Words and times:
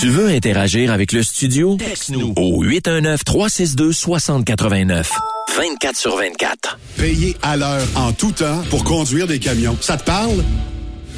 Tu 0.00 0.08
veux 0.10 0.28
interagir 0.28 0.92
avec 0.92 1.10
le 1.10 1.24
studio? 1.24 1.76
Texte-nous 1.76 2.32
Au 2.36 2.64
819-362-6089. 2.64 5.06
24 5.56 5.96
sur 5.96 6.16
24. 6.16 6.78
Payer 6.96 7.36
à 7.42 7.56
l'heure 7.56 7.84
en 7.96 8.12
tout 8.12 8.30
temps 8.30 8.62
pour 8.70 8.84
conduire 8.84 9.26
des 9.26 9.40
camions. 9.40 9.76
Ça 9.80 9.96
te 9.96 10.04
parle? 10.04 10.44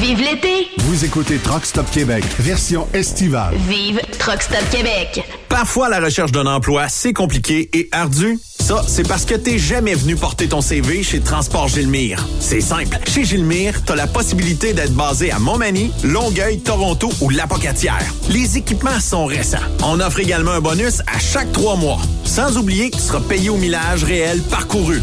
Vive 0.00 0.20
l'été! 0.20 0.68
Vous 0.78 1.04
écoutez 1.04 1.38
Truck 1.38 1.64
Stop 1.66 1.90
Québec, 1.90 2.24
version 2.38 2.88
estivale. 2.94 3.54
Vive 3.68 4.00
Truck 4.18 4.42
Stop 4.42 4.68
Québec! 4.70 5.22
Parfois, 5.48 5.88
la 5.88 6.00
recherche 6.00 6.32
d'un 6.32 6.46
emploi, 6.46 6.88
c'est 6.88 7.12
compliqué 7.12 7.68
et 7.72 7.88
ardu. 7.92 8.38
Ça, 8.60 8.82
c'est 8.88 9.06
parce 9.06 9.24
que 9.26 9.34
t'es 9.34 9.58
jamais 9.58 9.94
venu 9.94 10.16
porter 10.16 10.48
ton 10.48 10.62
CV 10.62 11.02
chez 11.02 11.20
Transport 11.20 11.68
Gilmire. 11.68 12.26
C'est 12.40 12.62
simple. 12.62 12.98
Chez 13.06 13.24
Gilmire, 13.24 13.84
t'as 13.84 13.94
la 13.94 14.06
possibilité 14.06 14.72
d'être 14.72 14.94
basé 14.94 15.30
à 15.30 15.38
Montmagny, 15.38 15.92
Longueuil, 16.02 16.60
Toronto 16.60 17.10
ou 17.20 17.28
Lapocatière. 17.28 18.04
Les 18.30 18.56
équipements 18.56 19.00
sont 19.00 19.26
récents. 19.26 19.58
On 19.82 20.00
offre 20.00 20.20
également 20.20 20.52
un 20.52 20.60
bonus 20.60 21.00
à 21.14 21.18
chaque 21.18 21.52
trois 21.52 21.76
mois. 21.76 22.00
Sans 22.24 22.56
oublier 22.56 22.90
que 22.90 22.96
tu 22.96 23.02
seras 23.02 23.20
payé 23.20 23.50
au 23.50 23.56
millage 23.56 24.02
réel 24.04 24.40
parcouru. 24.50 25.02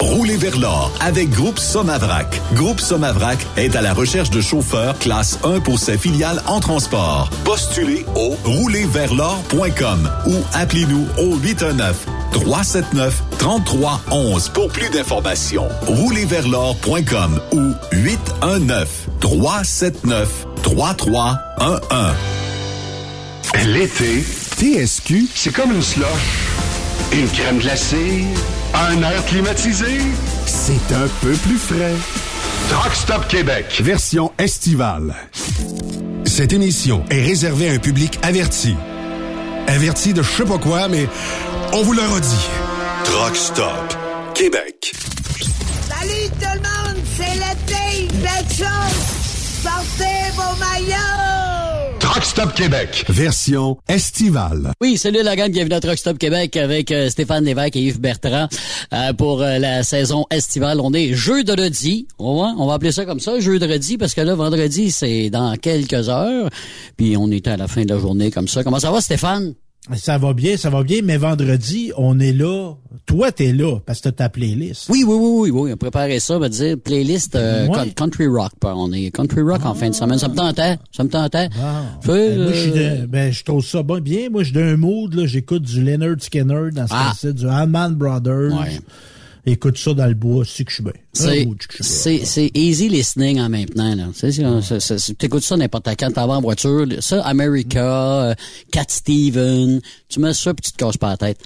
Roulez 0.00 0.36
vers 0.36 0.58
l'or 0.58 0.92
avec 1.00 1.30
Groupe 1.30 1.58
Somavrac. 1.58 2.40
Groupe 2.54 2.80
Somavrac 2.80 3.38
est 3.56 3.76
à 3.76 3.82
la 3.82 3.92
recherche 3.92 4.30
de 4.30 4.40
chauffeurs 4.40 4.98
classe 4.98 5.38
1 5.44 5.60
pour 5.60 5.78
ses 5.78 5.98
filiales 5.98 6.42
en 6.46 6.60
transport. 6.60 7.30
Postulez 7.44 8.04
au 8.14 8.36
roulerversl'or.com 8.44 10.10
ou 10.26 10.34
appelez-nous 10.52 11.06
au 11.18 11.36
819 11.36 12.06
379 12.32 13.22
3311 13.38 14.48
pour 14.50 14.68
plus 14.68 14.90
d'informations. 14.90 15.68
Roulerversl'or.com 15.86 17.40
ou 17.52 17.72
819 17.92 19.08
379 19.20 20.46
3311. 20.62 21.38
L'été, 23.66 24.24
TSQ, 24.58 25.28
c'est 25.34 25.52
comme 25.52 25.72
une 25.72 25.82
slush. 25.82 26.06
Une 27.12 27.28
crème 27.28 27.58
glacée, 27.58 28.24
un 28.74 29.02
air 29.02 29.24
climatisé. 29.26 30.00
C'est 30.46 30.94
un 30.94 31.08
peu 31.22 31.32
plus 31.32 31.58
frais. 31.58 31.94
Truck 32.70 32.94
Stop 32.94 33.28
Québec, 33.28 33.80
version 33.80 34.32
estivale. 34.38 35.14
Cette 36.24 36.52
émission 36.52 37.04
est 37.10 37.20
réservée 37.22 37.68
à 37.68 37.72
un 37.72 37.78
public 37.78 38.18
averti. 38.22 38.74
Averti 39.66 40.12
de 40.12 40.22
je 40.22 40.30
sais 40.30 40.44
pas 40.44 40.58
quoi, 40.58 40.88
mais 40.88 41.08
on 41.72 41.82
vous 41.82 41.92
le 41.92 42.02
redit. 42.02 42.48
Truck 43.04 43.36
Stop 43.36 43.96
Québec. 44.34 44.92
Salut 45.88 46.28
tout 46.40 46.46
le 46.54 46.60
monde, 46.60 47.02
c'est 47.16 47.34
l'été, 47.34 48.08
belle 48.14 48.48
chose! 48.50 49.62
Sortez 49.62 50.32
vos 50.34 50.56
maillots! 50.58 51.53
Truck 52.14 52.26
Stop 52.26 52.54
Québec, 52.54 53.04
version 53.08 53.76
estivale. 53.88 54.70
Oui, 54.80 54.96
salut 54.96 55.24
la 55.24 55.34
gang, 55.34 55.50
bienvenue 55.50 55.74
à 55.74 55.80
Truck 55.80 55.98
Stop 55.98 56.16
Québec 56.16 56.56
avec 56.56 56.92
euh, 56.92 57.10
Stéphane 57.10 57.44
Lévesque 57.44 57.74
et 57.74 57.80
Yves 57.80 58.00
Bertrand 58.00 58.46
euh, 58.92 59.12
pour 59.14 59.42
euh, 59.42 59.58
la 59.58 59.82
saison 59.82 60.24
estivale. 60.30 60.78
On 60.80 60.92
est 60.92 61.12
jeudi, 61.12 62.06
on 62.20 62.40
va, 62.40 62.54
on 62.56 62.68
va 62.68 62.74
appeler 62.74 62.92
ça 62.92 63.04
comme 63.04 63.18
ça, 63.18 63.40
jeudi, 63.40 63.98
parce 63.98 64.14
que 64.14 64.20
là, 64.20 64.36
vendredi, 64.36 64.92
c'est 64.92 65.28
dans 65.28 65.56
quelques 65.56 66.08
heures. 66.08 66.50
Puis 66.96 67.16
on 67.16 67.32
est 67.32 67.48
à 67.48 67.56
la 67.56 67.66
fin 67.66 67.82
de 67.82 67.92
la 67.92 67.98
journée 67.98 68.30
comme 68.30 68.46
ça. 68.46 68.62
Comment 68.62 68.78
ça 68.78 68.92
va, 68.92 69.00
Stéphane? 69.00 69.54
Ça 69.92 70.16
va 70.16 70.32
bien, 70.32 70.56
ça 70.56 70.70
va 70.70 70.82
bien, 70.82 71.00
mais 71.04 71.18
vendredi, 71.18 71.92
on 71.98 72.18
est 72.18 72.32
là. 72.32 72.72
Toi, 73.04 73.32
t'es 73.32 73.52
là 73.52 73.80
parce 73.84 73.98
que 74.00 74.04
t'as 74.04 74.12
ta 74.12 74.28
playlist. 74.30 74.88
Oui, 74.88 75.04
oui, 75.06 75.14
oui, 75.14 75.50
oui, 75.50 75.50
oui. 75.50 75.70
On 75.70 75.74
a 75.74 75.76
préparé 75.76 76.20
ça, 76.20 76.36
on 76.36 76.40
va 76.40 76.48
dire 76.48 76.78
playlist 76.82 77.36
euh, 77.36 77.66
Ouais. 77.66 77.90
country 77.90 78.26
rock. 78.26 78.52
pas. 78.58 78.74
On 78.74 78.90
est 78.92 79.10
country 79.10 79.42
rock 79.42 79.60
en 79.66 79.74
fin 79.74 79.90
de 79.90 79.94
semaine. 79.94 80.18
Ça 80.18 80.28
me 80.28 80.34
tentait, 80.34 80.78
ça 80.90 81.04
me 81.04 81.10
tentait. 81.10 81.50
Ah. 81.62 81.82
Ben, 82.06 82.42
moi, 82.44 82.52
je 82.54 82.70
euh, 82.74 83.06
ben, 83.06 83.30
je 83.30 83.44
trouve 83.44 83.62
ça 83.62 83.82
bien. 83.82 84.30
Moi, 84.30 84.42
je 84.42 84.52
suis 84.52 84.54
d'un 84.54 84.78
mood, 84.78 85.12
là. 85.12 85.26
J'écoute 85.26 85.62
du 85.62 85.84
Leonard 85.84 86.16
Skinner 86.18 86.70
dans 86.72 86.86
ce 86.86 86.92
Ah. 86.96 87.10
cas-ci, 87.10 87.34
du 87.34 87.46
Allman 87.46 87.90
Brothers. 87.90 88.52
Ouais. 88.58 88.80
Écoute 89.46 89.76
ça 89.76 89.92
dans 89.92 90.06
le 90.06 90.14
bois, 90.14 90.44
c'est 90.46 90.64
que 90.64 90.70
je 90.70 90.76
suis 90.76 90.82
bien. 90.82 90.94
C'est, 91.12 91.46
c'est, 91.80 92.24
c'est 92.24 92.50
easy 92.54 92.88
listening 92.88 93.40
en 93.40 93.50
temps, 93.50 93.94
là. 93.94 94.06
Tu 94.16 95.14
t'écoutes 95.16 95.42
ça 95.42 95.56
n'importe 95.56 95.86
quand, 95.98 96.10
t'en 96.10 96.26
vas 96.26 96.34
en 96.34 96.40
voiture. 96.40 96.86
Ça, 97.00 97.22
America, 97.24 98.30
euh, 98.30 98.34
Cat 98.72 98.86
Steven, 98.88 99.82
tu 100.08 100.20
mets 100.20 100.32
ça 100.32 100.54
puis 100.54 100.62
tu 100.62 100.72
te 100.72 100.76
casses 100.78 100.96
pas 100.96 101.10
la 101.10 101.16
tête. 101.18 101.38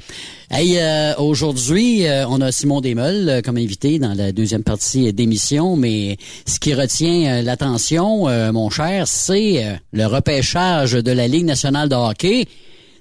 Hey, 0.48 0.78
euh, 0.78 1.14
aujourd'hui, 1.16 2.06
euh, 2.06 2.26
on 2.28 2.40
a 2.40 2.52
Simon 2.52 2.80
Desmeules 2.80 3.28
euh, 3.28 3.42
comme 3.42 3.56
invité 3.56 3.98
dans 3.98 4.14
la 4.14 4.30
deuxième 4.30 4.62
partie 4.62 5.12
d'émission, 5.12 5.76
mais 5.76 6.18
ce 6.46 6.60
qui 6.60 6.74
retient 6.74 7.38
euh, 7.38 7.42
l'attention, 7.42 8.28
euh, 8.28 8.52
mon 8.52 8.70
cher, 8.70 9.08
c'est 9.08 9.64
euh, 9.64 9.74
le 9.92 10.06
repêchage 10.06 10.92
de 10.92 11.10
la 11.10 11.26
Ligue 11.26 11.44
nationale 11.44 11.88
de 11.88 11.96
hockey. 11.96 12.46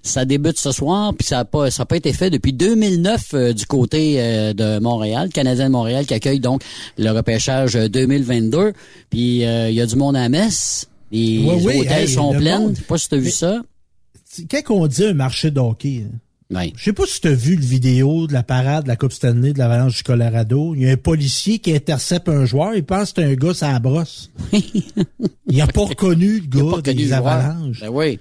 Ça 0.08 0.26
débute 0.26 0.58
ce 0.58 0.72
soir, 0.72 1.14
puis 1.14 1.28
ça 1.28 1.38
n'a 1.38 1.46
pas, 1.46 1.70
ça 1.70 1.84
a 1.84 1.86
pas 1.86 1.98
été 1.98 2.14
fait 2.14 2.30
depuis 2.30 2.54
2009 2.54 3.22
euh, 3.34 3.54
du 3.54 3.66
côté 3.66 4.16
euh, 4.18 4.54
de 4.54 4.80
Montréal, 4.80 5.30
Canadien 5.30 5.66
de 5.68 5.72
Montréal, 5.72 6.06
qui 6.06 6.14
accueille 6.14 6.40
donc 6.40 6.64
le 6.98 7.12
repêchage 7.12 7.76
euh, 7.76 7.88
2022. 7.90 8.74
Puis 9.10 9.46
euh, 9.46 9.70
il 9.70 9.76
y 9.76 9.82
a 9.82 9.86
du 9.86 9.96
monde 9.96 10.16
à 10.16 10.28
messe. 10.30 10.88
Les 11.12 11.40
Ouais, 11.46 11.62
oui, 11.64 11.80
hôtels 11.82 12.02
hey, 12.04 12.08
sont 12.08 12.34
le 12.34 12.40
pleins. 12.40 12.60
monde. 12.60 12.72
Je 12.76 12.80
sais 12.80 12.86
pas 12.86 12.98
si 12.98 13.10
tu 13.10 13.16
as 13.16 13.20
vu 13.20 13.32
ça. 13.32 13.62
Quand 14.50 14.62
on 14.76 14.88
dit 14.88 15.06
un 15.06 15.14
marché 15.14 15.52
de 15.52 15.60
hockey, 15.60 16.04
hein, 16.06 16.18
Oui. 16.60 16.74
je 16.76 16.84
sais 16.84 16.94
pas 16.94 17.06
si 17.06 17.22
tu 17.22 17.28
as 17.30 17.34
vu 17.34 17.56
le 17.56 17.66
vidéo 17.66 18.28
de 18.28 18.34
la 18.34 18.44
parade 18.44 18.84
de 18.84 18.88
la 18.90 18.96
Coupe 18.96 19.14
Stanley 19.14 19.54
de 19.54 19.58
l'Avalanche 19.60 19.98
du 19.98 20.04
Colorado. 20.04 20.76
Il 20.76 20.82
y 20.84 20.88
a 20.90 20.92
un 20.92 20.98
policier 20.98 21.60
qui 21.60 21.74
intercepte 21.74 22.30
un 22.30 22.46
joueur. 22.46 22.76
Il 22.76 22.84
pense 22.84 23.14
que 23.14 23.22
c'est 23.22 23.28
un 23.32 23.34
gars 23.36 23.54
à 23.62 23.74
la 23.74 23.80
brosse. 23.80 24.30
il 25.48 25.62
a 25.62 25.68
pas 25.68 25.86
reconnu 25.86 26.42
le 26.42 26.48
gars 26.82 26.82
des. 26.94 27.14
Avalanches. 27.14 27.80
Ben 27.82 27.90
oui. 27.90 28.20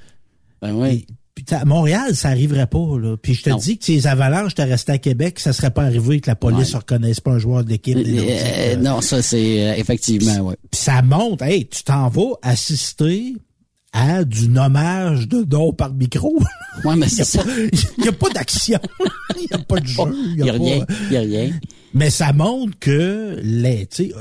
Ben 0.63 0.73
oui. 0.75 1.07
À 1.51 1.65
Montréal, 1.65 2.15
ça 2.17 2.29
arriverait 2.29 2.67
pas. 2.67 2.99
Là. 3.01 3.17
Puis 3.21 3.35
je 3.35 3.43
te 3.43 3.51
Non. 3.51 3.57
dis 3.57 3.79
que 3.79 3.85
ces 3.85 4.07
avalanches, 4.07 4.55
t'es 4.55 4.65
resté 4.65 4.93
à 4.93 4.99
Québec, 4.99 5.39
ça 5.39 5.53
serait 5.53 5.71
pas 5.71 5.83
arrivé 5.85 6.21
que 6.21 6.29
la 6.31 6.37
police 6.37 6.73
ne 6.73 6.79
reconnaisse 6.79 7.21
pas 7.21 7.33
un 7.33 7.39
joueur 7.39 7.65
de 7.65 7.71
l'équipe. 7.71 7.97
des 7.97 8.19
Euh, 8.19 8.25
euh, 8.29 8.77
non, 8.77 9.01
ça 9.01 9.23
c'est 9.23 9.63
euh, 9.69 9.75
effectivement, 9.77 10.39
ouais. 10.49 10.57
Puis 10.71 10.81
ça 10.81 11.03
monte, 11.03 11.43
hey, 11.43 11.67
tu 11.69 11.83
t'en 11.85 12.09
vas 12.09 12.33
assister 12.43 13.35
à 13.93 14.25
du 14.25 14.49
nommage 14.49 15.29
de 15.29 15.43
don 15.43 15.73
par 15.73 15.95
micro. 15.95 16.35
Ouais, 16.85 16.97
mais 16.97 17.07
n'y 17.07 17.11
c'est 17.13 17.25
ça. 17.25 17.43
il 17.99 18.05
y 18.05 18.09
a 18.09 18.13
pas 18.13 18.29
d'action. 18.31 18.81
Il 19.39 19.43
n'y 19.43 19.53
a 19.53 19.59
pas 19.65 19.79
de 19.81 19.87
jeu. 19.87 20.03
Il 20.37 20.45
y 20.45 20.49
a 20.49 20.53
rien, 20.53 20.85
il 21.11 21.13
y 21.13 21.17
a 21.17 21.21
rien. 21.21 21.51
Mais 21.99 22.11
ça 22.11 22.33
montre 22.35 22.79
que 22.79 23.41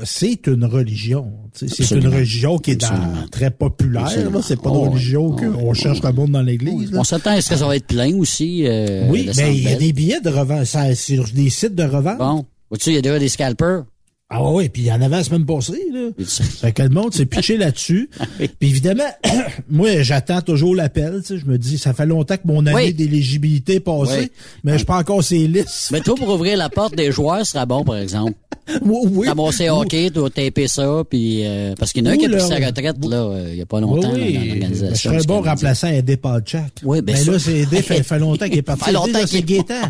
c'est 0.04 0.46
une 0.46 0.64
religion. 0.64 1.30
C'est 1.54 1.90
une 1.90 2.08
religion 2.08 2.56
qui 2.58 2.70
est 2.70 2.76
dans- 2.76 3.28
très 3.30 3.50
populaire. 3.50 4.08
C'est 4.42 4.60
pas 4.60 4.70
Oh, 4.70 4.84
une 4.86 4.90
religion 4.92 5.34
ouais. 5.34 5.46
qu'on 5.46 5.74
cherche 5.74 6.02
le 6.02 6.10
monde 6.12 6.30
dans 6.32 6.40
l'église. 6.42 6.90
On 6.94 7.04
s'attend 7.04 7.32
à 7.32 7.40
ce 7.42 7.50
que 7.50 7.56
ça 7.56 7.66
va 7.66 7.76
être 7.76 7.86
plein 7.86 8.14
aussi. 8.16 8.66
euh, 8.66 9.06
Oui, 9.10 9.28
mais 9.36 9.54
il 9.56 9.62
y 9.64 9.68
a 9.68 9.74
des 9.76 9.92
billets 9.92 10.20
de 10.22 10.30
revente 10.30 10.64
ça, 10.64 10.94
sur 10.94 11.24
des 11.34 11.50
sites 11.50 11.74
de 11.74 11.82
revente. 11.84 12.18
Bon. 12.18 12.46
Vois-tu, 12.70 12.90
il 12.90 12.94
y 12.94 12.98
a 12.98 13.02
déjà 13.02 13.18
des 13.18 13.28
scalpers. 13.28 13.84
Ah 14.28 14.42
ouais, 14.42 14.50
ouais, 14.54 14.68
puis 14.68 14.82
il 14.82 14.86
y 14.86 14.92
en 14.92 15.00
avait 15.00 15.18
la 15.18 15.22
semaine 15.24 15.46
passée. 15.46 15.84
Là. 15.92 16.08
Fait 16.26 16.72
que 16.72 16.82
le 16.82 16.88
monde 16.88 17.14
s'est 17.14 17.26
pitché 17.26 17.56
là-dessus. 17.58 18.10
Puis 18.38 18.48
évidemment, 18.70 19.04
moi, 19.70 20.02
j'attends 20.02 20.40
toujours 20.40 20.74
l'appel. 20.74 21.22
Je 21.28 21.44
me 21.44 21.56
dis, 21.58 21.78
ça 21.78 21.92
fait 21.92 22.06
longtemps 22.06 22.36
que 22.36 22.46
mon 22.46 22.66
année 22.66 22.74
Oui. 22.76 22.92
d'éligibilité 22.94 23.74
est 23.76 23.80
passée, 23.80 24.18
Oui. 24.18 24.30
mais 24.64 24.72
je 24.72 24.78
suis 24.78 24.84
pas 24.86 24.98
encore 24.98 25.22
ces 25.22 25.46
listes. 25.46 25.90
Mais 25.92 26.00
toi, 26.00 26.16
pour 26.16 26.28
ouvrir 26.28 26.56
la 26.56 26.68
porte 26.68 26.96
des 26.96 27.12
joueurs, 27.12 27.46
ce 27.46 27.52
sera 27.52 27.66
bon, 27.66 27.84
par 27.84 27.98
exemple. 27.98 28.32
Oui, 28.82 28.98
oui. 29.12 29.68
Hockey, 29.68 30.10
tu 30.10 30.20
taper 30.28 30.66
ça, 30.66 31.04
puis 31.08 31.46
euh, 31.46 31.74
parce 31.78 31.92
qu'il 31.92 32.04
y 32.04 32.08
en 32.08 32.10
a 32.10 32.14
un 32.14 32.16
Oui, 32.16 32.18
qui 32.18 32.26
a 32.26 32.30
pris 32.30 32.40
sa 32.40 32.56
oui. 32.56 32.64
retraite, 32.64 32.96
là, 33.08 33.16
euh, 33.22 33.48
il 33.52 33.58
y 33.58 33.62
a 33.62 33.66
pas 33.66 33.76
Oui, 33.76 33.82
longtemps, 33.82 34.08
là, 34.10 34.14
dans 34.18 34.20
oui. 34.24 34.34
Je 34.34 34.48
l'organisation. 34.48 35.12
serais 35.12 35.24
bon 35.24 35.40
remplaçant 35.40 35.86
Eddie 35.86 36.16
Palchak. 36.16 36.72
Oui, 36.82 37.00
bien 37.00 37.14
Mais 37.14 37.20
sûr. 37.22 37.34
là, 37.34 37.38
c'est 37.38 37.58
Eddie, 37.58 37.76
fait, 37.82 38.02
fait 38.02 38.18
longtemps 38.18 38.46
qu'il 38.48 38.58
est 38.58 38.62
parti. 38.62 38.84
Fait 38.86 38.92
longtemps 38.92 39.22
qu'il 39.24 39.38
est 39.38 39.42
Gaétan. 39.42 39.82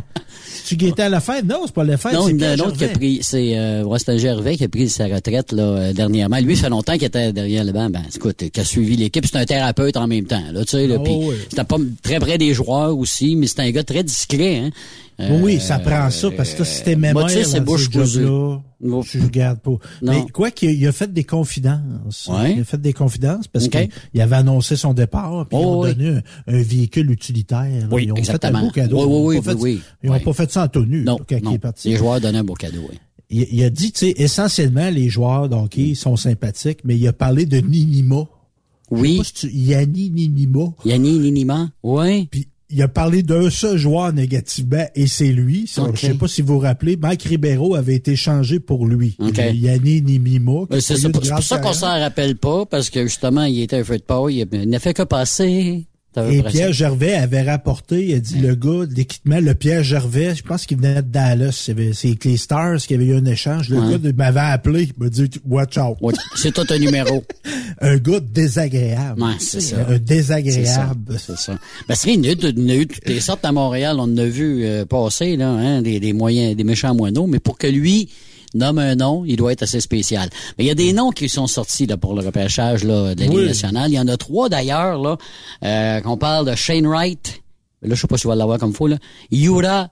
Tu 0.67 0.77
Gaétan 0.77 1.09
Lefebvre? 1.09 1.47
Non, 1.47 1.61
c'est 1.65 1.75
pas 1.75 1.85
Lefebvre, 1.85 2.15
Non, 2.17 2.27
c'est 2.27 2.33
il 2.33 2.41
y 2.43 2.45
en 2.45 2.49
a 2.49 2.53
un 2.53 2.59
autre 2.59 2.77
qui 2.77 2.85
a 2.85 2.89
pris, 2.89 3.19
c'est 3.23 3.59
euh, 3.59 3.83
Gervais 4.27 4.57
qui 4.57 4.65
a 4.65 4.69
pris 4.69 4.89
sa 4.89 5.07
retraite 5.07 5.53
là 5.53 5.63
euh, 5.63 5.93
dernièrement. 5.93 6.39
Lui, 6.41 6.57
ça 6.57 6.65
fait 6.65 6.71
longtemps 6.71 6.95
qu'il 6.95 7.05
était 7.05 7.33
derrière 7.33 7.65
le 7.65 7.73
banc. 7.73 7.89
Ben, 7.91 8.03
écoute, 8.15 8.37
qui 8.51 8.61
a 8.61 8.65
suivi 8.65 8.97
l'équipe, 8.97 9.25
c'est 9.27 9.37
un 9.39 9.45
thérapeute 9.45 9.97
en 9.97 10.07
même 10.07 10.25
temps. 10.27 10.43
Là, 10.53 10.65
tu 10.65 10.71
sais, 10.73 10.87
là, 10.87 10.97
Ah, 10.99 11.09
oui. 11.09 11.37
c'était 11.49 11.65
pas 11.65 11.77
très 12.03 12.19
près 12.19 12.39
des 12.39 12.53
joueurs 12.55 12.97
aussi, 12.97 13.37
mais 13.37 13.47
c'est 13.47 13.61
un 13.61 13.71
gars 13.71 13.85
très 13.85 14.03
discret. 14.03 14.57
Hein. 14.59 14.71
Euh, 15.21 15.41
Oui, 15.41 15.61
ça 15.61 15.79
prend 15.79 16.11
ça, 16.11 16.31
parce 16.31 16.53
que 16.55 16.63
si 16.65 16.83
t'es 16.83 16.95
mémoire, 16.97 17.25
moi, 17.27 17.33
tu 17.33 17.39
sais, 17.39 17.45
c'est 17.45 17.61
bouche 17.61 17.89
là 17.95 18.61
tu 19.03 19.21
regardes 19.23 19.61
pas. 19.61 19.71
Non. 20.03 20.13
Mais 20.13 20.25
quoi 20.31 20.51
qu'il 20.51 20.73
il 20.73 20.87
a 20.87 20.93
fait 20.93 21.11
des 21.11 21.25
confidences. 21.25 22.29
Ouais. 22.31 22.53
Il 22.57 22.61
a 22.61 22.65
fait 22.65 22.81
des 22.81 22.93
confidences 22.93 23.49
parce 23.49 23.69
qu'il 23.69 23.89
il 24.13 24.21
avait 24.21 24.37
annoncé 24.37 24.77
son 24.77 24.93
départ, 24.93 25.47
puis 25.49 25.59
ils 25.59 25.65
Oh, 25.65 25.69
ont 25.77 25.83
oui. 25.85 25.95
donné 25.95 26.21
un, 26.47 26.55
un 26.55 26.63
véhicule 26.63 27.11
utilitaire. 27.11 27.89
Oui, 27.91 28.05
ils 28.05 28.13
ont 28.13 28.17
exactement. 28.17 28.59
fait 28.59 28.65
un 28.65 28.67
beau 28.67 28.71
cadeau. 28.73 28.97
Oui, 28.99 29.05
oui, 29.07 29.09
Ils 29.09 29.17
ont 29.17 29.27
oui, 29.29 29.41
pas 29.41 29.51
fait- 29.53 29.57
oui. 29.59 29.81
Ils 30.05 30.11
n'ont 30.11 30.21
pas 30.21 30.33
fait 30.35 30.53
ça 30.53 30.65
en 30.65 30.69
tenue 30.69 31.03
Non, 31.05 31.19
non. 31.19 31.27
il 31.51 31.55
est 31.55 31.59
parti. 31.59 31.89
Les 31.89 31.97
joueurs 31.97 32.21
donnaient 32.21 32.39
un 32.39 32.45
beau 32.45 32.55
cadeau. 32.55 32.81
Oui. 32.91 32.99
Il, 33.31 33.47
il 33.51 33.65
a 33.65 33.71
dit, 33.71 33.93
tu 33.93 34.07
sais, 34.07 34.15
essentiellement, 34.17 34.91
les 34.91 35.09
joueurs 35.09 35.49
d'hockey 35.49 35.95
sont 35.95 36.17
sympathiques, 36.17 36.81
mais 36.85 36.97
il 36.97 37.07
a 37.09 37.13
parlé 37.13 37.47
de 37.47 37.59
Ninima. 37.59 38.27
Oui. 38.91 39.21
Si 39.25 39.33
tu, 39.33 39.51
Yanni 39.53 40.11
Ninima. 40.11 40.73
Yanni 40.85 41.19
Ninima. 41.19 41.71
Oui. 41.83 42.29
Puis 42.31 42.47
il 42.71 42.83
a 42.83 42.89
parlé 42.89 43.23
d'un 43.23 43.49
seul 43.51 43.77
joueur 43.77 44.13
négativement 44.13 44.85
et 44.95 45.07
c'est 45.07 45.33
lui. 45.33 45.67
Ça, 45.67 45.83
Ok. 45.83 45.97
Je 45.97 46.07
sais 46.07 46.15
pas 46.15 46.29
si 46.29 46.43
vous 46.43 46.55
vous 46.55 46.59
rappelez, 46.61 46.97
Mike 46.97 47.23
Ribeiro 47.23 47.75
avait 47.75 47.95
été 47.95 48.17
changé 48.17 48.59
pour 48.61 48.87
lui. 48.87 49.17
Ok. 49.21 49.37
Le 49.39 49.53
Yanni 49.53 50.03
Nimima. 50.03 50.67
c'est 50.81 51.11
pour 51.11 51.25
ça 51.25 51.59
qu'on 51.59 51.73
s'en 51.73 51.99
rappelle 51.99 52.37
pas, 52.37 52.67
parce 52.67 52.91
que 52.91 53.05
justement, 53.05 53.45
il 53.45 53.61
était 53.61 53.77
un 53.77 53.85
feu 53.85 53.99
de 53.99 54.03
paille, 54.03 54.45
il 54.53 54.69
n'a 54.69 54.79
fait 54.79 54.95
que 54.95 55.03
passer. 55.03 55.87
Et. 56.31 56.43
Pierre 56.43 56.73
Gervais 56.73 57.15
avait 57.15 57.43
rapporté, 57.43 58.07
il 58.07 58.15
a 58.15 58.19
dit 58.21 58.39
le 58.39 58.55
gars 58.55 58.87
de 58.87 58.95
l'équipement, 58.95 59.39
le 59.41 59.55
Pierre 59.55 59.83
Gervais, 59.83 60.35
je 60.35 60.43
pense 60.43 60.65
qu'il 60.67 60.79
venait 60.79 60.97
de 60.97 61.01
Dallas. 61.03 61.53
C'est 61.53 61.75
c'est 61.95 62.09
avec 62.09 62.25
les 62.25 62.37
Stars 62.37 62.79
qui 62.79 62.95
avait 62.95 63.05
eu 63.07 63.17
un 63.17 63.25
échange. 63.27 63.69
Le 63.69 63.79
Ouais. 63.79 63.99
gars 63.99 64.13
m'avait 64.17 64.41
appelé, 64.41 64.85
il 64.85 64.93
m'a 65.03 65.09
dit 65.11 65.29
Watch 65.47 65.77
out. 65.79 65.97
Ouais, 66.01 66.15
C'est 66.35 66.53
tout 66.53 66.65
un 66.69 66.79
numéro. 66.79 67.23
Un 67.83 67.97
gars 67.99 68.21
désagréable. 68.21 69.23
Ouais, 69.23 69.33
c'est 69.39 69.61
ça. 69.61 69.77
Un 69.89 69.99
désagréable. 69.99 71.17
C'est 71.19 71.37
ça. 71.37 71.59
Parce 71.87 72.03
qu'il 72.03 72.25
y 72.25 72.29
a 72.29 72.33
eu, 72.33 72.37
il 72.41 72.59
y 72.59 72.65
en 72.65 72.69
a 72.71 72.75
eu 72.77 72.87
toutes 72.87 73.07
les 73.09 73.21
sortes 73.21 73.45
à 73.45 73.53
Montréal, 73.53 73.97
on 73.99 74.05
en 74.05 74.17
a 74.17 74.25
vu 74.25 74.65
euh, 74.65 74.85
passer, 74.87 75.37
là, 75.37 75.51
hein, 75.51 75.83
des, 75.83 76.01
des 76.01 76.13
moyens, 76.15 76.57
des 76.57 76.65
méchants 76.65 76.95
moineaux, 76.95 77.27
mais 77.27 77.39
pour 77.39 77.59
que 77.59 77.67
lui 77.67 78.09
nomme 78.57 78.79
un 78.79 78.97
nom, 78.97 79.25
il 79.25 79.37
doit 79.37 79.53
être 79.53 79.63
assez 79.63 79.81
spécial. 79.81 80.29
Mais 80.59 80.65
il 80.65 80.67
y 80.67 80.71
a 80.71 80.75
des 80.75 80.93
noms 80.93 81.11
qui 81.11 81.29
sont 81.29 81.47
sortis 81.47 81.87
là, 81.87 81.97
pour 81.97 82.15
le 82.15 82.25
repêchage 82.25 82.83
là, 82.85 83.15
de 83.15 83.21
la 83.21 83.27
Ligue 83.27 83.37
Oui. 83.39 83.47
nationale. 83.47 83.91
Il 83.91 83.95
y 83.95 84.01
en 84.01 84.09
a 84.09 84.17
trois 84.17 84.49
d'ailleurs, 84.49 85.01
là, 85.01 85.17
euh, 85.65 86.01
qu'on 86.01 86.17
parle 86.17 86.47
de 86.51 86.55
Shane 86.55 86.87
Wright. 86.87 87.43
Là, 87.83 87.95
je 87.95 88.01
sais 88.01 88.07
pas 88.07 88.17
si 88.19 88.27
on 88.27 88.31
va 88.31 88.35
l'avoir 88.37 88.59
comme 88.59 88.73
faut, 88.73 88.87
là. 88.89 88.97
Yura 89.31 89.91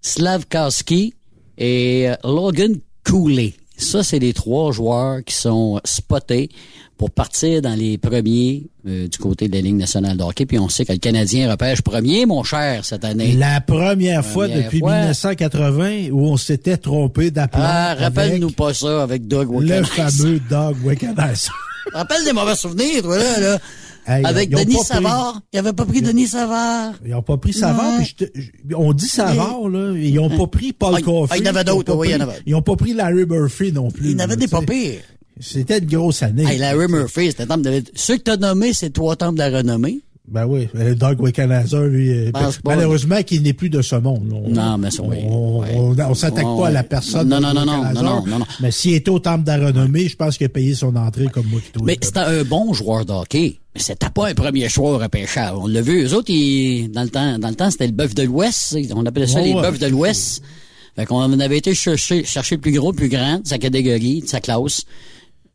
Slavkowski 0.00 1.14
et 1.58 2.08
euh, 2.08 2.14
Logan 2.24 2.76
Cooley. 3.04 3.54
Ça, 3.76 4.02
c'est 4.02 4.18
les 4.18 4.32
trois 4.32 4.72
joueurs 4.72 5.22
qui 5.24 5.34
sont 5.34 5.80
spotés 5.84 6.48
pour 6.98 7.10
partir 7.10 7.60
dans 7.60 7.74
les 7.74 7.98
premiers 7.98 8.64
euh, 8.86 9.06
du 9.08 9.18
côté 9.18 9.48
de 9.48 9.54
la 9.54 9.60
Ligue 9.60 9.76
nationale 9.76 10.16
de 10.16 10.22
hockey. 10.22 10.46
Puis 10.46 10.58
on 10.58 10.68
sait 10.68 10.84
que 10.86 10.92
le 10.92 10.98
Canadien 10.98 11.50
repêche 11.50 11.82
premier, 11.82 12.24
mon 12.24 12.42
cher, 12.42 12.84
cette 12.84 13.04
année. 13.04 13.32
La 13.32 13.60
première 13.60 14.24
fois 14.24 14.48
depuis 14.48 14.78
fois. 14.80 15.00
1980 15.00 16.08
où 16.12 16.26
on 16.26 16.36
s'était 16.36 16.76
trompé 16.78 17.30
d'appeler 17.30 17.62
Ah, 17.66 17.94
rappelle-nous 17.98 18.50
pas 18.52 18.72
ça 18.74 19.02
avec 19.02 19.26
Doug 19.28 19.50
le 19.50 19.56
Wickenheiser. 19.58 19.92
fameux 19.92 20.40
Doug 20.48 20.76
Wickenheiser. 20.84 21.50
Rappelle 21.92 22.24
des 22.24 22.32
mauvais 22.32 22.56
souvenirs, 22.56 23.02
toi, 23.02 23.18
là, 23.18 23.40
là. 23.40 23.58
Hey, 24.08 24.24
avec 24.24 24.50
ils 24.50 24.56
Denis 24.56 24.74
pris- 24.76 24.84
Savard. 24.84 25.40
Il 25.52 25.58
avait 25.58 25.72
pas 25.72 25.84
pris 25.84 26.00
Denis 26.00 26.28
Savard. 26.28 26.94
Ils 27.04 27.14
ont 27.14 27.22
pas 27.22 27.36
pris 27.36 27.52
Savard, 27.52 27.96
puis 27.98 28.06
je 28.06 28.24
te- 28.24 28.30
je- 28.34 28.74
on 28.76 28.92
dit 28.92 29.06
Savard, 29.08 29.68
là. 29.68 29.92
Ils 29.96 30.18
ont 30.20 30.30
pas 30.30 30.46
pris 30.46 30.72
Paul 30.72 30.94
Ah, 30.96 31.00
Coffey. 31.02 31.34
ah, 31.34 31.38
il 31.38 31.44
y 31.44 31.48
en 31.48 31.50
avait 31.50 31.60
ils 31.62 31.64
d'autres, 31.64 31.94
oui, 31.94 32.08
il 32.08 32.12
y 32.12 32.16
en 32.16 32.20
avait. 32.20 32.38
Ils 32.46 32.54
ont 32.54 32.62
pas 32.62 32.76
pris 32.76 32.92
Larry 32.94 33.24
Murphy 33.26 33.72
non 33.72 33.90
plus. 33.90 34.06
Il 34.06 34.12
y 34.12 34.14
en 34.16 34.20
avait 34.20 34.34
là, 34.34 34.36
des 34.36 34.48
pas 34.48 34.62
pires. 34.62 35.00
C'était 35.40 35.78
une 35.78 35.86
grosse 35.86 36.22
année. 36.22 36.44
Hey, 36.44 36.58
Larry 36.58 36.86
Murphy, 36.88 37.26
c'était 37.28 37.42
un 37.42 37.46
temple 37.46 37.62
de... 37.62 37.82
Ceux 37.94 38.16
que 38.16 38.22
t'as 38.22 38.36
nommés, 38.36 38.72
c'est 38.72 38.90
trois 38.90 39.16
temples 39.16 39.34
de 39.34 39.38
la 39.40 39.58
renommée. 39.58 40.00
Ben 40.28 40.44
oui, 40.44 40.66
le 40.74 40.96
Doug 40.96 41.20
Wickenheiser, 41.20 41.86
lui, 41.86 42.10
euh, 42.10 42.30
Pense 42.32 42.58
malheureusement 42.64 43.22
qu'il 43.22 43.42
n'est 43.42 43.52
plus 43.52 43.70
de 43.70 43.80
ce 43.80 43.94
monde. 43.94 44.32
On- 44.32 44.48
Non, 44.50 44.76
mais 44.76 44.90
ça, 44.90 45.04
oui. 45.04 45.18
On, 45.24 45.60
Oui. 45.60 45.68
on, 45.76 45.96
on 45.96 46.14
s'attaque 46.14 46.42
pas 46.44 46.66
à 46.66 46.70
la 46.72 46.82
personne. 46.82 47.28
Non, 47.28 47.38
non, 47.38 47.54
non, 47.54 47.64
non, 47.64 47.84
non, 47.92 48.02
non, 48.26 48.38
non. 48.40 48.46
Mais 48.60 48.72
s'il 48.72 48.94
était 48.94 49.10
au 49.10 49.20
temple 49.20 49.44
de 49.44 49.50
la 49.52 49.66
renommée, 49.68 50.08
je 50.08 50.16
pense 50.16 50.36
qu'il 50.36 50.46
a 50.46 50.48
payé 50.48 50.74
son 50.74 50.96
entrée 50.96 51.26
comme 51.26 51.46
moi. 51.46 51.60
tout. 51.72 51.84
Mais 51.84 51.96
c'était 52.02 52.18
un 52.18 52.42
bon 52.42 52.72
joueur 52.72 53.04
de 53.04 53.12
hockey. 53.12 53.60
Mais 53.76 53.80
c'était 53.80 54.10
pas 54.10 54.26
un 54.28 54.34
premier 54.34 54.68
choix 54.68 54.94
au 54.94 54.98
repêchage. 54.98 55.52
On 55.56 55.68
l'a 55.68 55.80
vu, 55.80 56.02
eux 56.06 56.14
autres, 56.14 56.30
ils, 56.30 56.90
dans 56.90 57.02
le 57.04 57.08
temps, 57.10 57.38
dans 57.38 57.48
le 57.50 57.54
temps, 57.54 57.70
c'était 57.70 57.86
le 57.86 57.92
bœuf 57.92 58.12
de 58.14 58.24
l'Ouest. 58.24 58.76
On 58.96 59.06
appelait 59.06 59.28
ça 59.28 59.38
Ouais, 59.38 59.44
les 59.44 59.54
ouais. 59.54 59.62
bœufs 59.70 59.78
de 59.78 59.86
l'Ouest. 59.86 60.42
Fait 60.96 61.04
qu'on 61.06 61.38
avait 61.38 61.58
été 61.58 61.72
chercher, 61.72 62.24
chercher 62.24 62.56
le 62.56 62.62
plus 62.62 62.72
gros, 62.72 62.90
le 62.90 62.96
plus 62.96 63.10
grand 63.10 63.38
de 63.38 63.46
sa 63.46 63.58
catégorie, 63.58 64.22
de 64.22 64.26
sa 64.26 64.40
classe. 64.40 64.82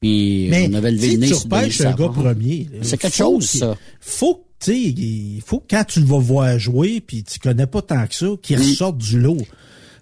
Puis 0.01 0.47
Mais 0.49 0.67
on 0.71 0.73
avait 0.73 0.91
levé 0.91 1.11
le 1.11 1.17
nez 1.19 1.27
tu 1.27 1.33
sur 1.35 1.45
Denis 1.45 1.55
repêches 1.61 1.81
un 1.81 1.91
gars 1.93 2.09
premier. 2.09 2.67
C'est 2.81 2.97
quelque 2.97 3.15
chose, 3.15 3.45
ça. 3.47 3.77
Faut, 3.99 4.43
tu 4.59 4.71
sais, 4.71 4.79
il 4.79 5.41
faut 5.45 5.59
que 5.59 5.65
quand 5.69 5.83
tu 5.87 5.99
le 5.99 6.07
vas 6.07 6.17
voir 6.17 6.57
jouer, 6.57 7.01
puis 7.05 7.23
tu 7.23 7.37
connais 7.37 7.67
pas 7.67 7.83
tant 7.83 8.07
que 8.07 8.15
ça, 8.15 8.25
qu'il 8.41 8.57
Mm. 8.57 8.61
ressorte 8.61 8.97
du 8.97 9.19
lot. 9.19 9.37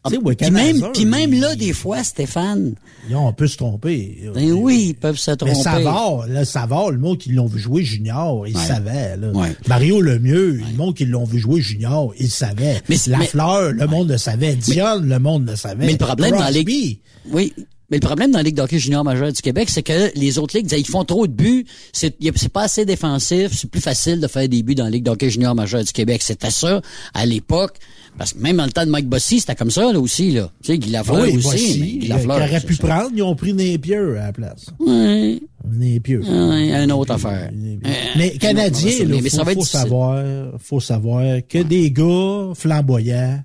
Sais, 0.09 0.17
Puis 0.37 0.49
même, 0.51 0.81
puis 0.93 1.03
même 1.05 1.33
là, 1.37 1.57
des 1.57 1.73
fois, 1.73 2.01
Stéphane, 2.05 2.75
il- 3.09 3.15
on 3.17 3.33
peut 3.33 3.47
se 3.47 3.57
tromper. 3.57 4.29
ben 4.33 4.53
oui, 4.53 4.85
ils 4.91 4.93
peuvent 4.95 5.17
se 5.19 5.31
Mais 5.31 5.37
tromper. 5.37 5.55
Savard, 5.61 6.27
là, 6.27 6.45
Savard, 6.45 6.91
le 6.91 6.97
monde 6.99 7.17
qui 7.17 7.33
l'ont 7.33 7.47
vu 7.47 7.59
jouer 7.59 7.83
junior, 7.83 8.47
il 8.47 8.55
Ouais. 8.55 8.63
savait. 8.63 9.17
Là. 9.17 9.31
Ouais. 9.33 9.53
Mario 9.67 9.99
Lemieux, 9.99 10.53
le 10.53 10.77
monde 10.77 10.95
qui 10.95 11.03
l'ont 11.05 11.25
vu 11.25 11.39
jouer 11.39 11.59
junior, 11.59 12.13
il 12.17 12.29
savait. 12.29 12.81
Mais 12.87 12.95
La 13.07 13.17
mais- 13.17 13.27
Fleur, 13.27 13.73
le 13.73 13.85
monde 13.87 14.09
le 14.09 14.17
savait. 14.17 14.55
Dion, 14.55 15.01
le 15.01 15.19
monde 15.19 15.49
le 15.49 15.57
savait. 15.57 15.85
Mais 15.85 15.91
le 15.91 15.97
problème 15.97 16.31
dans 16.31 16.47
Ligue. 16.47 16.99
Oui. 17.33 17.53
Mais 17.91 17.97
le 17.97 18.01
problème 18.05 18.31
dans 18.31 18.37
la 18.39 18.43
Ligue 18.43 18.55
d'hockey 18.55 18.77
junior 18.79 19.03
majeure 19.03 19.31
du 19.33 19.41
Québec, 19.41 19.69
c'est 19.69 19.81
que 19.83 20.11
les 20.15 20.37
autres 20.37 20.55
ligues, 20.57 20.71
ils 20.77 20.85
font 20.87 21.03
trop 21.05 21.25
de 21.27 21.33
buts. 21.33 21.65
C'est, 21.91 22.15
c'est 22.35 22.49
pas 22.53 22.63
assez 22.63 22.85
défensif. 22.85 23.51
C'est 23.55 23.69
plus 23.69 23.81
facile 23.81 24.19
de 24.21 24.27
faire 24.27 24.47
des 24.47 24.61
buts 24.63 24.75
dans 24.75 24.83
la 24.85 24.89
Ligue 24.91 25.03
d'hockey 25.03 25.29
junior 25.29 25.55
majeure 25.55 25.83
du 25.83 25.91
Québec. 25.91 26.21
C'était 26.23 26.51
ça, 26.51 26.81
à 27.13 27.25
l'époque. 27.25 27.77
Parce 28.17 28.33
que 28.33 28.39
même 28.39 28.57
dans 28.57 28.65
le 28.65 28.71
temps 28.71 28.85
de 28.85 28.91
Mike 28.91 29.07
Bossy, 29.07 29.39
c'était 29.39 29.55
comme 29.55 29.71
ça, 29.71 29.93
là, 29.93 29.99
aussi, 29.99 30.31
là. 30.31 30.51
Tu 30.61 30.73
sais, 30.73 30.77
Guy 30.77 30.89
Lafleur 30.89 31.21
Oui, 31.21 31.29
aussi. 31.29 31.39
voici, 31.41 31.77
mais 31.79 31.87
Guy 31.99 32.07
Lafleur, 32.07 32.37
aurait 32.37 32.59
c'est 32.59 32.65
pu 32.67 32.75
ça. 32.75 32.87
prendre, 32.87 33.11
ils 33.15 33.21
ont 33.23 33.35
pris 33.35 33.53
Napier 33.53 33.95
à 33.95 34.01
la 34.25 34.33
place. 34.33 34.65
Ouais. 34.79 35.39
Napier. 35.71 36.17
Ouais, 36.17 36.83
une 36.83 36.91
autre 36.91 37.13
affaire. 37.13 37.49
Mais 37.55 38.33
Euh, 38.33 38.37
Canadien, 38.39 38.91
je 38.91 39.03
me 39.05 39.15
il 39.15 39.17
souviens, 39.17 39.21
mais 39.21 39.29
faut, 39.29 39.35
ça 39.37 39.43
va 39.43 39.53
faut 39.53 39.61
savoir, 39.63 40.25
faut 40.59 40.79
savoir 40.79 41.23
que 41.47 41.59
des 41.63 41.91
gars 41.91 42.51
flamboyants, 42.55 43.41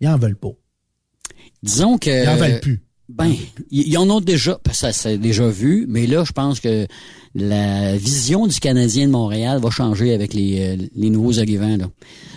ils 0.00 0.08
en 0.08 0.18
veulent 0.18 0.36
pas. 0.36 0.52
Disons 1.62 1.98
que. 1.98 2.24
Ils 2.24 2.28
en 2.28 2.36
veulent 2.36 2.60
plus. 2.60 2.82
Ben, 3.08 3.32
ils 3.70 3.96
en 3.98 4.10
ont 4.10 4.20
déjà, 4.20 4.58
que 4.68 4.74
ça 4.74 4.92
c'est 4.92 5.16
déjà 5.18 5.46
vu, 5.48 5.86
mais 5.88 6.06
là, 6.08 6.24
je 6.24 6.32
pense 6.32 6.58
que 6.60 6.86
la 7.36 7.96
vision 7.96 8.46
du 8.48 8.58
Canadien 8.58 9.06
de 9.06 9.12
Montréal 9.12 9.60
va 9.62 9.70
changer 9.70 10.12
avec 10.12 10.34
les, 10.34 10.58
euh, 10.60 10.86
les 10.96 11.10
nouveaux 11.10 11.38
arrivants. 11.38 11.76
Là. 11.76 11.86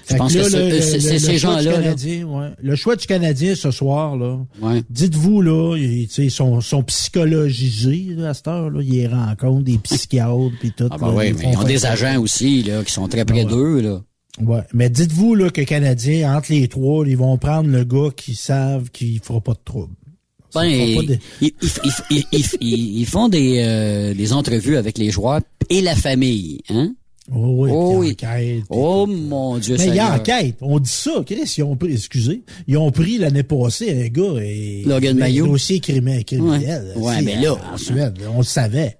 Je 0.09 0.15
pense 0.15 0.33
que 0.33 0.39
là, 0.39 0.47
le- 0.49 0.69
le- 0.69 0.75
le- 1.13 1.19
ces 1.19 1.37
gens-là. 1.37 1.61
là. 1.63 1.73
Canadien, 1.73 2.25
ouais. 2.25 2.49
Le 2.61 2.75
choix 2.75 2.95
du 2.95 3.07
Canadien 3.07 3.55
ce 3.55 3.71
soir, 3.71 4.15
là. 4.17 4.37
Ouais. 4.61 4.83
Dites-vous, 4.89 5.41
là, 5.41 5.75
ils, 5.77 6.29
sont, 6.31 6.61
sont 6.61 6.83
psychologisés, 6.83 8.07
là, 8.17 8.29
à 8.29 8.33
cette 8.33 8.47
heure, 8.47 8.69
là. 8.69 8.81
Ils 8.83 9.07
rencontrent 9.07 9.63
des 9.63 9.77
psychiatres, 9.77 10.51
puis 10.59 10.71
tout. 10.75 10.87
Ah 10.91 10.97
ben 10.99 11.13
oui, 11.15 11.33
mais 11.37 11.51
ils 11.51 11.57
ont 11.57 11.63
des 11.63 11.79
ça. 11.79 11.91
agents 11.91 12.19
aussi 12.21 12.63
là, 12.63 12.83
qui 12.83 12.91
sont 12.91 13.07
très 13.07 13.25
près 13.25 13.43
Ouais. 13.43 13.49
d'eux. 13.49 13.81
Là. 13.81 14.01
Ouais. 14.41 14.61
Mais 14.73 14.89
dites-vous, 14.89 15.35
là, 15.35 15.49
que 15.49 15.61
les 15.61 15.65
Canadiens, 15.65 16.35
entre 16.35 16.51
les 16.51 16.67
trois, 16.67 17.05
ils 17.07 17.17
vont 17.17 17.37
prendre 17.37 17.69
le 17.69 17.83
gars 17.83 18.09
qui 18.15 18.35
savent 18.35 18.89
qu'il 18.91 19.19
fera 19.21 19.41
pas 19.41 19.53
de 19.53 19.59
trouble. 19.63 19.93
Ben, 20.55 20.63
ils, 20.65 21.19
ils- 21.41 21.53
ils- 22.31 22.45
ils- 22.99 23.05
font 23.05 23.29
des, 23.29 23.61
euh, 23.63 24.13
des 24.13 24.33
entrevues 24.33 24.77
avec 24.77 24.97
les 24.97 25.11
joueurs 25.11 25.41
et 25.69 25.81
la 25.81 25.95
famille. 25.95 26.61
Hein? 26.69 26.93
Oh 27.31 27.53
oui, 27.59 27.69
Oh 27.71 27.95
oui. 27.97 28.11
enquête, 28.13 28.63
Oh 28.71 29.05
tout. 29.07 29.13
mon 29.13 29.59
Dieu 29.59 29.75
Mais 29.77 29.87
il 29.89 29.95
y 29.95 29.99
a 29.99 30.15
enquête. 30.15 30.55
On 30.61 30.79
dit 30.79 30.89
ça. 30.89 31.11
Chris, 31.25 31.53
ils 31.57 31.63
ont 31.63 31.75
pris, 31.75 31.93
excusez, 31.93 32.41
ils 32.67 32.75
ont 32.77 32.89
pris 32.91 33.19
l'année 33.19 33.43
passée 33.43 33.91
un 33.91 34.07
gars 34.07 34.41
et. 34.41 34.81
Logan 34.87 35.15
Mayo. 35.15 35.45
Dossier 35.45 35.79
criminel. 35.79 36.25
criminel 36.25 36.93
Ouais. 36.95 37.03
Ouais, 37.03 37.21
mais 37.21 37.39
là- 37.39 37.55
En 37.71 37.77
Suède, 37.77 38.17
on 38.33 38.39
le 38.39 38.43
savait. 38.43 38.97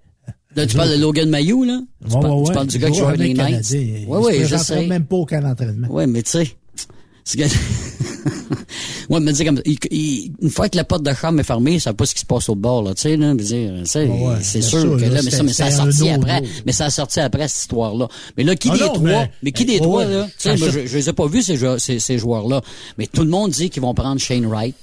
Là, 0.55 0.65
tu 0.67 0.75
parles 0.75 0.91
de 0.91 1.01
Logan 1.01 1.29
Mayou, 1.29 1.63
là? 1.63 1.79
Tu, 2.07 2.15
Ouais, 2.15 2.21
parles, 2.21 2.33
ouais, 2.33 2.41
tu 2.43 2.47
ouais. 2.49 2.53
parles 2.53 2.67
du 2.67 2.77
gars 2.79 2.89
qui 2.91 2.97
joue 2.99 3.05
avec 3.05 3.19
les 3.19 3.33
le 3.33 3.33
Knights? 3.35 3.75
Oui, 4.07 4.17
oui, 4.23 4.33
je 4.45 4.57
sais. 4.57 4.85
même 4.87 5.05
pas 5.05 5.15
au 5.15 5.25
camp 5.25 5.41
d'entraînement. 5.41 5.87
Oui, 5.91 6.05
mais 6.07 6.21
tu 6.23 6.31
sais. 6.31 6.47
ouais, 9.09 9.19
mais 9.19 9.33
dire 9.33 9.45
comme 9.45 9.61
il- 9.65 9.77
il- 9.91 10.31
une 10.41 10.49
fois 10.49 10.69
que 10.69 10.77
la 10.77 10.83
porte 10.83 11.03
de 11.03 11.13
chambre 11.13 11.39
est 11.39 11.43
fermée, 11.43 11.79
ça 11.79 11.93
pas 11.93 12.05
ce 12.05 12.13
qui 12.13 12.21
se 12.21 12.25
passe 12.25 12.49
au 12.49 12.55
bord, 12.55 12.83
là, 12.83 12.93
tu 12.93 13.01
sais, 13.03 13.17
là, 13.17 13.33
dire, 13.33 13.71
Ouais, 13.71 14.27
ouais, 14.27 14.35
c'est 14.41 14.59
mais 14.59 14.63
sûr 14.65 14.79
ça, 14.81 14.87
que 14.87 15.01
là, 15.01 15.09
là, 15.09 15.21
mais 15.23 15.31
ça, 15.31 15.43
mais 15.43 15.53
ça 15.53 15.65
a 15.65 15.71
sorti 15.71 16.09
après, 16.09 16.41
mais 16.65 16.71
ça 16.71 16.85
a 16.85 16.89
sorti 16.89 17.19
après 17.19 17.47
cette 17.47 17.61
histoire-là. 17.61 18.07
Mais 18.37 18.43
là, 18.43 18.55
qui 18.55 18.69
Ah 18.71 18.73
des 18.77 18.79
non, 18.81 18.93
trois, 18.93 19.01
mais- 19.03 19.31
mais, 19.43 19.51
qui 19.51 19.65
des 19.65 19.73
ouais, 19.73 19.79
trois, 19.79 20.05
ouais, 20.05 20.13
là, 20.13 20.25
tu 20.27 20.31
sais, 20.37 20.57
sort- 20.57 20.69
je, 20.71 20.85
je 20.87 20.97
les 20.97 21.09
ai 21.09 21.13
pas 21.13 21.27
vus, 21.27 21.43
ces, 21.43 21.55
joueurs- 21.57 21.79
ces, 21.79 21.99
ces 21.99 22.17
joueurs-là, 22.17 22.61
mais 22.97 23.07
tout 23.07 23.23
le 23.23 23.29
monde 23.29 23.51
dit 23.51 23.69
qu'ils 23.69 23.81
vont 23.81 23.93
prendre 23.93 24.19
Shane 24.19 24.45
Wright. 24.45 24.75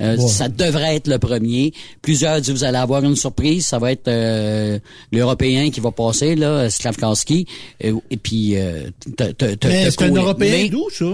Euh, 0.00 0.16
Ouais. 0.16 0.28
Ça 0.28 0.48
devrait 0.48 0.96
être 0.96 1.08
le 1.08 1.18
premier. 1.18 1.72
Plusieurs 2.02 2.40
disent, 2.40 2.52
vous 2.54 2.64
allez 2.64 2.78
avoir 2.78 3.02
une 3.04 3.16
surprise, 3.16 3.66
ça 3.66 3.78
va 3.78 3.92
être 3.92 4.08
euh, 4.08 4.78
l'Européen 5.12 5.70
qui 5.70 5.80
va 5.80 5.90
passer, 5.90 6.34
là, 6.34 6.68
Slavkowski, 6.70 7.46
et, 7.80 7.92
et 8.10 8.16
puis, 8.16 8.56
euh, 8.56 8.90
c'est 9.90 10.02
un 10.02 10.10
Européen 10.22 10.68
d'où, 10.70 10.88
ça? 10.90 11.04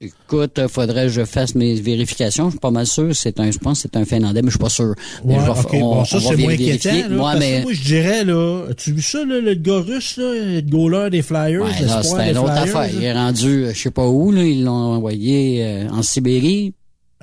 Écoute, 0.00 0.60
faudrait 0.68 1.06
que 1.06 1.12
je 1.12 1.24
fasse 1.24 1.56
mes 1.56 1.74
vérifications. 1.74 2.44
Je 2.46 2.50
suis 2.50 2.58
pas 2.60 2.70
mal 2.70 2.86
sûr. 2.86 3.14
C'est 3.16 3.40
un, 3.40 3.50
je 3.50 3.58
pense 3.58 3.80
c'est 3.80 3.96
un 3.96 4.04
Finlandais, 4.04 4.42
mais 4.42 4.46
je 4.48 4.52
suis 4.52 4.58
pas 4.60 4.68
sûr. 4.68 4.94
Mais 5.24 5.34
Ouais, 5.34 5.40
je 5.40 5.44
vais- 5.46 5.58
ok, 5.58 5.68
on- 5.74 5.80
bon, 5.80 6.04
ça, 6.04 6.20
c'est 6.20 6.36
moins 6.36 6.54
vérifier. 6.54 6.72
inquiétant, 6.74 7.08
là. 7.08 7.16
Moi, 7.16 7.32
parce 7.32 7.44
mais, 7.44 7.62
moi, 7.62 7.72
je 7.72 7.82
dirais, 7.82 8.24
là, 8.24 8.64
as-tu 8.70 8.92
vu 8.92 9.02
ça, 9.02 9.24
là, 9.24 9.40
le 9.40 9.54
gars 9.54 9.80
russe, 9.80 10.16
là, 10.16 10.32
le 10.34 10.60
goaler 10.60 11.10
des 11.10 11.22
Flyers, 11.22 11.62
ouais, 11.62 11.70
c'est 12.02 12.30
une 12.30 12.38
autre 12.38 12.50
affaire. 12.52 12.88
Il 12.94 13.02
est 13.02 13.12
rendu, 13.12 13.64
euh, 13.64 13.72
je 13.74 13.78
sais 13.80 13.90
pas 13.90 14.06
où, 14.06 14.30
là. 14.30 14.44
Ils 14.44 14.62
l'ont 14.62 14.70
envoyé 14.72 15.64
euh, 15.64 15.88
en 15.90 16.02
Sibérie. 16.02 16.74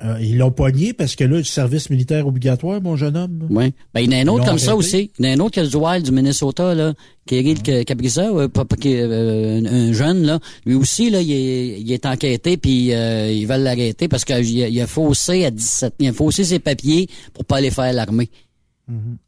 Euh, 0.04 0.18
ils 0.20 0.36
l'ont 0.36 0.50
pogné 0.50 0.92
parce 0.92 1.16
que 1.16 1.24
là, 1.24 1.38
du 1.38 1.44
service 1.44 1.88
militaire 1.88 2.26
obligatoire, 2.26 2.82
mon 2.82 2.96
jeune 2.96 3.16
homme. 3.16 3.46
Ouais. 3.48 3.72
Ben, 3.94 4.00
il 4.02 4.12
y 4.12 4.14
en 4.14 4.18
a 4.18 4.22
un 4.22 4.26
autre 4.28 4.44
comme 4.44 4.58
ça 4.58 4.76
aussi. 4.76 5.10
Il 5.18 5.24
y 5.24 5.28
en 5.28 5.32
a 5.32 5.34
un 5.36 5.40
autre 5.40 5.52
qui 5.52 5.60
a 5.60 5.66
du 5.66 5.76
Wild 5.76 6.04
du 6.04 6.12
Minnesota, 6.12 6.74
là. 6.74 6.92
Kirill 7.26 7.58
Ah. 7.66 7.70
Euh, 7.70 8.48
euh, 8.86 9.60
un, 9.60 9.66
un 9.66 9.92
jeune, 9.92 10.22
là. 10.24 10.38
Lui 10.64 10.74
aussi, 10.74 11.10
là, 11.10 11.20
il 11.20 11.32
est, 11.32 11.80
il 11.80 11.92
est 11.92 12.06
enquêté, 12.06 12.56
puis 12.56 12.92
euh, 12.92 13.30
ils 13.32 13.46
veulent 13.46 13.62
l'arrêter 13.62 14.06
parce 14.06 14.24
qu'il 14.24 14.34
a, 14.34 14.68
il 14.68 14.80
a 14.80 14.86
faussé 14.86 15.44
à 15.44 15.50
17 15.50 15.94
Il 15.98 16.08
a 16.08 16.12
faussé 16.12 16.44
ses 16.44 16.58
papiers 16.58 17.08
pour 17.32 17.44
pas 17.44 17.56
aller 17.56 17.70
faire 17.70 17.92
l'armée. 17.92 18.30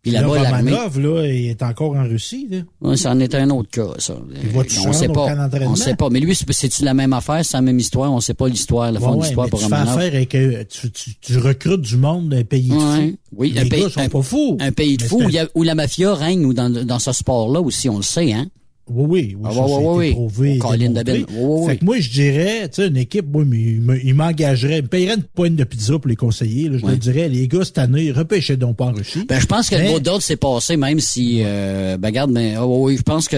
Puis 0.03 0.13
Là, 0.13 0.21
l'armée... 0.23 0.71
Romanov, 0.73 1.01
là, 1.01 1.27
il 1.27 1.47
est 1.49 1.63
encore 1.65 1.97
en 1.97 2.05
Russie, 2.05 2.47
là. 2.49 2.59
Oui, 2.81 2.97
ça 2.97 3.11
en 3.11 3.19
est 3.19 3.35
un 3.35 3.51
autre 3.51 3.69
cas, 3.71 3.89
ça. 3.99 4.15
On 4.87 4.93
sait 4.93 5.09
pas. 5.09 5.27
On 5.63 5.75
sait 5.75 5.97
pas. 5.97 6.11
Mais 6.11 6.21
lui, 6.21 6.35
c'est- 6.37 6.51
c'est-tu 6.53 6.85
la 6.85 6.95
même 6.95 7.13
affaire? 7.13 7.45
C'est 7.45 7.57
la 7.57 7.63
même 7.63 7.79
histoire? 7.81 8.13
On 8.13 8.21
sait 8.21 8.35
pas 8.35 8.47
l'histoire, 8.47 8.93
fond 8.95 9.01
Ouais, 9.01 9.01
de 9.01 9.17
ouais, 9.17 9.27
l'histoire 9.27 9.49
pour 9.49 9.59
tu 9.59 9.67
fais 9.67 9.75
Romanov. 9.75 9.99
affaire 9.99 10.15
avec, 10.15 10.35
euh, 10.37 10.63
tu, 10.71 10.91
tu, 10.93 11.15
tu 11.21 11.39
recrutes 11.39 11.81
du 11.81 11.97
monde 11.97 12.29
d'un 12.29 12.45
pays 12.45 12.69
de 12.69 12.75
Ouais. 12.75 13.11
fous. 13.11 13.17
Oui, 13.37 13.51
Les 13.51 13.61
un 13.63 13.69
pays, 13.69 13.83
gars 13.83 13.89
sont 13.91 14.01
un, 14.01 14.09
pas 14.09 14.23
fous. 14.23 14.57
un 14.61 14.71
pays 14.73 14.97
de 14.97 15.03
fous 15.03 15.23
où, 15.23 15.61
un- 15.61 15.65
la 15.65 15.75
mafia 15.75 16.15
règne 16.15 16.45
ou 16.47 16.55
dans, 16.55 16.71
dans 16.71 16.99
ce 17.01 17.11
sport-là 17.13 17.61
aussi, 17.61 17.89
on 17.89 17.97
le 17.97 18.03
sait, 18.05 18.33
hein? 18.33 18.47
Oui, 18.91 19.07
oui, 19.09 19.37
oui. 19.39 19.43
Ah, 19.45 19.53
ça, 19.53 19.61
ouais, 19.63 19.69
ça 19.69 19.75
été 19.79 19.87
ouais. 19.89 20.11
prouvé, 20.13 20.59
Colin. 20.59 20.93
Ouais, 20.95 21.25
ouais, 21.37 21.67
Fait 21.67 21.77
que 21.79 21.85
moi, 21.85 21.99
je 22.01 22.11
dirais, 22.11 22.69
tu 22.69 22.83
sais, 22.83 22.89
une 22.89 22.97
équipe, 22.97 23.27
moi, 23.31 23.45
il 23.51 23.81
me- 23.81 24.05
il 24.05 24.15
m'engagerait, 24.15 24.79
il 24.79 24.83
me 24.85 24.89
payerait 24.89 25.15
une 25.17 25.23
poigne 25.23 25.57
de 25.57 25.65
pizza 25.65 25.99
pour 25.99 26.09
les 26.09 26.17
conseiller. 26.17 26.69
Là, 26.69 26.79
je 26.79 26.87
leur 26.87 26.97
dirais, 26.97 27.29
les 27.29 27.49
gars, 27.49 27.65
cette 27.65 27.79
année, 27.79 28.11
repêchez 28.13 28.57
donc 28.57 28.77
pas 28.77 28.87
en 28.87 28.93
Russie. 28.93 29.25
Ben, 29.29 29.39
je 29.41 29.47
pense 29.47 29.69
que 29.71 29.77
Mais- 29.77 29.85
le 29.87 29.91
mot 29.93 30.01
d'ordre 30.01 30.23
s'est 30.23 30.37
passé, 30.37 30.77
même 30.77 31.01
si, 31.01 31.43
euh, 31.45 31.97
ben, 31.97 32.09
regarde, 32.09 32.31
mais, 32.31 32.57
oh, 32.59 32.85
oui, 32.87 32.97
je 32.97 33.03
pense 33.03 33.29
que 33.29 33.37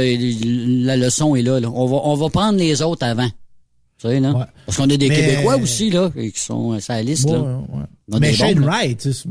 la 0.84 0.96
leçon 0.96 1.34
est 1.34 1.42
là, 1.42 1.60
là. 1.60 1.68
On 1.74 1.86
va, 1.86 1.98
on 2.04 2.14
va 2.14 2.28
prendre 2.28 2.58
les 2.58 2.82
autres 2.82 3.04
avant. 3.04 3.28
Tu 4.00 4.08
sais, 4.08 4.18
là? 4.20 4.32
Ouais. 4.32 4.44
Parce 4.64 4.78
qu'on 4.78 4.84
a 4.84 4.96
des 4.96 5.08
Mais- 5.08 5.14
Québécois 5.16 5.56
aussi, 5.58 5.90
là, 5.90 6.10
qui 6.10 6.32
sont 6.34 6.72
euh, 6.72 6.80
sur 6.80 6.94
la 6.94 7.02
liste, 7.02 7.26
Ouais, 7.26 7.32
là. 7.32 7.60
ouais. 8.08 8.18
Mais 8.18 8.32
Shane 8.32 8.54
bons. 8.58 8.66
Wright, 8.66 8.98
tu 8.98 9.12
sais, 9.12 9.24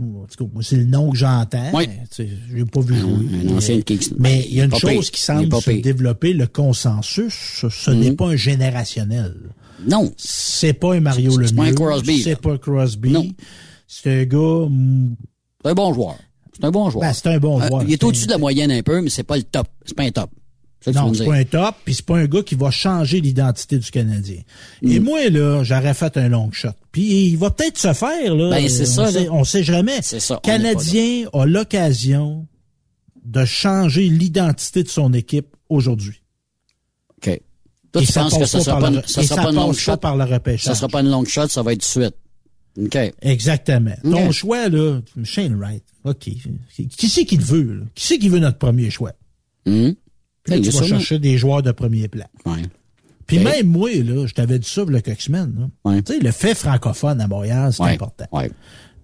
c'est- 0.61 0.75
le 0.77 0.85
nom 0.85 1.09
que 1.09 1.17
j'entends. 1.17 1.71
Oui. 1.73 1.87
Tu 1.87 1.91
sais, 2.11 2.29
Je 2.49 2.55
l'ai 2.55 2.65
pas 2.65 2.79
vu 2.81 2.95
jouer. 2.95 3.11
un 3.47 3.57
ancien. 3.57 3.79
Mais 4.19 4.45
il 4.47 4.55
y 4.55 4.61
a 4.61 4.65
une 4.65 4.75
chose 4.75 4.89
pire. 4.91 5.11
qui 5.11 5.21
semble 5.21 5.61
se 5.61 5.71
développer, 5.71 6.33
le 6.33 6.45
consensus, 6.45 7.33
ce, 7.61 7.67
ce 7.69 7.89
Mhm. 7.91 7.99
n'est 7.99 8.11
pas 8.11 8.27
un 8.27 8.35
générationnel. 8.35 9.35
Non. 9.87 10.11
C'est 10.17 10.73
pas 10.73 10.93
un 10.93 10.99
Mario 10.99 11.31
C'est 11.31 11.55
pas 11.55 11.63
un 11.63 11.65
Lemieux. 11.65 11.75
Crosby. 11.75 12.21
C'est 12.21 12.35
pas 12.39 12.51
un 12.53 12.57
Crosby. 12.57 13.09
Non. 13.09 13.27
C'est 13.87 14.21
un 14.21 14.23
gars... 14.25 14.67
C'est 15.63 15.69
un 15.71 15.73
bon 15.73 15.93
joueur. 15.93 16.15
C'est 16.53 16.65
un 16.65 16.71
bon 16.71 16.89
joueur. 16.89 17.01
Ben, 17.07 17.13
c'est 17.13 17.27
un 17.27 17.37
bon 17.39 17.59
Euh, 17.59 17.67
joueur. 17.67 17.83
il 17.87 17.93
est 17.93 18.03
au-dessus 18.03 18.25
un- 18.25 18.27
de 18.27 18.31
la 18.33 18.37
moyenne 18.37 18.71
un 18.71 18.83
peu, 18.83 19.01
mais 19.01 19.09
c'est 19.09 19.23
pas 19.23 19.37
le 19.37 19.43
top. 19.43 19.67
C'est 19.85 19.95
pas 19.95 20.03
un 20.03 20.11
top. 20.11 20.29
Ça 20.81 20.91
Non, 20.93 21.13
c'est 21.13 21.25
pas 21.25 21.35
un 21.35 21.43
top, 21.43 21.75
puis 21.83 21.93
c'est 21.93 22.05
pas 22.05 22.17
un 22.17 22.25
gars 22.25 22.41
qui 22.41 22.55
va 22.55 22.71
changer 22.71 23.19
l'identité 23.19 23.77
du 23.77 23.91
Canadien. 23.91 24.41
Mm. 24.81 24.91
Et 24.91 24.99
moi, 24.99 25.29
là, 25.29 25.63
j'aurais 25.63 25.93
fait 25.93 26.15
un 26.15 26.29
long 26.29 26.49
shot. 26.53 26.69
Puis 26.93 27.25
il 27.31 27.35
va 27.37 27.49
peut-être 27.51 27.77
se 27.77 27.91
faire, 27.93 28.33
là. 28.33 28.49
Ben, 28.51 28.69
c'est 28.69 28.83
on 28.83 28.85
ça, 28.85 29.11
Sait, 29.11 29.25
là. 29.25 29.31
on 29.33 29.43
sait 29.43 29.63
jamais. 29.63 29.99
C'est 30.01 30.21
ça, 30.21 30.39
Canadien 30.41 31.27
a 31.33 31.45
l'occasion 31.45 32.47
de 33.25 33.43
changer 33.45 34.07
l'identité 34.07 34.83
de 34.83 34.87
son 34.89 35.13
équipe 35.13 35.47
aujourd'hui. 35.67 36.21
OK. 37.17 37.39
Toi, 37.91 38.01
Et 38.01 38.05
tu 38.05 38.11
ça 38.11 38.21
penses 38.21 38.37
que 38.37 38.45
ça 38.45 38.57
pas 38.59 38.63
sera 38.63 38.73
par 38.75 38.81
pas, 38.83 38.89
le- 38.91 38.95
une- 38.97 39.07
ça 39.07 39.21
et 39.21 39.25
sera 39.25 39.35
ça 39.35 39.43
pas 39.43 39.49
une 39.49 39.55
longue 39.55 39.67
passe 39.75 39.85
pas 39.85 39.91
shot? 39.93 39.97
par 39.97 40.15
le 40.17 40.23
repêchage. 40.23 40.63
Ça 40.65 40.75
sera 40.75 40.87
pas 40.87 41.01
une 41.01 41.09
longue 41.09 41.27
shot, 41.27 41.47
ça 41.49 41.61
va 41.61 41.73
être 41.73 41.79
de 41.79 41.83
suite. 41.85 42.15
OK. 42.81 42.97
Exactement. 43.21 43.95
OK. 44.03 44.11
Ton 44.11 44.31
choix, 44.31 44.69
là, 44.69 45.01
Shane 45.23 45.55
Wright, 45.55 45.83
OK. 46.05 46.29
Qui 46.97 47.09
c'est 47.09 47.25
qui 47.25 47.35
le 47.37 47.43
veut, 47.43 47.73
là? 47.73 47.83
Qui 47.95 48.05
c'est 48.07 48.17
qui 48.17 48.29
veut 48.29 48.39
notre 48.39 48.57
premier 48.59 48.89
choix? 48.89 49.11
Hum. 49.65 49.93
Puis 50.43 50.55
Il 50.57 50.61
tu 50.61 50.69
vas 50.71 50.83
chercher 50.83 51.19
des 51.19 51.37
joueurs 51.37 51.61
de 51.63 51.71
premier 51.71 52.07
plan. 52.07 52.25
Ouais. 52.45 52.61
Puis 53.27 53.37
OK. 53.37 53.43
même 53.43 53.67
moi, 53.67 53.89
là, 53.93 54.25
je 54.25 54.33
t'avais 54.33 54.57
dit 54.59 54.67
ça 54.67 54.83
le 54.87 55.01
quelques 55.01 55.21
semaines. 55.21 55.69
Ouais. 55.85 56.01
Tu 56.01 56.13
sais, 56.13 56.19
le 56.19 56.31
fait 56.31 56.55
francophone 56.55 57.21
à 57.21 57.27
Montréal, 57.27 57.71
c'est 57.73 57.83
Ouais. 57.83 57.93
important. 57.93 58.25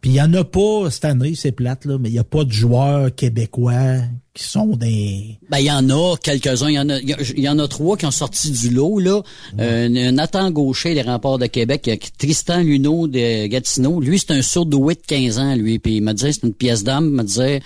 Puis 0.01 0.11
il 0.13 0.17
y 0.17 0.21
en 0.21 0.31
a 0.35 0.43
pas, 0.43 0.91
cette 0.91 1.05
année, 1.05 1.33
c'est 1.35 1.51
plate, 1.51 1.85
là, 1.85 1.97
mais 1.99 2.09
il 2.09 2.13
y 2.15 2.19
a 2.19 2.23
pas 2.23 2.43
de 2.43 2.51
joueurs 2.51 3.13
québécois 3.15 3.97
qui 4.35 4.43
sont 4.43 4.75
des... 4.75 5.39
Ben, 5.49 5.57
il 5.59 5.65
y 5.65 5.71
en 5.71 5.89
a 5.89 6.15
quelques-uns. 6.17 6.69
Il 6.69 6.73
y 6.75 6.79
en 6.79 6.89
a, 6.89 6.99
il 6.99 7.09
y 7.09 7.15
il 7.37 7.43
y 7.43 7.49
en 7.49 7.57
a 7.57 7.67
trois 7.67 7.97
qui 7.97 8.05
ont 8.05 8.11
sorti 8.11 8.51
du 8.51 8.69
lot, 8.69 8.99
là. 8.99 9.23
Euh, 9.59 10.11
Nathan 10.11 10.51
Gaucher, 10.51 10.93
des 10.93 11.01
remparts 11.01 11.39
de 11.39 11.47
Québec, 11.47 11.83
il 11.87 11.89
y 11.89 11.93
a 11.93 11.97
Tristan 12.19 12.61
Luneau 12.61 13.07
de 13.07 13.47
Gatineau. 13.47 13.99
Lui, 13.99 14.19
c'est 14.19 14.31
un 14.31 14.43
surdoué 14.43 14.93
de 14.93 15.01
15 15.07 15.39
ans, 15.39 15.55
lui. 15.55 15.79
Puis 15.79 15.95
il 15.95 16.01
me 16.03 16.13
disait, 16.13 16.33
c'est 16.33 16.43
une 16.43 16.53
pièce 16.53 16.83
d'âme. 16.83 17.05
Il 17.05 17.11
me 17.13 17.23
disait, 17.23 17.61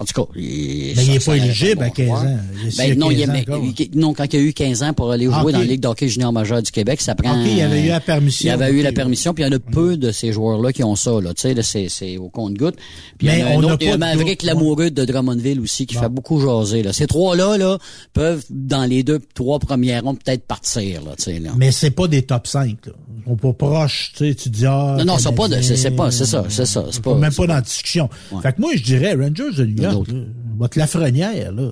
en 0.00 0.04
tout 0.04 0.22
cas, 0.22 0.28
il, 0.36 0.92
Mais 0.96 1.04
il 1.04 1.16
est 1.16 1.20
ça- 1.20 1.30
pas 1.32 1.36
éligible 1.36 1.82
à 1.82 1.88
été 1.88 2.04
un 2.04 2.06
15 2.06 2.08
bon 2.08 2.14
ans. 2.28 2.38
Il 2.70 2.76
Ben, 2.76 2.98
non, 2.98 3.10
il 3.10 3.18
15 3.18 3.28
ans 3.30 3.34
est- 3.34 3.40
encore. 3.50 3.64
il- 3.78 3.98
non, 3.98 4.14
quand 4.14 4.32
il 4.32 4.36
a 4.36 4.40
eu 4.40 4.52
15 4.52 4.82
ans 4.82 4.92
pour 4.92 5.10
aller 5.12 5.24
jouer 5.26 5.34
Ah, 5.36 5.44
ok. 5.44 5.52
dans 5.52 5.58
la 5.58 5.64
Ligue 5.64 5.80
d'hockey 5.80 6.08
junior 6.08 6.32
majeur 6.32 6.62
du 6.62 6.70
Québec, 6.70 7.00
ça 7.00 7.14
prend... 7.14 7.40
OK, 7.40 7.48
il 7.50 7.60
avait 7.62 7.84
eu 7.84 7.88
la 7.88 8.00
permission. 8.00 8.48
Il 8.48 8.50
avait 8.52 8.70
eu 8.72 8.82
la 8.82 8.92
permission, 8.92 9.32
puis 9.34 9.44
il 9.44 9.46
y 9.46 9.50
en 9.50 9.56
a 9.56 9.58
peu 9.58 9.96
de 9.96 10.10
ces 10.12 10.32
joueurs-là 10.32 10.72
qui 10.72 10.84
ont 10.84 10.96
ça, 10.96 11.20
là. 11.20 11.32
Tu 11.34 11.42
sais, 11.42 11.62
c'est, 11.62 11.88
c'est 11.88 12.16
au 12.18 12.28
compte-goutte. 12.28 12.76
Puis 13.18 13.28
il 13.28 13.32
y 13.32 13.36
Mais 13.36 13.42
en 13.42 13.46
a 13.46 13.50
un 13.50 13.54
on 13.56 13.62
autre, 13.72 13.86
a 13.92 13.96
Maverick 13.96 14.42
Lamoureux 14.42 14.90
de 14.90 15.04
Drummondville 15.04 15.60
aussi, 15.60 15.86
qui 15.86 15.94
fait 15.94 16.08
beaucoup 16.08 16.40
jaser, 16.40 16.82
là. 16.82 16.92
Ces 16.92 17.06
trois-là, 17.06 17.56
là, 17.58 17.78
peuvent, 18.12 18.44
dans 18.50 18.84
les 18.84 19.02
deux, 19.02 19.20
trois 19.34 19.58
premières 19.58 20.04
rondes, 20.04 20.18
peut-être 20.22 20.44
partir, 20.46 21.02
là, 21.02 21.12
tu 21.16 21.24
sais, 21.24 21.38
là. 21.38 21.50
Mais 21.56 21.72
c'est 21.72 21.90
pas 21.90 22.08
des 22.08 22.22
top 22.22 22.46
5, 22.46 22.86
là. 22.86 22.92
Sont 23.26 23.36
pas 23.36 23.52
proches, 23.52 24.12
tu 24.16 24.28
sais, 24.28 24.34
tu 24.34 24.50
dis, 24.50 24.66
ah, 24.66 24.96
Non, 24.98 25.04
non, 25.04 25.18
c'est 25.18 25.34
pas 25.34 25.48
c'est- 25.48 25.76
c'est 25.76 25.90
pas- 25.90 26.10
c'est 26.12 26.26
ça, 26.26 26.44
c'est 26.48 26.64
ça, 26.66 26.84
c'est 26.90 26.98
euh, 26.98 27.02
pas- 27.02 27.14
Même 27.16 27.30
c'est 27.32 27.36
pas 27.38 27.46
dans 27.48 27.54
la 27.54 27.60
discussion. 27.60 28.08
Fait 28.42 28.52
que 28.52 28.60
moi, 28.60 28.70
je 28.76 28.82
dirais, 28.82 29.14
Rangers 29.14 29.52
de 29.56 29.64
New 29.64 29.85
D'autres. 29.92 30.12
là, 30.12 30.20
votre 30.56 30.78
Lafrenière, 30.78 31.52
là. 31.52 31.70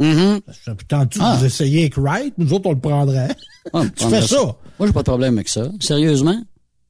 Mhm. 0.00 0.40
Ça 0.64 0.74
peut 0.74 0.84
tenter 0.88 1.18
Ah. 1.22 1.36
vous 1.38 1.44
essayer 1.46 1.80
avec 1.82 1.96
Wright, 1.96 2.34
nous 2.38 2.52
autres, 2.52 2.66
on 2.66 2.72
le 2.72 2.80
prendrait. 2.80 3.34
Ah, 3.72 3.82
tu 3.96 4.04
fais 4.06 4.22
ça. 4.22 4.36
Moi, 4.78 4.86
j'ai 4.88 4.92
pas 4.92 5.00
de 5.02 5.04
problème 5.10 5.34
avec 5.34 5.48
ça. 5.48 5.68
Sérieusement? 5.80 6.42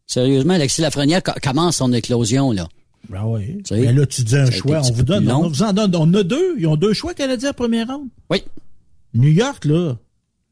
Sérieusement, 0.06 0.54
Alexis 0.54 0.80
Lafrenière 0.80 1.22
co- 1.22 1.32
commence 1.42 1.76
son 1.76 1.92
éclosion, 1.92 2.52
là. 2.52 2.66
Ben 3.10 3.24
oui. 3.26 3.62
Mais 3.72 3.92
là, 3.92 4.06
tu 4.06 4.22
dis 4.22 4.34
un 4.36 4.46
ça 4.46 4.52
choix, 4.52 4.80
on 4.82 4.92
vous 4.92 5.02
donne, 5.02 5.30
on 5.30 5.48
vous 5.48 5.62
en 5.62 5.72
donne. 5.74 5.94
On 5.96 6.12
a 6.14 6.22
deux. 6.22 6.54
Ils 6.58 6.66
ont 6.66 6.76
deux 6.76 6.94
choix 6.94 7.12
canadiens 7.12 7.50
à 7.50 7.52
première 7.52 7.86
ronde? 7.88 8.08
Oui. 8.30 8.42
New 9.12 9.28
York, 9.28 9.66
là, 9.66 9.96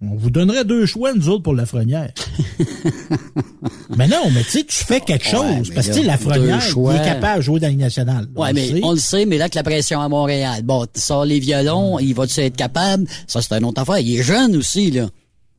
on 0.02 0.16
vous 0.16 0.30
donnerait 0.30 0.64
deux 0.64 0.84
choix, 0.86 1.12
nous 1.14 1.28
autres, 1.28 1.42
pour 1.42 1.54
Lafrenière. 1.54 2.12
mais 3.96 4.08
non, 4.08 4.30
mais 4.34 4.42
tu 4.42 4.50
sais, 4.50 4.64
tu 4.64 4.84
fais 4.84 5.00
quelque 5.00 5.26
chose. 5.26 5.68
Ouais, 5.68 5.74
parce 5.74 5.88
que, 5.88 6.00
Lafrenière, 6.04 6.60
il 6.76 6.96
est 6.96 7.04
capable 7.04 7.38
de 7.38 7.42
jouer 7.42 7.60
dans 7.60 7.68
Ligue 7.68 7.78
nationale. 7.78 8.26
Ouais, 8.36 8.48
On 8.50 8.54
mais 8.54 8.68
sait. 8.68 8.80
on 8.82 8.92
le 8.92 8.98
sait, 8.98 9.26
mais 9.26 9.38
là 9.38 9.48
que 9.48 9.54
la 9.56 9.62
pression 9.62 10.00
à 10.00 10.08
Montréal. 10.08 10.62
Bon, 10.64 10.84
tu 10.92 11.00
sors 11.00 11.24
les 11.24 11.38
violons, 11.40 11.98
il 11.98 12.14
va-tu 12.14 12.40
être 12.40 12.56
capable? 12.56 13.06
Ça, 13.26 13.40
c'est 13.42 13.54
une 13.54 13.64
autre 13.64 13.80
affaire. 13.82 13.98
Il 13.98 14.18
est 14.18 14.22
jeune 14.22 14.56
aussi, 14.56 14.90
là. 14.90 15.08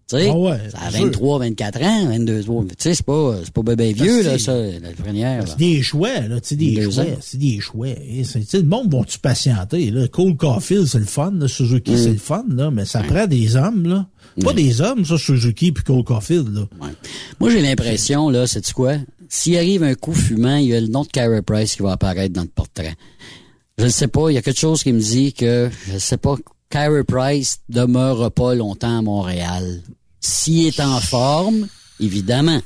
Tu 0.09 0.17
sais? 0.17 0.27
Ah 0.29 0.37
ouais, 0.37 0.57
ça 0.69 0.77
a 0.85 0.91
c'est 0.91 0.97
sûr. 0.97 1.05
23, 1.05 1.39
24 1.39 1.81
ans, 1.83 2.05
22, 2.09 2.41
tu 2.43 2.49
sais, 2.77 2.93
c'est 2.93 3.05
pas, 3.05 3.35
c'est 3.41 3.53
pas 3.53 3.61
bébé 3.61 3.93
vieux, 3.93 4.21
là, 4.23 4.37
ça, 4.37 4.53
la 4.53 4.91
première. 5.01 5.47
C'est 5.47 5.57
des 5.57 5.81
choix, 5.81 6.19
là, 6.27 6.41
tu 6.41 6.49
sais, 6.49 6.55
des 6.57 6.75
Deux 6.75 6.91
choix, 6.91 7.03
ans. 7.03 7.07
c'est 7.21 7.37
des 7.37 7.59
choix. 7.61 7.87
C'est- 8.25 8.39
Tu 8.41 8.45
sais, 8.45 8.57
le 8.57 8.63
monde 8.65 8.91
vont-tu 8.91 9.17
patienter, 9.19 9.91
là? 9.91 10.05
Cole 10.09 10.35
Caulfield, 10.35 10.87
c'est 10.87 10.99
le 10.99 11.05
fun, 11.05 11.31
là. 11.39 11.47
Suzuki, 11.47 11.91
Mm. 11.93 11.97
c'est 11.97 12.09
le 12.11 12.17
fun, 12.17 12.43
là, 12.49 12.69
mais 12.69 12.83
ça 12.83 13.01
prend 13.01 13.27
des 13.27 13.55
hommes, 13.55 13.87
là. 13.87 14.07
Pas 14.41 14.53
des 14.53 14.81
hommes, 14.81 15.05
ça, 15.05 15.17
Suzuki 15.17 15.71
puis 15.71 15.83
Cole 15.83 16.03
Caulfield, 16.03 16.49
là. 16.53 16.61
Ouais. 16.81 16.93
Moi, 17.39 17.51
j'ai 17.51 17.61
l'impression, 17.61 18.29
là, 18.29 18.47
c'est 18.47 18.71
quoi? 18.73 18.95
S'il 19.29 19.57
arrive 19.57 19.83
un 19.83 19.95
coup 19.95 20.13
fumant, 20.13 20.57
il 20.57 20.67
y 20.67 20.75
a 20.75 20.81
le 20.81 20.87
nom 20.87 21.03
de 21.03 21.07
Carey 21.07 21.41
Price 21.41 21.75
qui 21.75 21.81
va 21.81 21.93
apparaître 21.93 22.33
dans 22.33 22.43
le 22.43 22.47
portrait. 22.47 22.95
Je 23.77 23.85
ne 23.85 23.89
sais 23.89 24.07
pas, 24.07 24.29
il 24.29 24.35
y 24.35 24.37
a 24.37 24.41
quelque 24.41 24.59
chose 24.59 24.83
qui 24.83 24.93
me 24.93 24.99
dit 24.99 25.33
que, 25.33 25.69
je 25.91 25.97
sais 25.97 26.17
pas 26.17 26.35
Kyrie 26.69 27.03
Price 27.03 27.59
demeure 27.69 28.31
pas 28.31 28.55
longtemps 28.55 28.97
à 28.97 29.01
Montréal. 29.01 29.81
S'il 30.19 30.67
est 30.67 30.79
en 30.79 30.99
forme, 30.99 31.67
évidemment. 31.99 32.61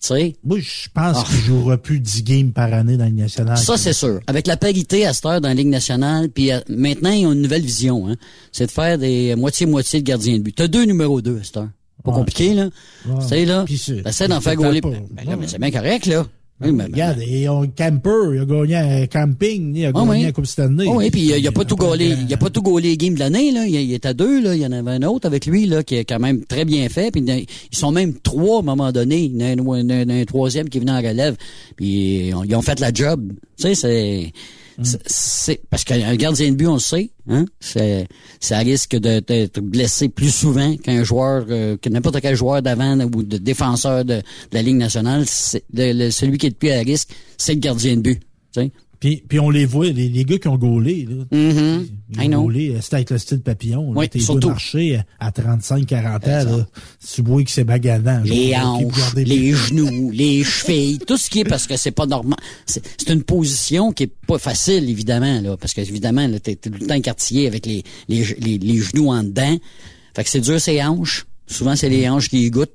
Tu 0.00 0.06
sais? 0.06 0.36
Moi, 0.44 0.58
je 0.60 0.88
pense 0.94 1.16
Ah. 1.18 1.24
qu'il 1.26 1.40
jouera 1.40 1.76
plus 1.76 1.98
10 1.98 2.22
games 2.22 2.52
par 2.52 2.72
année 2.72 2.96
dans 2.96 3.02
la 3.04 3.10
Ligue 3.10 3.18
nationale. 3.18 3.58
Ça, 3.58 3.76
c'est 3.76 3.92
sûr. 3.92 4.20
Avec 4.28 4.46
la 4.46 4.56
parité 4.56 5.04
à 5.06 5.12
cette 5.12 5.26
heure 5.26 5.40
dans 5.40 5.48
la 5.48 5.54
Ligue 5.54 5.66
nationale, 5.68 6.28
puis 6.28 6.52
euh, 6.52 6.60
maintenant, 6.68 7.10
ils 7.10 7.26
ont 7.26 7.32
une 7.32 7.42
nouvelle 7.42 7.62
vision. 7.64 8.08
Hein. 8.08 8.14
C'est 8.52 8.66
de 8.66 8.70
faire 8.70 8.96
des 8.96 9.34
moitié-moitié 9.34 10.00
de 10.00 10.06
gardiens 10.06 10.34
de 10.38 10.42
but. 10.42 10.54
T'as 10.54 10.68
deux 10.68 10.84
numéros 10.84 11.20
deux 11.20 11.38
à 11.40 11.44
cette 11.44 11.56
heure. 11.56 11.68
Pas 12.04 12.12
Ouais. 12.12 12.16
compliqué, 12.18 12.54
là. 12.54 12.68
Ouais. 13.06 13.14
Tu 13.22 13.26
sais, 13.28 13.44
là, 13.44 13.64
t'essaies 14.04 14.28
d'en 14.28 14.40
faire 14.40 14.54
gauler. 14.54 14.80
Ben, 14.80 15.00
là, 15.26 15.36
mais 15.36 15.48
c'est 15.48 15.58
bien 15.58 15.72
correct, 15.72 16.06
là. 16.06 16.24
Oui, 16.60 16.72
mais- 16.72 16.84
Regarde, 16.84 17.20
et 17.24 17.48
on 17.48 17.66
camper, 17.68 18.34
il 18.34 18.40
a 18.40 18.44
gagné 18.44 18.74
un 18.76 19.06
camping, 19.06 19.76
il 19.76 19.86
a 19.86 19.92
gagné 19.92 20.08
oui. 20.10 20.22
la 20.24 20.32
Coupe 20.32 20.46
Stanley. 20.46 20.86
Oh 20.88 20.94
oui, 20.96 21.10
puis 21.10 21.20
il 21.22 21.32
a, 21.34 21.38
il 21.38 21.46
a 21.46 21.52
pas 21.52 21.64
tout 21.64 21.76
gaulé, 21.76 22.14
il 22.28 22.34
a 22.34 22.36
pas 22.36 22.50
tout 22.50 22.62
gaulé 22.62 22.88
les 22.90 22.96
games 22.96 23.14
de 23.14 23.20
l'année 23.20 23.52
là, 23.52 23.64
il, 23.64 23.74
il 23.76 23.92
est 23.92 24.04
à 24.06 24.12
deux 24.12 24.42
là, 24.42 24.56
il 24.56 24.62
y 24.62 24.66
en 24.66 24.72
avait 24.72 24.90
un 24.90 25.02
autre 25.04 25.26
avec 25.26 25.46
lui 25.46 25.66
là 25.66 25.84
qui 25.84 25.94
est 25.94 26.04
quand 26.04 26.18
même 26.18 26.44
très 26.44 26.64
bien 26.64 26.88
fait, 26.88 27.12
puis 27.12 27.22
ils 27.24 27.78
sont 27.78 27.92
même 27.92 28.14
trois 28.14 28.56
à 28.56 28.58
un 28.60 28.62
moment 28.62 28.90
donné, 28.90 29.18
il 29.24 29.36
y 29.40 29.44
en 29.44 29.46
a 29.68 29.76
un, 29.76 29.88
un- 29.88 30.08
un- 30.08 30.20
un 30.20 30.24
troisième 30.24 30.68
qui 30.68 30.80
venait 30.80 30.90
en 30.90 30.98
relève, 31.00 31.36
puis 31.76 32.30
ils 32.30 32.54
ont 32.56 32.62
fait 32.62 32.80
la 32.80 32.92
job. 32.92 33.32
Tu 33.56 33.62
sais, 33.62 33.74
c'est 33.76 34.32
c'est- 34.82 35.02
c'est 35.06 35.60
parce 35.70 35.84
qu'un 35.84 36.14
gardien 36.16 36.50
de 36.50 36.54
but 36.56 36.66
on 36.66 36.74
le 36.74 36.78
sait, 36.80 37.10
hein, 37.28 37.44
c'est 37.60 38.06
ça 38.40 38.58
risque 38.58 38.96
d'être 38.96 39.60
blessé 39.60 40.08
plus 40.08 40.34
souvent 40.34 40.76
qu'un 40.76 41.02
joueur 41.04 41.46
euh, 41.50 41.76
que 41.76 41.88
n'importe 41.88 42.20
quel 42.20 42.36
joueur 42.36 42.62
d'avant 42.62 42.98
ou 43.00 43.22
de 43.22 43.38
défenseur 43.38 44.04
de, 44.04 44.22
la 44.52 44.62
Ligue 44.62 44.76
nationale, 44.76 45.26
celui 45.26 46.38
qui 46.38 46.46
est 46.46 46.50
le 46.50 46.54
plus 46.54 46.70
à 46.70 46.80
risque, 46.80 47.10
c'est 47.36 47.54
le 47.54 47.60
gardien 47.60 47.96
de 47.96 48.02
but. 48.02 48.20
Puis, 49.00 49.22
puis 49.28 49.38
on 49.38 49.48
les 49.50 49.64
voit, 49.64 49.86
les, 49.86 50.08
les 50.08 50.24
gars 50.24 50.38
qui 50.38 50.48
ont 50.48 50.56
gaulé, 50.56 51.06
là. 51.08 51.24
I 52.20 52.26
know. 52.26 52.42
gaulé, 52.42 52.70
euh, 52.74 52.80
c'était 52.80 52.96
avec 52.96 53.10
le 53.10 53.18
style 53.18 53.40
papillon. 53.40 53.92
Là, 53.92 54.00
Oui, 54.00 54.08
T'es 54.08 54.18
surtout. 54.18 54.48
marché 54.48 55.00
à 55.20 55.30
35-40 55.30 56.16
ans, 56.24 56.56
là. 56.56 56.66
Tu 57.14 57.22
vois 57.22 57.44
que 57.44 57.50
c'est 57.50 57.64
bagadant. 57.64 58.20
les 58.24 58.56
hanches, 58.56 59.14
les 59.14 59.52
genoux, 59.52 60.10
les 60.12 60.42
chevilles, 60.42 60.98
tout 60.98 61.16
ce 61.16 61.30
qui 61.30 61.40
est 61.40 61.44
parce 61.44 61.66
que 61.66 61.76
c'est 61.76 61.92
pas 61.92 62.06
normal. 62.06 62.38
C'est 62.66 63.10
une 63.10 63.22
position 63.22 63.92
qui 63.92 64.04
est 64.04 64.12
pas 64.26 64.38
facile, 64.38 64.88
évidemment, 64.90 65.40
là, 65.40 65.56
parce 65.56 65.74
que 65.74 65.80
évidemment, 65.80 66.26
là, 66.26 66.40
t'es 66.40 66.56
tout 66.56 66.70
le 66.70 66.86
temps 66.86 66.94
écartillé 66.94 67.46
avec 67.46 67.66
les, 67.66 67.84
les, 68.08 68.24
les, 68.40 68.58
les 68.58 68.78
genoux 68.78 69.10
en 69.10 69.22
dedans. 69.22 69.56
Fait 70.16 70.24
que 70.24 70.30
c'est 70.30 70.40
dur, 70.40 70.60
ces 70.60 70.82
hanches. 70.82 71.26
Souvent, 71.46 71.76
c'est 71.76 71.88
les 71.88 72.08
hanches 72.08 72.28
qui 72.28 72.50
goûtent. 72.50 72.72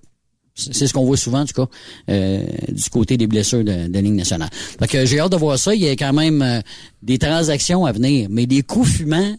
C'est 0.55 0.85
ce 0.87 0.93
qu'on 0.93 1.03
voit 1.05 1.17
souvent, 1.17 1.41
en 1.41 1.45
tout 1.45 1.65
cas, 1.65 1.67
euh, 2.11 2.45
du 2.69 2.89
côté 2.91 3.17
des 3.17 3.25
blessures 3.25 3.63
de, 3.63 3.87
de 3.87 3.99
Ligue 3.99 4.13
nationale. 4.13 4.49
Fait 4.53 4.87
que 4.87 5.05
j'ai 5.05 5.19
hâte 5.19 5.31
de 5.31 5.37
voir 5.37 5.57
ça. 5.57 5.73
Il 5.73 5.81
y 5.81 5.87
a 5.89 5.93
quand 5.93 6.13
même 6.13 6.41
euh, 6.43 6.61
des 7.01 7.17
transactions 7.17 7.85
à 7.85 7.91
venir, 7.91 8.27
mais 8.29 8.45
des 8.45 8.61
coups 8.61 8.87
fumants, 8.89 9.35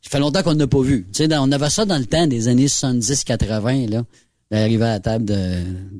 ça 0.00 0.10
fait 0.10 0.18
longtemps 0.18 0.42
qu'on 0.42 0.54
n'a 0.54 0.66
pas 0.66 0.80
vu. 0.80 1.02
Tu 1.12 1.18
sais, 1.18 1.28
dans- 1.28 1.46
on 1.46 1.52
avait 1.52 1.68
ça 1.68 1.84
dans 1.84 1.98
le 1.98 2.06
temps 2.06 2.26
des 2.26 2.48
années 2.48 2.66
70-80, 2.68 3.90
là. 3.90 4.04
D'arriver 4.50 4.84
à 4.84 4.88
la 4.90 5.00
table 5.00 5.24
de, 5.24 5.34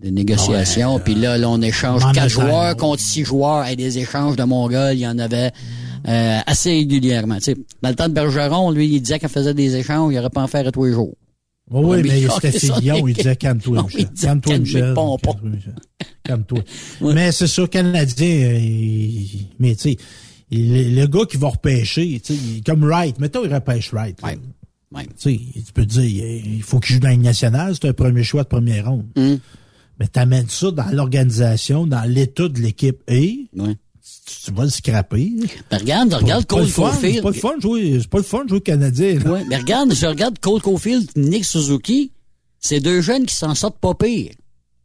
de 0.05 0.09
négociation, 0.09 1.01
puis 1.01 1.17
là, 1.17 1.37
là, 1.37 1.51
on 1.51 1.61
échange 1.61 2.03
quatre 2.13 2.29
joueurs 2.31 2.69
ouais. 2.71 2.77
contre 2.77 3.03
six 3.03 3.25
joueurs 3.25 3.67
et 3.67 3.75
des 3.75 3.99
échanges 3.99 4.37
de 4.37 4.45
Mongols, 4.45 4.95
il 4.95 5.01
y 5.01 5.07
en 5.09 5.19
avait 5.19 5.51
euh, 6.07 6.39
assez 6.47 6.71
régulièrement. 6.71 7.39
Tu 7.39 7.43
sais, 7.43 7.57
dans 7.83 7.89
le 7.89 7.97
temps 7.97 8.09
de 8.09 8.15
Bergeron, 8.15 8.71
lui, 8.71 8.87
il 8.87 9.01
disait 9.01 9.19
qu'il 9.19 9.29
faisait 9.29 9.53
des 9.53 9.75
échanges, 9.75 10.13
il 10.15 10.19
aurait 10.21 10.31
pas 10.31 10.43
en 10.43 10.47
faire 10.47 10.65
à 10.65 10.71
tous 10.71 10.85
les 10.85 10.93
jours. 10.93 11.13
Oui, 11.71 12.01
oui, 12.03 12.09
mais 12.09 12.29
c'était. 12.41 12.59
Fillon, 12.59 13.07
il 13.09 13.15
disait 13.15 13.37
calme-toi, 13.37 13.83
Michel. 13.83 14.09
disait 14.13 14.27
Calme-toi, 14.27 14.53
calme 14.53 14.63
Michel. 15.51 15.75
Calme-toi. 16.23 16.61
Mais 17.15 17.33
c'est 17.33 17.47
sûr, 17.47 17.69
Canadien, 17.69 18.61
mais 19.59 19.75
tu 19.75 19.91
sais, 19.91 19.97
le 20.51 21.07
gars 21.07 21.25
qui 21.29 21.37
va 21.37 21.49
repêcher, 21.49 22.21
tu 22.21 22.35
sais, 22.35 22.41
comme 22.65 22.85
Wright, 22.85 23.19
mettons, 23.19 23.45
il 23.45 23.53
repêche 23.53 23.93
Wright. 23.93 24.21
Tu 25.19 25.39
tu 25.39 25.73
peux 25.75 25.85
te 25.85 25.99
dire, 26.01 26.25
il 26.45 26.63
faut 26.63 26.79
qu'il 26.79 26.95
joue 26.95 27.01
dans 27.01 27.09
Ligue 27.09 27.23
nationale, 27.23 27.75
c'est 27.75 27.89
un 27.89 27.93
premier 27.93 28.23
choix 28.23 28.45
de 28.45 28.49
première 28.49 28.89
ronde. 28.89 29.07
Hum. 29.17 29.39
Mais 29.99 30.07
t'amènes 30.09 30.49
ça 30.49 30.71
dans 30.71 30.89
l'organisation, 30.93 31.87
dans 31.87 32.03
l'état 32.09 32.49
de 32.49 32.61
l'équipe 32.61 33.03
et. 33.09 33.49
Tu, 34.27 34.53
vas 34.53 34.65
le 34.65 34.71
scraper. 34.71 35.33
Ben, 35.71 35.79
regarde, 35.79 36.13
regarde 36.13 36.47
pas 36.47 36.57
Cole 36.57 36.71
Caulfield. 36.71 37.15
C'est 37.15 37.23
pas 37.23 37.31
le 37.31 37.35
fun 37.35 37.57
de 37.57 37.63
jouer, 37.63 37.99
c'est 38.01 38.11
pas 38.11 38.19
le 38.19 38.25
fun 38.25 38.45
de 38.45 38.49
jouer 38.51 38.61
Canadien. 38.61 39.19
là. 39.21 39.31
Ouais, 39.31 39.45
mais 39.49 39.57
regarde, 39.57 39.95
je 39.95 40.07
regarde 40.07 40.39
Cole 40.39 40.61
Caulfield, 40.61 41.09
Nick 41.17 41.45
Suzuki, 41.45 42.11
c'est 42.59 42.81
deux 42.81 43.01
jeunes 43.01 43.27
qui 43.27 43.37
s'en 43.37 43.55
sortent 43.55 43.79
pas 43.79 43.95
pire. 43.95 44.33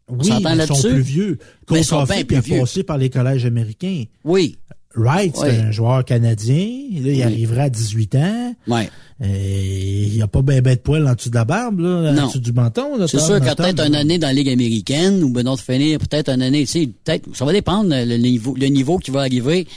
Oui, 0.08 0.30
mais 0.44 0.56
ils 0.56 0.68
sont 0.68 0.82
plus 0.82 1.02
vieux. 1.02 1.38
Mais 1.40 1.66
Cole 1.66 1.78
ils 1.80 1.86
sont 1.86 2.04
bien 2.04 2.24
plus 2.24 2.40
vieux. 2.42 2.60
passé 2.60 2.84
par 2.84 2.98
les 2.98 3.10
collèges 3.10 3.46
américains. 3.46 4.04
Oui. 4.24 4.58
Wright, 4.96 5.36
c'est 5.36 5.44
Ouais. 5.44 5.58
un 5.60 5.72
joueur 5.72 6.04
canadien. 6.06 6.56
Là, 7.02 7.12
il 7.12 7.24
arrivera 7.24 7.64
à 7.64 7.70
18 7.70 8.16
ans. 8.16 8.56
Ouais. 8.68 8.90
Et 9.24 10.04
il 10.08 10.14
n'y 10.14 10.22
a 10.22 10.28
pas 10.28 10.42
ben 10.42 10.62
ben 10.62 10.76
de 10.76 10.80
poils 10.80 11.08
en 11.08 11.14
dessous 11.14 11.30
de 11.30 11.36
la 11.36 11.46
barbe, 11.46 11.80
là, 11.80 12.12
Non. 12.12 12.24
en 12.24 12.28
dessous 12.28 12.40
du 12.40 12.54
menton. 12.54 13.06
C'est 13.08 13.20
sûr 13.20 13.40
que 13.40 13.46
Tom, 13.46 13.56
peut-être 13.56 13.80
là. 13.80 13.88
une 13.88 13.96
année 13.96 14.18
dans 14.18 14.28
la 14.28 14.34
Ligue 14.34 14.50
américaine 14.50 15.24
ou 15.24 15.30
ben 15.30 15.44
de 15.44 15.56
finir 15.60 16.00
peut-être 16.00 16.30
une 16.30 16.42
année, 16.42 16.62
tu 16.66 16.68
sais, 16.68 16.90
peut-être 17.04 17.26
ça 17.36 17.46
va 17.46 17.54
dépendre 17.54 17.90
le 17.92 18.18
niveau 18.18 18.56
le 18.60 18.68
niveau 18.68 18.98
qui 18.98 19.12
va 19.12 19.22
arriver 19.22 19.68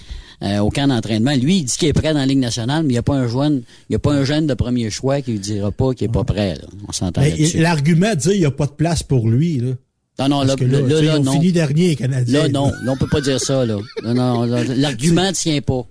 euh, 0.42 0.58
au 0.58 0.70
camp 0.70 0.88
d'entraînement. 0.88 1.34
Lui, 1.36 1.58
il 1.58 1.64
dit 1.64 1.74
qu'il 1.78 1.88
est 1.88 1.92
prêt 1.92 2.12
dans 2.12 2.18
la 2.20 2.26
Ligue 2.26 2.38
nationale, 2.38 2.82
mais 2.82 2.88
il 2.90 2.92
n'y 2.92 2.98
a 2.98 3.02
pas 3.02 3.14
un 3.16 3.28
jeune, 3.28 3.62
il 3.88 3.92
y 3.92 3.96
a 3.96 3.98
pas 3.98 4.12
un 4.12 4.24
jeune 4.24 4.46
de 4.46 4.54
premier 4.54 4.90
choix 4.90 5.20
qui 5.20 5.32
lui 5.32 5.38
dira 5.38 5.70
pas 5.70 5.94
qu'il 5.94 6.06
est 6.06 6.12
pas 6.12 6.24
prêt. 6.24 6.54
Là. 6.54 6.66
On 6.88 6.92
s'entend 6.92 7.20
là-dessus. 7.20 7.58
L'argument 7.58 8.10
de 8.10 8.16
dire 8.16 8.30
qu'il 8.32 8.40
n'y 8.40 8.46
a 8.46 8.50
pas 8.50 8.66
de 8.66 8.72
place 8.72 9.02
pour 9.02 9.28
lui, 9.28 9.58
là. 9.58 9.72
Non, 10.18 10.28
non, 10.28 10.42
là, 10.42 10.54
là, 10.60 11.16
ils 11.16 11.22
non. 11.24 11.32
fini 11.32 11.50
dernier, 11.52 11.88
les 11.88 11.96
Canadiens. 11.96 12.42
Là, 12.42 12.48
non, 12.48 12.70
là, 12.84 12.92
on 12.92 12.96
peut 12.96 13.08
pas 13.08 13.20
dire 13.20 13.40
ça, 13.40 13.64
là. 13.66 13.78
Non, 14.04 14.14
non, 14.14 14.44
l'argument 14.76 15.32
tient 15.32 15.60
pas. 15.60 15.82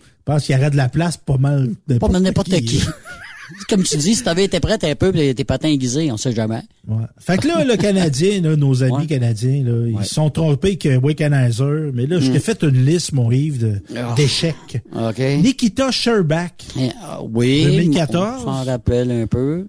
Je 0.00 0.32
pense 0.32 0.44
qu'il 0.46 0.54
y 0.54 0.58
aurait 0.58 0.70
de 0.70 0.76
la 0.76 0.88
place 0.88 1.16
pas 1.16 1.36
mal. 1.36 1.70
Pas 2.00 2.08
mal 2.08 2.22
n'importe 2.22 2.48
qui. 2.60 2.80
Comme 3.68 3.82
tu 3.82 3.98
dis, 3.98 4.14
si 4.14 4.22
t'avais 4.22 4.44
été 4.44 4.58
prêt 4.58 4.78
un 4.82 4.94
peu, 4.94 5.12
tes 5.12 5.44
patins 5.44 5.68
aiguisés, 5.68 6.10
on 6.10 6.16
sait 6.16 6.32
jamais. 6.32 6.62
Ouais. 6.88 7.04
Fait 7.18 7.36
que 7.36 7.46
là, 7.46 7.62
le 7.62 7.76
Canadien, 7.76 8.40
là, 8.40 8.56
nos 8.56 8.82
amis 8.82 8.92
Ouais. 8.92 9.06
canadiens, 9.06 9.62
là, 9.62 9.86
ils 9.86 9.94
Ouais. 9.96 10.04
se 10.04 10.14
sont 10.14 10.30
trompés 10.30 10.78
que 10.78 10.96
Wickenheiser, 10.96 11.90
mais 11.92 12.06
là, 12.06 12.20
je 12.20 12.30
t'ai 12.30 12.38
fait 12.40 12.62
une 12.62 12.86
liste, 12.86 13.12
mon 13.12 13.30
Yves, 13.30 13.58
de- 13.58 13.82
Ah. 13.94 14.14
d'échecs. 14.16 14.82
OK. 14.96 15.18
Nikita 15.18 15.90
Sherbak, 15.90 16.64
Eh, 16.80 16.88
ah, 17.02 17.20
oui. 17.22 17.64
2014. 17.66 18.44
On 18.46 18.46
s'en 18.46 18.64
rappelle 18.64 19.10
un 19.10 19.26
peu. 19.26 19.66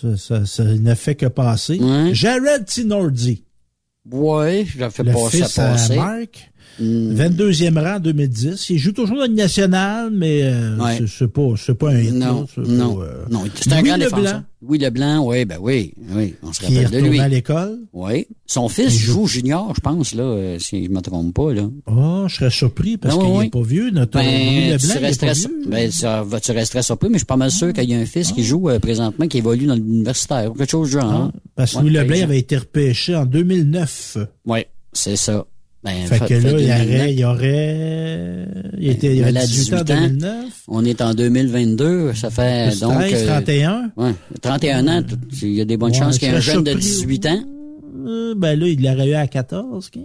Ça, 0.00 0.16
ça, 0.16 0.46
ça 0.46 0.64
ne 0.64 0.94
fait 0.94 1.14
que 1.14 1.26
passer. 1.26 1.80
Jared 2.12 2.64
Tinordi, 2.66 3.44
Ouais, 4.10 4.64
je 4.66 4.88
fais 4.88 5.02
le 5.02 5.12
pas 5.12 5.18
ça 5.18 5.30
fils 5.30 5.58
à 5.58 5.66
passer. 5.68 5.96
Marc, 5.96 6.47
Hmm. 6.80 7.12
22e 7.14 7.76
rang 7.78 7.96
en 7.96 8.00
2010. 8.00 8.70
Il 8.70 8.78
joue 8.78 8.92
toujours 8.92 9.16
dans 9.18 9.22
le 9.26 9.32
national, 9.34 10.10
mais 10.12 10.42
euh, 10.44 10.76
Ouais. 10.78 10.98
c'est- 11.08 11.26
pas, 11.26 11.54
c'est 11.56 11.74
pas 11.74 11.90
un 11.90 12.00
hit. 12.00 12.12
Non, 12.12 12.46
là, 12.56 12.62
non, 12.68 12.94
pas, 12.96 13.02
euh, 13.02 13.24
non. 13.30 13.44
C'est 13.54 13.72
un 13.72 13.80
Louis 13.80 13.88
grand 13.88 13.96
Leblanc, 13.96 14.16
défenseur. 14.18 14.42
Oui, 14.62 14.78
Leblanc, 14.78 15.26
oui, 15.26 15.44
ben 15.44 15.58
oui, 15.60 15.92
oui, 16.14 16.34
on 16.42 16.52
se 16.52 16.60
qui 16.60 16.76
rappelle 16.78 16.90
de 17.02 17.08
lui. 17.08 17.20
à 17.20 17.28
l'école. 17.28 17.78
Oui. 17.92 18.26
Son 18.46 18.68
fils 18.68 18.94
Il 18.94 18.98
joue- 19.00 19.26
junior, 19.26 19.72
je 19.74 19.80
pense, 19.80 20.14
là, 20.14 20.22
euh, 20.22 20.58
si 20.58 20.84
je 20.84 20.90
me 20.90 21.00
trompe 21.00 21.34
pas, 21.34 21.52
là. 21.52 21.68
Oh, 21.86 22.24
je 22.28 22.34
serais 22.36 22.50
surpris 22.50 22.96
parce 22.96 23.14
Ah, 23.16 23.20
qu'il 23.24 23.28
oui, 23.30 23.44
n'est 23.44 23.50
pas 23.50 23.62
vieux. 23.62 23.90
Notre 23.90 24.18
Louis 24.18 24.26
Ben, 24.26 24.32
Leblanc, 24.72 24.78
tu 24.78 24.86
il 24.86 24.90
est 24.90 25.06
resterais, 25.06 25.26
pas 25.28 25.32
vieux. 25.34 25.62
ben, 25.68 25.90
ça 25.90 26.26
tu 26.44 26.52
resterais 26.52 26.82
surpris, 26.82 27.08
mais 27.08 27.14
je 27.14 27.18
suis 27.18 27.26
pas 27.26 27.36
mal 27.36 27.50
sûr 27.50 27.72
qu'il 27.72 27.90
y 27.90 27.94
a 27.94 27.98
un 27.98 28.06
fils 28.06 28.32
qui 28.32 28.42
joue 28.44 28.68
euh, 28.68 28.78
présentement, 28.78 29.26
qui 29.26 29.38
évolue 29.38 29.66
dans 29.66 29.74
l'universitaire, 29.74 30.50
ou 30.50 30.54
quelque 30.54 30.70
chose 30.70 30.88
du 30.88 30.92
genre. 30.94 31.04
Ah, 31.12 31.16
hein. 31.24 31.32
parce 31.56 31.72
que 31.72 31.78
Ouais, 31.78 31.82
Louis 31.84 31.92
par 31.94 32.02
Leblanc 32.04 32.22
avait 32.22 32.38
été 32.38 32.56
repêché 32.56 33.14
en 33.16 33.26
2009. 33.26 34.16
Oui, 34.46 34.60
c'est 34.92 35.16
ça. 35.16 35.44
Ben, 35.84 35.94
Fait 36.06 36.18
que 36.18 36.34
là, 36.34 36.50
il 36.58 36.64
y 36.64 36.66
2009. 36.66 36.66
aurait, 36.66 37.14
il 37.14 37.24
aurait, 37.24 38.48
il 38.78 38.90
était, 38.90 39.14
il 39.14 39.18
Ben, 39.22 39.28
avait 39.28 39.32
là, 39.32 39.46
18 39.46 39.74
ans 39.74 39.76
en 39.78 39.82
18 39.84 39.92
ans. 39.94 40.00
2009. 40.08 40.34
On 40.68 40.84
est 40.84 41.00
en 41.00 41.14
2022, 41.14 42.14
ça 42.14 42.30
fait 42.30 42.68
Plus 42.70 42.80
donc... 42.80 42.94
13, 42.94 43.22
euh, 43.22 43.26
31. 43.26 43.90
ouais, 43.96 44.14
31 44.42 44.88
ans, 44.88 45.02
il 45.42 45.52
y 45.54 45.60
a 45.60 45.64
des 45.64 45.76
bonnes 45.76 45.92
Ouais, 45.92 45.98
chances 45.98 46.18
qu'il 46.18 46.28
y 46.28 46.30
ait 46.32 46.34
un 46.34 46.40
je 46.40 46.44
serais 46.50 46.54
jeune 46.56 46.64
de 46.64 46.70
surpris, 46.80 47.06
18 47.16 47.26
ans. 47.26 47.44
Euh, 48.06 48.34
ben 48.36 48.58
là, 48.58 48.66
il 48.66 48.82
l'aurait 48.82 49.08
eu 49.08 49.14
à 49.14 49.26
14, 49.28 49.90
15. 49.90 50.02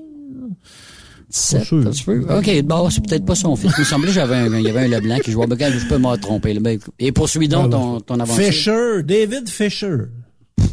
17, 1.32 1.64
sûr. 1.64 1.84
ça 1.84 1.92
se 1.94 2.04
peut. 2.04 2.24
OK, 2.30 2.62
bon, 2.64 2.90
c'est 2.92 3.04
peut-être 3.04 3.26
pas 3.26 3.34
son 3.34 3.56
fils. 3.56 3.72
Il 3.78 3.82
me 3.82 3.86
semblait 3.86 4.08
que 4.10 4.14
j'avais 4.14 4.36
un, 4.36 4.56
il 4.60 4.64
y 4.66 4.70
avait 4.70 4.82
un 4.82 4.88
Leblanc 4.88 5.18
qui 5.18 5.32
jouait. 5.32 5.48
Ben, 5.48 5.58
je 5.60 5.88
peux 5.88 5.98
me 5.98 6.16
tromper. 6.18 6.54
Ben, 6.60 6.78
et 7.00 7.12
poursuis 7.12 7.48
donc 7.48 7.72
ton, 7.72 8.00
ton 8.00 8.20
avancée. 8.20 8.52
Fisher, 8.52 9.02
David 9.04 9.50
Fisher, 9.50 9.96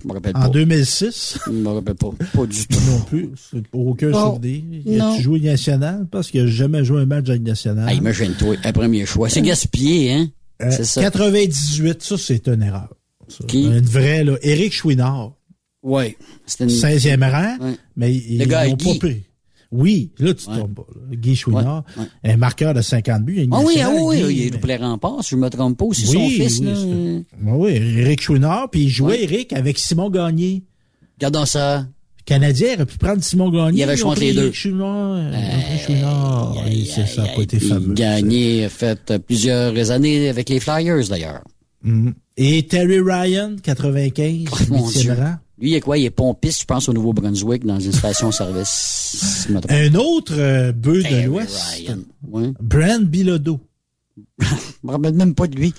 Je 0.02 0.08
me 0.08 0.12
rappelle 0.14 0.36
en 0.36 0.40
pas. 0.40 0.48
2006. 0.48 1.38
Je 1.46 1.50
me 1.52 1.68
rappelle 1.68 1.94
pas. 1.94 2.10
Pas 2.34 2.46
du 2.46 2.66
tout. 2.66 2.78
Non 2.88 3.00
plus. 3.00 3.30
C'est 3.50 3.62
Aucun 3.72 4.08
Non. 4.10 4.34
souvenir. 4.34 5.04
A-tu 5.12 5.22
joué 5.22 5.40
national? 5.40 6.06
Parce 6.10 6.30
qu'il 6.30 6.42
n'a 6.44 6.50
jamais 6.50 6.84
joué 6.84 7.02
un 7.02 7.06
match 7.06 7.24
de 7.24 7.34
Ligue 7.34 7.46
nationale. 7.46 7.86
Ah, 7.88 7.92
imagine-toi, 7.94 8.56
un 8.64 8.72
premier 8.72 9.04
choix. 9.06 9.28
C'est 9.28 9.42
gaspillé, 9.42 10.12
hein? 10.12 10.28
Euh, 10.62 10.70
c'est 10.70 10.84
ça. 10.84 11.00
98, 11.02 12.02
ça, 12.02 12.16
c'est 12.18 12.46
une 12.48 12.62
erreur. 12.62 12.88
Ça. 13.28 13.44
Qui? 13.46 13.64
Une 13.64 13.80
vraie, 13.80 14.24
là. 14.24 14.36
Éric 14.42 14.72
Chouinard, 14.72 15.32
Oui. 15.82 16.16
C'était 16.46 16.64
une... 16.64 16.70
16e 16.70 17.22
rang, 17.30 17.56
Ouais. 17.64 17.76
mais 17.96 18.14
ils 18.14 18.38
Guy. 18.46 18.48
pas 18.48 18.94
pris. 18.98 19.22
Oui, 19.72 20.10
là, 20.18 20.34
tu 20.34 20.48
Ouais. 20.48 20.56
trompes 20.58 20.74
pas. 20.74 20.86
là. 20.94 21.16
Guy 21.16 21.36
Chouinard, 21.36 21.84
Ouais, 21.96 22.04
un 22.32 22.36
marqueur 22.36 22.74
de 22.74 22.82
50 22.82 23.22
buts. 23.24 23.48
Ah 23.52 23.60
oui, 23.64 23.74
ah 23.80 23.90
oui, 23.94 24.16
Guy, 24.16 24.24
oui, 24.24 24.34
il 24.36 24.46
est 24.46 24.50
double 24.50 24.72
rempart, 24.80 25.22
si 25.22 25.30
je 25.30 25.36
me 25.36 25.48
trompe 25.48 25.78
pas. 25.78 25.84
C'est 25.92 26.08
Oui, 26.08 26.12
son 26.14 26.28
fils, 26.28 26.58
oui, 26.58 26.66
là. 26.66 26.72
euh, 26.76 27.20
Oui, 27.44 27.52
oui, 27.78 27.98
Éric 28.00 28.20
Chouinard, 28.20 28.68
puis 28.70 28.82
il 28.82 28.88
jouait. 28.88 29.22
Éric 29.22 29.52
avec 29.52 29.78
Simon 29.78 30.10
Gagné. 30.10 30.64
Regardons 31.18 31.46
ça. 31.46 31.86
Le 32.18 32.24
Canadien 32.24 32.74
aurait 32.74 32.86
pu 32.86 32.98
prendre 32.98 33.22
Simon 33.22 33.50
Gagné. 33.50 33.78
Il 33.80 33.82
avait 33.84 33.96
choisi 33.96 34.20
les 34.26 34.34
deux. 34.34 34.52
Chouinard. 34.52 35.30
pris 35.30 35.78
Chouinard. 35.86 36.54
Ça 37.06 37.22
n'a 37.22 37.28
pas 37.28 37.42
été 37.42 37.58
fameux. 37.60 37.94
Gagné, 37.94 38.64
a 38.64 38.68
fait 38.68 39.10
euh, 39.10 39.18
plusieurs 39.18 39.90
années 39.92 40.28
avec 40.28 40.48
les 40.48 40.58
Flyers, 40.60 41.08
d'ailleurs. 41.08 41.42
Mm. 41.82 42.10
Et 42.42 42.62
Terry 42.66 43.00
Ryan, 43.00 43.56
95, 43.62 44.46
Oh, 44.50 44.56
mon 44.70 44.88
Dieu. 44.90 45.12
rang. 45.12 45.34
Lui, 45.58 45.72
il 45.72 45.74
est 45.74 45.80
quoi? 45.82 45.98
Il 45.98 46.06
est 46.06 46.10
pompiste, 46.10 46.60
je 46.62 46.64
pense, 46.64 46.88
au 46.88 46.94
Nouveau-Brunswick, 46.94 47.66
dans 47.66 47.78
une 47.78 47.92
station-service. 47.92 49.46
si. 49.46 49.48
Un 49.68 49.94
autre 49.94 50.32
euh, 50.38 50.72
bœuf 50.72 51.02
de 51.04 51.26
l'Ouest. 51.26 51.84
Ouais. 52.30 52.52
Brand 52.58 53.04
Bilodeau, 53.04 53.60
Je 54.40 54.46
me 54.84 54.92
rappelle 54.92 55.12
même 55.14 55.34
pas 55.34 55.48
de 55.48 55.56
lui. 55.56 55.74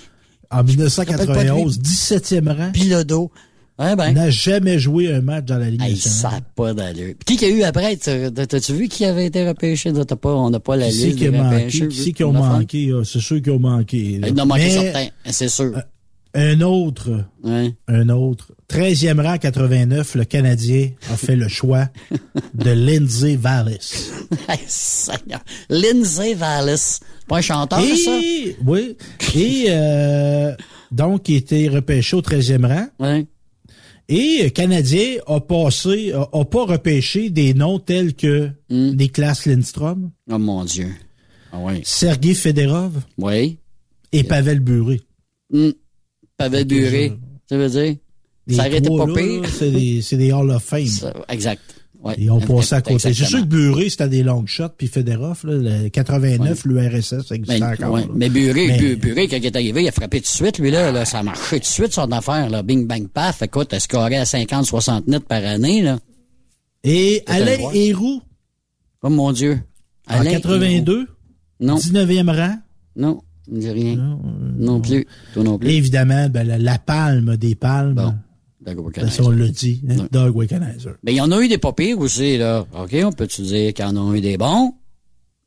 en 0.52 0.58
rappelle 0.58 0.76
pas 0.76 1.42
1991, 1.42 1.78
17e 1.80 2.48
rang. 2.56 2.70
Pilodo. 2.72 3.32
Ouais, 3.78 3.96
ben. 3.96 4.12
n'a 4.12 4.30
jamais 4.30 4.78
joué 4.78 5.12
un 5.12 5.22
match 5.22 5.46
dans 5.46 5.58
la 5.58 5.68
Ligue 5.70 5.82
Hey, 5.82 5.96
ça 5.96 6.30
n'a 6.30 6.40
pas 6.54 6.74
d'allure. 6.74 7.14
Qui 7.26 7.36
qu'il 7.36 7.48
y 7.48 7.52
a 7.52 7.54
eu 7.56 7.62
après? 7.62 7.96
T'as- 7.96 8.30
T'as-tu 8.30 8.74
vu 8.74 8.86
qui 8.86 9.04
avait 9.04 9.26
été 9.26 9.48
repêché? 9.48 9.90
Pas, 9.92 10.34
on 10.34 10.50
n'a 10.50 10.60
pas 10.60 10.76
la 10.76 10.88
Qui 10.90 10.92
c'est 10.92 11.06
liste 11.06 11.18
qui 11.18 11.26
a 11.26 11.30
des 11.30 11.38
manqué? 11.38 11.66
Qui 11.88 12.04
c'est 12.04 12.12
qui 12.12 12.22
ont 12.22 12.32
manqué? 12.32 12.92
C'est 13.04 13.18
sûr 13.20 13.42
qu'ils 13.42 13.52
ont 13.52 13.58
manqué. 13.58 14.18
là. 14.20 14.28
Il 14.28 14.34
en 14.34 14.42
a 14.42 14.44
manqué 14.44 14.70
certains, 14.70 15.06
c'est 15.26 15.48
sûr. 15.48 15.72
Un 16.34 16.62
autre, 16.62 17.24
Ouais. 17.44 17.74
un 17.88 18.08
autre. 18.08 18.52
13e 18.68 19.20
rang 19.20 19.36
89, 19.36 20.14
le 20.14 20.24
Canadien 20.24 20.90
a 21.10 21.16
fait 21.16 21.36
le 21.36 21.46
choix 21.48 21.88
de 22.54 22.70
Lindsay 22.70 23.36
Vallis. 23.36 24.10
Lindsay 25.68 26.34
Vallis. 26.34 27.00
Pas 27.28 27.38
un 27.38 27.40
chanteur, 27.40 27.80
ça? 27.80 28.18
Et, 28.22 28.56
oui. 28.64 28.96
Et, 29.34 29.66
euh, 29.68 30.54
donc, 30.90 31.28
il 31.28 31.36
était 31.36 31.68
repêché 31.68 32.16
au 32.16 32.22
13e 32.22 32.66
rang. 32.66 32.86
Ouais. 32.98 33.26
Et 34.08 34.40
euh, 34.44 34.48
Canadien 34.50 35.16
a 35.26 35.40
passé, 35.40 36.12
a, 36.12 36.22
a 36.32 36.44
pas 36.44 36.64
repêché 36.64 37.30
des 37.30 37.54
noms 37.54 37.78
tels 37.78 38.14
que 38.14 38.50
Hmm. 38.70 38.96
Niklas 38.96 39.42
Lindstrom, 39.46 40.10
Oh 40.30 40.38
mon 40.38 40.64
Dieu. 40.64 40.88
Ah 41.52 41.58
oui. 41.60 41.82
Sergei 41.84 42.32
Federov 42.34 42.92
Oui. 43.18 43.58
et 44.12 44.24
Pavel 44.24 44.60
Buré. 44.60 45.00
Hum. 45.52 45.72
Que 46.50 46.64
Buré. 46.64 47.12
je- 47.48 47.54
Ça 47.54 47.56
veut 47.58 47.68
dire? 47.68 47.96
Les 48.46 48.54
Ça 48.56 48.64
trois, 48.82 49.06
pas 49.06 49.12
pire. 49.14 49.42
C'est 49.48 49.70
des, 49.70 50.02
c'est 50.02 50.16
des 50.16 50.32
Hall 50.32 50.50
of 50.50 50.62
Fame. 50.62 50.86
Ça, 50.86 51.12
exact. 51.28 51.60
Ouais. 52.02 52.14
Ils 52.18 52.28
ont 52.32 52.40
passé 52.40 52.74
à 52.74 52.82
côté. 52.82 52.98
C'est 52.98 53.24
sûr 53.24 53.40
que 53.42 53.44
Buré, 53.46 53.88
c'était 53.88 54.08
des 54.08 54.24
long 54.24 54.44
shots, 54.44 54.70
puis 54.76 54.88
Federov, 54.88 55.38
là, 55.44 55.82
le 55.82 55.88
89, 55.88 56.64
l'URSS, 56.64 57.24
ça 57.28 57.34
existait 57.36 57.60
Mais, 57.60 57.66
encore. 57.66 57.92
ouais. 57.92 58.08
mais 58.12 58.28
Buré, 58.28 58.66
Mais- 58.66 58.96
Buré, 58.96 59.28
quand 59.28 59.36
il 59.36 59.46
est 59.46 59.54
arrivé, 59.54 59.82
il 59.84 59.88
a 59.88 59.92
frappé 59.92 60.18
tout 60.18 60.24
de 60.24 60.26
suite, 60.26 60.58
lui, 60.58 60.72
là, 60.72 60.90
là 60.90 61.04
ça 61.04 61.20
a 61.20 61.22
marché 61.22 61.56
tout 61.56 61.60
de 61.60 61.64
suite, 61.64 61.92
son 61.92 62.10
affaire, 62.10 62.50
là. 62.50 62.64
Bing, 62.64 62.88
bang, 62.88 63.06
paf. 63.06 63.42
Écoute, 63.42 63.68
elle 63.72 63.80
scorait 63.80 64.16
à 64.16 64.24
50, 64.24 64.66
60 64.66 65.06
nets 65.06 65.24
par 65.24 65.44
année, 65.44 65.82
là? 65.82 66.00
Et 66.82 67.22
Alain. 67.26 67.56
Héroux, 67.72 68.20
Oh 69.04 69.08
mon 69.08 69.30
Dieu. 69.30 69.60
en 70.08 70.14
Alain 70.20 70.30
82, 70.32 70.92
Héroux. 70.96 71.06
Non, 71.60 71.76
19e 71.76 72.28
rang. 72.30 72.56
non, 72.96 73.20
il 73.48 73.54
me 73.54 73.60
dit 73.60 73.70
rien. 73.70 74.18
Non, 74.58 74.80
plus. 74.80 75.06
Toi 75.34 75.42
non 75.44 75.58
plus. 75.58 75.70
Et 75.70 75.76
évidemment, 75.76 76.28
ben, 76.28 76.46
la, 76.46 76.58
la 76.58 76.78
palme 76.78 77.36
des 77.36 77.54
palmes, 77.54 77.94
Bon. 77.94 78.14
D'accord, 78.60 78.90
ben, 78.94 79.08
on 79.20 79.30
l'a 79.30 79.48
dit, 79.48 79.82
hein, 79.90 80.06
Doug 80.12 80.36
Wickenheiser. 80.36 80.90
Mais 81.02 81.12
il 81.12 81.16
y 81.16 81.20
en 81.20 81.32
a 81.32 81.40
eu 81.40 81.48
des 81.48 81.58
pas 81.58 81.72
pires 81.72 81.98
aussi, 81.98 82.38
là. 82.38 82.64
OK, 82.80 82.96
on 83.04 83.10
peut-tu 83.10 83.42
dire 83.42 83.74
qu'il 83.74 83.84
y 83.84 83.88
en 83.88 83.96
a 83.96 84.16
eu 84.16 84.20
des 84.20 84.36
bons? 84.38 84.74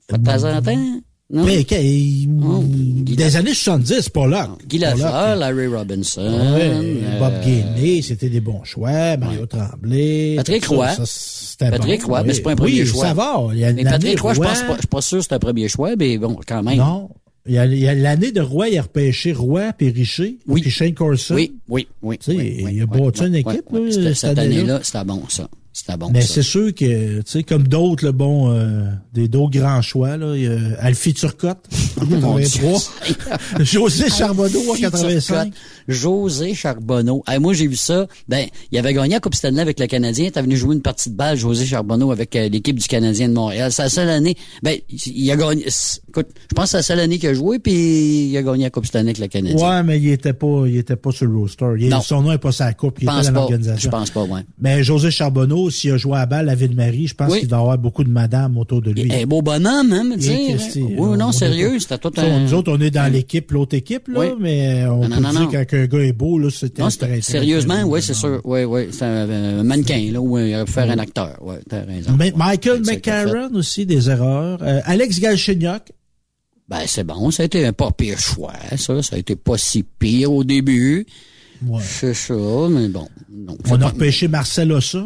Pas 0.10 0.18
de 0.18 0.26
temps 0.26 0.44
en 0.44 0.62
temps? 0.62 1.02
Non? 1.32 1.44
Mais, 1.46 1.64
que- 1.64 1.76
il- 1.76 2.30
Oh, 2.44 2.62
des 2.64 3.36
années 3.38 3.54
70, 3.54 4.10
pas 4.10 4.28
là. 4.28 4.50
Guy. 4.68 4.78
Lafleur, 4.80 5.38
Larry 5.38 5.68
Robinson. 5.68 6.22
Ouais, 6.22 6.70
euh, 6.74 7.20
Bob 7.20 7.34
Gainey, 7.44 8.02
c'était 8.04 8.30
des 8.30 8.42
bons 8.42 8.64
choix. 8.64 9.18
Mario 9.18 9.46
Tremblay. 9.48 10.36
Patrick 10.36 10.66
Roy. 10.68 10.90
ça, 10.90 11.04
c'était 11.06 11.72
Patrick 11.72 12.02
bon, 12.02 12.08
Roy, 12.10 12.20
oui. 12.22 12.28
mais 12.28 12.34
c'est 12.34 12.42
pas 12.42 12.52
un 12.52 12.56
premier 12.56 12.82
oui, 12.82 12.86
choix. 12.86 13.06
ça 13.08 13.14
va. 13.16 13.48
Il 13.54 13.60
y 13.60 13.64
a 13.66 13.74
Mais 13.74 13.84
Patrick 13.86 14.20
Roy, 14.20 14.34
je 14.36 14.40
pense 14.42 14.62
pas, 14.64 14.74
je 14.74 14.80
suis 14.80 14.88
pas 14.88 15.02
sûr 15.02 15.18
que 15.20 15.24
c'est 15.24 15.34
un 15.34 15.40
premier 15.40 15.68
choix, 15.70 15.96
mais 15.96 16.18
bon, 16.18 16.38
quand 16.46 16.62
même. 16.62 16.78
Non. 16.78 17.10
Il 17.48 17.54
y 17.54 17.88
a, 17.88 17.94
l'année 17.94 18.32
de 18.32 18.42
Roy, 18.42 18.70
il 18.70 18.78
a 18.80 18.82
repêché 18.82 19.32
Roy 19.32 19.72
puis 19.78 19.90
Richer. 19.92 20.38
Oui. 20.48 20.62
Puis 20.62 20.72
Shane 20.72 20.94
Corson. 20.96 21.36
Oui, 21.36 21.54
oui, 21.70 21.88
oui. 22.02 22.18
Tu 22.18 22.32
sais, 22.32 22.38
oui, 22.38 22.66
il 22.74 22.82
a 22.82 22.86
bâti 22.88 23.24
une 23.24 23.36
équipe, 23.36 23.66
cette 23.92 24.16
Cette 24.16 24.38
année-là. 24.40 24.62
année-là, 24.62 24.80
c'était 24.82 25.04
bon, 25.06 25.22
ça. 25.30 25.48
C'était 25.78 25.98
bon, 25.98 26.10
Mais 26.10 26.22
c'est 26.22 26.42
sûr 26.42 26.74
que, 26.74 27.18
tu 27.18 27.24
sais, 27.26 27.44
comme 27.44 27.68
d'autres, 27.68 28.06
le 28.06 28.14
bon, 28.14 28.50
euh, 28.50 28.86
des 29.14 29.28
d'autres 29.28 29.60
grands 29.60 29.82
choix, 29.82 30.16
là, 30.16 30.34
il 30.34 30.44
y 30.44 30.48
a 30.48 30.58
Alfie 30.80 31.14
Turcotte, 31.14 31.68
en 32.00 32.06
Mon 32.22 32.38
Dieu 32.38 32.46
83. 32.46 32.82
José 33.60 34.10
Charbonneau, 34.10 34.62
en 34.70 34.72
Alfie 34.72 34.82
85. 34.84 35.20
Turcotte, 35.20 35.54
José 35.90 36.54
Charbonneau. 36.54 37.24
Hey, 37.28 37.40
moi, 37.40 37.54
j'ai 37.54 37.68
vu 37.68 37.76
ça. 37.76 38.08
Ben, 38.30 38.48
il 38.72 38.80
avait 38.80 38.94
gagné 38.94 39.16
la 39.16 39.20
Coupe 39.20 39.36
Stanley 39.36 39.60
avec 39.60 39.78
le 39.78 39.88
Canadien. 39.88 40.28
Est 40.34 40.42
venu 40.42 40.56
jouer 40.56 40.76
une 40.76 40.82
partie 40.82 41.10
de 41.10 41.16
balle, 41.16 41.38
José 41.38 41.66
Charbonneau, 41.66 42.10
avec 42.12 42.34
euh, 42.38 42.48
l'équipe 42.48 42.80
du 42.80 42.88
Canadien 42.88 43.28
de 43.28 43.34
Montréal. 43.34 43.70
C'est 43.74 43.84
la 43.84 43.90
seule 43.90 44.10
année. 44.10 44.38
Ben, 44.64 44.78
il 45.06 45.30
a 45.30 45.36
gagné. 45.36 45.66
Écoute, 46.08 46.28
je 46.50 46.56
pense 46.56 46.66
que 46.66 46.70
c'est 46.72 46.78
la 46.78 46.84
seule 46.84 47.00
année 47.02 47.20
qu'il 47.20 47.28
a 47.28 47.34
joué, 47.34 47.60
puis 47.60 48.28
il 48.30 48.38
a 48.38 48.44
gagné 48.44 48.64
la 48.64 48.70
Coupe 48.70 48.86
Stanley 48.86 49.10
avec 49.10 49.18
le 49.20 49.28
Canadien. 49.28 49.58
Ouais, 49.58 49.84
mais 49.84 50.00
il 50.00 50.10
était 50.10 50.32
pas, 50.32 50.64
il 50.68 50.78
était 50.78 50.96
pas 50.96 51.12
sur 51.12 51.26
le 51.26 51.36
roster. 51.38 51.66
Il- 51.80 51.90
Non. 51.90 52.00
Son 52.00 52.22
nom 52.22 52.32
n'est 52.32 52.38
pas 52.38 52.54
sa 52.54 52.72
coupe, 52.74 53.00
il 53.02 53.08
pense 53.08 53.24
était 53.26 53.34
dans 53.34 53.42
l'organisation. 53.42 53.78
Je 53.78 53.90
pense 53.90 54.10
pas, 54.10 54.24
ouais. 54.24 54.42
Mais 54.62 54.82
José 54.82 55.12
Charbonneau, 55.12 55.65
s'il 55.70 55.92
a 55.92 55.98
joué 55.98 56.14
à 56.16 56.20
la 56.20 56.26
balle 56.26 56.50
à 56.50 56.56
Ville-Marie, 56.56 57.08
je 57.08 57.16
pense 57.16 57.32
Oui. 57.32 57.40
qu'il 57.40 57.48
doit 57.48 57.60
avoir 57.60 57.78
beaucoup 57.78 58.04
de 58.04 58.10
madames 58.10 58.58
autour 58.58 58.82
de 58.82 58.92
lui. 58.92 59.12
Un 59.14 59.26
beau 59.26 59.42
bonhomme, 59.42 59.92
hein, 59.94 60.04
sais. 60.20 60.34
Et 60.34 60.54
Christy, 60.56 60.82
Oui, 60.82 60.96
on- 60.98 61.16
non, 61.18 61.28
on 61.28 61.32
sérieux, 61.32 61.80
c'était 61.80 61.98
tout 61.98 62.12
un... 62.18 62.40
Nous 62.40 62.54
autres, 62.54 62.72
on 62.72 62.80
est 62.82 62.92
dans 62.92 63.12
l'équipe, 63.12 63.52
l'autre 63.52 63.76
équipe, 63.76 64.08
là, 64.08 64.20
Oui. 64.20 64.28
mais 64.40 64.86
on 64.86 65.08
Non, 65.08 65.16
peut 65.18 65.22
non, 65.22 65.30
dire 65.32 65.40
non. 65.42 65.50
quand 65.52 65.74
un 65.78 65.86
gars 65.86 66.00
est 66.00 66.14
beau, 66.14 66.40
là, 66.40 66.50
c'est- 66.50 67.22
sérieusement, 67.22 67.84
oui, 67.86 68.02
c'est 68.02 68.14
sûr. 68.14 68.42
Oui, 68.44 68.64
oui. 68.64 68.88
C'est 68.92 69.06
un, 69.06 69.30
un 69.30 69.64
mannequin, 69.64 70.10
là, 70.12 70.22
où 70.22 70.38
il 70.38 70.54
aurait 70.56 70.66
pu 70.66 70.72
faire 70.72 70.90
un 70.90 71.00
acteur. 71.00 71.38
Oui, 71.42 71.56
t'as 71.70 71.82
raison. 71.84 72.12
Mais 72.18 72.34
Michael. 72.36 72.82
McCarron 72.86 73.54
aussi, 73.56 73.86
des 73.86 74.10
erreurs. 74.10 74.60
Euh, 74.62 74.82
Alex 74.86 75.20
Galchenyuk, 75.20 75.82
Ben, 76.68 76.80
c'est 76.88 77.04
bon. 77.04 77.30
Ça 77.30 77.44
a 77.44 77.46
été 77.46 77.64
un 77.66 77.74
pas 77.74 77.92
pire 77.92 78.18
choix, 78.18 78.54
ça. 78.76 79.04
Ça 79.04 79.16
a 79.16 79.20
été 79.20 79.36
pas 79.36 79.58
si 79.58 79.84
pire 79.84 80.32
au 80.34 80.44
début. 80.44 81.06
ouais. 81.68 81.80
C'est 81.84 82.16
ça, 82.16 82.34
mais 82.72 82.88
bon. 82.88 83.08
Non, 83.32 83.56
on 83.70 83.80
a 83.82 83.88
repêché 83.88 84.28
Marcel 84.28 84.72
Ossa 84.72 85.06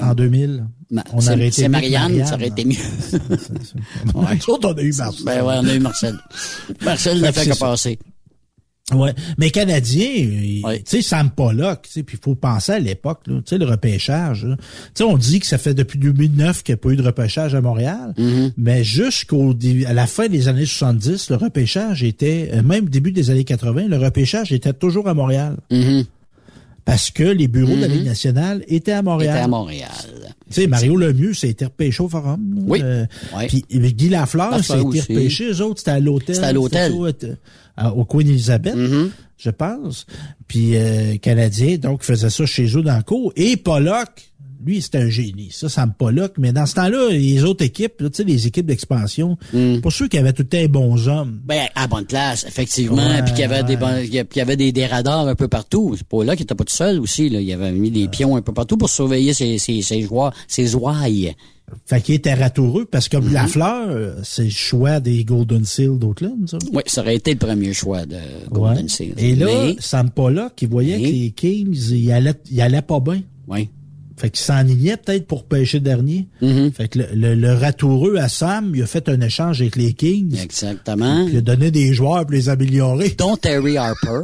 en 0.00 0.14
2000. 0.14 0.66
Ma- 0.90 1.04
on 1.12 1.20
c'est- 1.20 1.32
aurait 1.32 1.46
été 1.48 1.52
C'est 1.52 1.62
mieux 1.62 1.66
que 1.68 1.72
Marianne, 1.72 2.02
Marianne. 2.02 2.26
ça 2.26 2.34
aurait 2.34 2.48
été 2.48 2.64
mieux. 2.64 2.74
Ouais. 4.14 4.38
Nous 4.46 4.54
autres, 4.54 4.68
on 4.74 4.76
a 4.78 4.82
eu 4.82 4.92
Marcel. 4.96 5.24
Ben 5.24 5.42
ouais, 5.44 5.54
on 5.58 5.66
a 5.66 5.74
eu 5.74 5.78
Marcel. 5.80 6.18
Marcel 6.84 7.20
n'a 7.20 7.32
Fait 7.32 7.48
que 7.48 7.56
passer. 7.58 7.98
Ouais. 8.92 9.14
Mais 9.38 9.50
Canadien, 9.50 10.62
Ouais. 10.64 10.78
tu 10.80 10.96
sais, 10.96 11.02
Sam 11.02 11.30
Pollock, 11.30 11.82
tu 11.82 11.90
sais, 11.92 12.02
puis 12.02 12.18
il 12.20 12.24
faut 12.24 12.34
penser 12.34 12.72
à 12.72 12.78
l'époque, 12.80 13.20
tu 13.24 13.32
sais, 13.46 13.56
le 13.56 13.64
repêchage. 13.64 14.44
Tu 14.48 14.64
sais, 14.94 15.04
on 15.04 15.16
dit 15.16 15.38
que 15.38 15.46
ça 15.46 15.58
fait 15.58 15.74
depuis 15.74 15.96
2009 16.00 16.64
qu'il 16.64 16.72
n'y 16.72 16.80
a 16.80 16.82
pas 16.82 16.90
eu 16.90 16.96
de 16.96 17.02
repêchage 17.02 17.54
à 17.54 17.60
Montréal, 17.60 18.12
Mm-hmm. 18.18 18.52
mais 18.56 18.82
jusqu'au 18.82 19.54
à 19.86 19.92
la 19.92 20.06
fin 20.08 20.26
des 20.26 20.48
années 20.48 20.66
70, 20.66 21.30
le 21.30 21.36
repêchage 21.36 22.02
était, 22.02 22.50
euh, 22.52 22.62
même 22.62 22.88
début 22.88 23.12
des 23.12 23.30
années 23.30 23.44
80, 23.44 23.86
le 23.86 23.96
repêchage 23.96 24.50
était 24.52 24.72
toujours 24.72 25.06
à 25.08 25.14
Montréal. 25.14 25.56
Mhm. 25.70 26.04
Parce 26.84 27.10
que 27.10 27.22
les 27.22 27.46
bureaux 27.48 27.74
de 27.76 27.80
la 27.82 27.86
Ligue 27.88 28.06
nationale 28.06 28.64
étaient 28.68 28.92
à 28.92 29.02
Montréal. 29.02 29.38
à 29.38 29.48
Montréal. 29.48 29.90
Tu 30.48 30.62
sais, 30.62 30.66
Mario 30.66 30.96
Lemieux, 30.96 31.32
a 31.42 31.46
été 31.46 31.64
repêché 31.66 32.02
au 32.02 32.08
forum. 32.08 32.54
là. 32.56 32.62
Oui. 32.66 32.80
Euh. 32.82 33.06
Puis 33.48 33.64
Guy 33.70 34.08
Lafleur, 34.08 34.54
a 34.54 34.58
été 34.58 34.72
repêché. 34.74 35.50
Eux 35.50 35.60
autres, 35.62 35.78
c'était 35.80 35.92
à 35.92 36.00
l'hôtel. 36.00 36.34
C'était 36.34 36.46
à 36.48 36.52
l'hôtel. 36.52 36.92
Au- 36.92 37.06
à- 37.76 37.92
au 37.94 38.04
Queen 38.04 38.28
Elizabeth, 38.28 38.74
Mhm. 38.74 39.10
je 39.38 39.50
pense. 39.50 40.06
Puis 40.48 40.72
euh, 40.76 41.16
Canadien, 41.18 41.76
donc, 41.78 42.02
faisait 42.02 42.30
ça 42.30 42.46
chez 42.46 42.66
eux 42.76 42.82
dans 42.82 42.96
le 42.96 43.02
cours. 43.02 43.32
Et 43.36 43.56
Pollock, 43.56 44.29
lui, 44.64 44.82
c'était 44.82 44.98
un 44.98 45.08
génie. 45.10 45.48
Ça, 45.50 45.68
Sam 45.68 45.92
Pollock. 45.96 46.32
Mais 46.38 46.52
dans 46.52 46.66
ce 46.66 46.74
temps-là, 46.74 47.08
les 47.10 47.44
autres 47.44 47.64
équipes, 47.64 48.00
là, 48.00 48.10
tu 48.10 48.16
sais, 48.16 48.24
les 48.24 48.46
équipes 48.46 48.66
d'expansion, 48.66 49.36
Mm. 49.52 49.78
pas 49.80 49.90
sûr 49.90 50.08
qu'il 50.08 50.18
y 50.18 50.22
avait 50.22 50.32
tout 50.32 50.42
le 50.42 50.48
temps 50.48 50.58
les 50.58 50.68
bons 50.68 51.08
hommes. 51.08 51.40
Ben, 51.44 51.68
à 51.74 51.86
bonne 51.86 52.04
place, 52.06 52.44
effectivement. 52.46 52.96
Ouais, 52.96 53.22
puis 53.22 53.32
qu'il 53.32 53.40
y 53.40 53.44
avait 53.44 53.62
des 53.62 53.74
ouais. 53.74 53.80
bons- 53.80 54.02
qu'il 54.04 54.14
y 54.14 54.18
a- 54.18 54.24
puis 54.24 54.34
qu'il 54.34 54.40
y 54.40 54.42
avait 54.42 54.56
des, 54.56 54.72
des 54.72 54.86
radars 54.86 55.26
un 55.28 55.34
peu 55.34 55.48
partout. 55.48 55.94
C'est 55.96 56.06
pas 56.06 56.24
là 56.24 56.36
qu'il 56.36 56.44
était 56.44 56.54
pas 56.54 56.64
tout 56.64 56.74
seul 56.74 56.98
aussi, 57.00 57.28
là. 57.30 57.40
Il 57.40 57.52
avait 57.52 57.72
mis 57.72 57.90
des 57.90 58.08
pions 58.08 58.36
un 58.36 58.42
peu 58.42 58.52
partout 58.52 58.76
pour 58.76 58.88
surveiller 58.90 59.32
ses, 59.34 59.58
ses, 59.58 59.82
ses 59.82 60.02
joueurs, 60.02 60.32
ses 60.48 60.74
ouailles. 60.74 61.34
Fait 61.86 62.00
qu'il 62.00 62.16
était 62.16 62.34
ratoureux 62.34 62.84
parce 62.84 63.08
que 63.08 63.16
Mm-hmm. 63.16 63.32
Lafleur, 63.32 63.88
euh, 63.90 64.14
c'est 64.24 64.42
le 64.44 64.50
choix 64.50 64.98
des 64.98 65.22
Golden 65.24 65.64
Seal 65.64 65.98
d'Oakland, 66.00 66.48
ça? 66.48 66.58
Oui, 66.72 66.82
ça 66.86 67.00
aurait 67.00 67.14
été 67.14 67.30
le 67.32 67.38
premier 67.38 67.72
choix 67.72 68.04
de 68.06 68.16
Golden 68.50 68.82
Ouais. 68.84 68.88
Seals. 68.88 69.14
Et 69.18 69.36
là, 69.36 69.46
Mais- 69.46 69.76
Sam 69.78 70.10
Pollock, 70.10 70.54
qui 70.56 70.66
voyait 70.66 70.98
Mais- 70.98 71.04
que 71.04 71.14
les 71.14 71.30
Kings, 71.30 71.90
il 71.92 72.10
allait, 72.10 72.34
il 72.50 72.60
allait 72.60 72.82
pas 72.82 72.98
bien. 72.98 73.22
oui. 73.46 73.68
Fait 74.20 74.28
qu'il 74.28 74.44
s'enlignait 74.44 74.98
peut-être 74.98 75.26
pour 75.26 75.44
pêcher 75.44 75.80
dernier. 75.80 76.28
Mhm. 76.42 76.72
Fait 76.72 76.88
que 76.88 76.98
le, 76.98 77.06
le, 77.14 77.34
le 77.34 77.54
ratoureux 77.54 78.16
à 78.18 78.28
Sam, 78.28 78.72
il 78.74 78.82
a 78.82 78.86
fait 78.86 79.08
un 79.08 79.18
échange 79.22 79.62
avec 79.62 79.76
les 79.76 79.94
Kings. 79.94 80.38
Exactement. 80.38 81.24
Puis 81.24 81.34
il 81.34 81.38
a 81.38 81.40
donné 81.40 81.70
des 81.70 81.94
joueurs 81.94 82.20
pour 82.26 82.32
les 82.32 82.50
améliorer. 82.50 83.14
Dont 83.16 83.36
Terry 83.38 83.78
Harper. 83.78 84.20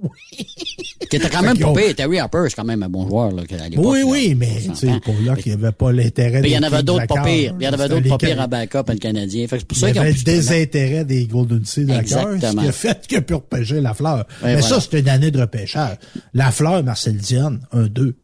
Qui 1.10 1.16
était 1.16 1.28
quand 1.28 1.42
même 1.42 1.58
pas 1.58 1.72
pire. 1.72 1.94
Terry 1.96 2.20
Harper, 2.20 2.44
c'est 2.48 2.54
quand 2.54 2.64
même 2.64 2.84
un 2.84 2.88
bon 2.88 3.08
joueur, 3.08 3.32
là, 3.32 3.42
à. 3.42 3.80
Oui, 3.80 3.98
là. 3.98 4.04
oui, 4.06 4.36
mais 4.36 4.58
pour 5.04 5.14
là 5.24 5.34
qu'il 5.34 5.56
n'y 5.56 5.64
avait 5.64 5.72
pas 5.72 5.90
l'intérêt 5.90 6.40
Mais 6.40 6.42
des 6.42 6.48
il 6.50 6.54
y 6.54 6.58
en 6.58 6.62
avait 6.62 6.82
d'autres 6.84 7.06
pas 7.06 7.22
pires. 7.22 7.56
Il 7.58 7.64
y 7.64 7.68
en 7.68 7.72
avait 7.72 7.88
d'autres 7.88 8.08
pas 8.08 8.18
pires 8.18 8.40
en 8.40 8.48
backup, 8.48 8.84
le 8.88 8.96
Canadien. 8.96 9.48
Fait 9.48 9.58
que 9.58 9.64
pour 9.64 9.76
Il 9.76 9.80
ça 9.80 9.88
y 9.88 9.92
qu'ils 9.92 10.00
ont 10.00 10.04
avait 10.04 10.12
le 10.12 10.22
désintérêt 10.22 11.04
des 11.04 11.26
Golden 11.26 11.64
Sea 11.64 11.84
d'accord, 11.84 12.28
ce 12.40 12.56
qui 12.56 12.68
a 12.68 12.72
fait 12.72 13.16
a 13.16 13.20
pu 13.20 13.34
repêcher 13.34 13.80
la 13.80 13.92
fleur. 13.92 14.24
Mais 14.42 14.52
voilà. 14.52 14.62
ça, 14.62 14.80
c'était 14.80 15.00
une 15.00 15.08
année 15.08 15.32
de 15.32 15.40
repêchage. 15.40 15.96
La 16.32 16.52
fleur, 16.52 16.84
Marcel 16.84 17.16
Dionne, 17.16 17.60
1-2. 17.74 18.14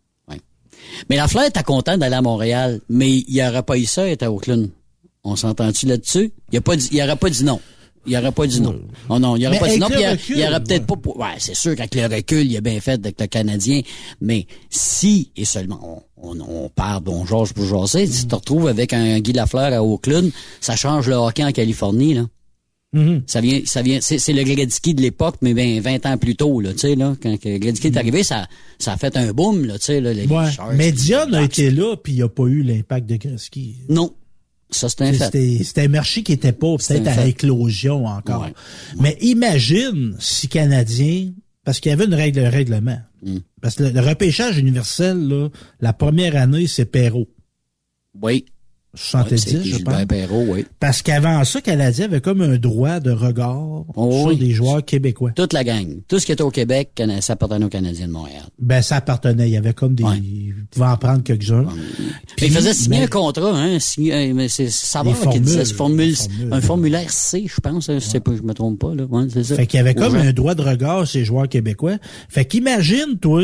Mais 1.08 1.16
la 1.16 1.28
fleur 1.28 1.44
était 1.44 1.62
content 1.62 1.96
d'aller 1.98 2.16
à 2.16 2.22
Montréal, 2.22 2.80
mais 2.88 3.10
il 3.10 3.24
n'y 3.34 3.42
aurait 3.46 3.62
pas 3.62 3.76
eu 3.78 3.84
ça, 3.86 4.06
il 4.08 4.12
était 4.12 4.26
à 4.26 4.32
Oakland. 4.32 4.68
On 5.24 5.36
s'entend-tu 5.36 5.86
là-dessus? 5.86 6.32
Il 6.52 6.60
n'y 6.92 7.02
aurait 7.02 7.16
pas 7.16 7.28
dit 7.30 7.44
non. 7.44 7.60
il 8.06 8.16
aurait 8.16 8.32
pas 8.32 8.46
dit 8.46 8.60
non. 8.60 8.74
Oh 9.10 9.18
non, 9.18 9.36
il 9.36 9.46
aurait 9.46 9.56
Mais 9.56 9.60
pas 9.60 9.68
dit 9.68 9.78
non. 9.78 9.88
il 9.90 9.96
aurait- 9.96 10.10
recul, 10.12 10.38
il 10.38 10.44
aurait 10.46 10.62
peut-être 10.62 10.86
pas. 10.86 10.96
pour- 10.96 11.18
Ouais, 11.18 11.26
c'est 11.38 11.54
sûr 11.56 11.76
qu'avec 11.76 11.94
le 11.94 12.06
recul, 12.16 12.50
il 12.50 12.56
a 12.56 12.60
bien 12.62 12.80
fait 12.80 12.92
avec 12.92 13.20
le 13.20 13.26
Canadien. 13.26 13.82
Mais 14.20 14.46
si 14.70 15.30
et 15.36 15.44
seulement 15.44 16.02
on, 16.16 16.30
on, 16.30 16.40
on 16.40 16.68
parle, 16.70 17.02
bon 17.02 17.26
Georges 17.26 17.52
pour 17.52 17.66
jaser, 17.66 18.06
si 18.06 18.22
tu 18.22 18.28
te 18.28 18.34
retrouves 18.34 18.68
avec 18.68 18.92
un 18.94 19.18
Guy 19.20 19.32
Lafleur 19.32 19.72
à 19.74 19.82
Oakland, 19.82 20.30
ça 20.60 20.76
change 20.76 21.08
le 21.08 21.16
hockey 21.16 21.44
en 21.44 21.52
Californie 21.52 22.14
là. 22.14 22.22
Mhm. 22.94 23.22
Ça 23.26 23.40
vient, 23.42 23.60
ça 23.66 23.82
vient, 23.82 23.98
c'est, 24.00 24.32
le 24.32 24.42
Gretzky 24.44 24.94
de 24.94 25.02
l'époque, 25.02 25.36
mais 25.42 25.52
ben 25.52 25.78
20 25.80 26.06
ans 26.06 26.16
plus 26.16 26.36
tôt, 26.36 26.60
là, 26.60 26.72
tu 26.72 26.78
sais, 26.78 26.94
là, 26.94 27.14
quand 27.22 27.36
Gretzky 27.38 27.88
est 27.88 27.96
arrivé, 27.98 28.22
ça, 28.22 28.46
ça 28.78 28.94
a 28.94 28.96
fait 28.96 29.14
un 29.18 29.32
boom, 29.32 29.66
là, 29.66 29.78
tu 29.78 29.84
sais, 29.86 30.00
là, 30.00 30.14
les 30.14 30.26
Ouais. 30.26 30.50
Sharks, 30.50 30.74
Mais 30.74 30.90
Dion 30.92 31.30
a 31.34 31.42
été 31.42 31.70
là, 31.70 31.96
puis 32.02 32.14
il 32.14 32.22
a 32.22 32.28
pas 32.30 32.44
eu 32.44 32.62
l'impact 32.62 33.06
de 33.06 33.16
Gretzky. 33.16 33.76
Non. 33.90 34.14
Ça, 34.70 34.88
c'est 34.88 35.02
un 35.02 35.12
fait. 35.12 35.62
C'était 35.64 35.82
un 35.82 35.88
marché 35.88 36.22
qui 36.22 36.32
était 36.32 36.52
pas 36.52 36.74
C'est 36.78 36.94
peut-être 37.02 37.08
à 37.18 37.22
fait. 37.22 37.30
éclosion 37.30 38.06
encore. 38.06 38.42
Ouais. 38.42 38.52
Mais 39.00 39.16
imagine 39.20 40.14
si 40.18 40.48
Canadien, 40.48 41.30
parce 41.64 41.80
qu'il 41.80 41.90
y 41.90 41.92
avait 41.92 42.04
une 42.06 42.14
règle, 42.14 42.40
un 42.40 42.50
règlement. 42.50 42.98
Mm. 43.22 43.38
Parce 43.62 43.76
que 43.76 43.84
le, 43.84 43.90
le 43.90 44.00
repêchage 44.00 44.58
universel, 44.58 45.26
là, 45.28 45.48
la 45.80 45.92
première 45.92 46.36
année, 46.36 46.66
c'est 46.66 46.84
Perrault. 46.84 47.28
Oui. 48.20 48.44
70, 48.98 49.38
c'est 49.38 49.62
je 49.64 49.82
pense. 49.82 50.04
Perrault, 50.06 50.44
oui. 50.48 50.66
Parce 50.80 51.02
qu'avant 51.02 51.44
ça, 51.44 51.60
Canadien 51.60 52.06
avait 52.06 52.20
comme 52.20 52.40
un 52.40 52.56
droit 52.58 53.00
de 53.00 53.10
regard 53.10 53.84
Oh, 53.94 54.10
sur 54.12 54.26
oui. 54.28 54.36
des 54.36 54.50
joueurs 54.50 54.84
québécois. 54.84 55.32
Toute 55.34 55.52
la 55.52 55.64
gang. 55.64 55.98
Tout 56.08 56.18
ce 56.18 56.26
qui 56.26 56.32
était 56.32 56.42
au 56.42 56.50
Québec, 56.50 57.00
ça 57.20 57.34
appartenait 57.34 57.64
aux 57.64 57.68
Canadiens 57.68 58.06
de 58.08 58.12
Montréal. 58.12 58.42
Ben, 58.58 58.82
ça 58.82 58.96
appartenait. 58.96 59.48
Il 59.48 59.52
y 59.52 59.56
avait 59.56 59.72
comme 59.72 59.94
des... 59.94 60.04
Ouais. 60.04 60.18
Il 60.18 60.54
pouvait 60.70 60.86
en 60.86 60.96
prendre 60.96 61.22
quelques-uns. 61.22 61.66
Puis 62.36 62.46
il 62.46 62.52
faisait 62.52 62.74
signer 62.74 62.98
mais- 62.98 63.04
un 63.04 63.08
contrat, 63.08 63.50
hein, 63.56 63.78
signer, 63.78 64.14
euh, 64.14 64.34
mais 64.34 64.48
c'est 64.48 64.64
Des 64.64 65.30
qui 65.32 65.40
disait, 65.40 65.64
formule, 65.64 66.14
formules. 66.16 66.52
un 66.52 66.60
formulaire 66.60 67.10
C, 67.10 67.44
je 67.48 67.60
pense, 67.60 67.88
hein, 67.88 67.98
je 68.00 68.04
sais 68.04 68.20
pas, 68.20 68.32
je 68.36 68.42
me 68.42 68.52
trompe 68.54 68.78
pas, 68.78 68.94
là, 68.94 69.04
ouais, 69.04 69.26
c'est 69.32 69.44
ça. 69.44 69.56
Fait 69.56 69.66
qu'il 69.66 69.78
y 69.78 69.80
avait 69.80 69.94
comme 69.94 70.14
un 70.16 70.32
droit 70.32 70.54
de 70.54 70.62
regard 70.62 71.06
ces 71.06 71.24
joueurs 71.24 71.48
québécois. 71.48 71.96
Fait 72.28 72.44
qu'imagine, 72.44 73.18
toi, 73.20 73.42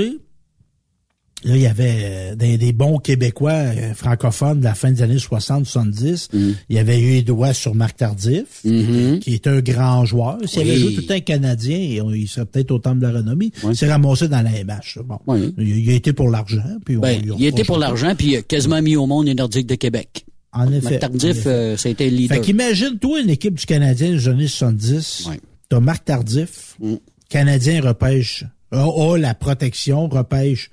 là, 1.44 1.56
il 1.56 1.62
y 1.62 1.66
avait 1.66 1.96
euh, 2.02 2.34
des, 2.34 2.58
des 2.58 2.72
bons 2.72 2.98
Québécois 2.98 3.52
euh, 3.52 3.94
francophones 3.94 4.60
de 4.60 4.64
la 4.64 4.74
fin 4.74 4.90
des 4.90 5.02
années 5.02 5.16
60-70. 5.16 6.28
Mm. 6.32 6.52
Il 6.68 6.76
y 6.76 6.78
avait 6.78 6.98
eu 7.00 7.10
les 7.12 7.22
doigts 7.22 7.52
sur 7.52 7.74
Marc 7.74 7.96
Tardif, 7.98 8.60
Mhm. 8.64 9.18
qui 9.20 9.34
est 9.34 9.46
un 9.46 9.60
grand 9.60 10.04
joueur. 10.04 10.38
S'il 10.46 10.62
Oui. 10.62 10.70
avait 10.70 10.78
joué 10.78 10.94
tout 10.94 11.02
temps 11.02 11.20
canadien, 11.20 11.76
il 11.78 12.28
serait 12.28 12.46
peut-être 12.46 12.70
au 12.70 12.78
temple 12.78 12.98
de 13.00 13.06
la 13.06 13.12
renommée. 13.18 13.50
Il 13.68 13.76
s'est 13.76 13.90
ramassé 13.90 14.28
dans 14.28 14.42
la 14.42 14.50
MH. 14.50 14.98
Bon. 15.04 15.18
Oui. 15.26 15.54
Il, 15.58 15.78
il 15.80 15.90
a 15.90 15.94
été 15.94 16.12
pour 16.12 16.30
l'argent. 16.30 16.62
Puis 16.84 16.96
Ben, 16.96 17.20
il 17.38 17.44
était 17.46 17.62
pas 17.62 17.66
pour 17.66 17.78
l'argent, 17.78 18.14
puis 18.16 18.28
il 18.32 18.36
a 18.36 18.42
quasiment 18.42 18.80
mis 18.82 18.96
au 18.96 19.06
monde 19.06 19.26
les 19.26 19.34
Nordiques 19.34 19.66
de 19.66 19.74
Québec. 19.74 20.24
En 20.52 20.72
effet. 20.72 20.90
Marc 20.90 20.98
Tardif, 21.00 21.42
euh, 21.46 21.76
ça 21.76 21.88
a 21.88 21.92
été 21.92 22.08
le 22.08 22.16
leader. 22.16 22.36
Fait 22.36 22.42
qu'imagine, 22.42 22.96
toi, 23.00 23.20
une 23.20 23.30
équipe 23.30 23.54
du 23.58 23.66
Canadien 23.66 24.10
des 24.12 24.28
années 24.28 24.46
70, 24.46 25.26
Ouais. 25.28 25.40
t'as 25.68 25.80
Marc 25.80 26.04
Tardif, 26.04 26.76
Mm. 26.80 26.94
Canadien 27.28 27.80
repêche, 27.80 28.44
a, 28.70 28.84
a 28.86 29.16
la 29.18 29.34
protection, 29.34 30.08
repêche 30.08 30.70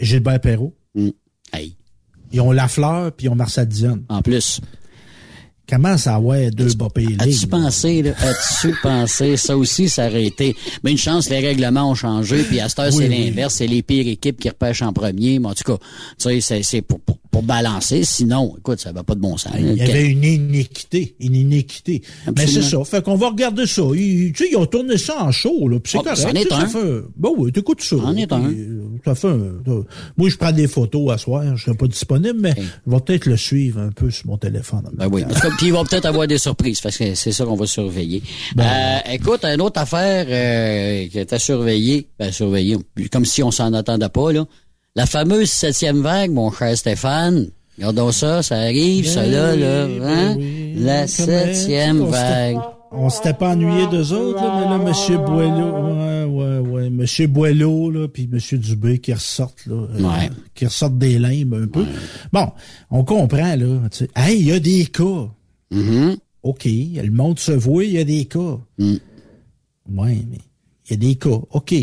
Gilbert 0.00 0.40
Perrault. 0.40 0.74
Mm. 0.94 1.10
Hey. 1.52 1.76
Ils 2.32 2.40
ont 2.40 2.50
Lafleur, 2.52 3.12
puis 3.12 3.26
ils 3.26 3.28
ont 3.30 3.34
Marcel 3.34 3.68
Dion. 3.68 4.02
En 4.08 4.20
plus. 4.22 4.60
Comment 5.66 5.96
ça 5.96 6.20
ouais 6.20 6.50
deux 6.50 6.74
bas 6.74 6.88
payés? 6.94 7.16
As-tu 7.18 7.46
pensé, 7.46 8.02
là? 8.02 8.10
As-tu 8.18 8.74
pensé? 8.82 9.36
Ça 9.38 9.56
aussi, 9.56 9.88
ça 9.88 10.08
aurait 10.08 10.26
été. 10.26 10.54
Mais 10.82 10.90
une 10.90 10.98
chance, 10.98 11.30
les 11.30 11.38
règlements 11.40 11.90
ont 11.90 11.94
changé, 11.94 12.42
puis 12.42 12.60
à 12.60 12.68
cette 12.68 12.80
heure, 12.80 12.92
Oui, 12.94 13.04
c'est 13.04 13.08
oui. 13.08 13.24
l'inverse. 13.26 13.54
C'est 13.54 13.66
les 13.66 13.82
pires 13.82 14.06
équipes 14.06 14.38
qui 14.38 14.48
repêchent 14.50 14.82
en 14.82 14.92
premier. 14.92 15.38
Mais 15.38 15.48
en 15.48 15.54
tout 15.54 15.64
cas, 15.64 15.78
tu 15.78 15.84
sais, 16.18 16.40
c'est- 16.42 16.62
c'est 16.62 16.82
pour, 16.82 17.00
pour, 17.00 17.16
pour 17.34 17.42
balancer. 17.42 18.04
Sinon, 18.04 18.54
écoute, 18.58 18.78
ça 18.78 18.92
va 18.92 19.02
pas 19.02 19.16
de 19.16 19.20
bon 19.20 19.36
sens. 19.36 19.52
Il 19.58 19.74
y 19.74 19.82
avait 19.82 20.06
une 20.06 20.22
inéquité, 20.22 21.16
une 21.18 21.34
inéquité. 21.34 22.00
Mais 22.36 22.46
c'est 22.46 22.62
ça. 22.62 22.84
Fait 22.84 23.02
qu'on 23.02 23.16
va 23.16 23.30
regarder 23.30 23.66
ça. 23.66 23.82
Ils, 23.94 24.32
tu 24.32 24.44
sais, 24.44 24.50
ils 24.52 24.56
ont 24.56 24.66
tourné 24.66 24.96
ça 24.98 25.20
en 25.24 25.32
show, 25.32 25.66
là. 25.68 25.80
Puis 25.80 25.90
c'est 25.92 25.98
Ah, 25.98 26.14
correct. 26.14 26.22
c'en 26.22 26.28
est 26.30 26.42
tu 26.42 26.48
sais, 26.48 26.54
un. 26.54 26.60
Ça 26.60 26.66
fait, 26.68 27.00
bon, 27.16 27.34
oui, 27.36 27.50
t'écoutes 27.50 27.82
ça. 27.82 27.96
C'en 27.96 28.14
est 28.14 28.32
un. 28.32 28.44
euh, 28.44 28.82
Ça 29.04 29.14
fait 29.16 29.28
un- 29.28 29.52
ça- 29.66 29.72
moi, 30.16 30.28
je 30.28 30.36
prends 30.36 30.52
des 30.52 30.68
photos 30.68 31.12
à 31.12 31.18
soir. 31.18 31.56
Je 31.56 31.64
serai 31.64 31.76
pas 31.76 31.88
disponible, 31.88 32.38
mais 32.40 32.54
je 32.56 32.90
vais 32.92 33.00
peut-être 33.00 33.26
le 33.26 33.36
suivre 33.36 33.80
un 33.80 33.90
peu 33.90 34.10
sur 34.12 34.28
mon 34.28 34.38
téléphone. 34.38 34.88
Ben 34.94 35.08
oui. 35.10 35.24
En 35.24 35.50
Puis 35.56 35.66
il 35.66 35.72
va 35.72 35.82
peut-être 35.82 36.06
avoir 36.06 36.28
des 36.28 36.38
surprises, 36.38 36.80
parce 36.80 36.96
que 36.96 37.14
c'est 37.16 37.32
ça 37.32 37.44
qu'on 37.44 37.56
va 37.56 37.66
surveiller. 37.66 38.22
Euh, 38.58 38.98
écoute, 39.12 39.44
une 39.44 39.60
autre 39.60 39.80
affaire 39.80 40.26
euh, 40.28 41.08
qui 41.08 41.18
est 41.18 41.32
à 41.32 41.38
surveiller, 41.40 42.06
ben 42.18 42.30
surveiller, 42.30 42.76
comme 43.10 43.24
si 43.24 43.42
on 43.42 43.50
s'en 43.50 43.72
attendait 43.72 44.08
pas, 44.08 44.32
là. 44.32 44.46
La 44.96 45.06
fameuse 45.06 45.50
septième 45.50 46.02
vague, 46.02 46.30
mon 46.30 46.52
cher 46.52 46.76
Stéphane. 46.76 47.48
Regardons 47.78 48.12
ça, 48.12 48.42
ça 48.44 48.56
arrive, 48.56 49.08
ça 49.08 49.26
là, 49.26 49.56
là. 49.56 49.86
hein? 50.02 50.36
La 50.76 51.08
septième 51.08 52.04
vague. 52.04 52.58
On 52.92 53.10
s'était 53.10 53.34
pas 53.34 53.50
ennuyé 53.54 53.88
d'eux 53.88 54.12
autres, 54.12 54.40
là, 54.40 54.60
mais 54.60 54.70
là, 54.70 54.78
Monsieur 54.78 55.18
Boileau, 55.18 55.72
ouais, 55.96 56.24
ouais, 56.24 56.58
ouais, 56.58 56.90
Monsieur 56.90 57.26
Boileau, 57.26 57.90
là, 57.90 58.06
puis 58.06 58.28
Monsieur 58.30 58.56
Dubé 58.56 59.00
qui 59.00 59.12
ressortent, 59.12 59.66
là, 59.66 59.74
euh, 59.74 60.00
Ouais. 60.00 60.30
qui 60.54 60.64
ressortent 60.64 60.96
des 60.98 61.18
limbes 61.18 61.54
un 61.54 61.66
peu. 61.66 61.84
Bon, 62.32 62.52
on 62.92 63.02
comprend, 63.02 63.56
là, 63.56 63.88
tu 63.90 63.98
sais. 63.98 64.10
Hey, 64.14 64.38
il 64.38 64.46
y 64.46 64.52
a 64.52 64.60
des 64.60 64.86
cas. 64.86 65.28
Mhm. 65.72 66.16
OK, 66.44 66.66
le 66.66 67.10
monde 67.10 67.40
se 67.40 67.50
voit, 67.50 67.82
il 67.84 67.92
y 67.94 67.98
a 67.98 68.04
des 68.04 68.26
cas. 68.26 68.58
Mm. 68.78 68.92
Ouais, 69.96 70.18
mais 70.30 70.38
il 70.86 70.90
y 70.90 70.92
a 70.92 70.96
des 70.96 71.16
cas. 71.16 71.40
OK. 71.50 71.74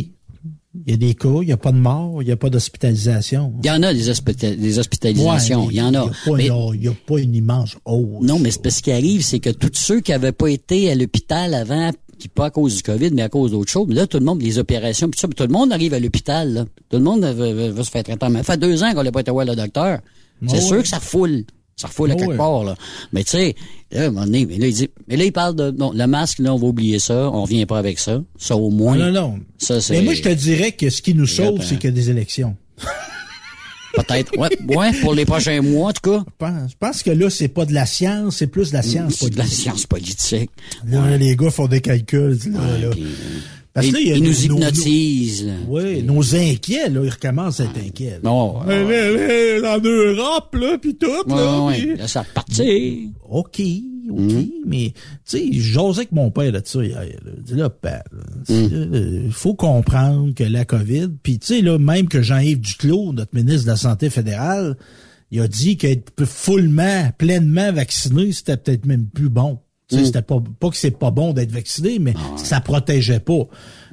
Il 0.86 0.92
y 0.92 0.94
a 0.94 0.98
des 0.98 1.16
cas, 1.16 1.28
il 1.42 1.48
n'y 1.48 1.52
a 1.52 1.58
pas 1.58 1.72
de 1.74 1.78
mort, 1.78 2.22
il 2.22 2.26
n'y 2.28 2.32
a 2.32 2.38
pas 2.38 2.50
d'hospitalisation. 2.50 3.54
Il 3.62 3.68
y 3.68 3.72
en 3.72 3.84
a 3.84 3.94
des, 3.94 4.10
hospita- 4.10 4.56
des 4.56 4.80
hospitalisations, 4.80 5.66
Ouais, 5.66 5.68
il 5.72 5.76
y 5.78 5.82
en 5.82 5.94
a. 5.94 6.10
Il 6.28 6.80
n'y 6.80 6.88
a, 6.88 6.94
pas 7.06 7.20
une 7.20 7.36
immense 7.36 7.76
hausse. 7.86 8.22
Non, 8.26 8.40
mais 8.40 8.52
ce 8.52 8.82
qui 8.82 8.92
arrive, 8.92 9.22
c'est 9.24 9.40
que 9.40 9.50
tous 9.50 9.72
ceux 9.74 10.00
qui 10.00 10.14
avaient 10.14 10.32
pas 10.32 10.48
été 10.48 10.90
à 10.90 10.96
l'hôpital 10.96 11.54
avant, 11.54 11.92
puis 12.18 12.30
pas 12.30 12.46
à 12.46 12.50
cause 12.52 12.78
du 12.78 12.84
COVID, 12.84 13.12
mais 13.12 13.24
à 13.24 13.30
cause 13.30 13.52
d'autres 13.52 13.72
choses, 13.72 13.90
là, 13.90 14.08
tout 14.08 14.18
le 14.20 14.26
monde, 14.26 14.42
les 14.42 14.60
opérations, 14.60 15.10
puis 15.10 15.20
ça, 15.20 15.28
puis 15.28 15.36
tout 15.36 15.44
le 15.44 15.50
monde 15.52 15.74
arrive 15.74 15.94
à 15.94 16.00
l'hôpital. 16.00 16.66
Tout 16.90 16.98
le 16.98 17.04
monde 17.04 17.22
va, 17.22 17.34
va- 17.34 17.72
va 17.72 17.84
se 17.84 17.90
faire 17.92 18.04
traiter. 18.04 18.30
Mais 18.30 18.38
ça 18.44 18.54
fait 18.54 18.58
deux 18.60 18.82
ans 18.84 18.94
qu'on 18.94 19.04
n'a 19.04 19.12
pas 19.12 19.22
été 19.22 19.32
voir 19.32 19.46
le 19.46 19.56
docteur. 19.56 20.00
C'est 20.48 20.62
sûr 20.62 20.82
que 20.82 20.88
ça 20.88 20.98
refoule. 20.98 21.44
Ça 21.82 21.88
refoule 21.88 22.12
à 22.12 22.16
Ah 22.16 22.18
quelque 22.22 22.38
part, 22.38 22.64
là. 22.64 22.76
Mais 23.12 23.24
tu 23.24 23.32
sais, 23.32 23.56
là, 23.92 24.04
à 24.04 24.06
un 24.06 24.12
moment 24.12 24.26
donné, 24.26 24.46
mais 24.46 24.58
là, 24.58 24.68
il 24.68 24.74
dit, 24.74 24.90
mais 25.08 25.18
là, 25.18 25.24
il 25.26 25.32
parle 25.32 25.56
de, 25.56 25.72
non, 25.72 25.92
le 25.94 26.06
masque, 26.06 26.38
là, 26.40 26.54
on 26.54 26.58
va 26.58 26.68
oublier 26.68 27.00
ça, 27.00 27.30
on 27.32 27.42
revient 27.44 27.66
pas 27.66 27.80
avec 27.80 27.98
ça. 27.98 28.22
Ça, 28.38 28.56
au 28.56 28.70
moins. 28.70 28.96
Non, 28.98 29.06
non, 29.12 29.12
non. 29.32 29.40
Ça, 29.58 29.82
c'est. 29.82 29.94
Mais 29.96 30.02
moi, 30.04 30.14
je 30.14 30.22
te 30.22 30.30
dirais 30.30 30.74
que 30.74 30.90
ce 30.92 31.02
qui 31.02 31.16
nous 31.16 31.26
sauve, 31.26 31.64
c'est 31.64 31.76
qu'il 31.78 31.90
y 31.90 31.94
a 31.94 31.96
des 31.96 32.10
élections. 32.12 32.56
Peut-être. 33.94 34.38
Ouais, 34.38 34.48
ouais, 34.74 34.92
pour 35.02 35.14
les 35.14 35.26
prochains 35.26 35.62
mois, 35.62 35.90
en 35.90 35.92
tout 35.92 36.12
cas. 36.12 36.24
Je 36.26 36.32
pense, 36.38 36.72
je 36.72 36.76
pense 36.80 37.04
que 37.04 37.12
là, 37.12 37.30
c'est 37.30 37.50
pas 37.50 37.66
de 37.66 37.74
la 37.74 37.86
science, 37.86 38.38
c'est 38.38 38.48
plus 38.48 38.70
de 38.70 38.76
la 38.76 38.84
science 38.84 39.16
C'est 39.16 39.30
de 39.30 39.36
la 39.36 39.44
politique. 39.44 39.62
science 39.64 39.86
politique. 39.86 40.50
Là, 40.88 41.18
les 41.18 41.36
gars 41.36 41.50
font 41.52 41.68
des 41.68 41.82
calculs. 41.82 42.40
là, 42.54 42.90
Parce 43.74 43.90
là, 43.92 44.00
il 44.02 44.08
ils 44.18 44.24
nous 44.24 44.30
nos- 44.32 44.34
hypnotisent. 44.58 45.46
là. 45.48 45.54
Oui, 45.70 46.04
nos 46.04 46.36
inquiets, 46.36 46.90
là, 46.90 47.02
ils 47.06 47.10
recommencent 47.10 47.62
à 47.62 47.64
être 47.66 47.78
inquiets. 47.78 48.20
là. 48.22 48.54
Mais 48.68 49.68
en 49.68 49.80
Europe, 49.80 50.56
là, 50.56 50.78
puis 50.82 50.96
tout, 50.96 51.08
là. 51.28 51.62
ouais, 51.66 51.78
puis- 51.78 51.96
là, 51.96 52.08
ça 52.08 52.24
repartit. 52.24 53.12
OK, 53.30 53.62
OK, 54.10 54.20
Mm. 54.20 54.46
mais, 54.66 54.92
tu 54.94 55.38
sais, 55.38 55.48
j'osais 55.54 56.00
avec 56.00 56.12
mon 56.12 56.32
père 56.32 56.52
de 56.52 56.62
ça 56.66 56.84
hier. 56.84 57.00
Là. 57.00 57.32
Il 57.38 57.44
dit, 57.44 57.54
là, 57.54 57.70
père, 57.70 58.04
il 58.50 58.56
Mm. 59.28 59.32
faut 59.32 59.54
comprendre 59.54 60.34
que 60.34 60.44
la 60.44 60.66
COVID, 60.66 61.08
puis 61.24 61.40
tu 61.40 61.48
sais, 61.48 61.62
là, 61.62 61.78
même 61.78 62.10
que 62.10 62.22
Jean-Yves 62.22 62.60
Duclos, 62.60 63.14
notre 63.14 63.34
ministre 63.34 63.64
de 63.66 63.72
la 63.72 63.78
Santé 63.78 64.10
fédérale, 64.10 64.76
il 65.32 65.40
a 65.40 65.48
dit 65.48 65.78
qu'être 65.78 66.12
fullement, 66.26 67.10
pleinement 67.18 67.72
vacciné, 67.72 68.34
c'était 68.34 68.58
peut-être 68.58 68.86
même 68.86 69.06
plus 69.06 69.30
bon. 69.30 69.60
Tu 69.92 69.98
sais, 69.98 70.02
Mm. 70.02 70.06
c'était 70.06 70.22
pas, 70.22 70.42
pas 70.60 70.70
que 70.70 70.78
c'est 70.78 70.98
pas 70.98 71.12
bon 71.12 71.34
d'être 71.34 71.52
vacciné, 71.52 72.00
mais 72.00 72.14
Ah 72.16 72.38
ça 72.38 72.62
protégeait 72.62 73.20
pas. 73.20 73.44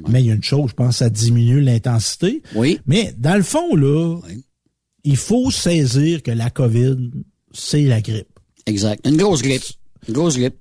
Mais 0.09 0.23
il 0.23 0.27
y 0.27 0.31
a 0.31 0.35
une 0.35 0.43
chose, 0.45 0.71
je 0.71 0.75
pense, 0.75 0.99
ça 0.99 1.11
diminue 1.11 1.61
l'intensité. 1.61 2.43
Oui. 2.55 2.79
Mais 2.87 3.13
dans 3.19 3.37
le 3.37 3.43
fond, 3.43 3.75
là, 3.75 4.17
Oui. 4.29 4.45
il 5.05 5.17
faut 5.17 5.51
saisir 5.51 6.23
que 6.23 6.31
la 6.31 6.51
COVID, 6.51 6.97
c'est 7.53 7.83
la 7.83 8.01
grippe. 8.01 8.29
Exact. 8.67 9.07
Une 9.07 9.17
grosse 9.17 9.43
grippe. 9.43 9.65
Une 10.07 10.15
grosse 10.15 10.37
grippe. 10.39 10.55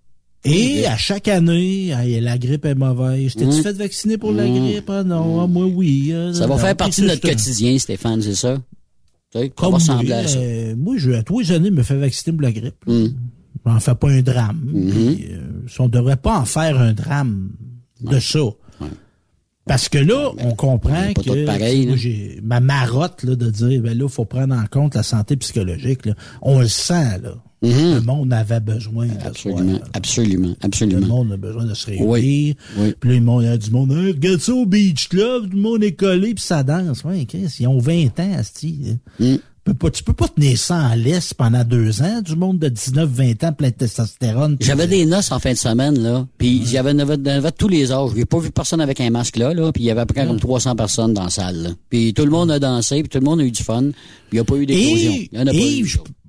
Et 0.44 0.86
à 0.88 0.96
chaque 0.98 1.28
année, 1.28 1.94
la 2.22 2.38
grippe 2.38 2.66
est 2.66 2.76
mauvaise. 2.76 3.34
T'es-tu 3.36 3.60
Mm. 3.60 3.64
fait 3.64 3.74
vacciner 3.74 4.18
pour 4.18 4.32
la 4.32 4.48
grippe? 4.48 4.90
Ah 4.90 5.04
non, 5.04 5.42
ah, 5.42 5.48
moi 5.48 5.66
oui. 5.66 6.14
Ah, 6.16 6.34
Ça 6.34 6.48
va 6.48 6.58
faire 6.58 6.76
partie 6.76 7.02
de 7.02 7.08
notre 7.08 7.22
quotidien, 7.22 7.78
Stéphane, 7.78 8.22
c'est 8.22 8.36
ça? 8.36 8.58
Sais, 9.34 9.44
ça 9.44 9.50
Comme 9.56 9.72
va 9.72 9.78
à 9.78 9.80
ça. 10.28 10.40
euh, 10.40 10.74
moi, 10.78 10.96
je, 10.98 11.12
à 11.12 11.22
tous 11.22 11.42
les 11.42 11.52
années, 11.52 11.70
me 11.70 11.84
fais 11.84 11.98
vacciner 11.98 12.34
pour 12.36 12.44
la 12.44 12.52
grippe. 12.54 12.76
Mm. 12.88 13.08
J'en 13.68 13.80
fais 13.80 13.96
pas 13.96 14.10
un 14.10 14.22
drame. 14.22 14.72
Mm-hmm. 14.74 14.92
Puis, 14.92 15.28
euh, 15.32 15.68
on 15.80 15.90
devrait 15.90 16.18
pas 16.18 16.38
en 16.38 16.46
faire 16.46 16.80
un 16.80 16.94
drame 16.94 17.52
de 18.02 18.20
ça. 18.20 18.40
Parce 19.66 19.90
que 19.90 19.98
là, 19.98 20.32
on 20.40 20.56
comprend 20.56 21.10
on 21.10 21.22
que 21.22 21.98
j'ai 21.98 22.40
ma 22.42 22.62
marotte 22.62 23.24
là, 23.24 23.36
de 23.36 23.50
dire 23.50 23.82
ben 23.82 23.98
là, 23.98 24.08
faut 24.08 24.24
prendre 24.24 24.56
en 24.56 24.66
compte 24.66 24.96
la 24.96 25.04
santé 25.04 25.36
psychologique. 25.36 26.06
Là. 26.06 26.14
On 26.42 26.60
le 26.60 26.68
sent, 26.68 27.20
là. 27.22 27.36
Le 27.62 28.00
monde 28.02 28.32
avait 28.34 28.60
besoin 28.60 29.08
de 29.08 29.26
Absolument, 29.26 29.80
absolument, 29.94 30.56
absolument. 30.62 31.02
Le 31.02 31.08
monde 31.08 31.32
a 31.32 31.38
besoin 31.38 31.66
de 31.66 31.74
se 31.74 31.88
réunir. 31.88 32.08
Oui, 32.08 32.56
oui. 32.78 32.94
Puis 33.00 33.10
là, 33.10 33.16
le 33.16 33.22
monde, 33.22 33.44
il 33.44 33.48
y 33.48 33.50
a 33.50 33.58
du 33.58 33.72
monde, 33.72 33.92
Hey, 33.92 34.12
regarde 34.12 34.40
ça 34.40 34.54
au 34.54 34.66
Beach 34.66 35.10
Club, 35.10 35.50
tout 35.50 35.56
le 35.56 35.62
monde 35.62 35.84
est 35.84 35.94
collé, 35.94 36.36
puis 36.36 36.44
ça 36.44 36.64
danse. 36.64 37.04
Ouais, 37.04 37.26
Chris, 37.26 37.54
ils 37.60 37.68
ont 37.68 37.80
20 37.80 38.20
ans, 38.20 38.34
asti. 38.38 38.98
Mm. 39.20 39.36
Tu 39.68 39.74
peux 39.74 39.78
pas, 39.80 39.92
tu 39.92 40.02
peux 40.02 40.14
pas 40.14 40.30
tenir 40.30 40.58
ça 40.58 40.78
en 40.78 40.96
laisse 40.96 41.34
pendant 41.34 41.62
deux 41.66 42.02
ans, 42.02 42.22
du 42.22 42.38
monde 42.38 42.58
de 42.58 42.70
19, 42.70 43.10
20 43.10 43.44
ans, 43.44 43.52
plein 43.52 43.68
de 43.68 43.74
testostérone. 43.74 44.56
J'avais 44.62 44.86
de- 44.86 44.92
des 44.92 45.06
noces 45.06 45.30
en 45.34 45.40
fin 45.40 45.52
de 45.52 45.58
semaine, 45.58 46.00
là. 46.02 46.26
Puis 46.38 46.56
il 46.64 46.72
y 46.72 46.78
avait, 46.78 46.94
de 46.94 47.50
tous 47.50 47.68
les 47.68 47.92
âges. 47.92 48.12
J'ai 48.16 48.24
pas 48.24 48.40
vu 48.40 48.50
personne 48.50 48.80
avec 48.80 49.02
un 49.02 49.10
masque 49.10 49.36
là, 49.36 49.54
là. 49.54 49.74
Puis 49.74 49.84
il 49.84 49.88
y 49.88 49.92
avait 49.92 50.00
à 50.00 50.06
peu 50.06 50.14
près 50.14 50.26
comme 50.26 50.40
300 50.40 50.78
personnes 50.78 51.14
dans 51.14 51.26
la 51.26 51.30
salle. 51.30 51.76
Puis 51.90 52.14
tout 52.14 52.24
le 52.24 52.32
monde 52.32 52.50
a 52.50 52.60
dansé, 52.60 53.02
puis 53.02 53.10
tout 53.10 53.18
le 53.20 53.26
monde 53.26 53.42
a 53.42 53.44
eu 53.44 53.52
du 53.52 53.62
fun. 53.62 53.90
Puis 53.92 53.94
il 54.32 54.36
n'y 54.36 54.40
a 54.40 54.44
pas 54.46 54.56
eu 54.56 54.66
d'éclosion. 54.66 55.12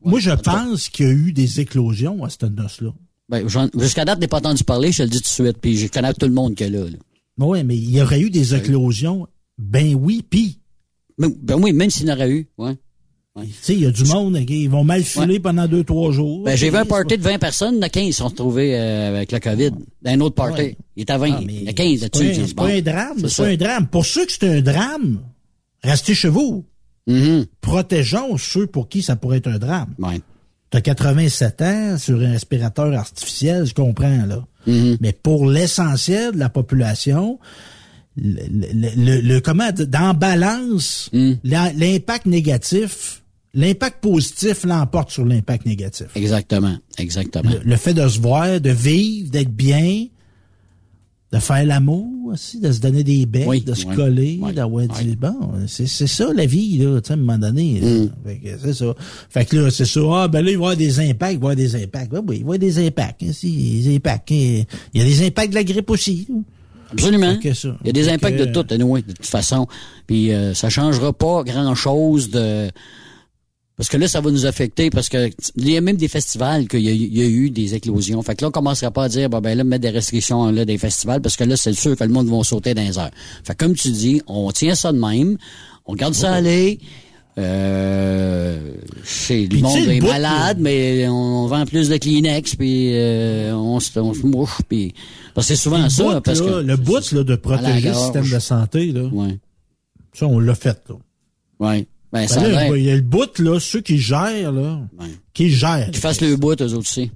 Moi, 0.02 0.18
je 0.18 0.30
pense 0.32 0.88
qu'il 0.88 1.06
y 1.06 1.08
a 1.08 1.12
eu 1.12 1.32
des 1.32 1.60
éclosions 1.60 2.24
à 2.24 2.30
cette 2.30 2.42
noce-là. 2.42 2.90
Ben, 3.28 3.46
jusqu'à 3.78 4.04
date, 4.04 4.16
je 4.16 4.22
n'ai 4.22 4.26
pas 4.26 4.38
entendu 4.38 4.64
parler, 4.64 4.90
je 4.90 4.98
te 4.98 5.02
le 5.04 5.10
dis 5.10 5.18
tout 5.18 5.22
de 5.42 5.46
suite. 5.46 5.58
Puis 5.60 5.76
je 5.76 5.86
connais 5.86 6.12
tout 6.12 6.26
le 6.26 6.32
monde 6.32 6.56
qui 6.56 6.64
est 6.64 6.70
là, 6.70 6.80
là. 6.86 6.96
Oui, 7.38 7.62
mais 7.62 7.76
il 7.76 7.88
y 7.90 8.02
aurait 8.02 8.18
eu 8.20 8.30
des 8.30 8.56
éclosions. 8.56 9.28
Ben 9.58 9.94
oui, 9.94 10.24
puis, 10.28 10.58
Ben, 11.18 11.32
ben 11.40 11.54
oui, 11.62 11.72
même 11.72 11.90
s'il 11.90 12.08
y 12.08 12.10
en 12.10 12.14
aurait 12.14 12.30
eu, 12.32 12.48
ouais. 12.58 12.76
Tu 13.42 13.52
sais, 13.62 13.74
il 13.74 13.80
y 13.82 13.86
a 13.86 13.90
du 13.90 14.04
monde, 14.04 14.38
ils 14.48 14.68
vont 14.68 14.84
mal 14.84 15.02
filer 15.02 15.40
pendant 15.40 15.66
deux, 15.66 15.84
trois 15.84 16.12
jours. 16.12 16.44
Ben, 16.44 16.56
j'ai 16.56 16.70
vu 16.70 16.76
un 16.76 16.84
party 16.84 17.18
de 17.18 17.22
20 17.22 17.38
personnes, 17.38 17.74
il 17.74 17.78
y 17.78 17.80
en 17.80 17.82
a 17.82 17.88
15 17.88 18.04
qui 18.04 18.12
sont 18.12 18.28
retrouvés 18.28 18.74
euh, 18.78 19.08
avec 19.08 19.32
le 19.32 19.38
COVID. 19.40 19.70
Un 20.04 20.20
autre 20.20 20.34
party. 20.34 20.60
Ouais. 20.62 20.76
Il 20.96 21.00
est 21.02 21.10
à 21.10 21.18
20. 21.18 21.30
Ah, 21.32 21.40
il 21.42 21.62
y 21.64 21.68
a 21.68 21.72
15 21.72 22.00
C'est 22.00 22.08
pas, 22.10 22.18
là-dessus. 22.20 22.40
un- 22.42 22.46
c'est 22.46 22.54
pas 22.54 22.66
un 22.68 22.80
drame, 22.80 23.28
C'est 23.28 23.42
pas 23.42 23.48
un 23.48 23.56
drame. 23.56 23.86
Pour 23.88 24.06
ceux 24.06 24.26
que 24.26 24.32
c'est 24.32 24.48
un 24.48 24.60
drame, 24.60 25.20
restez 25.82 26.14
chez 26.14 26.28
vous. 26.28 26.64
Mhm. 27.06 27.46
Protégeons 27.60 28.36
ceux 28.36 28.66
pour 28.66 28.88
qui 28.88 29.02
ça 29.02 29.16
pourrait 29.16 29.38
être 29.38 29.48
un 29.48 29.58
drame. 29.58 29.94
Ouais. 29.98 30.20
T'as 30.70 30.82
87 30.82 31.62
ans 31.62 31.96
sur 31.98 32.20
un 32.20 32.32
respirateur 32.32 32.92
artificiel, 32.92 33.64
je 33.64 33.72
comprends, 33.72 34.26
là. 34.26 34.44
Mhm. 34.66 34.98
Mais 35.00 35.12
pour 35.14 35.48
l'essentiel 35.48 36.32
de 36.34 36.38
la 36.38 36.50
population, 36.50 37.38
le, 38.20 38.42
le- 38.50 38.90
le- 38.96 39.20
le- 39.22 39.40
comment, 39.40 39.70
dans 39.72 40.12
balance, 40.12 41.08
Mm. 41.12 41.32
la- 41.44 41.72
l'impact 41.72 42.26
négatif, 42.26 43.22
l'impact 43.58 44.00
positif 44.00 44.64
l'emporte 44.64 45.10
sur 45.10 45.24
l'impact 45.24 45.66
négatif. 45.66 46.06
Exactement. 46.14 46.76
Exactement. 46.98 47.50
Le, 47.50 47.60
le 47.70 47.76
fait 47.76 47.92
de 47.94 48.06
se 48.08 48.18
voir, 48.20 48.60
de 48.60 48.70
vivre, 48.70 49.30
d'être 49.30 49.50
bien, 49.54 50.06
de 51.30 51.38
faire 51.38 51.64
l'amour 51.66 52.06
aussi, 52.32 52.58
de 52.58 52.72
se 52.72 52.80
donner 52.80 53.04
des 53.04 53.26
becs, 53.26 53.46
Oui, 53.46 53.60
de 53.60 53.74
se 53.74 53.84
oui, 53.86 53.94
coller, 53.94 54.38
oui, 54.40 54.52
d'avoir 54.54 54.84
oui. 54.98 55.04
du 55.04 55.14
bon, 55.16 55.36
c'est 55.66 55.86
c'est 55.86 56.06
ça 56.06 56.28
la 56.34 56.46
vie 56.46 56.78
là, 56.78 57.00
tu 57.02 57.08
sais 57.08 57.12
à 57.12 57.16
un 57.16 57.18
moment 57.18 57.36
donné. 57.36 57.80
Mm. 57.82 58.10
Fait 58.24 58.36
que 58.38 58.48
c'est 58.62 58.72
ça. 58.74 58.94
Fait 59.28 59.44
que 59.44 59.56
là 59.56 59.70
c'est 59.70 59.84
ça, 59.84 60.00
ah 60.10 60.28
ben 60.28 60.42
là 60.42 60.50
il 60.50 60.56
va 60.56 60.62
y 60.62 60.64
avoir 60.64 60.76
des 60.76 61.00
impacts, 61.00 61.32
il 61.34 61.38
va 61.38 61.48
y 61.48 61.52
avoir 61.52 61.56
des 61.56 61.74
impacts. 61.82 62.12
Ouais, 62.14 62.20
oui, 62.26 62.36
il 62.38 62.44
va 62.46 62.52
y 62.54 62.56
avoir 62.56 62.58
des 62.58 62.86
impacts, 62.86 63.22
hein, 63.24 63.32
si, 63.32 63.82
des 63.82 63.94
impacts. 63.96 64.32
hein. 64.32 64.62
Il 64.94 65.00
y 65.00 65.02
a 65.02 65.04
des 65.04 65.26
impacts 65.26 65.50
de 65.50 65.54
la 65.56 65.64
grippe 65.64 65.90
aussi. 65.90 66.26
là. 66.30 66.36
Absolument. 66.92 67.36
Il 67.44 67.50
y 67.84 67.90
a 67.90 67.92
des 67.92 68.08
impacts 68.08 68.38
que- 68.38 68.44
de 68.44 68.52
tout, 68.62 68.72
anyway, 68.72 69.02
de 69.02 69.12
toute 69.12 69.26
façon. 69.26 69.66
Puis 70.06 70.32
euh, 70.32 70.54
ça 70.54 70.70
changera 70.70 71.12
pas 71.12 71.42
grand-chose 71.44 72.30
de... 72.30 72.70
Parce 73.78 73.88
que 73.88 73.96
là, 73.96 74.08
ça 74.08 74.20
va 74.20 74.30
nous 74.30 74.44
affecter, 74.44 74.90
parce 74.90 75.08
que 75.08 75.30
il 75.56 75.70
y 75.70 75.76
a 75.76 75.80
même 75.80 75.96
des 75.96 76.08
festivals 76.08 76.66
qu'il 76.68 76.80
y, 76.80 77.18
y 77.18 77.22
a 77.22 77.26
eu 77.26 77.48
des 77.48 77.74
éclosions. 77.76 78.20
Fait 78.22 78.34
que 78.34 78.42
là, 78.44 78.48
on 78.48 78.50
commencera 78.50 78.90
pas 78.90 79.04
à 79.04 79.08
dire, 79.08 79.30
bon, 79.30 79.40
ben 79.40 79.56
là, 79.56 79.62
mettre 79.64 79.82
des 79.82 79.90
restrictions 79.90 80.50
là 80.50 80.64
des 80.64 80.76
festivals, 80.78 81.22
parce 81.22 81.36
que 81.36 81.44
là, 81.44 81.56
c'est 81.56 81.72
sûr 81.72 81.96
que 81.96 82.02
le 82.04 82.10
monde 82.10 82.28
va 82.28 82.42
sauter 82.42 82.74
dans 82.74 82.82
les 82.82 82.98
airs. 82.98 83.12
Fait 83.44 83.54
que 83.54 83.64
comme 83.64 83.74
tu 83.74 83.90
dis, 83.92 84.20
on 84.26 84.50
tient 84.50 84.74
ça 84.74 84.92
de 84.92 84.98
même, 84.98 85.38
on 85.86 85.94
garde 85.94 86.14
ça 86.14 86.34
aller. 86.34 86.80
Euh, 87.38 88.58
c'est 89.04 89.46
le 89.46 89.60
monde 89.60 89.76
est 89.88 90.00
malade, 90.00 90.58
mais 90.60 91.06
on 91.08 91.46
vend 91.46 91.64
plus 91.66 91.88
de 91.88 91.96
Kleenex, 91.96 92.56
puis 92.56 92.90
euh, 92.94 93.54
on, 93.54 93.78
se, 93.78 93.96
on 94.00 94.12
se 94.12 94.26
mouche, 94.26 94.58
puis 94.68 94.92
parce 95.34 95.46
que 95.46 95.54
c'est 95.54 95.62
souvent 95.62 95.80
le 95.84 95.88
ça, 95.88 96.02
bout, 96.02 96.20
parce 96.20 96.40
là, 96.40 96.46
que 96.46 96.66
le 96.66 96.76
bout 96.76 97.12
là, 97.12 97.22
de 97.22 97.36
protéger 97.36 97.90
le 97.90 97.94
système 97.94 98.28
de 98.28 98.38
santé 98.40 98.86
là, 98.90 99.02
Ouais. 99.12 99.38
ça 100.14 100.26
on 100.26 100.40
l'a 100.40 100.56
fait 100.56 100.78
là. 100.88 100.96
Ouais. 101.60 101.86
Ben, 102.12 102.26
Ben 102.26 102.52
là, 102.52 102.76
il 102.76 102.84
y 102.84 102.90
a 102.90 102.96
le 102.96 103.02
bout 103.02 103.38
là, 103.38 103.60
ceux 103.60 103.80
qui 103.80 103.98
gèrent 103.98 104.52
là, 104.52 104.80
Ouais. 104.98 105.06
qui 105.34 105.50
gèrent. 105.50 105.90
Qu'ils 105.90 106.00
fassent 106.00 106.20
le 106.22 106.36
bout, 106.36 106.60
eux 106.60 106.64
autres 106.64 106.78
aussi. 106.78 107.10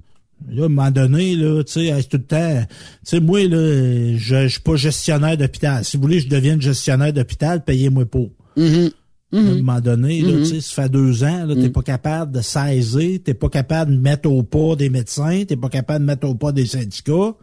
Là, 0.49 0.63
à 0.63 0.65
un 0.65 0.69
moment 0.69 0.91
donné, 0.91 1.35
là, 1.35 1.63
tu 1.63 1.73
sais, 1.87 2.03
tout 2.03 2.17
le 2.17 2.23
temps, 2.23 2.61
tu 2.69 2.75
sais, 3.03 3.19
moi, 3.19 3.47
là, 3.47 4.17
je, 4.17 4.43
je 4.43 4.47
suis 4.47 4.59
pas 4.59 4.75
gestionnaire 4.75 5.37
d'hôpital. 5.37 5.83
Si 5.85 5.95
vous 5.97 6.03
voulez 6.03 6.17
que 6.17 6.23
je 6.25 6.29
devienne 6.29 6.61
gestionnaire 6.61 7.13
d'hôpital, 7.13 7.63
payez-moi 7.63 8.05
pas. 8.05 8.25
Mhm. 8.57 8.91
À 9.31 9.37
un 9.37 9.41
moment 9.41 9.81
donné, 9.81 10.21
là, 10.21 10.37
tu 10.39 10.45
sais, 10.45 10.61
ça 10.61 10.83
fait 10.83 10.89
deux 10.89 11.23
ans, 11.23 11.45
là, 11.47 11.55
t'es 11.55 11.69
pas 11.69 11.81
capable 11.81 12.31
de 12.33 12.41
saisir, 12.41 13.19
t'es 13.23 13.33
pas 13.33 13.49
capable 13.49 13.95
de 13.95 13.99
mettre 13.99 14.29
au 14.29 14.43
pas 14.43 14.75
des 14.75 14.89
médecins, 14.91 15.43
t'es 15.47 15.55
pas 15.55 15.69
capable 15.69 16.01
de 16.01 16.05
mettre 16.05 16.27
au 16.27 16.35
pas 16.35 16.51
des 16.51 16.67
syndicats. 16.67 17.33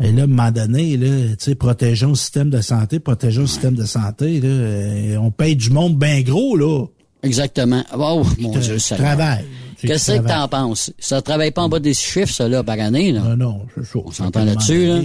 Et 0.00 0.10
là, 0.10 0.22
à 0.22 0.24
un 0.24 0.26
moment 0.26 0.50
donné, 0.50 0.96
là, 0.96 1.28
tu 1.30 1.36
sais, 1.38 1.54
protégeons 1.54 2.10
le 2.10 2.14
système 2.16 2.50
de 2.50 2.60
santé, 2.60 2.98
protégeons 2.98 3.42
le 3.42 3.46
système 3.46 3.74
de 3.74 3.84
santé, 3.84 4.40
là, 4.40 5.20
on 5.20 5.30
paye 5.30 5.54
du 5.54 5.70
monde 5.70 5.96
bien 5.96 6.22
gros, 6.22 6.56
là. 6.56 6.86
Exactement. 7.22 7.84
Oh, 7.96 8.22
mon 8.38 8.50
Dieu, 8.58 8.78
ça. 8.78 8.96
travailles. 8.96 9.44
Tu 9.78 9.86
Qu'est-ce 9.86 10.12
que 10.12 10.26
t'en 10.28 10.48
penses? 10.48 10.92
Ça 10.98 11.22
travaille 11.22 11.50
pas 11.50 11.62
en 11.62 11.68
bas 11.68 11.80
des 11.80 11.94
chiffres, 11.94 12.32
ça, 12.32 12.48
là, 12.48 12.62
par 12.62 12.78
année, 12.78 13.12
là? 13.12 13.20
Non, 13.20 13.36
non, 13.36 13.60
c'est 13.74 13.84
chaud. 13.84 14.04
On 14.06 14.10
s'entend 14.10 14.44
là-dessus, 14.44 14.86
là. 14.86 15.00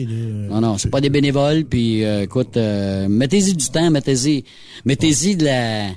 Non, 0.49 0.61
non, 0.61 0.77
c'est 0.77 0.89
pas 0.89 1.01
des 1.01 1.09
bénévoles, 1.09 1.65
puis 1.65 2.03
euh, 2.03 2.23
écoute, 2.23 2.57
euh, 2.57 3.07
mettez-y 3.07 3.53
du 3.55 3.69
temps, 3.69 3.89
mettez-y, 3.91 4.43
mettez-y 4.85 5.35
de 5.35 5.45
la, 5.45 5.89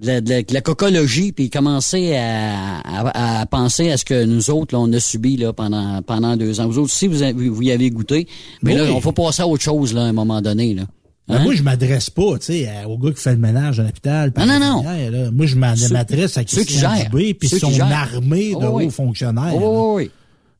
de 0.00 0.06
la, 0.06 0.20
de 0.20 0.28
la, 0.30 0.42
de 0.42 0.52
la 0.54 0.60
cocologie, 0.60 1.32
puis 1.32 1.48
commencez 1.50 2.14
à, 2.16 2.80
à, 2.84 3.40
à 3.40 3.46
penser 3.46 3.90
à 3.90 3.96
ce 3.96 4.04
que 4.04 4.24
nous 4.24 4.50
autres, 4.50 4.74
là, 4.74 4.80
on 4.80 4.92
a 4.92 5.00
subi 5.00 5.36
là 5.36 5.52
pendant 5.52 6.02
pendant 6.02 6.36
deux 6.36 6.60
ans. 6.60 6.66
Vous 6.66 6.78
autres 6.78 6.92
aussi, 6.92 7.06
vous, 7.06 7.22
avez- 7.22 7.48
vous 7.48 7.62
y 7.62 7.72
avez 7.72 7.90
goûté, 7.90 8.26
mais 8.62 8.74
là, 8.74 8.84
on 8.92 9.00
faut 9.00 9.12
passer 9.12 9.42
à 9.42 9.46
autre 9.46 9.62
chose 9.62 9.94
là, 9.94 10.02
à 10.02 10.04
un 10.04 10.12
moment 10.12 10.42
donné, 10.42 10.74
là. 10.74 10.82
Ben, 11.28 11.38
Hein? 11.38 11.42
moi, 11.42 11.54
je 11.56 11.62
m'adresse 11.64 12.08
pas, 12.08 12.38
tu 12.38 12.46
sais, 12.46 12.68
au 12.86 12.98
gars 12.98 13.10
qui 13.10 13.20
fait 13.20 13.32
le 13.32 13.38
ménage 13.38 13.80
à 13.80 13.82
l'hôpital. 13.82 14.32
Non, 14.38 14.46
non, 14.46 14.60
non. 14.60 14.82
là. 14.84 15.30
Moi, 15.32 15.46
je 15.46 15.56
m'adresse 15.56 16.36
à 16.38 16.42
ceux 16.46 16.62
qui 16.62 16.66
Christian. 16.76 16.92
Dubé, 17.10 17.34
puis 17.34 17.48
son 17.48 17.80
armée 17.80 18.50
de 18.52 18.56
Oh, 18.64 18.70
oui. 18.74 18.84
hauts 18.86 18.90
fonctionnaires. 18.90 19.52
Oh, 19.60 19.94
oui, 19.96 20.04
oui. 20.04 20.10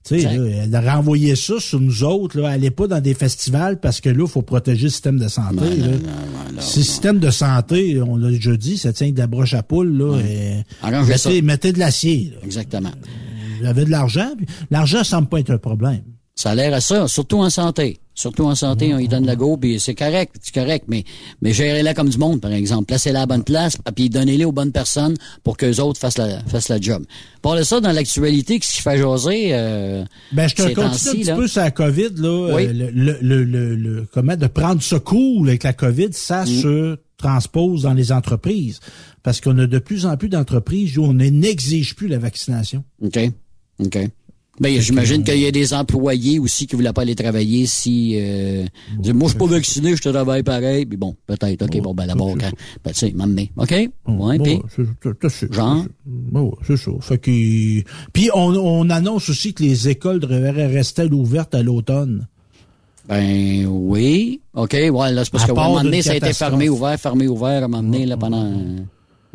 Tu 0.07 0.21
sais, 0.21 0.37
là, 0.37 0.67
de 0.67 0.87
renvoyer 0.87 1.35
ça 1.35 1.55
sur 1.59 1.81
nous 1.81 2.05
autres, 2.05 2.41
là, 2.41 2.51
allez 2.51 2.71
pas 2.71 2.87
dans 2.87 3.01
des 3.01 3.15
festivals 3.15 3.81
parce 3.81 4.01
que 4.01 4.09
là, 4.09 4.23
il 4.25 4.31
faut 4.31 4.43
protéger 4.43 4.85
le 4.85 4.91
système 4.91 5.19
de 5.19 5.27
santé. 5.27 5.77
Là. 5.77 5.89
non, 5.89 6.55
le 6.55 6.61
système 6.61 7.19
de 7.19 7.31
santé, 7.31 8.01
on 8.01 8.17
l'a 8.17 8.31
déjà 8.31 8.57
dit, 8.57 8.79
ça 8.79 8.93
tient 8.93 9.11
de 9.11 9.19
la 9.19 9.27
broche 9.27 9.55
à 9.55 9.65
poule, 9.65 9.99
là. 9.99 10.19
et 10.21 10.65
ça. 10.81 11.03
mettez, 11.03 11.43
mettez 11.43 11.73
de 11.73 11.81
l'acier, 11.81 12.31
là. 12.33 12.39
Exactement. 12.45 12.93
Vous 13.61 13.67
avez 13.67 13.85
de 13.85 13.91
l'argent, 13.91 14.31
puis 14.37 14.47
l'argent 14.71 15.03
semble 15.03 15.29
pas 15.29 15.41
être 15.41 15.51
un 15.51 15.59
problème. 15.59 16.03
Ça 16.37 16.51
a 16.51 16.55
l'air 16.55 16.73
à 16.73 16.81
ça, 16.81 17.09
surtout 17.09 17.39
en 17.39 17.51
santé. 17.51 17.99
Surtout 18.19 18.45
en 18.47 18.55
santé, 18.55 18.95
on 18.95 18.99
y 18.99 19.09
donne 19.09 19.27
la 19.27 19.37
go, 19.37 19.59
puis 19.59 19.79
c'est 19.79 19.95
correct, 19.95 20.35
c'est 20.43 20.55
correct, 20.55 20.87
mais, 20.89 21.05
mais 21.43 21.53
gérez-la 21.53 21.93
comme 21.93 22.09
du 22.09 22.17
monde, 22.17 22.41
par 22.41 22.51
exemple. 22.51 22.87
Placez-la 22.87 23.19
à 23.19 23.23
la 23.23 23.27
bonne 23.27 23.45
place, 23.45 23.77
puis 23.95 24.09
donnez-les 24.09 24.47
aux 24.47 24.53
bonnes 24.53 24.73
personnes 24.73 25.15
pour 25.45 25.59
qu'eux 25.59 25.79
autres 25.81 26.01
fassent 26.01 26.17
la, 26.17 26.43
fassent 26.45 26.71
la 26.71 26.81
job. 26.81 27.05
Par 27.43 27.63
ça, 27.65 27.79
dans 27.81 27.93
l'actualité, 27.93 28.59
ce 28.63 28.73
qui 28.75 28.81
fait 28.83 28.97
jaser, 28.97 29.51
euh, 29.53 30.03
Ben, 30.33 30.49
je 30.49 30.55
te 30.55 30.63
continue 30.63 30.85
un 30.87 30.91
petit 30.91 31.23
là? 31.25 31.37
peu 31.37 31.47
sur 31.47 31.61
la 31.61 31.71
COVID, 31.71 32.09
là. 32.17 32.55
Oui. 32.57 32.65
euh, 32.67 32.73
le, 32.73 32.91
le, 32.91 33.19
le, 33.21 33.45
le- 33.45 33.75
le- 33.77 34.07
comment 34.11 34.35
de 34.37 34.47
prendre 34.47 34.83
ce 34.83 34.97
cool 34.97 35.49
avec 35.49 35.63
la 35.63 35.75
COVID, 35.75 36.09
ça 36.13 36.45
Mm. 36.45 36.47
se 36.47 36.97
transpose 37.19 37.83
dans 37.83 37.93
les 37.95 38.13
entreprises. 38.13 38.81
Parce 39.23 39.43
qu'on 39.43 39.59
a 39.59 39.67
de 39.67 39.79
plus 39.79 40.07
en 40.07 40.17
plus 40.17 40.29
d'entreprises 40.31 40.97
où 40.97 41.05
on 41.05 41.13
n'exige 41.15 41.95
plus 41.95 42.09
la 42.09 42.19
vaccination. 42.19 42.83
OK. 43.05 43.19
OK. 43.85 43.99
Ben, 44.59 44.81
j'imagine 44.81 45.23
qu'il 45.23 45.39
y 45.39 45.47
a 45.47 45.51
des 45.51 45.75
employés 45.75 46.39
aussi 46.39 46.67
qui 46.67 46.77
voulaient 46.77 46.93
pas 46.93 47.03
aller 47.03 47.15
travailler 47.15 47.67
si 47.67 48.15
euh, 48.17 48.65
moi 49.13 49.25
je 49.25 49.29
suis 49.29 49.39
pas 49.39 49.47
vacciné, 49.47 49.97
je 49.97 50.09
travaille 50.09 50.43
pareil. 50.43 50.87
Puis 50.87 50.97
bon, 50.97 51.15
peut-être, 51.27 51.63
OK, 51.63 51.81
bon, 51.83 51.95
ben 51.95 52.07
d'abord, 52.07 52.35
quand, 52.39 52.51
ben, 52.85 52.93
tu 52.93 52.99
sais, 52.99 53.13
m'amener. 53.15 53.51
OK? 53.57 53.75
Ouais, 54.09 54.39
puis, 54.39 54.61
Genre? 55.53 55.85
bon, 56.07 56.55
c'est 56.67 56.77
ça. 56.77 56.91
Fait 57.01 57.19
que, 57.19 57.83
puis 58.13 58.31
on, 58.35 58.55
on 58.55 58.89
annonce 58.91 59.29
aussi 59.29 59.53
que 59.53 59.63
les 59.63 59.89
écoles 59.89 60.21
devraient 60.21 60.67
rester 60.67 61.05
ouvertes 61.05 61.55
à 61.55 61.63
l'automne. 61.63 62.27
ben 63.09 63.67
oui. 63.67 64.41
OK, 64.55 64.73
ouais, 64.73 65.13
là, 65.13 65.25
c'est 65.25 65.31
parce 65.31 65.45
qu'à 65.45 65.53
un 65.53 65.55
moment 65.55 65.83
donné, 65.83 66.03
ça 66.03 66.13
a 66.13 66.17
été 66.17 66.33
fermé, 66.33 66.69
ouvert, 66.69 66.99
fermé, 66.99 67.29
ouvert, 67.29 67.63
à 67.63 67.65
un 67.67 67.69
moment 67.69 67.83
donné, 67.83 68.07
là, 68.07 68.17
pendant 68.17 68.51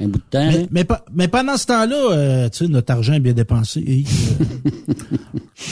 un, 0.02 0.08
bout 0.08 0.18
de 0.20 0.24
temps. 0.30 0.46
Mais, 0.52 0.68
mais, 0.72 0.84
pas- 0.84 1.06
mais 1.14 1.28
pendant 1.28 1.58
ce 1.58 1.66
temps-là, 1.68 2.12
euh, 2.12 2.50
tu 2.50 2.66
sais, 2.66 2.68
notre 2.68 2.92
argent 2.94 3.14
est 3.14 3.20
bien 3.20 3.34
dépensé. 3.34 3.80
Et, 3.82 4.04
euh, 4.42 4.46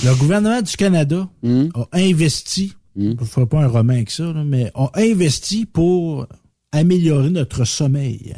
le 0.06 0.16
gouvernement 0.16 0.62
du 0.62 0.76
Canada 0.78 1.28
Hum, 1.44 1.70
a 1.76 1.88
investi, 1.98 2.74
je 2.96 3.10
ne 3.10 3.16
ferai 3.26 3.46
pas 3.46 3.62
un 3.64 3.68
roman 3.68 3.94
avec 3.94 4.12
ça, 4.12 4.24
là, 4.24 4.44
mais 4.46 4.72
a 4.76 4.90
investi 4.96 5.66
pour 5.66 6.28
améliorer 6.72 7.30
notre 7.30 7.66
sommeil. 7.66 8.36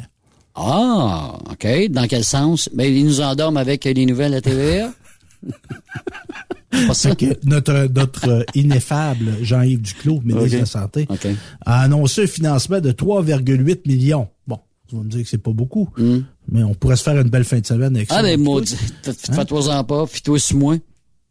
Ah, 0.54 1.38
OK. 1.50 1.66
Dans 1.90 2.06
quel 2.06 2.24
sens? 2.24 2.68
Ben, 2.74 2.92
ils 2.92 3.04
nous 3.04 3.20
endorment 3.20 3.56
avec 3.56 3.84
les 3.84 4.06
nouvelles 4.06 4.34
à 4.34 4.40
TVA? 4.40 4.92
que 6.70 7.46
notre, 7.46 7.88
notre 7.94 8.28
euh, 8.28 8.44
ineffable 8.54 9.32
Jean-Yves 9.42 9.82
Duclos, 9.82 10.20
ministre 10.24 10.50
de 10.54 10.58
la 10.58 10.66
Santé, 10.66 11.08
a 11.64 11.80
annoncé 11.82 12.24
un 12.24 12.26
financement 12.26 12.80
de 12.80 12.92
3,8 12.92 13.80
millions. 13.86 14.28
Bon, 14.46 14.58
tu 14.92 14.96
vas 14.98 15.04
me 15.04 15.08
dire 15.08 15.22
que 15.22 15.28
c'est 15.28 15.38
pas 15.42 15.52
beaucoup, 15.52 15.88
Hum. 15.98 16.24
Mais 16.50 16.62
on 16.62 16.74
pourrait 16.74 16.96
se 16.96 17.02
faire 17.02 17.18
une 17.18 17.30
belle 17.30 17.44
fin 17.44 17.60
de 17.60 17.66
semaine 17.66 17.96
avec 17.96 18.08
ça. 18.10 18.16
Ah, 18.22 18.30
Écoute, 18.30 18.44
maudit. 18.44 18.76
Hein? 19.06 19.12
Fais-toi-en 19.32 19.84
pas, 19.84 20.06
puis 20.06 20.20
toi 20.20 20.38
sur 20.38 20.56
moi. 20.58 20.76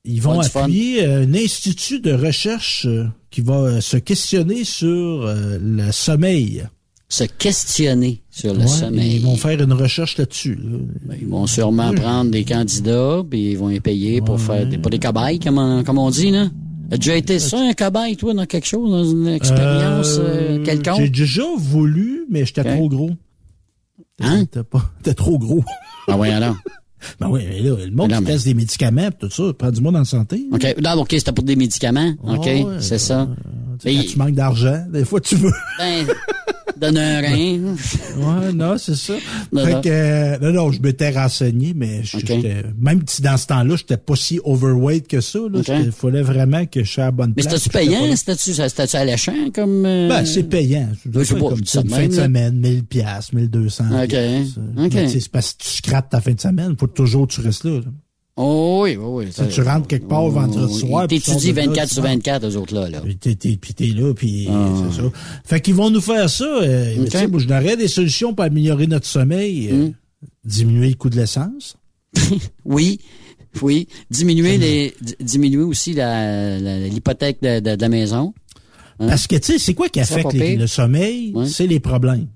Ils 0.03 0.20
vont 0.22 0.39
Pas 0.39 0.64
appuyer 0.64 1.05
euh, 1.05 1.24
un 1.26 1.34
institut 1.36 1.99
de 1.99 2.12
recherche 2.14 2.86
euh, 2.88 3.05
qui 3.30 3.41
va 3.41 3.57
euh, 3.57 3.82
se 3.82 3.97
questionner 3.97 4.64
sur 4.64 5.32
le 5.62 5.91
sommeil. 5.91 6.64
Se 7.07 7.26
questionner 7.26 8.22
sur 8.32 8.53
le 8.53 8.62
Ouais, 8.62 8.68
sommeil. 8.68 9.16
Ils 9.18 9.22
vont 9.22 9.36
faire 9.36 9.62
une 9.62 9.74
recherche 9.74 10.18
là-dessus. 10.18 10.55
là. 10.55 10.78
Ben, 11.05 11.18
Ils 11.22 11.28
vont 11.28 11.45
sûrement 11.45 11.93
prendre 11.93 12.32
des 12.32 12.45
candidats, 12.45 13.22
puis 13.30 13.51
ils 13.51 13.57
vont 13.57 13.68
les 13.68 13.82
payer 13.82 14.22
pour 14.22 14.39
faire 14.39 14.66
des, 14.66 14.78
pour 14.80 14.89
des 14.89 14.97
cobayes, 14.99 15.38
comme 15.38 15.57
on, 15.59 15.84
comme 15.84 15.97
on 15.99 16.09
dit, 16.09 16.32
là. 16.32 16.49
As 16.89 16.97
déjà 16.97 17.16
été 17.16 17.39
ça, 17.39 17.57
un 17.59 17.74
cobaye, 17.74 18.18
toi, 18.18 18.34
dans 18.34 18.45
quelque 18.45 18.68
chose, 18.68 18.89
dans 18.91 19.05
une 19.05 19.28
expérience 19.28 20.18
euh, 20.20 20.62
quelconque? 20.64 20.97
J'ai 20.99 21.09
déjà 21.09 21.43
voulu, 21.57 22.26
mais 22.30 22.45
j'étais 22.45 22.64
trop 22.76 22.89
gros. 22.89 23.12
Hein? 24.24 24.45
T'es 24.45 24.63
pas- 24.63 24.91
T'es 25.03 25.13
trop 25.13 25.38
gros. 25.39 25.63
Ah 26.07 26.17
oui, 26.17 26.30
alors? 26.30 26.55
Ben 27.19 27.30
oui, 27.30 27.41
mais 27.49 27.59
là, 27.61 27.76
le 27.84 27.89
monde 27.89 28.11
non, 28.11 28.17
qui 28.17 28.24
mais- 28.26 28.30
teste 28.34 28.45
des 28.45 28.53
médicaments, 28.53 29.09
pis 29.09 29.17
tout 29.28 29.32
ça, 29.32 29.53
prend 29.57 29.72
du 29.72 29.82
monde 29.82 29.95
en 29.95 30.05
santé. 30.05 30.45
OK. 30.51 30.63
Non, 30.84 31.01
OK, 31.01 31.07
c'était 31.13 31.32
pour 31.32 31.43
des 31.43 31.55
médicaments. 31.55 32.13
OK, 32.24 32.45
ouais, 32.45 32.65
c'est 32.80 32.99
ça. 32.99 33.28
Tu 33.80 33.89
sais, 33.89 33.95
Mais- 33.97 34.03
Quand 34.05 34.11
tu 34.11 34.17
manques 34.19 34.36
d'argent, 34.36 34.86
des 34.88 35.03
fois 35.03 35.19
tu 35.19 35.36
veux. 35.36 35.51
Ben, 35.80 36.05
donne 36.82 36.98
un 36.98 37.22
rein. 37.22 37.60
Ouais, 38.18 38.54
non, 38.54 38.78
c'est 38.78 38.96
ça. 38.96 39.14
Non, 39.54 39.66
fait 39.66 39.74
non. 39.74 39.82
que, 39.82 39.90
euh, 39.90 40.38
non, 40.42 40.52
non, 40.52 40.72
je 40.72 40.82
m'étais 40.82 41.10
renseigné, 41.12 41.74
mais 41.76 42.04
je- 42.04 42.18
Ok. 42.18 42.24
j'étais- 42.28 42.64
même 42.80 43.02
si 43.08 43.22
dans 43.22 43.38
ce 43.38 43.48
temps-là, 43.48 43.76
j'étais 43.78 43.98
pas 43.98 44.16
si 44.16 44.40
overweight 44.44 45.08
que 45.08 45.22
ça, 45.22 45.40
là. 45.40 45.60
Ok. 45.60 45.70
Il 45.70 45.92
fallait 45.92 46.22
vraiment 46.22 46.66
que 46.66 46.84
je 46.84 46.92
sois 46.92 47.04
à 47.04 47.08
la 47.08 47.12
bonne 47.12 47.34
Mais 47.38 47.44
place. 47.44 47.56
c'était-tu 47.56 47.70
puis 47.70 47.80
j'étais 47.86 47.96
payant? 47.98 48.10
pas- 48.10 48.16
C'était-tu, 48.18 48.54
c'était-tu 48.54 48.96
alléchant 48.98 49.52
comme... 49.54 49.86
euh, 49.86 50.10
Ben, 50.10 50.26
c'est 50.26 50.44
payant. 50.44 50.90
je 51.06 51.24
sais 51.24 51.34
pas, 51.36 51.40
comme 51.50 51.66
ça 51.66 51.82
une 51.82 51.90
fin 51.90 52.08
de 52.08 52.14
semaine, 52.14 52.56
1000 52.60 52.84
piastres, 52.84 53.36
1200 53.36 53.86
Ok. 54.04 54.14
Mais 54.14 55.08
C'est 55.08 55.30
parce 55.32 55.54
que 55.54 55.64
tu 55.64 55.70
scrapes 55.70 56.10
ta 56.10 56.20
fin 56.22 56.34
de 56.34 56.42
semaine, 56.42 56.76
faut 56.80 56.88
toujours 56.88 57.28
que 57.28 57.34
tu 57.34 57.42
restes 57.42 57.64
là. 57.64 57.72
là. 57.80 57.82
Oh 58.38 58.82
oui, 58.84 58.96
oui, 58.96 59.26
oui. 59.26 59.32
Si 59.32 59.48
tu 59.54 59.62
rentres 59.62 59.88
quelque 59.88 60.08
part 60.08 60.28
vendredi 60.30 60.74
soir, 60.80 61.06
puis 61.08 61.20
tu 61.20 61.26
sors 61.26 61.36
T'étudies 61.36 61.54
de 61.54 61.58
là, 61.60 61.66
24 61.68 61.88
tu 61.90 61.94
sur 61.96 62.04
rentres. 62.04 62.16
24, 62.16 62.46
eux 62.48 62.58
autres, 62.58 62.74
là? 62.90 63.02
Puis 63.02 63.18
t'es, 63.18 63.36
t'es- 63.36 63.58
puis 63.58 63.74
t'es 63.74 63.88
là, 63.88 64.14
puis 64.14 64.48
Ah. 64.50 64.74
c'est 64.90 65.02
ça. 65.02 65.10
Fait 65.44 65.62
qu'ils 65.62 65.76
vont 65.76 65.90
nous 65.90 66.02
faire 66.02 66.30
ça. 66.30 66.46
Euh, 66.46 66.94
mais 66.96 67.02
Ok. 67.04 67.10
tu 67.10 67.18
sais, 67.18 67.28
moi, 67.28 67.40
je 67.40 67.48
n'aurais 67.48 67.76
des 67.78 67.88
solutions 67.90 68.34
pour 68.34 68.46
améliorer 68.46 68.88
notre 68.88 69.06
sommeil. 69.08 69.70
euh, 69.70 69.88
Hmm. 69.88 69.94
Diminuer 70.46 70.90
le 70.90 70.96
coût 70.96 71.10
de 71.10 71.18
l'essence. 71.18 71.76
Oui, 72.66 73.00
oui. 73.62 73.88
Diminuer 74.10 74.58
les, 74.58 74.94
di- 75.02 75.16
diminuer 75.20 75.64
aussi 75.64 75.94
la, 75.94 76.58
la- 76.60 76.80
l'hypothèque 76.88 77.42
de, 77.42 77.60
de- 77.60 77.76
de 77.76 77.82
la 77.82 77.90
maison. 77.90 78.34
Hein? 79.00 79.08
Parce 79.08 79.28
que, 79.28 79.36
tu 79.36 79.54
sais, 79.54 79.60
c'est 79.60 79.74
quoi 79.74 79.90
qui 79.90 80.00
affecte 80.00 80.34
les- 80.34 80.56
le 80.56 80.68
sommeil? 80.68 81.34
C'est 81.48 81.68
les 81.68 81.80
problèmes. 81.80 82.28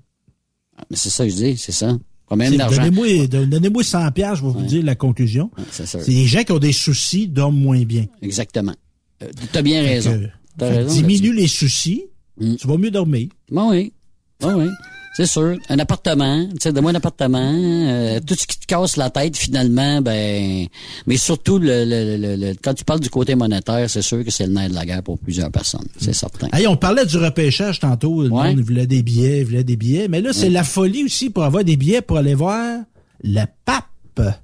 Ah, 0.76 0.84
Mais 0.90 0.96
c'est 0.96 1.10
ça 1.10 1.24
que 1.24 1.30
je 1.30 1.36
dis, 1.36 1.56
c'est 1.56 1.72
ça. 1.72 1.96
Combien 2.28 2.48
T'sais, 2.48 2.56
d'argent? 2.56 2.82
Donnez-moi, 2.82 3.26
don- 3.28 3.46
donnez-moi 3.46 3.84
100 3.84 4.10
piastres, 4.12 4.36
je 4.38 4.46
vais 4.46 4.52
vous 4.60 4.66
dire 4.66 4.84
la 4.84 4.94
conclusion. 4.96 5.50
Ouais, 5.56 5.64
C'est 5.70 6.08
les 6.08 6.26
gens 6.26 6.42
qui 6.42 6.52
ont 6.52 6.58
des 6.58 6.72
soucis 6.72 7.28
dorment 7.28 7.58
moins 7.58 7.82
bien. 7.84 8.06
Exactement. 8.20 8.74
Euh, 9.22 9.28
T'as 9.52 9.62
bien 9.62 9.82
Fait 9.82 9.94
raison. 9.94 10.20
que- 10.58 10.64
raison. 10.64 10.94
diminue 10.94 11.32
les 11.32 11.46
soucis, 11.46 12.04
Mm. 12.40 12.56
tu 12.56 12.66
vas 12.66 12.76
mieux 12.76 12.90
dormir. 12.90 13.28
Bon, 13.50 13.70
oui. 13.70 13.92
Bon, 14.40 14.54
oui. 14.62 14.68
C'est 15.16 15.24
sûr. 15.26 15.56
Un 15.70 15.78
appartement, 15.78 16.44
tu 16.50 16.56
sais, 16.60 16.72
donne-moi 16.72 16.90
un 16.92 16.96
appartement, 16.96 17.52
euh, 17.54 18.20
tout 18.20 18.34
ce 18.34 18.46
qui 18.46 18.58
te 18.58 18.66
casse 18.66 18.98
la 18.98 19.08
tête, 19.08 19.34
finalement, 19.36 20.02
ben, 20.02 20.66
mais 21.06 21.16
surtout, 21.16 21.58
le, 21.58 21.84
le, 21.86 22.16
le, 22.18 22.36
le- 22.36 22.54
quand 22.62 22.74
tu 22.74 22.84
parles 22.84 23.00
du 23.00 23.08
côté 23.08 23.34
monétaire, 23.34 23.88
c'est 23.88 24.02
sûr 24.02 24.22
que 24.22 24.30
c'est 24.30 24.46
le 24.46 24.52
nerf 24.52 24.68
de 24.68 24.74
la 24.74 24.84
guerre 24.84 25.02
pour 25.02 25.18
plusieurs 25.18 25.50
personnes. 25.50 25.86
C'est 25.98 26.12
certain. 26.14 26.48
Hey, 26.52 26.66
on 26.66 26.76
parlait 26.76 27.06
du 27.06 27.16
repêchage 27.16 27.80
tantôt. 27.80 28.22
Le 28.24 28.28
Ouais. 28.30 28.54
monde 28.54 28.60
voulait 28.60 28.86
des 28.86 29.02
billets, 29.02 29.42
voulait 29.42 29.64
des 29.64 29.76
billets. 29.76 30.08
Mais 30.08 30.20
là, 30.20 30.34
c'est 30.34 30.50
la 30.50 30.64
folie 30.64 31.04
aussi 31.04 31.30
pour 31.30 31.44
avoir 31.44 31.64
des 31.64 31.76
billets 31.78 32.02
pour 32.02 32.18
aller 32.18 32.34
voir 32.34 32.80
le 33.24 33.44
pape. 33.64 33.84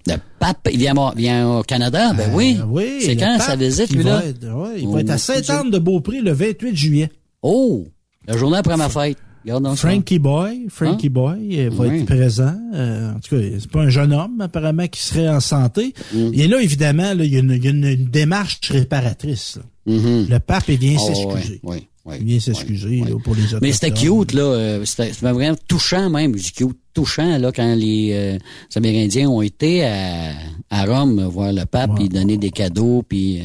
Le 0.06 0.16
pape, 0.38 0.68
il 0.72 0.78
vient, 0.78 0.94
vient 1.16 1.58
au 1.58 1.62
Canada, 1.62 2.12
ben 2.14 2.30
oui. 2.34 2.56
Euh, 2.60 2.64
oui. 2.68 2.98
C'est 3.00 3.16
quand 3.16 3.36
pape 3.38 3.46
sa 3.46 3.56
visite, 3.56 3.88
qui 3.88 3.94
lui, 3.96 4.02
va 4.04 4.18
ouais, 4.18 4.34
il 4.78 4.86
Oh, 4.86 4.92
va 4.92 5.00
être 5.00 5.10
à 5.10 5.18
Sainte-Anne-de-Beaupré 5.18 6.20
le 6.20 6.32
28 6.32 6.76
juillet. 6.76 7.10
Oh! 7.42 7.86
La 8.26 8.36
journée 8.36 8.58
après 8.58 8.76
ma 8.76 8.88
fête. 8.88 9.16
Ça. 9.46 9.76
Frankie 9.76 10.18
Boy, 10.18 10.66
Frankie 10.68 11.08
Boy 11.08 11.60
euh, 11.60 11.70
va 11.70 11.86
Oui. 11.86 11.98
être 12.00 12.06
présent. 12.06 12.54
Euh, 12.74 13.12
en 13.12 13.20
tout 13.20 13.36
cas, 13.36 13.42
c'est 13.58 13.70
pas 13.70 13.80
un 13.82 13.88
jeune 13.88 14.12
homme 14.12 14.40
apparemment 14.40 14.86
qui 14.88 15.02
serait 15.02 15.28
en 15.28 15.40
santé. 15.40 15.94
Mm. 16.14 16.30
Et 16.34 16.46
là, 16.48 16.60
évidemment, 16.62 17.14
là, 17.14 17.24
il 17.24 17.32
y 17.32 17.36
a 17.36 17.40
une, 17.40 17.50
il 17.52 17.64
y 17.64 17.66
a 17.66 17.70
une- 17.70 17.84
une 17.84 18.04
démarche 18.08 18.60
réparatrice. 18.70 19.58
Mhm. 19.86 20.26
Le 20.30 20.38
pape, 20.38 20.64
il 20.68 20.78
vient 20.78 20.96
Oh, 21.00 21.06
s'excuser. 21.06 21.60
ouais, 21.64 21.82
ouais, 22.04 22.18
il 22.20 22.26
vient 22.26 22.38
s'excuser 22.40 23.02
pour 23.24 23.34
les 23.34 23.42
Mais 23.60 23.72
c'était 23.72 23.90
cute, 23.90 24.32
là. 24.32 24.42
euh, 24.42 24.84
C'était 24.84 25.12
c'était 25.12 25.32
vraiment 25.32 25.56
touchant, 25.66 26.08
même. 26.08 26.36
Je 26.38 26.42
dis 26.44 26.52
cute, 26.52 26.76
touchant, 26.94 27.38
là, 27.38 27.52
quand 27.52 27.74
les, 27.74 28.10
euh, 28.12 28.32
les 28.34 28.76
Amérindiens 28.78 29.28
ont 29.28 29.42
été 29.42 29.84
à, 29.84 30.32
à 30.70 30.84
Rome 30.84 31.22
voir 31.24 31.52
le 31.52 31.64
pape, 31.64 31.92
puis 31.96 32.08
donner 32.08 32.36
des 32.36 32.50
cadeaux, 32.50 33.02
puis 33.08 33.38
euh, 33.40 33.42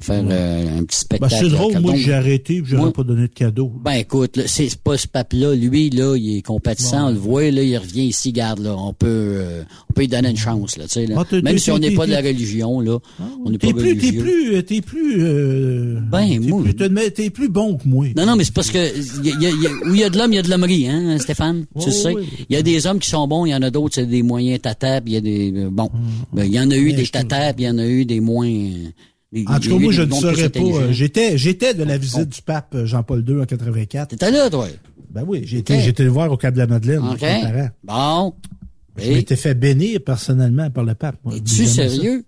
faire 0.00 0.22
euh, 0.28 0.78
un 0.78 0.84
petit 0.84 1.04
Ben, 1.10 1.16
spectacle. 1.18 1.34
c'est 1.40 1.48
drôle, 1.50 1.78
moi, 1.80 1.94
j'ai 1.96 2.12
arrêté, 2.14 2.62
puis 2.62 2.70
j'aurais 2.76 2.92
pas 2.92 3.02
donné 3.02 3.22
de 3.28 3.32
cadeau. 3.34 3.72
Ben 3.82 3.92
écoute, 3.92 4.40
c'est 4.46 4.74
pas 4.78 4.96
ce 4.96 5.06
pape-là, 5.08 5.54
lui, 5.54 5.90
là, 5.90 6.16
il 6.16 6.38
est 6.38 6.42
compatissant, 6.42 7.08
on 7.08 7.10
le 7.12 7.18
voit, 7.18 7.50
là, 7.50 7.62
il 7.62 7.76
revient 7.76 8.04
ici, 8.06 8.32
garde, 8.32 8.60
là, 8.60 8.74
on 8.76 8.92
peut 8.92 9.06
euh, 9.08 9.62
on 9.90 9.92
peut 9.94 10.02
lui 10.02 10.08
donner 10.08 10.30
une 10.30 10.36
chance, 10.36 10.76
là, 10.76 10.84
tu 10.84 10.90
sais, 10.90 11.06
là. 11.06 11.16
Ah, 11.30 11.36
Même 11.42 11.58
si 11.58 11.70
on 11.70 11.78
n'est 11.78 11.90
pas 11.92 12.06
de 12.06 12.12
la 12.12 12.20
religion, 12.20 12.80
là, 12.80 12.98
on 13.44 13.50
n'est 13.50 13.58
pas 13.58 13.66
T'es 13.68 13.72
plus, 13.74 13.96
t'es 13.96 14.06
religieux. 14.06 14.22
plus, 14.22 14.64
t'es 14.64 14.80
plus, 14.80 15.16
euh, 15.24 15.98
Ben, 16.10 16.28
t'es 16.28 16.38
moi- 16.38 16.62
plus, 16.62 16.74
t'es- 17.12 17.30
plus 17.30 17.48
bon 17.48 17.76
que 17.76 17.88
moi. 17.88 18.06
Non, 18.16 18.26
non, 18.26 18.36
mais 18.36 18.44
c'est 18.44 18.54
parce 18.54 18.70
que 18.70 18.78
y 18.78 19.30
a- 19.32 19.38
y 19.40 19.46
a- 19.46 19.50
y 19.50 19.66
a- 19.66 19.88
où 19.88 19.94
il 19.94 20.00
y 20.00 20.04
a 20.04 20.10
de 20.10 20.18
l'homme, 20.18 20.32
il 20.32 20.36
y 20.36 20.38
a 20.38 20.42
de 20.42 20.50
l'hommerie, 20.50 20.88
hein, 20.88 21.18
Stéphane? 21.18 21.64
tu 21.78 21.86
Oh, 21.88 21.90
sais. 21.90 22.14
oui. 22.14 22.24
Il 22.48 22.54
y 22.54 22.58
a 22.58 22.62
des 22.62 22.75
hommes 22.84 22.98
qui 22.98 23.08
sont 23.08 23.26
bons, 23.26 23.46
il 23.46 23.50
y 23.50 23.54
en 23.54 23.62
a 23.62 23.70
d'autres, 23.70 23.94
c'est 23.94 24.06
des 24.06 24.22
moyens 24.22 24.60
tata, 24.60 25.00
puis 25.00 25.12
il 25.12 25.14
y 25.14 25.16
a 25.16 25.20
des. 25.22 25.52
euh, 25.56 25.68
bon. 25.70 25.88
Ben, 26.34 26.44
il 26.44 26.52
y 26.52 26.60
en 26.60 26.70
a 26.70 26.76
eu. 26.76 26.86
Mais 26.86 26.92
des 26.94 27.04
je 27.06 27.12
te- 27.12 27.18
tata, 27.18 27.54
puis 27.54 27.64
il 27.64 27.66
y 27.68 27.70
en 27.70 27.78
a 27.78 27.86
eu 27.86 28.04
des 28.04 28.20
moins. 28.20 28.46
euh, 28.48 28.88
des- 29.32 29.44
En 29.46 29.54
tout 29.54 29.60
des- 29.60 29.68
cas, 29.68 29.74
moi, 29.78 29.80
des 29.90 29.92
je 29.92 30.02
ne 30.02 30.10
saurais 30.12 30.48
pas. 30.50 30.60
euh, 30.60 30.92
J'étais, 30.92 31.38
j'étais 31.38 31.72
de 31.74 31.84
la 31.84 31.96
visite 31.96 32.28
du 32.28 32.42
pape 32.42 32.76
Jean-Paul 32.84 33.24
II 33.26 33.40
en 33.40 33.44
84. 33.46 34.08
T'étais 34.08 34.30
là, 34.30 34.50
toi? 34.50 34.66
Ben 35.10 35.24
oui, 35.26 35.42
j'ai 35.46 35.58
été, 35.58 35.74
Ok. 35.76 35.80
j'ai 35.82 35.88
été 35.90 36.02
le 36.04 36.10
voir 36.10 36.30
au 36.30 36.36
Cap 36.36 36.52
de 36.52 36.58
la 36.58 36.66
Madeleine. 36.66 36.98
OK. 37.08 37.22
avec 37.22 37.44
mes 37.44 37.50
parents. 37.52 37.70
Bon. 37.84 38.34
Je 38.98 39.12
m'étais 39.12 39.36
fait 39.36 39.54
bénir 39.54 40.00
personnellement 40.04 40.70
par 40.70 40.84
le 40.84 40.94
pape. 40.94 41.16
Es-tu 41.32 41.54
J'aimais 41.54 41.68
ça. 41.68 41.74
sérieux? 41.88 42.24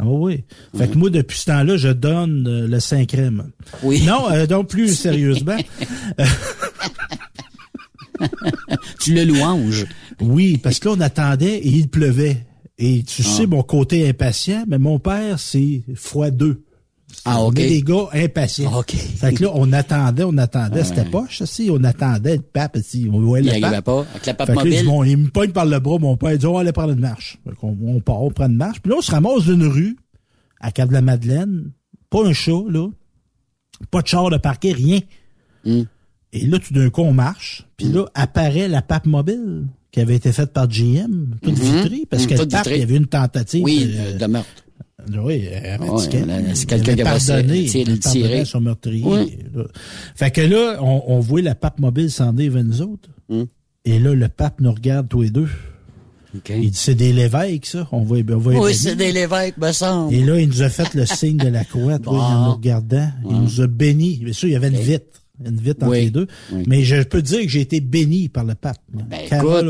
Ah 0.00 0.04
oui. 0.06 0.44
Fait 0.76 0.86
que 0.88 0.96
moi, 0.96 1.10
depuis 1.10 1.38
ce 1.38 1.46
temps-là, 1.46 1.76
je 1.76 1.88
donne 1.88 2.46
euh, 2.46 2.68
le 2.68 2.78
saint 2.80 3.04
crème. 3.04 3.50
Oui. 3.82 4.02
Non, 4.06 4.30
euh, 4.30 4.46
donc 4.46 4.68
plus 4.68 4.94
sérieusement. 4.94 5.56
tu 9.00 9.14
le 9.14 9.24
louanges. 9.24 9.86
Oui, 10.20 10.58
parce 10.58 10.78
que 10.78 10.88
là, 10.88 10.94
on 10.96 11.00
attendait 11.00 11.58
et 11.58 11.68
il 11.68 11.88
pleuvait. 11.88 12.44
Et 12.78 13.02
tu 13.02 13.22
Ah. 13.24 13.28
sais, 13.28 13.46
mon 13.46 13.62
côté 13.62 14.08
impatient, 14.08 14.64
mais 14.68 14.78
mon 14.78 14.98
père, 14.98 15.38
c'est 15.40 15.82
fois 15.94 16.30
deux. 16.30 16.62
Ah, 17.24 17.42
On 17.42 17.46
OK. 17.48 17.58
est 17.58 17.68
des 17.68 17.82
gars 17.82 18.08
impatients. 18.12 18.78
OK. 18.78 18.92
Fait 18.94 19.32
que 19.34 19.42
là, 19.44 19.50
on 19.54 19.72
attendait, 19.72 20.22
on 20.24 20.36
attendait. 20.36 20.80
Ouais. 20.80 20.84
C'était 20.84 21.04
poche, 21.06 21.38
ça, 21.38 21.46
si. 21.46 21.68
On 21.72 21.82
attendait 21.82 22.36
le 22.36 22.42
pape, 22.42 22.78
si. 22.82 23.08
On 23.10 23.20
voyait 23.20 23.50
Il 23.56 23.62
le 23.62 23.70
pape. 23.70 23.84
pas. 23.84 24.06
Avec 24.12 24.26
la 24.26 24.34
pape 24.34 24.46
Fait 24.46 24.68
là, 24.70 24.82
bon, 24.84 25.02
il 25.04 25.16
me 25.16 25.28
pogne 25.28 25.50
par 25.50 25.66
le 25.66 25.78
bras, 25.80 25.98
mon 25.98 26.16
père, 26.16 26.32
il 26.32 26.38
dit, 26.38 26.46
on 26.46 26.52
va 26.54 26.60
aller 26.60 26.72
prendre 26.72 26.92
une 26.92 27.00
marche. 27.00 27.38
Fait 27.44 27.54
on 27.62 28.00
part, 28.00 28.22
on 28.22 28.30
prend 28.30 28.46
une 28.46 28.56
marche. 28.56 28.80
Puis 28.80 28.90
là, 28.90 28.96
on 28.98 29.02
se 29.02 29.10
ramasse 29.10 29.44
d'une 29.44 29.66
rue, 29.66 29.96
à 30.60 30.70
Cap-de-la-Madeleine. 30.70 31.72
Pas 32.10 32.24
un 32.26 32.32
chat, 32.32 32.62
là. 32.68 32.88
Pas 33.90 34.02
de 34.02 34.06
char 34.06 34.28
de 34.30 34.36
parquet, 34.36 34.72
rien. 34.72 35.00
Hmm. 35.64 35.82
Et 36.32 36.46
là, 36.46 36.58
tout 36.58 36.74
d'un 36.74 36.90
coup, 36.90 37.02
on 37.02 37.12
marche. 37.12 37.66
Puis 37.76 37.86
là, 37.88 38.04
apparaît 38.14 38.68
la 38.68 38.82
pape 38.82 39.06
mobile 39.06 39.66
qui 39.90 40.00
avait 40.00 40.16
été 40.16 40.32
faite 40.32 40.52
par 40.52 40.68
GM, 40.68 41.36
toute 41.42 41.58
vitrée, 41.58 42.02
parce 42.08 42.24
Mhm. 42.24 42.28
que 42.28 42.44
pape, 42.44 42.66
il 42.70 42.78
y 42.78 42.82
avait 42.82 42.96
une 42.96 43.06
tentative. 43.06 43.64
Oui, 43.64 43.90
de, 44.20 44.26
meurtre. 44.26 44.48
oui, 45.24 45.48
c'est 46.54 46.66
quelqu'un 46.66 46.94
qui 46.94 47.00
avait 47.00 47.04
pardonné, 47.04 47.64
tiré- 47.98 48.44
son 48.44 48.60
meurtrier. 48.60 49.38
Fait 50.14 50.30
que 50.30 50.42
là, 50.42 50.78
on, 50.82 51.18
voit 51.20 51.40
la 51.40 51.54
pape 51.54 51.78
mobile 51.80 52.10
s'en 52.10 52.30
aller 52.36 52.48
vers 52.50 52.64
nous 52.64 52.82
autres. 52.82 53.08
Hmm. 53.30 53.44
Et 53.86 53.98
là, 53.98 54.12
le 54.14 54.28
pape 54.28 54.60
nous 54.60 54.72
regarde 54.72 55.08
tous 55.08 55.22
les 55.22 55.30
deux. 55.30 55.48
OK. 56.36 56.50
Il 56.54 56.70
dit, 56.70 56.76
c'est 56.78 56.94
des 56.94 57.14
Lévesques, 57.14 57.64
ça. 57.64 57.88
On 57.90 58.02
va, 58.02 58.16
on 58.34 58.38
va 58.38 58.58
Oui, 58.60 58.74
c'est 58.74 58.96
des 58.96 59.12
l'évêque, 59.12 59.56
me 59.56 59.72
semble. 59.72 60.12
Et 60.12 60.22
là, 60.22 60.38
il 60.38 60.48
nous 60.48 60.60
a 60.60 60.68
fait 60.68 60.92
le 60.92 61.06
signe 61.06 61.38
de 61.38 61.48
la 61.48 61.64
croix, 61.64 61.98
toi, 61.98 62.12
Bon. 62.12 62.20
en 62.20 62.44
nous 62.48 62.52
regardant. 62.56 63.10
Il 63.30 63.36
nous 63.40 63.60
a 63.62 63.66
bénis. 63.66 64.20
Bien 64.22 64.34
sûr, 64.34 64.48
il 64.48 64.52
y 64.52 64.56
avait 64.56 64.68
une 64.68 64.76
vitre. 64.76 65.17
Une 65.44 65.56
vitre 65.60 65.82
entre 65.84 65.92
Oui. 65.92 66.00
les 66.04 66.10
deux. 66.10 66.26
Oui. 66.52 66.64
Mais 66.66 66.82
je 66.82 67.02
peux 67.02 67.22
dire 67.22 67.40
que 67.42 67.48
j'ai 67.48 67.60
été 67.60 67.80
béni 67.80 68.28
par 68.28 68.44
le 68.44 68.54
pape. 68.54 68.78
Ben, 68.92 69.18
Carole. 69.28 69.68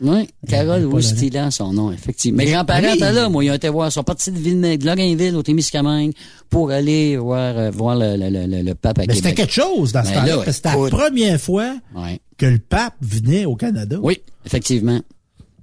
Oui, 0.00 0.28
Carole 0.46 0.88
pas 0.88 0.96
Oustila, 0.96 1.50
son 1.50 1.72
nom, 1.72 1.90
effectivement. 1.90 2.38
Mes 2.38 2.50
grands-parents 2.52 2.94
étaient 2.94 3.12
là, 3.12 3.28
moi, 3.28 3.44
ils 3.44 3.50
ont 3.50 3.54
été 3.54 3.68
voir, 3.68 3.88
ils 3.88 3.92
sont 3.92 4.04
partis 4.04 4.30
de, 4.30 4.38
Ville, 4.38 4.60
de 4.60 5.36
au 5.36 5.42
Témiscamingue, 5.42 6.12
pour 6.48 6.70
aller 6.70 7.16
voir, 7.16 7.58
euh, 7.58 7.70
voir 7.72 7.96
le, 7.96 8.16
le, 8.16 8.46
le, 8.46 8.62
le- 8.62 8.74
pape 8.74 9.00
à 9.00 9.04
Mais 9.08 9.14
c'était 9.14 9.34
quelque 9.34 9.52
chose 9.52 9.92
dans 9.92 10.04
ce 10.04 10.10
Ben 10.10 10.14
temps-là. 10.20 10.26
là, 10.28 10.34
parce 10.36 10.46
que 10.46 10.52
C'était 10.52 10.68
la 10.82 10.88
première 10.88 11.40
fois 11.40 11.76
Ouais. 11.96 12.20
que 12.36 12.46
le 12.46 12.58
pape 12.58 12.94
venait 13.00 13.44
au 13.44 13.56
Canada. 13.56 13.98
Oui, 14.00 14.20
effectivement. 14.46 15.00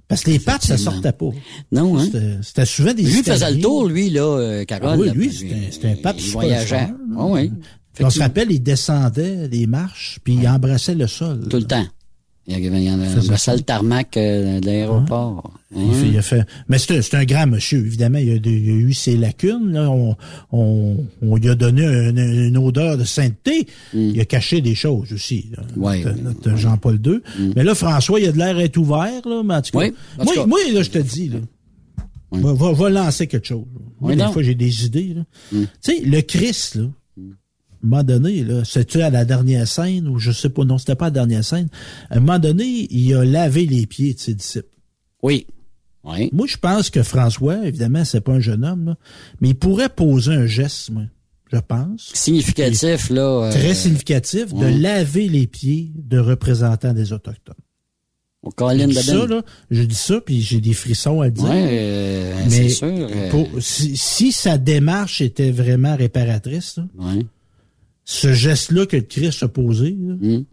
Parce 0.08 0.22
que 0.22 0.30
les 0.30 0.38
papes, 0.38 0.62
ça 0.62 0.76
sortait 0.76 1.12
pas. 1.12 1.30
Non, 1.72 1.98
hein? 1.98 2.06
C'était- 2.42 2.66
souvent 2.66 2.92
des 2.92 3.02
Lui 3.04 3.22
faisait 3.22 3.50
le 3.50 3.60
tour, 3.60 3.86
lui, 3.88 4.10
là, 4.10 4.20
euh, 4.22 4.64
Carole. 4.64 4.90
Ah 4.92 4.96
oui, 4.98 5.10
lui, 5.10 5.32
c'était 5.72 5.88
un 5.88 5.96
pape 5.96 6.16
Il 6.18 6.22
super 6.24 6.40
voyageait. 6.42 6.88
Ah 7.18 7.24
oui. 7.26 7.50
On 8.00 8.10
se 8.10 8.20
rappelle, 8.20 8.50
il 8.50 8.62
descendait 8.62 9.48
les 9.48 9.66
marches, 9.66 10.18
puis 10.24 10.34
il 10.34 10.48
embrassait 10.48 10.94
le 10.94 11.06
sol. 11.06 11.46
Tout 11.48 11.56
le 11.58 11.64
temps. 11.64 11.86
Il 12.48 12.56
y 12.56 12.62
il 12.64 12.90
en 12.90 13.00
a 13.00 13.12
le 13.12 13.20
ça. 13.22 13.36
seul 13.36 13.64
tarmac 13.64 14.16
euh, 14.16 14.60
de 14.60 14.66
l'aéroport. 14.66 15.52
Il 15.74 15.82
Hein? 15.82 16.02
il 16.12 16.16
a 16.16 16.22
fait- 16.22 16.46
mais 16.68 16.78
c'est 16.78 17.14
un- 17.14 17.24
grand 17.24 17.48
monsieur, 17.48 17.78
évidemment. 17.84 18.18
Il 18.18 18.30
a, 18.30 18.34
il 18.36 18.46
a 18.46 18.74
eu 18.74 18.92
ses 18.94 19.16
lacunes. 19.16 19.72
Là. 19.72 19.90
On, 19.90 20.16
on, 20.52 20.96
on 21.22 21.36
lui 21.36 21.48
a 21.48 21.56
donné 21.56 21.82
une, 21.84 22.18
une 22.18 22.56
odeur 22.56 22.98
de 22.98 23.04
sainteté. 23.04 23.66
Il 23.92 24.20
a 24.20 24.24
caché 24.24 24.60
des 24.60 24.76
choses 24.76 25.12
aussi. 25.12 25.50
là. 25.56 25.64
Mm. 25.74 25.82
Ouais. 25.82 26.04
Notre- 26.04 26.22
notre 26.22 26.56
Jean-Paul 26.56 27.00
II. 27.04 27.20
Mais 27.56 27.64
là, 27.64 27.74
François, 27.74 28.20
il 28.20 28.28
a 28.28 28.32
de 28.32 28.38
l'air 28.38 28.54
d'être 28.54 28.76
ouvert. 28.76 29.26
Là, 29.26 29.42
mais 29.44 29.54
en 29.54 29.62
tout 29.62 29.72
cas, 29.72 29.78
Oui, 29.80 29.92
en 30.16 30.24
tout 30.24 30.26
moi, 30.26 30.34
cas. 30.36 30.46
moi, 30.46 30.58
là, 30.72 30.82
je 30.84 30.90
te 30.90 30.98
dis, 30.98 31.28
là, 31.30 31.38
va, 32.30 32.52
va- 32.52 32.72
va 32.72 32.90
lancer 32.90 33.26
quelque 33.26 33.48
chose. 33.48 33.64
Moi, 34.00 34.10
Oui, 34.12 34.16
des 34.16 34.32
fois, 34.32 34.42
j'ai 34.44 34.54
des 34.54 34.84
idées. 34.86 35.16
Mm. 35.50 35.62
Tu 35.82 35.96
sais, 35.96 36.00
le 36.04 36.20
Christ, 36.20 36.76
là, 36.76 36.84
moment 37.86 38.02
donné, 38.04 38.44
là, 38.44 38.62
c'était 38.64 39.02
à 39.02 39.10
la 39.10 39.24
dernière 39.24 39.66
scène, 39.66 40.06
ou 40.08 40.18
je 40.18 40.30
sais 40.32 40.50
pas, 40.50 40.64
non, 40.64 40.78
c'était 40.78 40.94
pas 40.94 41.06
la 41.06 41.10
dernière 41.12 41.44
scène. 41.44 41.68
À 42.10 42.16
un 42.16 42.20
moment 42.20 42.38
donné, 42.38 42.86
il 42.90 43.14
a 43.14 43.24
lavé 43.24 43.66
les 43.66 43.86
pieds 43.86 44.14
de 44.14 44.18
ses 44.18 44.34
disciples. 44.34 44.68
Oui. 45.22 45.46
Oui. 46.04 46.30
Moi, 46.32 46.46
je 46.46 46.56
pense 46.56 46.90
que 46.90 47.02
François, 47.02 47.66
évidemment, 47.66 48.04
c'est 48.04 48.20
pas 48.20 48.32
un 48.32 48.40
jeune 48.40 48.64
homme, 48.64 48.84
là, 48.86 48.96
mais 49.40 49.48
il 49.50 49.54
pourrait 49.56 49.88
poser 49.88 50.32
un 50.34 50.46
geste, 50.46 50.90
moi, 50.90 51.02
je 51.52 51.58
pense, 51.58 52.10
Significatif, 52.14 53.10
là. 53.10 53.22
euh, 53.46 53.50
très 53.50 53.74
significatif, 53.74 54.52
de 54.54 54.66
laver 54.66 55.28
les 55.28 55.46
pieds 55.46 55.90
de 55.96 56.18
représentants 56.18 56.92
des 56.92 57.12
Autochtones. 57.12 57.54
Au 58.42 58.50
Je 58.70 58.84
dis 58.84 58.94
ça, 58.94 59.26
là, 59.26 59.42
je 59.72 59.82
dis 59.82 59.94
ça, 59.96 60.20
puis 60.20 60.40
j'ai 60.40 60.60
des 60.60 60.72
frissons 60.74 61.20
à 61.20 61.30
dire. 61.30 61.42
Ouais, 61.44 61.66
euh, 61.68 62.34
mais 62.44 62.50
c'est 62.50 62.68
sûr. 62.68 62.86
euh, 62.88 63.30
pour- 63.30 63.48
si, 63.60 63.96
si 63.96 64.30
sa 64.30 64.56
démarche 64.56 65.20
était 65.20 65.50
vraiment 65.50 65.96
réparatrice, 65.96 66.76
là, 66.76 66.84
ouais. 66.96 67.26
Ce 68.06 68.32
geste-là 68.32 68.86
que 68.86 68.96
le 68.96 69.02
Christ 69.02 69.42
a 69.42 69.48
posé, 69.48 69.90
là, 70.00 70.14
Mm. 70.18 70.44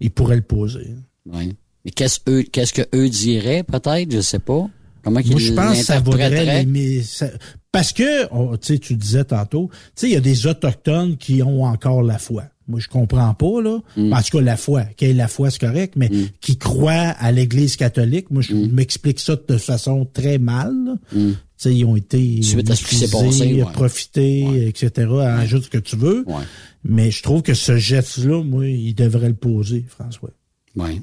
il 0.00 0.10
pourrait 0.10 0.36
le 0.36 0.42
poser. 0.42 0.88
Ouais. 1.26 1.50
Mais 1.84 1.90
qu'est-ce 1.92 2.18
eux, 2.28 2.42
qu'est-ce 2.42 2.72
que 2.72 2.82
eux 2.96 3.08
diraient, 3.08 3.62
peut-être, 3.62 4.10
je 4.10 4.20
sais 4.22 4.38
pas. 4.40 4.68
Comment 5.04 5.20
Moi, 5.24 5.38
je 5.38 5.52
pense 5.52 5.78
que 5.78 5.84
ça 5.84 6.00
vaudrait 6.00 6.64
mais 6.64 7.02
ça- 7.02 7.28
parce 7.70 7.92
que, 7.92 8.24
tu 8.56 8.58
sais, 8.62 8.78
tu 8.78 8.94
disais 8.96 9.24
tantôt, 9.24 9.68
tu 9.70 9.78
sais, 9.96 10.08
il 10.08 10.12
y 10.14 10.16
a 10.16 10.20
des 10.20 10.46
autochtones 10.46 11.18
qui 11.18 11.42
ont 11.42 11.64
encore 11.64 12.02
la 12.02 12.16
foi. 12.18 12.44
Moi, 12.66 12.80
je 12.80 12.88
comprends 12.88 13.34
pas, 13.34 13.60
là. 13.60 13.80
Mm. 13.98 14.12
En 14.14 14.22
tout 14.22 14.38
cas, 14.38 14.40
la 14.42 14.56
foi. 14.56 14.84
Quelle 14.96 15.10
est 15.10 15.14
la 15.14 15.28
foi, 15.28 15.50
c'est 15.50 15.60
correct, 15.60 15.92
mais 15.96 16.10
qui 16.40 16.56
croient 16.56 16.92
à 17.18 17.30
l'Église 17.32 17.76
catholique, 17.76 18.30
moi, 18.30 18.40
je 18.40 18.54
m'explique 18.54 19.20
ça 19.20 19.36
de 19.46 19.58
façon 19.58 20.06
très 20.10 20.38
mal. 20.38 20.72
là. 20.86 20.94
Tu 21.12 21.34
sais, 21.58 21.74
ils 21.74 21.84
ont 21.84 21.96
été 21.96 22.40
Suite 22.42 22.70
à 22.70 22.74
ce 22.74 22.82
qui 22.84 22.94
s'est 22.96 23.04
utilisés, 23.04 23.26
passé, 23.44 23.62
ouais. 23.62 23.72
profités, 23.74 24.66
etc., 24.68 25.06
ajoute 25.20 25.64
ce 25.64 25.68
que 25.70 25.78
tu 25.78 25.96
veux. 25.96 26.24
Ouais. 26.26 26.42
Mais 26.84 27.10
je 27.10 27.22
trouve 27.22 27.42
que 27.42 27.54
ce 27.54 27.76
geste-là, 27.76 28.42
moi, 28.44 28.66
il 28.68 28.94
devrait 28.94 29.28
le 29.28 29.34
poser, 29.34 29.84
François. 29.88 30.30
Mais- 30.76 31.00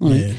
Ouais. 0.00 0.30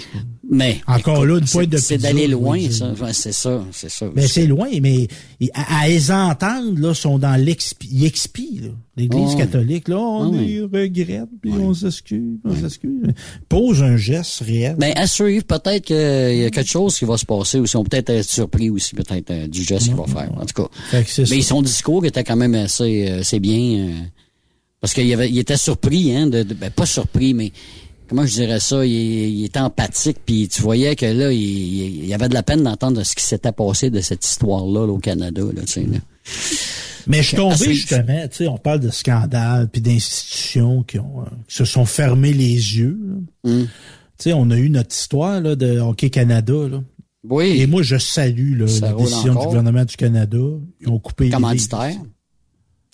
Mais. 0.49 0.79
Encore 0.87 1.25
là, 1.25 1.37
une 1.37 1.45
pointe 1.45 1.67
de 1.67 1.77
C'est 1.77 1.97
d'aller 1.97 2.27
loin, 2.27 2.57
ça. 2.71 2.93
Ouais, 2.93 3.11
c'est 3.11 3.33
ça, 3.33 3.61
c'est 3.73 3.89
ça. 3.89 4.07
Ben, 4.15 4.25
c'est 4.25 4.47
loin, 4.47 4.69
mais 4.81 5.09
à, 5.53 5.81
à 5.81 5.87
les 5.89 6.11
entendre, 6.11 6.79
là, 6.79 6.93
sont 6.93 7.19
dans 7.19 7.35
l'expi, 7.35 7.89
ils 7.91 8.05
expient, 8.05 8.61
là. 8.61 8.69
L'Église 8.95 9.35
catholique, 9.35 9.89
là, 9.89 9.97
on 9.97 10.31
regrette, 10.31 11.27
puis 11.41 11.51
on 11.51 11.73
s'excuse, 11.73 12.37
on 12.45 12.55
s'excuse. 12.55 13.03
Pose 13.49 13.83
un 13.83 13.97
geste 13.97 14.39
réel. 14.39 14.77
Ben, 14.79 14.93
à 14.95 15.07
suivre, 15.07 15.43
peut-être 15.43 15.83
qu'il 15.83 15.95
y 15.97 16.45
a 16.45 16.49
quelque 16.51 16.69
chose 16.69 16.97
qui 16.97 17.03
va 17.03 17.17
se 17.17 17.25
passer 17.25 17.59
aussi. 17.59 17.75
On 17.75 17.83
peut 17.83 17.89
peut-être 17.89 18.11
être 18.11 18.29
surpris 18.29 18.69
aussi, 18.69 18.95
peut-être, 18.95 19.29
euh, 19.31 19.47
du 19.47 19.61
geste 19.63 19.87
qu'il 19.87 19.95
va 19.95 20.05
faire. 20.05 20.31
En 20.39 20.45
tout 20.45 20.63
cas. 20.63 20.69
Mais 20.93 21.03
ça. 21.41 21.41
son 21.41 21.61
discours 21.61 22.05
était 22.05 22.23
quand 22.23 22.37
même 22.37 22.55
assez, 22.55 23.09
euh, 23.09 23.39
bien. 23.39 23.87
euh, 23.89 23.91
parce 24.81 24.93
qu'il 24.93 25.11
avait, 25.13 25.29
il 25.29 25.37
était 25.39 25.57
surpris, 25.57 26.15
hein, 26.15 26.27
de, 26.27 26.43
de- 26.43 26.53
ben, 26.53 26.69
pas 26.71 26.85
surpris, 26.85 27.33
mais 27.33 27.51
comment 28.07 28.25
je 28.25 28.33
dirais 28.33 28.59
ça, 28.59 28.85
il, 28.85 28.91
il 28.91 29.45
était 29.45 29.59
empathique, 29.59 30.17
puis 30.25 30.47
tu 30.47 30.61
voyais 30.61 30.95
que 30.95 31.05
là, 31.05 31.31
il, 31.31 31.39
il 31.39 32.05
y 32.05 32.13
avait 32.13 32.29
de 32.29 32.33
la 32.33 32.43
peine 32.43 32.63
d'entendre 32.63 33.03
ce 33.03 33.15
qui 33.15 33.23
s'était 33.23 33.51
passé 33.51 33.89
de 33.89 34.01
cette 34.01 34.25
histoire-là 34.25 34.85
là, 34.87 34.93
au 34.93 34.99
Canada, 34.99 35.41
là, 35.41 35.61
tu 35.65 35.67
sais. 35.73 35.81
là. 35.81 35.97
Mais 37.07 37.23
je 37.23 37.27
suis 37.29 37.37
À 37.37 37.39
tombé 37.39 37.73
justement, 37.73 38.27
tu 38.27 38.35
sais, 38.37 38.47
on 38.47 38.57
parle 38.57 38.81
de 38.81 38.89
scandales 38.91 39.67
puis 39.69 39.81
d'institutions 39.81 40.83
qui 40.83 40.99
ont 40.99 41.21
euh, 41.21 41.25
qui 41.47 41.55
se 41.55 41.65
sont 41.65 41.85
fermés 41.85 42.33
les 42.33 42.53
yeux. 42.77 42.99
Hum. 43.43 43.65
Tu 44.17 44.23
sais, 44.25 44.33
on 44.33 44.51
a 44.51 44.57
eu 44.57 44.69
notre 44.69 44.93
histoire 44.93 45.41
là, 45.41 45.55
de 45.55 45.79
Hockey 45.79 46.09
Canada. 46.09 46.67
Là. 46.69 46.83
Oui. 47.27 47.61
Et 47.61 47.67
moi, 47.67 47.81
je 47.81 47.97
salue 47.97 48.59
là, 48.59 48.65
la 48.81 48.93
décision 48.93 49.31
encore. 49.31 49.41
du 49.43 49.47
gouvernement 49.47 49.85
du 49.85 49.95
Canada. 49.95 50.37
Ils 50.81 50.89
ont 50.89 50.99
coupé 50.99 51.25
les 51.25 51.31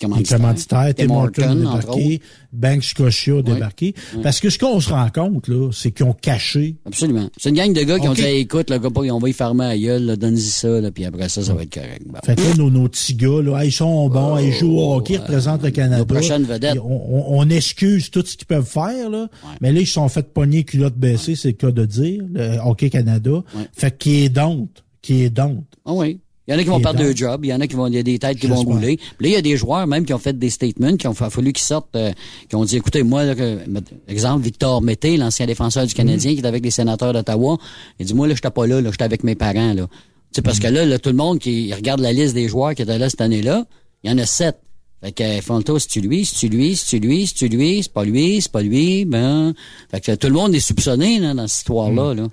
Commanditaire. 0.02 0.38
commanditaires, 0.38 0.94
Tim 0.94 1.10
entre 1.12 1.32
débarqué, 1.56 2.22
Bank 2.52 2.84
Scotia 2.84 3.42
débarqué. 3.42 3.96
Parce 4.24 4.42
que 4.42 4.50
ce 4.50 4.60
qu'on 4.60 4.82
se 4.82 4.90
rend 4.90 5.08
compte, 5.10 5.48
là, 5.48 5.70
c'est 5.72 5.92
qu'ils 5.92 6.06
ont 6.06 6.12
caché. 6.14 6.76
Absolument. 6.86 7.30
C'est 7.38 7.48
une 7.50 7.56
gang 7.56 7.72
de 7.72 7.82
gars 7.82 7.98
qui 7.98 8.08
ont 8.10 8.14
dit, 8.14 8.22
Hey, 8.22 8.42
écoute, 8.42 8.70
le 8.70 8.78
gars, 8.78 8.90
pas- 8.90 9.02
on 9.02 9.20
va 9.20 9.30
y 9.30 9.34
fermer 9.34 9.64
la 9.66 9.78
gueule, 9.78 10.04
là, 10.04 10.16
donne-y 10.18 10.42
ça, 10.42 10.68
là, 10.82 10.92
puis 10.92 11.06
après 11.06 11.30
ça, 11.30 11.42
ça 11.44 11.54
va 11.54 11.64
être 11.64 11.74
correct. 11.74 12.02
Bon. 12.06 12.20
Fait 12.26 12.36
que 12.36 12.42
là, 12.42 12.54
nos, 12.58 12.70
nos 12.70 12.90
petits 12.90 13.16
gars, 13.16 13.42
là, 13.42 13.64
ils 13.64 13.72
sont 13.72 14.10
bons, 14.10 14.38
ils 14.38 14.52
jouent 14.52 14.78
au 14.78 14.96
hockey, 14.96 15.14
ils 15.14 15.20
représentent 15.20 15.64
le 15.64 15.72
Canada. 15.72 16.04
Oh, 16.08 16.44
vedettes. 16.44 16.76
Et 16.76 16.80
On, 16.80 17.38
on- 17.40 17.50
excuse 17.50 18.12
tout 18.12 18.24
ce 18.26 18.36
qu'ils 18.36 18.48
peuvent 18.48 18.68
faire, 18.68 19.10
là. 19.10 19.30
Mais 19.62 19.72
là, 19.72 19.80
ils 19.80 19.88
sont 19.88 20.10
fait 20.10 20.34
pogner 20.34 20.66
culotte 20.66 20.96
baissée, 20.98 21.36
c'est 21.36 21.50
le 21.50 21.54
cas 21.54 21.72
de 21.72 21.86
dire, 21.86 22.22
le 22.34 22.58
Hockey 22.66 22.90
Canada. 22.90 23.44
Fait 23.74 23.98
qu'il 23.98 24.16
est 24.26 24.30
donc, 24.30 24.70
qui 25.02 25.22
est 25.24 25.30
donc. 25.30 25.64
Ah 25.86 25.94
oui. 25.94 26.20
Il 26.48 26.54
y 26.54 26.56
en 26.56 26.60
a 26.60 26.64
qui 26.64 26.70
vont 26.70 26.80
perdre 26.80 27.02
leur 27.02 27.16
job, 27.16 27.44
il 27.44 27.48
y 27.48 27.54
en 27.56 27.60
a 27.60 27.66
qui 27.66 27.76
vont, 27.76 27.88
il 27.88 27.96
y 27.96 27.98
a 27.98 28.04
des 28.04 28.20
têtes 28.20 28.38
qui 28.38 28.46
vont 28.46 28.62
rouler. 28.62 29.00
Là, 29.20 29.28
il 29.28 29.32
y 29.32 29.36
a 29.36 29.42
des 29.42 29.58
joueurs 29.58 29.88
même 29.88 30.06
qui 30.06 30.14
ont 30.14 30.20
fait 30.20 30.38
des 30.38 30.52
statements, 30.52 30.96
qui 30.96 31.08
ont 31.08 31.16
fa- 31.16 31.32
fallu 31.32 31.52
qu'ils 31.54 31.64
sortent, 31.66 31.96
euh, 31.96 32.12
qui 32.48 32.56
ont 32.56 32.64
dit, 32.66 32.76
écoutez, 32.78 33.02
moi, 33.02 33.24
là, 33.24 33.34
que- 33.34 33.60
exemple, 34.08 34.44
Victor 34.44 34.80
Mété, 34.84 35.18
l'ancien 35.18 35.48
défenseur 35.48 35.88
du 35.88 35.94
Canadien, 35.96 36.32
Mm. 36.32 36.36
qui 36.36 36.42
est 36.42 36.46
avec 36.46 36.64
les 36.64 36.70
sénateurs 36.72 37.14
d'Ottawa, 37.14 37.58
il 38.00 38.06
dit, 38.06 38.14
moi, 38.14 38.28
là, 38.28 38.36
j'étais 38.36 38.52
pas 38.52 38.68
là, 38.68 38.80
là, 38.80 38.92
j'étais 38.92 39.04
avec 39.06 39.24
mes 39.24 39.34
parents, 39.34 39.74
là. 39.74 39.88
Tu 39.88 40.36
sais, 40.36 40.42
parce 40.44 40.60
que 40.60 40.68
là, 40.68 40.86
là, 40.86 41.00
tout 41.00 41.10
le 41.10 41.16
monde 41.16 41.40
qui 41.40 41.74
regarde 41.74 42.00
la 42.02 42.14
liste 42.14 42.36
des 42.36 42.48
joueurs 42.48 42.76
qui 42.76 42.84
étaient 42.84 43.00
là 43.00 43.10
cette 43.10 43.22
année-là, 43.22 43.66
il 44.04 44.12
y 44.12 44.14
en 44.14 44.18
a 44.20 44.26
sept. 44.28 44.58
Fait 45.04 45.12
que, 45.14 45.42
font 45.42 45.58
le 45.58 45.64
tour, 45.64 45.80
c'est-tu 45.82 46.02
lui, 46.02 46.26
c'est-tu 46.26 46.50
lui, 46.50 46.76
c'est-tu 46.76 47.00
lui, 47.00 47.26
c'est-tu 47.26 47.48
lui, 47.48 47.82
c'est 47.84 47.92
pas 47.94 48.04
lui, 48.06 48.40
c'est 48.42 48.52
pas 48.52 48.62
lui, 48.62 49.06
ben. 49.06 49.54
Fait 49.90 50.00
que 50.02 50.14
tout 50.16 50.28
le 50.28 50.34
monde 50.34 50.54
est 50.54 50.60
soupçonné, 50.60 51.20
là, 51.20 51.34
dans 51.34 51.48
cette 51.48 51.60
histoire-là, 51.60 52.14
là. 52.14 52.28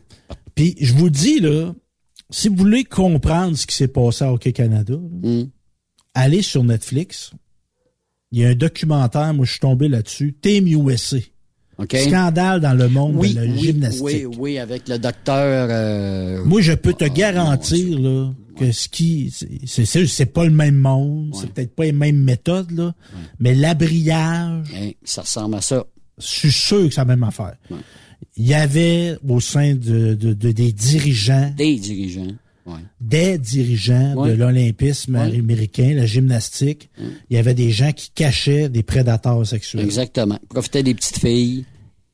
Puis, 0.55 0.75
je 0.81 0.93
vous 0.93 1.09
dis, 1.11 1.41
là, 1.41 1.73
si 2.33 2.49
vous 2.49 2.57
voulez 2.57 2.85
comprendre 2.85 3.57
ce 3.57 3.67
qui 3.67 3.77
s'est 3.77 3.89
passé 3.89 4.25
à 4.25 4.33
Hockey 4.33 4.53
Canada, 4.53 4.95
Hum. 4.95 5.49
allez 6.15 6.43
sur 6.43 6.65
Netflix. 6.65 7.31
Il 8.33 8.41
y 8.41 8.45
a 8.45 8.49
un 8.49 8.55
documentaire, 8.55 9.33
moi, 9.35 9.45
je 9.45 9.51
suis 9.53 9.61
tombé 9.61 9.89
là-dessus. 9.89 10.35
Team 10.41 10.67
USA. 10.67 11.19
Scandale 11.79 12.61
dans 12.61 12.75
le 12.75 12.89
monde 12.89 13.17
Oui, 13.17 13.35
de 13.35 13.41
la 13.41 13.47
oui, 13.53 13.59
gymnastique. 13.59 14.03
oui, 14.05 14.27
oui, 14.39 14.59
avec 14.59 14.89
le 14.89 14.99
docteur. 14.99 15.69
euh, 15.71 16.45
Moi, 16.45 16.61
je 16.61 16.73
peux 16.73 16.93
te 16.95 17.05
garantir 17.07 17.99
là, 17.99 18.33
que 18.57 18.71
ce 18.73 18.89
qui, 18.89 19.31
c'est- 19.67 20.07
c'est 20.07 20.27
pas 20.27 20.45
le 20.45 20.51
même 20.51 20.77
monde, 20.77 21.35
c'est 21.35 21.51
peut-être 21.53 21.75
pas 21.75 21.85
les 21.85 21.93
mêmes 21.93 22.23
méthodes 22.23 22.71
là, 22.71 22.95
mais 23.41 23.55
l'abrillage, 23.55 24.67
hein, 24.77 24.91
ça 25.03 25.23
ressemble 25.23 25.57
à 25.57 25.61
ça. 25.61 25.85
je 26.19 26.27
suis 26.27 26.53
sûr 26.53 26.85
que 26.89 26.91
c'est 26.95 27.01
la 27.01 27.05
même 27.07 27.25
affaire. 27.25 27.57
Il 28.37 28.47
y 28.47 28.55
avait 28.55 29.17
au 29.29 29.41
sein 29.41 29.75
de, 29.75 30.15
de- 30.15 30.33
de- 30.33 30.53
des 30.53 30.73
dirigeants, 30.73 31.53
Des 31.57 31.77
dirigeants. 31.77 32.33
Ouais. 32.65 32.75
des 33.01 33.39
dirigeants 33.39 34.15
Ouais. 34.15 34.31
de 34.31 34.35
l'olympisme 34.35 35.17
Ouais. 35.17 35.37
américain, 35.39 35.93
la 35.95 36.07
gymnastique, 36.07 36.89
il 37.31 37.35
y 37.35 37.39
avait 37.39 37.55
des 37.55 37.71
gens 37.73 37.93
qui 37.93 38.11
cachaient 38.15 38.69
des 38.69 38.83
prédateurs 38.85 39.45
sexuels. 39.47 39.85
Exactement. 39.85 40.39
Profiter 40.49 40.83
des 40.83 40.95
petites 40.95 41.19
filles. 41.19 41.65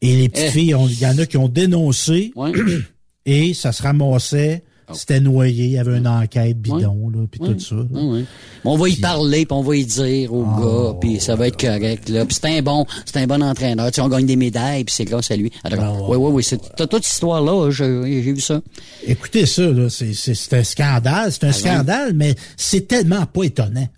Et 0.01 0.17
les 0.17 0.29
petites 0.29 0.47
Eh. 0.49 0.51
filles, 0.53 0.75
il 0.91 0.99
y 1.01 1.07
en 1.07 1.19
a 1.19 1.27
qui 1.27 1.37
ont 1.37 1.49
dénoncé 1.49 2.33
et 3.27 3.53
ça 3.55 3.73
se 3.73 3.83
ramassait, 3.83 4.63
c'était 4.95 5.20
noyé, 5.20 5.64
il 5.64 5.70
y 5.72 5.78
avait 5.78 5.99
une 5.99 6.09
enquête 6.09 6.59
bidon, 6.61 7.11
là, 7.11 7.26
puis 7.30 7.41
tout 7.41 7.59
ça. 7.59 7.74
là. 7.74 8.03
Ouais. 8.03 8.24
On 8.64 8.76
va 8.76 8.89
y 8.89 8.97
parler, 8.97 9.47
puis 9.47 9.53
on 9.57 9.62
va 9.62 9.76
y 9.76 9.84
dire 9.84 10.32
au 10.32 10.45
Oh. 10.47 10.61
gars, 10.93 10.99
puis 11.01 11.20
ça 11.20 11.36
va 11.36 11.49
être 11.49 11.61
correct. 11.61 12.09
Là. 12.09 12.24
Puis 12.26 12.36
c'est 12.41 12.59
un 12.59 12.62
bon, 12.62 12.86
c'est 13.05 13.16
un 13.18 13.26
bon 13.26 13.43
entraîneur. 13.43 13.86
Tu 13.91 13.97
sais, 13.97 14.01
on 14.01 14.09
gagne 14.09 14.26
des 14.26 14.36
médailles, 14.36 14.84
puis 14.84 14.95
c'est 14.95 15.05
grâce 15.05 15.30
à 15.30 15.36
lui. 15.36 15.51
Alors, 15.64 16.09
oui, 16.09 16.16
oui, 16.16 16.30
oui. 16.32 16.43
C'est 16.43 16.59
t'as 16.76 16.86
toute 16.86 17.05
cette 17.05 17.12
histoire-là. 17.14 17.70
je- 17.70 18.03
J'ai 18.05 18.20
vu 18.32 18.41
ça. 18.41 18.61
Écoutez 19.07 19.47
ça, 19.47 19.62
là, 19.70 19.89
c'est, 19.91 20.14
c'est, 20.14 20.34
c'est 20.34 20.57
un 20.57 20.64
scandale, 20.64 21.32
c'est 21.32 21.45
un 21.45 21.53
scandale, 21.53 22.12
mais 22.14 22.34
c'est 22.57 22.86
tellement 22.89 23.26
pas 23.26 23.43
étonnant. 23.45 23.89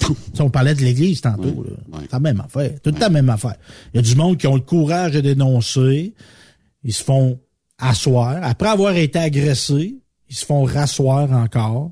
Si 0.34 0.40
on 0.40 0.48
parlait 0.48 0.74
de 0.74 0.80
l'Église 0.80 1.20
tantôt, 1.20 1.62
là, 1.62 1.98
c'est 2.00 2.12
la 2.12 2.20
même 2.20 2.40
affaire, 2.40 2.72
tout 2.82 2.94
la 2.98 3.10
même 3.10 3.28
affaire. 3.28 3.56
Il 3.92 3.96
y 3.96 4.00
a 4.00 4.02
du 4.02 4.14
monde 4.16 4.38
qui 4.38 4.46
ont 4.46 4.54
le 4.54 4.60
courage 4.62 5.12
de 5.12 5.20
dénoncer, 5.20 6.14
ils 6.84 6.92
se 6.94 7.04
font 7.04 7.38
asseoir. 7.78 8.38
Après 8.42 8.68
avoir 8.68 8.96
été 8.96 9.18
agressés, 9.18 9.96
ils 10.30 10.36
se 10.36 10.46
font 10.46 10.62
rasseoir 10.64 11.30
encore. 11.32 11.90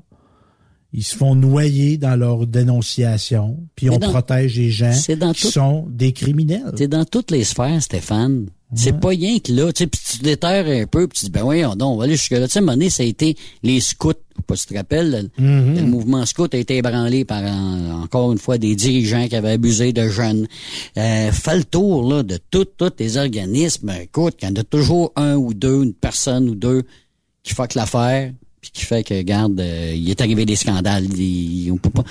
Ils 0.91 1.03
se 1.03 1.15
font 1.15 1.35
noyer 1.35 1.97
dans 1.97 2.15
leur 2.15 2.47
dénonciation, 2.47 3.57
puis 3.75 3.89
Mais 3.89 3.95
on 3.95 3.99
dans- 3.99 4.09
protège 4.09 4.57
les 4.57 4.71
gens 4.71 4.89
dans 5.19 5.33
qui 5.33 5.43
tout- 5.43 5.51
sont 5.51 5.85
des 5.87 6.13
criminels. 6.13 6.73
C'est 6.77 6.87
dans 6.87 7.05
toutes 7.05 7.29
les 7.29 7.43
sphères, 7.43 7.81
Stéphane. 7.83 8.47
C'est 8.75 8.99
pas 8.99 9.09
rien 9.09 9.39
que 9.39 9.51
là, 9.51 9.71
tu 9.73 9.83
sais, 9.83 9.87
puis 9.87 9.99
tu 10.11 10.17
déterres 10.23 10.67
un 10.67 10.85
peu, 10.85 11.07
puis 11.07 11.17
tu 11.19 11.25
dis, 11.25 11.31
ben 11.31 11.43
oui, 11.43 11.65
on, 11.65 11.75
on 11.81 11.97
va 11.97 12.03
aller 12.03 12.15
jusque-là. 12.15 12.45
Tu 12.47 12.53
sais, 12.53 12.59
à 12.59 12.61
un 12.61 12.65
moment 12.65 12.73
donné, 12.73 12.91
ça 12.91 13.01
a 13.01 13.05
été 13.05 13.35
les 13.63 13.79
scouts 13.81 14.13
pas 14.47 14.55
si 14.55 14.67
tu 14.67 14.73
te 14.73 14.77
rappelles. 14.79 15.31
Le, 15.37 15.43
Mhm. 15.43 15.75
le 15.75 15.81
mouvement 15.83 16.25
scout 16.25 16.53
a 16.53 16.57
été 16.57 16.77
ébranlé 16.77 17.25
par, 17.25 17.43
en- 17.43 18.03
encore 18.03 18.31
une 18.31 18.37
fois, 18.37 18.57
des 18.59 18.75
dirigeants 18.75 19.27
qui 19.27 19.35
avaient 19.35 19.51
abusé 19.51 19.91
de 19.91 20.07
jeunes. 20.07 20.47
Euh, 20.97 21.31
fais 21.31 21.57
le 21.57 21.63
tour 21.65 22.07
là, 22.11 22.21
de 22.23 22.39
tous 22.51 22.65
tous 22.65 22.91
les 22.99 23.17
organismes. 23.17 23.91
Écoute, 24.01 24.35
il 24.41 24.47
y 24.49 24.51
en 24.51 24.55
a 24.55 24.63
toujours 24.63 25.11
un 25.15 25.35
ou 25.35 25.53
deux, 25.55 25.83
une 25.83 25.93
personne 25.93 26.47
ou 26.49 26.55
deux 26.55 26.83
qui 27.43 27.53
fuck 27.53 27.73
l'affaire 27.75 28.31
puis 28.61 28.71
qui 28.73 28.83
fait 28.83 29.05
que, 29.05 29.21
garde, 29.21 29.57
euh, 29.61 29.93
il 29.95 30.09
est 30.09 30.19
arrivé 30.19 30.45
des 30.45 30.57
scandales. 30.57 31.05
Il- 31.17 31.71
on 31.71 31.77
peut 31.77 31.89
pas, 31.89 32.03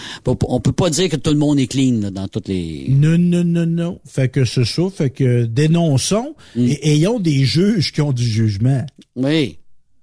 on 0.49 0.61
peut 0.61 0.73
pas 0.73 0.89
dire 0.89 1.11
que 1.11 1.17
tout 1.17 1.31
le 1.31 1.37
monde 1.37 1.59
est 1.59 1.67
clean 1.67 2.01
là, 2.01 2.11
dans 2.11 2.27
toutes 2.27 2.49
les... 2.49 2.87
Non, 2.89 3.19
non, 3.19 3.45
non, 3.45 3.67
non. 3.67 4.01
Fait 4.07 4.31
que 4.31 4.47
c'est 4.47 4.65
ça. 4.65 4.83
Fait 4.95 5.11
que 5.11 5.45
dénonçons 5.45 6.35
Mm. 6.57 6.65
et 6.67 6.93
ayons 6.95 7.21
des 7.21 7.45
juges 7.45 7.93
qui 7.93 8.01
ont 8.01 8.13
du 8.13 8.25
jugement. 8.25 8.85
Oui. 9.15 9.59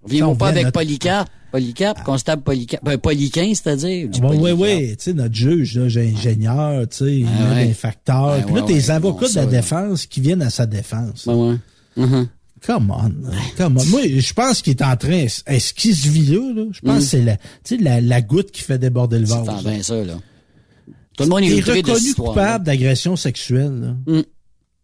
Viens 0.07 0.35
pas 0.35 0.49
avec 0.49 0.65
notre- 0.65 0.73
Polycarpe. 0.79 1.29
Polycarpe, 1.51 2.03
constable 2.03 2.43
Polycarpe. 2.43 2.83
Ben, 2.85 2.97
Polyquin, 2.99 3.47
c'est-à-dire. 3.55 4.07
du 4.09 4.19
Oui, 4.21 4.51
oui. 4.51 4.89
Tu 4.89 4.95
sais, 4.99 5.13
notre 5.13 5.33
juge, 5.33 5.79
là, 5.79 5.87
j'ai 5.89 6.09
ingénieur, 6.11 6.87
tu 6.89 6.97
sais, 6.97 7.15
il 7.19 7.27
Ah, 7.27 7.49
met 7.49 7.55
ouais. 7.61 7.67
des 7.69 7.73
facteurs. 7.73 8.35
Ah, 8.39 8.41
Puis 8.45 8.53
là, 8.53 8.61
ouais, 8.61 8.67
tes 8.67 8.73
ouais, 8.75 8.89
avocats 8.91 9.25
bon, 9.25 9.31
de 9.31 9.35
la 9.37 9.45
défense 9.47 10.05
qui 10.05 10.21
viennent 10.21 10.41
à 10.43 10.49
sa 10.51 10.65
défense. 10.67 11.25
Ouais. 11.25 11.55
Mhm. 11.97 12.27
Come 12.65 12.91
on. 12.91 13.11
Come 13.57 13.77
on. 13.77 13.85
Moi, 13.85 14.01
je 14.07 14.33
pense 14.33 14.61
qu'il 14.61 14.71
est 14.71 14.81
en 14.83 14.97
train, 14.97 15.25
est-ce 15.45 15.73
qu'il 15.73 15.95
se 15.95 16.07
vit 16.09 16.25
là, 16.25 16.53
là? 16.53 16.63
Je 16.71 16.79
pense 16.81 16.95
Mm. 16.95 16.99
que 16.99 17.37
c'est 17.67 17.77
la, 17.77 17.91
la, 17.95 18.01
la 18.01 18.21
goutte 18.21 18.51
qui 18.51 18.61
fait 18.61 18.77
déborder 18.79 19.19
le 19.19 19.25
C'est 19.27 19.33
vase. 19.43 19.63
plein 19.63 19.83
ça, 19.83 20.03
là. 20.03 20.19
Tout 21.17 21.23
le 21.23 21.29
monde 21.29 21.43
est 21.43 21.61
de 21.61 21.71
reconnu 21.71 22.13
coupable 22.15 22.65
d'agression 22.65 23.15
sexuelle. 23.15 23.95
Mm. 24.07 24.21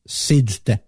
C'est 0.05 0.41
du 0.41 0.59
temps. 0.59 0.79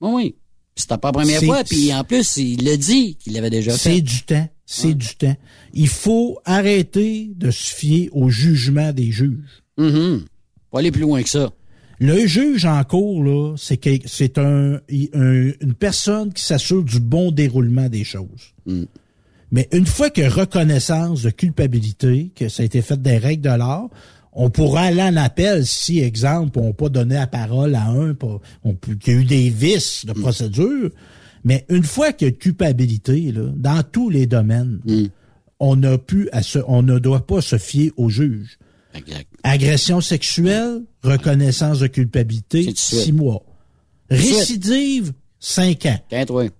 Oui, 0.00 0.10
oui. 0.14 0.34
C'était 0.74 0.96
pas 0.98 1.08
la 1.08 1.12
première 1.12 1.40
C'est- 1.40 1.46
fois, 1.46 1.64
puis 1.64 1.92
en 1.92 2.04
plus, 2.04 2.36
il 2.36 2.64
l'a 2.64 2.76
dit 2.76 3.16
qu'il 3.16 3.32
l'avait 3.32 3.50
déjà 3.50 3.72
C'est 3.72 3.94
fait. 3.96 4.00
du 4.00 4.22
temps. 4.22 4.48
C'est 4.64 4.94
du 4.94 5.16
temps. 5.16 5.36
Il 5.72 5.88
faut 5.88 6.38
arrêter 6.44 7.30
de 7.34 7.50
se 7.50 7.74
fier 7.74 8.10
au 8.12 8.28
jugement 8.28 8.92
des 8.92 9.10
juges. 9.10 9.62
Mhm. 9.78 10.24
Pas 10.70 10.78
aller 10.80 10.92
plus 10.92 11.00
loin 11.02 11.22
que 11.22 11.28
ça. 11.28 11.50
Le 12.00 12.26
juge 12.26 12.64
en 12.64 12.82
cours, 12.84 13.24
là, 13.24 13.54
c'est 13.56 13.76
que- 13.76 14.06
c'est 14.06 14.38
un, 14.38 14.74
un- 15.14 15.50
une 15.60 15.74
personne 15.78 16.32
qui 16.32 16.42
s'assure 16.44 16.84
du 16.84 17.00
bon 17.00 17.32
déroulement 17.32 17.88
des 17.88 18.04
choses. 18.04 18.54
Mm. 18.66 18.84
Mais 19.50 19.68
une 19.72 19.86
fois 19.86 20.10
que 20.10 20.22
reconnaissance 20.28 21.22
de 21.22 21.30
culpabilité, 21.30 22.30
que 22.36 22.48
ça 22.48 22.62
a 22.62 22.66
été 22.66 22.82
fait 22.82 23.00
des 23.00 23.16
règles 23.18 23.42
de 23.42 23.56
l'art, 23.56 23.88
on 24.32 24.50
pourra 24.50 24.82
aller 24.82 25.02
en 25.02 25.16
appel 25.16 25.66
si, 25.66 25.98
exemple, 26.00 26.58
on 26.60 26.66
n'a 26.68 26.72
pas 26.72 26.88
donné 26.90 27.14
la 27.16 27.26
parole 27.26 27.74
à 27.74 27.86
un, 27.88 28.14
pour- 28.14 28.42
on, 28.62 28.74
peut- 28.74 28.94
qu'il 28.94 29.14
y 29.14 29.16
a 29.16 29.20
eu 29.20 29.24
des 29.24 29.48
vices 29.48 30.04
Mm. 30.04 30.08
de 30.08 30.12
procédure. 30.20 30.90
Mais 31.44 31.64
une 31.68 31.84
fois 31.84 32.12
qu'il 32.12 32.28
y 32.28 32.30
a 32.30 32.32
culpabilité, 32.34 33.32
là, 33.32 33.50
dans 33.56 33.82
tous 33.82 34.10
les 34.10 34.26
domaines, 34.26 34.80
Mm. 34.84 35.04
on 35.60 35.82
à 36.32 36.42
se, 36.42 36.58
on 36.68 36.82
ne 36.82 36.98
doit 37.00 37.26
pas 37.26 37.40
se 37.40 37.58
fier 37.58 37.90
au 37.96 38.08
juge. 38.08 38.58
Exact. 38.94 39.26
Agression 39.42 40.00
sexuelle, 40.00 40.82
reconnaissance 41.02 41.80
de 41.80 41.86
culpabilité, 41.86 42.72
six 42.74 43.12
mois. 43.12 43.42
Récidive, 44.10 45.12
cinq 45.38 45.86
ans. 45.86 45.98
Quinte, 46.10 46.30
oui. 46.30 46.50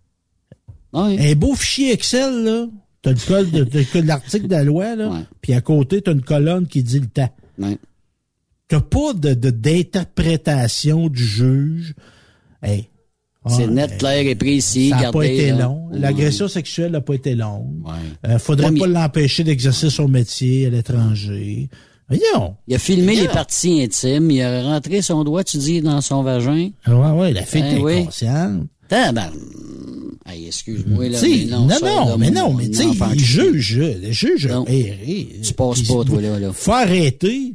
Un 0.93 1.35
beau 1.35 1.55
fichier 1.55 1.93
Excel, 1.93 2.45
là. 2.45 2.67
T'as 3.03 3.11
le 3.13 3.27
code 3.27 3.51
de, 3.51 3.65
t'as 3.65 3.79
le 3.79 3.85
code 3.85 4.03
de 4.03 4.09
l'article 4.09 4.47
de 4.49 4.53
la 4.53 4.65
loi, 4.65 4.97
là. 4.97 5.09
Ouais. 5.09 5.21
Puis 5.41 5.53
à 5.55 5.61
côté, 5.61 6.03
t'as 6.03 6.13
une 6.13 6.23
colonne 6.23 6.67
qui 6.67 6.83
dit 6.83 6.99
le 7.01 7.07
temps. 7.07 7.31
Ouais. 7.59 7.79
T'as 8.69 8.81
pas 8.81 9.13
de, 9.15 9.35
de- 9.35 9.51
d'interprétation 9.51 11.09
du 11.09 11.25
juge. 11.25 11.95
Hey. 12.63 12.89
C'est 13.47 13.65
Ah, 13.65 13.67
net, 13.69 13.93
hey, 13.93 13.99
clair 13.99 14.27
et 14.27 14.35
précis. 14.35 14.91
Ça 14.91 15.01
n'a 15.01 15.13
pas 15.13 15.23
été 15.25 15.51
là. 15.53 15.65
long. 15.65 15.89
L'agression 15.93 16.49
sexuelle 16.49 16.93
n'a 16.93 17.01
pas 17.01 17.15
été 17.15 17.35
longue. 17.35 17.87
Ouais. 17.87 17.93
Euh, 18.31 18.39
faudrait 18.39 18.73
pas 18.75 18.87
l'empêcher 18.87 19.45
d'exercer 19.45 19.89
son 19.91 20.09
métier 20.09 20.67
à 20.67 20.71
l'étranger. 20.71 21.69
Voyons. 22.09 22.57
Il 22.67 22.75
a 22.75 22.79
filmé 22.79 23.17
les 23.17 23.29
parties 23.29 23.83
intimes, 23.83 24.31
il 24.31 24.41
a 24.43 24.63
rentré 24.63 25.03
son 25.03 25.25
doigt, 25.25 25.45
tu 25.45 25.59
dis, 25.59 25.83
dans 25.83 26.01
son 26.01 26.23
vagin. 26.23 26.71
Ouais, 26.87 27.11
ouais, 27.11 27.33
la 27.33 27.43
fille 27.43 27.63
Ben 27.63 27.73
était 27.73 27.83
oui. 27.83 28.05
consciente. 28.05 28.63
Tabarn. 28.89 29.35
Hey, 30.27 30.47
excuse-moi, 30.47 31.09
là. 31.09 31.19
Mais 31.23 31.45
non, 31.47 31.69
ça, 31.69 31.81
non, 31.81 32.09
là, 32.09 32.17
mais 32.19 32.31
non, 32.31 32.53
mais 32.55 32.69
tu 32.69 32.79
sais, 32.79 32.85
il 33.15 33.21
juge, 33.21 33.79
le 33.79 34.11
juge 34.13 34.47
Non. 34.47 34.67
erré. 34.67 35.29
Tu 35.43 35.53
passes 35.55 35.83
pas, 35.83 36.05
toi, 36.05 36.21
là, 36.21 36.39
là. 36.39 36.53
Faut 36.53 36.73
arrêter. 36.73 37.55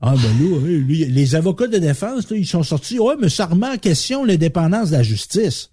Ah, 0.00 0.14
ben 0.14 0.22
là, 0.22 0.58
lui, 0.66 1.04
les 1.06 1.34
avocats 1.34 1.66
de 1.66 1.78
défense, 1.78 2.30
là, 2.30 2.36
ils 2.36 2.46
sont 2.46 2.62
sortis. 2.62 2.98
Ouais, 2.98 3.14
mais 3.18 3.28
ça 3.28 3.46
remet 3.46 3.66
en 3.66 3.76
question 3.78 4.24
l'indépendance 4.24 4.90
de 4.90 4.96
la 4.96 5.02
justice. 5.02 5.70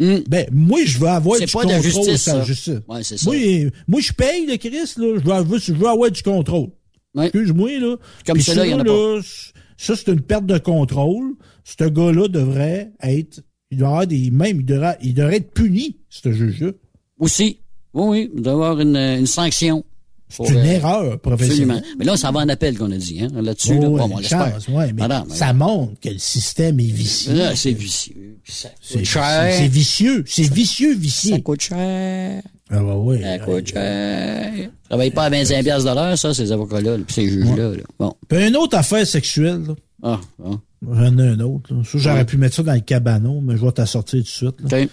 Hum. 0.00 0.22
Ben, 0.28 0.46
moi, 0.50 0.80
je 0.86 0.98
veux 0.98 1.08
avoir 1.08 1.38
du 1.38 1.46
pas 1.46 1.64
de 1.64 1.68
la 1.68 1.74
contrôle 1.76 1.92
justice, 1.92 2.22
sur 2.22 2.36
la 2.36 2.44
justice. 2.44 2.74
Ouais, 2.88 3.02
c'est 3.02 3.18
ça. 3.18 3.30
Moi, 3.30 3.36
euh, 3.36 3.70
moi, 3.86 4.00
je 4.00 4.12
paye 4.12 4.46
le 4.46 4.56
Christ, 4.56 4.98
là. 4.98 5.18
Je 5.18 5.42
veux, 5.44 5.58
je 5.58 5.72
veux 5.72 5.86
avoir 5.88 6.10
du 6.10 6.22
contrôle. 6.22 6.68
Ouais. 7.14 7.24
Excuse-moi, 7.26 7.78
là. 7.78 7.96
Comme 8.26 8.34
Puis 8.34 8.44
cela, 8.44 8.66
il 8.66 8.70
y 8.70 8.74
en 8.74 8.80
a 8.80 8.84
ça, 8.84 8.92
là, 8.92 9.20
c- 9.22 9.52
Ça, 9.76 9.96
c'est 9.96 10.08
une 10.12 10.20
perte 10.20 10.46
de 10.46 10.58
contrôle. 10.58 11.34
Ce 11.64 11.84
gars-là 11.84 12.28
devrait 12.28 12.92
être, 13.02 13.40
il 13.70 13.78
doit 13.78 13.88
avoir 13.88 14.06
des, 14.06 14.30
même, 14.30 14.60
il 14.60 14.64
devrait, 14.66 14.98
il 15.02 15.14
devrait 15.14 15.36
être 15.36 15.52
puni, 15.52 15.96
ce 16.08 16.30
juge-là. 16.32 16.70
Aussi. 17.18 17.58
Oui, 17.92 18.06
oui, 18.08 18.30
il 18.36 18.42
doit 18.42 18.52
y 18.52 18.54
avoir 18.54 18.80
une, 18.80 18.96
une 18.96 19.26
sanction. 19.26 19.84
C'est 20.28 20.48
une 20.48 20.58
erreur 20.58 21.18
professionnelle. 21.18 21.78
Absolument. 21.78 21.96
Mais 21.98 22.04
là, 22.04 22.16
ça 22.16 22.30
va 22.30 22.38
en 22.38 22.48
appel 22.48 22.78
qu'on 22.78 22.92
a 22.92 22.96
dit, 22.96 23.20
hein, 23.20 23.28
là-dessus. 23.42 23.72
Oh, 23.78 23.82
là. 23.82 23.88
Bon, 23.88 24.10
on 24.14 24.18
l'espère. 24.18 24.52
chance, 24.52 24.68
ouais, 24.68 24.86
mais 24.92 25.02
Madame, 25.02 25.28
ça 25.28 25.52
montre 25.52 25.98
que 26.00 26.08
le 26.10 26.18
système 26.18 26.78
est 26.78 26.84
vicieux. 26.84 27.34
Là, 27.34 27.56
c'est 27.56 27.72
vicieux. 27.72 28.38
Ça 28.44 28.68
C'est 28.80 29.02
cher. 29.04 29.52
c'est 29.58 29.66
vicieux. 29.66 30.22
C'est 30.28 30.48
vicieux, 30.52 30.94
vicieux. 30.94 31.32
Ça 31.34 31.40
coûte 31.40 31.62
cher. 31.62 32.42
Ah, 32.72 32.84
ouais, 32.84 32.94
ouais. 32.94 33.22
Ça 33.22 33.38
coûte 33.40 33.66
cher. 33.66 34.70
Pas 34.88 35.24
à 35.24 35.30
25 35.30 35.62
piastres 35.64 35.90
de 35.90 35.94
l'heure, 35.94 36.16
ça, 36.18 36.32
ces 36.32 36.52
avocats-là, 36.52 36.96
puis 36.98 37.14
ces 37.14 37.28
juges-là. 37.28 37.70
là. 37.70 37.82
Bon. 37.98 38.14
Puis 38.28 38.46
une 38.46 38.56
autre 38.56 38.76
affaire 38.76 39.06
sexuelle, 39.06 39.62
là. 39.66 39.74
Ah, 40.02 40.20
ah. 40.44 40.50
J'en 40.82 41.18
ai 41.18 41.28
un 41.28 41.40
autre. 41.40 41.74
là. 41.74 41.82
Ça, 41.84 41.98
j'aurais 41.98 42.16
Ouais. 42.18 42.24
pu 42.24 42.36
mettre 42.38 42.54
ça 42.56 42.62
dans 42.62 42.72
le 42.74 42.80
cabanon, 42.80 43.40
mais 43.40 43.56
je 43.56 43.64
vais 43.64 43.72
t'en 43.72 43.86
sortir 43.86 44.20
tout 44.20 44.24
de 44.24 44.28
suite. 44.28 44.60
là. 44.70 44.86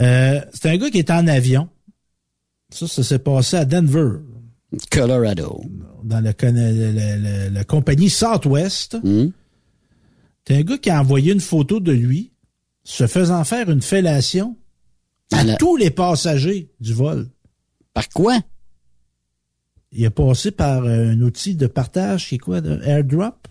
Euh, 0.00 0.40
c'est 0.54 0.70
un 0.70 0.76
gars 0.76 0.90
qui 0.90 0.98
est 0.98 1.10
en 1.10 1.26
avion. 1.26 1.68
Ça, 2.70 2.86
ça 2.88 3.02
s'est 3.02 3.18
passé 3.18 3.56
à 3.56 3.64
Denver, 3.64 4.18
Colorado. 4.90 5.60
dans 6.04 6.20
le, 6.20 6.32
con- 6.32 6.52
le- 6.54 6.92
le- 6.92 7.48
le- 7.48 7.54
la 7.54 7.64
compagnie 7.64 8.10
Southwest. 8.10 8.96
Hum? 9.04 9.32
C'est 10.46 10.56
un 10.56 10.62
gars 10.62 10.78
qui 10.78 10.88
a 10.90 11.00
envoyé 11.00 11.32
une 11.32 11.40
photo 11.40 11.80
de 11.80 11.92
lui 11.92 12.32
se 12.84 13.06
faisant 13.06 13.44
faire 13.44 13.68
une 13.70 13.82
fellation 13.82 14.56
à 15.32 15.44
la- 15.44 15.56
tous 15.56 15.76
les 15.76 15.90
passagers 15.90 16.70
du 16.80 16.92
vol. 16.94 17.28
Par 17.94 18.08
quoi? 18.10 18.38
Il 19.92 20.04
a 20.04 20.10
passé 20.10 20.50
par 20.50 20.84
euh, 20.84 21.10
un 21.12 21.20
outil 21.22 21.54
de 21.54 21.66
partage 21.66 22.28
qui 22.28 22.34
est 22.36 22.38
quoi, 22.38 22.60
de 22.60 22.80
airdrop? 22.82 23.48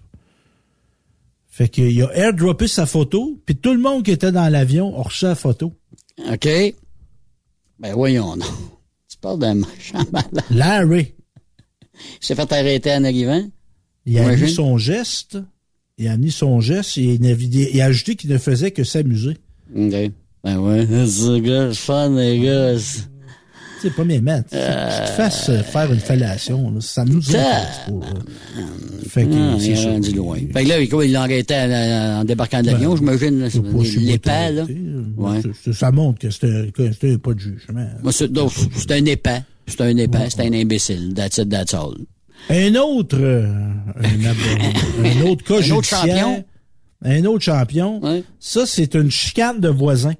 Fait 1.50 1.70
qu'il 1.70 2.02
a 2.04 2.16
airdroppé 2.16 2.68
sa 2.68 2.86
photo, 2.86 3.42
puis 3.46 3.56
tout 3.56 3.74
le 3.74 3.80
monde 3.80 4.04
qui 4.04 4.12
était 4.12 4.32
dans 4.32 4.48
l'avion 4.48 4.98
a 5.00 5.02
reçu 5.04 5.26
la 5.26 5.34
photo. 5.36 5.74
OK. 6.32 6.48
Ben 7.80 7.94
voyons, 7.94 8.36
non. 8.36 8.46
Tu 9.10 9.18
parles 9.18 9.40
d'un 9.40 9.56
machin 9.56 10.06
malade. 10.12 10.44
Larry, 10.52 11.16
Il 11.96 12.26
s'est 12.26 12.36
fait 12.36 12.52
arrêter 12.52 12.94
en 12.94 13.04
arrivant. 13.04 13.44
il 14.06 14.20
a 14.20 14.24
Imagine. 14.24 14.46
mis 14.46 14.52
son 14.52 14.78
geste, 14.78 15.40
il 15.98 16.08
a 16.10 16.18
mis 16.18 16.30
son 16.32 16.60
geste, 16.60 16.98
et 17.00 17.16
il 17.16 17.26
a, 17.26 17.32
il 17.32 17.82
a 17.82 17.86
ajouté 17.86 18.16
qu'il 18.16 18.30
ne 18.30 18.38
faisait 18.38 18.70
que 18.72 18.84
s'amuser. 18.84 19.38
OK. 19.76 20.12
Ben 20.48 20.60
ouais, 20.60 20.88
c'est 21.08 21.42
gars, 21.42 21.74
fun, 21.74 22.10
les 22.12 22.40
gars. 22.40 22.76
Tu 22.76 23.82
sais, 23.82 23.90
premièrement, 23.90 24.42
tu 24.44 24.56
te 24.56 25.12
fasses 25.12 25.50
euh, 25.50 25.62
faire 25.62 25.92
une 25.92 26.00
fellation, 26.00 26.72
là, 26.72 26.80
ça 26.80 27.04
nous 27.04 27.20
intéresse 27.30 27.82
pas. 27.86 29.10
Fait 29.10 29.26
que 29.26 29.60
c'est 29.60 29.76
ça. 29.76 29.90
rendu 29.90 30.14
loin. 30.14 30.40
Fait 30.54 30.64
que 30.64 30.70
là, 30.70 30.80
il 30.80 31.12
l'a 31.12 32.20
en, 32.20 32.24
débarquant 32.24 32.62
de 32.62 32.68
l'avion, 32.68 32.96
Ben, 32.96 33.18
j'imagine. 33.18 33.50
L'épais, 34.06 34.52
là. 34.54 34.62
arrêtez, 34.62 34.78
Ouais. 35.18 35.42
Ça 35.74 35.92
montre 35.92 36.20
que 36.20 36.30
c'était 36.32 37.18
pas 37.18 37.34
de 37.34 37.40
jugement. 37.40 37.88
C'est 38.10 38.92
un 38.92 39.06
épais. 39.06 39.42
C'est 39.68 39.82
un 39.82 39.98
épais, 39.98 40.30
c'est 40.30 40.42
un 40.44 40.54
imbécile. 40.54 41.14
That's 41.14 41.40
it, 41.40 41.50
that's 41.50 41.74
all. 41.74 41.94
Un 42.50 42.74
autre, 42.76 43.18
euh, 43.20 43.52
un, 44.02 45.22
autre 45.30 45.44
cas 45.44 45.62
Un 45.62 45.72
autre 45.72 45.88
champion. 45.88 46.46
Un 47.04 47.26
autre 47.26 47.44
champion. 47.44 48.24
Ça, 48.40 48.66
c'est 48.66 48.96
une 48.96 49.12
chicane 49.12 49.60
de 49.60 49.68
voisins. 49.68 50.14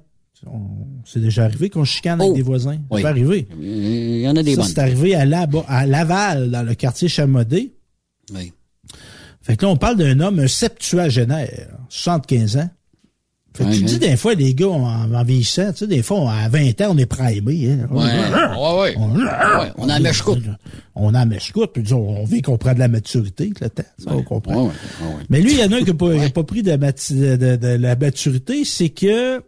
On- 0.46 0.86
C'est 1.04 1.20
déjà 1.20 1.44
arrivé 1.44 1.68
qu'on 1.70 1.84
chicane 1.84 2.18
Oh. 2.20 2.24
avec 2.24 2.36
des 2.36 2.42
voisins. 2.42 2.78
Oui. 2.90 3.00
C'est 3.02 3.08
arrivé. 3.08 3.48
Il 3.60 4.20
y 4.20 4.28
en 4.28 4.36
a 4.36 4.42
des 4.42 4.54
Ça, 4.54 4.62
c'est 4.64 4.78
arrivé 4.78 5.14
à, 5.14 5.24
La- 5.24 5.46
à 5.66 5.86
Laval, 5.86 6.50
dans 6.50 6.62
le 6.62 6.74
quartier 6.74 7.08
Chamadé. 7.08 7.72
Oui. 8.34 8.52
Fait 9.42 9.56
que 9.56 9.64
là, 9.64 9.72
on 9.72 9.76
parle 9.76 9.96
d'un 9.96 10.20
homme, 10.20 10.38
un 10.40 10.46
septuagénaire, 10.48 11.68
75 11.88 12.56
ans. 12.58 12.70
Fait 13.54 13.64
que 13.64 13.72
tu 13.72 13.82
dis 13.82 13.98
des 13.98 14.16
fois, 14.16 14.34
les 14.34 14.54
gars, 14.54 14.68
en, 14.68 15.12
en 15.12 15.24
vieillissant, 15.24 15.72
tu 15.72 15.78
sais, 15.78 15.86
des 15.88 16.02
fois, 16.02 16.20
on- 16.20 16.28
à 16.28 16.48
20 16.48 16.80
ans, 16.82 16.88
on 16.90 16.98
est 16.98 17.06
primé. 17.06 17.72
Hein. 17.72 17.88
Ouais, 17.90 18.04
ouais, 18.04 18.80
ouais. 18.80 18.94
On, 18.98 19.16
Ouais, 19.16 19.72
on 19.78 19.88
a 19.88 19.98
mèche-coute. 19.98 20.44
On 20.94 21.12
a 21.14 21.24
mèche-coute, 21.24 21.72
puis 21.72 21.82
disons, 21.82 21.98
on 22.20 22.24
vit 22.24 22.42
qu'on 22.42 22.58
prend 22.58 22.74
de 22.74 22.78
la 22.78 22.86
maturité 22.88 23.44
avec 23.44 23.60
le 23.60 23.70
temps. 23.70 23.82
Ça, 23.98 24.10
on 24.14 24.22
comprend. 24.22 24.70
Mais 25.30 25.40
lui, 25.40 25.54
il 25.54 25.58
y 25.58 25.64
en 25.64 25.72
a 25.72 25.76
un 25.76 25.80
qui 25.80 25.86
n'a 25.92 26.30
pas, 26.30 26.44
pris 26.44 26.62
de, 26.62 26.76
mati- 26.76 27.14
de- 27.18 27.36
de- 27.36 27.56
de 27.56 27.66
la 27.68 27.96
maturité, 27.96 28.64
c'est 28.64 28.90
que 28.90 29.42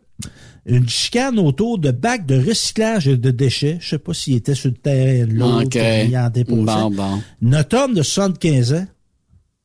une 0.67 0.89
chicane 0.89 1.39
autour 1.39 1.79
de 1.79 1.91
bacs 1.91 2.27
de 2.27 2.37
recyclage 2.39 3.09
et 3.09 3.17
de 3.17 3.31
déchets. 3.31 3.79
Je 3.81 3.89
sais 3.91 3.99
pas 3.99 4.13
s'il 4.15 4.35
était 4.37 4.55
sur 4.55 4.71
le 4.71 4.77
terrain 4.77 5.27
de 5.27 5.33
l'autre, 5.33 5.67
OK. 5.67 5.75
il 6.09 6.17
en 6.17 6.29
déposait. 6.31 6.65
Bon, 6.65 6.91
bon. 6.91 7.23
Notre 7.43 7.77
homme 7.79 7.95
de 7.95 8.03
75 8.03 8.75
ans, 8.75 8.87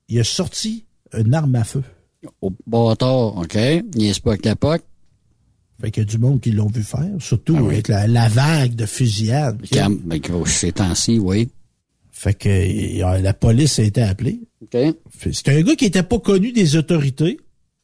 il 0.07 0.19
a 0.19 0.23
sorti 0.23 0.85
une 1.17 1.33
arme 1.33 1.55
à 1.55 1.63
feu. 1.63 1.83
Au 2.41 2.51
bâtard, 2.65 3.37
OK. 3.37 3.55
Il 3.95 4.05
est 4.05 4.19
pas 4.23 4.31
avec 4.33 4.55
POC. 4.55 4.81
Fait 5.81 5.91
qu'il 5.91 6.03
y 6.03 6.05
a 6.05 6.09
du 6.09 6.17
monde 6.17 6.39
qui 6.39 6.51
l'ont 6.51 6.67
vu 6.69 6.83
faire, 6.83 7.11
surtout 7.19 7.55
Ah 7.57 7.61
oui. 7.61 7.73
avec 7.73 7.89
la, 7.89 8.07
la 8.07 8.29
vague 8.29 8.75
de. 8.75 8.85
Cam- 9.69 9.99
ben, 10.05 10.19
ces 10.45 10.71
temps-ci, 10.71 11.19
oui. 11.19 11.49
Fait 12.11 12.33
que 12.33 13.03
a- 13.03 13.19
la 13.19 13.33
police 13.33 13.77
a 13.79 13.83
été 13.83 14.01
appelée. 14.01 14.39
OK. 14.61 14.71
Fait- 15.09 15.33
C'est 15.33 15.49
un 15.49 15.61
gars 15.61 15.75
qui 15.75 15.85
était 15.85 16.01
pas 16.01 16.19
connu 16.19 16.53
des 16.53 16.77
autorités, 16.77 17.37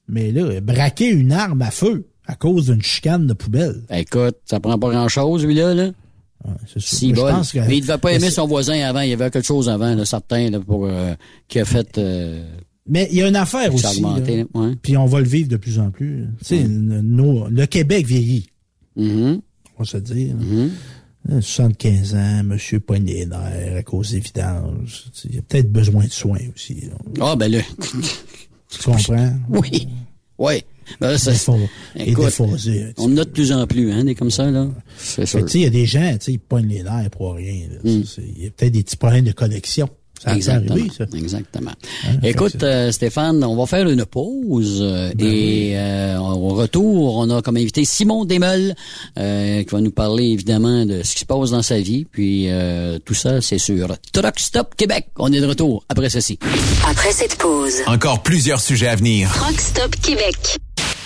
mais 0.08 0.32
là, 0.32 0.48
il 0.52 0.58
a 0.58 0.62
braqué 0.62 1.10
une 1.10 1.34
arme 1.34 1.62
à 1.62 1.70
feu 1.70 2.08
à 2.28 2.36
cause 2.36 2.68
d'une 2.68 2.82
chicane 2.82 3.28
de 3.28 3.34
poubelle. 3.34 3.82
Écoute, 3.90 4.38
ça 4.46 4.60
prend 4.60 4.78
pas 4.78 4.90
grand-chose, 4.90 5.46
lui, 5.46 5.56
là. 5.56 5.74
là. 5.74 5.92
Ouais. 6.46 6.54
Si 6.78 7.14
bon. 7.14 7.30
pense 7.30 7.52
que- 7.52 7.60
Mais 7.60 7.78
il 7.78 7.82
devait 7.82 7.98
pas 8.00 8.14
aimer 8.14 8.32
son 8.32 8.48
voisin 8.48 8.80
avant. 8.82 9.02
Il 9.02 9.10
y 9.10 9.14
avait 9.14 9.30
quelque 9.30 9.46
chose 9.46 9.70
avant, 9.70 9.94
là, 9.94 10.06
certain, 10.06 10.50
là, 10.50 10.60
pour, 10.60 10.86
euh, 10.88 11.14
qui 11.48 11.60
a 11.60 11.66
fait, 11.66 11.98
euh, 11.98 12.44
Mais 12.88 13.08
il 13.12 13.18
y 13.18 13.22
a 13.22 13.28
une 13.28 13.36
affaire 13.36 13.74
aussi. 13.74 13.86
augmenté, 14.04 14.46
ouais. 14.56 14.76
Puis 14.82 14.98
on 14.98 15.06
va 15.06 15.20
le 15.20 15.28
vivre 15.28 15.50
de 15.50 15.58
plus 15.58 15.78
en 15.80 15.92
plus. 15.92 16.26
Tu 16.40 16.46
sais, 16.46 16.64
nos- 16.68 17.48
le 17.48 17.66
Québec 17.68 18.08
vieillit. 18.08 18.48
Mhm. 18.96 19.42
On 19.78 19.84
va 19.84 19.86
se 19.86 19.98
dire. 19.98 20.36
Euh, 21.30 21.40
75 21.40 22.16
ans, 22.16 22.44
monsieur 22.44 22.80
pogne 22.80 23.06
les 23.06 23.28
nerfs 23.28 23.78
à 23.78 23.84
cause 23.84 24.12
des 24.12 24.20
vidanges. 24.20 25.06
Il 25.26 25.36
y 25.36 25.38
a 25.38 25.42
peut-être 25.44 25.72
besoin 25.72 26.06
de 26.06 26.12
soins 26.12 26.40
aussi. 26.56 26.86
Ah, 27.20 27.36
ben 27.36 27.52
là. 27.52 27.60
Tu 28.70 28.84
comprends? 28.84 29.34
oui. 29.50 29.88
Oui. 30.40 30.64
Ben 31.00 31.18
ça- 31.18 31.32
Écoute, 31.96 32.34
on 32.98 33.12
en 33.14 33.18
a 33.18 33.26
de 33.26 33.30
plus 33.30 33.52
en 33.52 33.66
plus, 33.68 33.92
hein, 33.92 34.04
des 34.04 34.16
comme 34.16 34.32
ça, 34.32 34.50
là. 34.52 34.68
C'est 34.98 35.26
sûr. 35.26 35.40
que, 35.40 35.46
tu 35.46 35.52
sais, 35.52 35.60
il 35.60 35.64
y 35.64 35.68
a 35.68 35.70
des 35.70 35.86
gens, 35.86 36.12
tu 36.14 36.18
sais, 36.26 36.32
ils 36.34 36.40
pognent 36.40 36.68
les 36.68 36.84
nerfs 36.84 37.10
pour 37.12 37.34
rien. 37.36 37.68
là. 37.70 37.78
Mm. 37.92 38.04
Il 38.38 38.44
y 38.44 38.48
a 38.48 38.50
peut-être 38.52 38.74
des 38.74 38.84
petits 38.84 38.98
problèmes 38.98 39.26
de 39.26 39.32
connexion. 39.32 39.90
Ça 40.24 40.36
Exactement. 40.36 40.74
arriver, 40.74 40.92
ça. 40.96 41.06
Exactement. 41.18 41.72
Hein, 42.06 42.18
Écoute, 42.22 42.62
euh, 42.62 42.92
Stéphane, 42.92 43.44
on 43.44 43.56
va 43.56 43.66
faire 43.66 43.90
une 43.90 44.06
pause 44.06 44.78
euh, 44.84 45.12
Ben 45.16 45.26
et 45.26 45.72
euh, 45.76 46.20
au 46.20 46.50
retour, 46.50 47.18
on 47.18 47.28
a 47.32 47.42
comme 47.42 47.58
invité 47.58 47.86
Simon 47.86 48.24
Desmeules 48.24 48.76
euh, 49.18 49.64
qui 49.64 49.70
va 49.72 49.82
nous 49.82 49.90
parler 49.90 50.26
évidemment 50.26 50.86
de 50.86 51.02
ce 51.02 51.14
qui 51.14 51.22
se 51.22 51.26
passe 51.26 51.50
dans 51.50 51.64
sa 51.64 51.80
vie. 51.80 52.06
Puis 52.06 52.52
euh, 52.52 53.00
tout 53.04 53.16
ça, 53.16 53.42
c'est 53.42 53.58
sur 53.58 53.88
Truck 54.14 54.38
Stop 54.40 54.76
Québec. 54.78 55.08
On 55.18 55.34
est 55.34 55.42
de 55.42 55.48
retour 55.48 55.84
après 55.90 56.12
ceci. 56.12 56.38
Après 56.88 57.12
cette 57.14 57.38
pause, 57.40 57.74
Encore 57.88 58.22
plusieurs 58.22 58.62
sujets 58.62 58.90
à 58.90 58.96
venir. 58.96 59.32
Truck 59.34 59.60
Stop 59.60 59.96
Québec. 60.04 60.60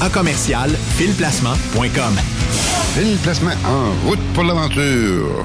à 0.00 0.08
commercial 0.08 0.70
filplacement.com. 0.96 2.14
Fil 2.94 3.16
Placement 3.18 3.56
en 3.66 4.08
route 4.08 4.20
pour 4.34 4.44
l'aventure. 4.44 5.44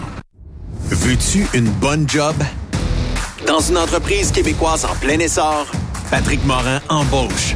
Veux-tu 0.90 1.48
une 1.54 1.70
bonne 1.70 2.08
job? 2.08 2.36
Dans 3.48 3.60
une 3.60 3.78
entreprise 3.78 4.32
québécoise 4.32 4.86
en 4.86 4.96
plein 4.96 5.20
essor, 5.20 5.66
Patrick 6.12 6.46
Morin 6.46 6.80
embauche. 6.90 7.56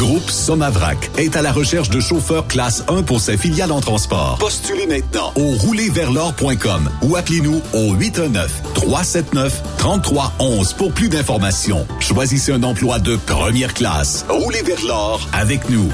Groupe 0.00 0.28
Somavrac 0.30 1.10
est 1.18 1.36
à 1.36 1.42
la 1.42 1.52
recherche 1.52 1.90
de 1.90 2.00
chauffeurs 2.00 2.46
classe 2.46 2.82
1 2.88 3.02
pour 3.02 3.20
ses 3.20 3.36
filiales 3.36 3.70
en 3.70 3.80
transport. 3.80 4.38
Postulez 4.40 4.86
maintenant 4.86 5.30
au 5.36 5.50
roulerversl'or.com 5.58 6.88
ou 7.02 7.16
appelez-nous 7.16 7.60
au 7.74 7.94
819-379-3311 7.96 10.74
pour 10.76 10.92
plus 10.92 11.10
d'informations. 11.10 11.86
Choisissez 11.98 12.50
un 12.50 12.62
emploi 12.62 12.98
de 12.98 13.16
première 13.16 13.74
classe. 13.74 14.24
Roulez 14.30 14.62
vers 14.62 14.82
l'or 14.86 15.28
avec 15.34 15.68
nous. 15.68 15.92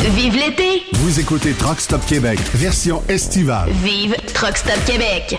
Vive 0.00 0.34
l'été! 0.34 0.82
Vous 0.94 1.20
écoutez 1.20 1.52
Truck 1.52 1.80
Stop 1.80 2.04
Québec, 2.06 2.40
version 2.54 3.04
estivale. 3.08 3.70
Vive 3.84 4.16
Truck 4.34 4.56
Stop 4.56 4.84
Québec! 4.84 5.38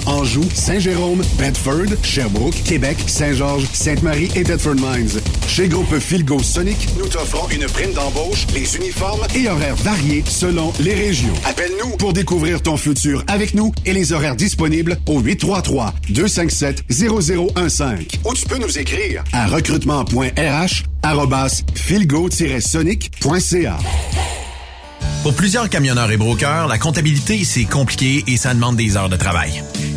Anjou, 0.05 0.43
Saint-Jérôme, 0.53 1.21
Bedford, 1.37 1.97
Sherbrooke, 2.03 2.55
Québec, 2.63 2.97
Saint-Georges, 3.07 3.67
Sainte-Marie 3.73 4.29
et 4.35 4.43
Bedford 4.43 4.75
Mines. 4.75 5.19
Chez 5.47 5.67
Groupe 5.67 5.97
Philgo 5.99 6.41
Sonic, 6.41 6.77
nous 6.97 7.07
t'offrons 7.07 7.49
une 7.49 7.65
prime 7.65 7.93
d'embauche, 7.93 8.45
les 8.53 8.75
uniformes 8.75 9.25
et 9.35 9.47
horaires 9.47 9.75
variés 9.75 10.23
selon 10.27 10.71
les 10.79 10.93
régions. 10.93 11.33
Appelle-nous 11.45 11.97
pour 11.97 12.13
découvrir 12.13 12.61
ton 12.61 12.77
futur 12.77 13.23
avec 13.27 13.53
nous 13.53 13.73
et 13.85 13.93
les 13.93 14.13
horaires 14.13 14.35
disponibles 14.35 14.97
au 15.07 15.19
833 15.19 15.93
257 16.09 16.83
0015 16.89 17.83
ou 18.25 18.33
tu 18.33 18.45
peux 18.45 18.57
nous 18.57 18.77
écrire 18.77 19.23
à 19.33 19.47
recrutement.rh 19.47 20.83
filgo-sonic.ca. 21.75 23.77
Pour 25.23 25.35
plusieurs 25.35 25.69
camionneurs 25.69 26.11
et 26.11 26.17
brokers, 26.17 26.67
la 26.67 26.77
comptabilité, 26.77 27.43
c'est 27.43 27.65
compliqué 27.65 28.23
et 28.27 28.37
ça 28.37 28.53
demande 28.53 28.75
des 28.75 28.97
heures 28.97 29.09
de 29.09 29.17
travail. 29.17 29.63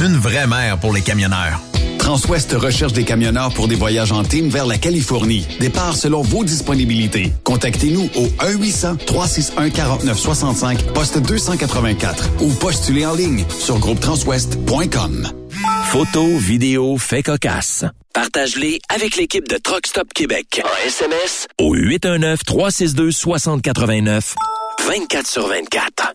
Une 0.00 0.16
vraie 0.16 0.46
mère 0.46 0.78
pour 0.78 0.94
les 0.94 1.02
camionneurs. 1.02 1.60
Transwest 1.98 2.52
recherche 2.52 2.94
des 2.94 3.04
camionneurs 3.04 3.52
pour 3.52 3.68
des 3.68 3.74
voyages 3.74 4.12
en 4.12 4.22
team 4.22 4.48
vers 4.48 4.64
la 4.64 4.78
Californie. 4.78 5.46
Départ 5.60 5.94
selon 5.94 6.22
vos 6.22 6.42
disponibilités. 6.42 7.34
Contactez-nous 7.44 8.08
au 8.16 8.24
1-800-361-4965, 8.42 10.94
poste 10.94 11.18
284 11.18 12.30
ou 12.40 12.50
postulez 12.54 13.04
en 13.04 13.14
ligne 13.14 13.44
sur 13.50 13.78
groupetranswest.com. 13.78 15.28
Photos, 15.88 16.40
vidéos, 16.40 16.96
faits 16.96 17.26
cocasse. 17.26 17.84
Partage-les 18.14 18.80
avec 18.88 19.16
l'équipe 19.16 19.46
de 19.46 19.58
Truck 19.58 19.86
Stop 19.86 20.14
Québec. 20.14 20.62
En 20.64 20.70
SMS 20.86 21.46
au 21.58 21.76
819-362-6089. 21.76 24.34
24 24.88 25.26
sur 25.26 25.46
24. 25.46 26.14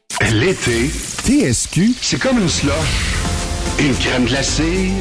L'été, 0.29 0.87
TSQ, 1.23 1.95
c'est 1.99 2.19
comme 2.19 2.37
une 2.37 2.47
slush. 2.47 3.15
Une 3.79 3.93
crème 3.95 4.25
glacée, 4.25 4.91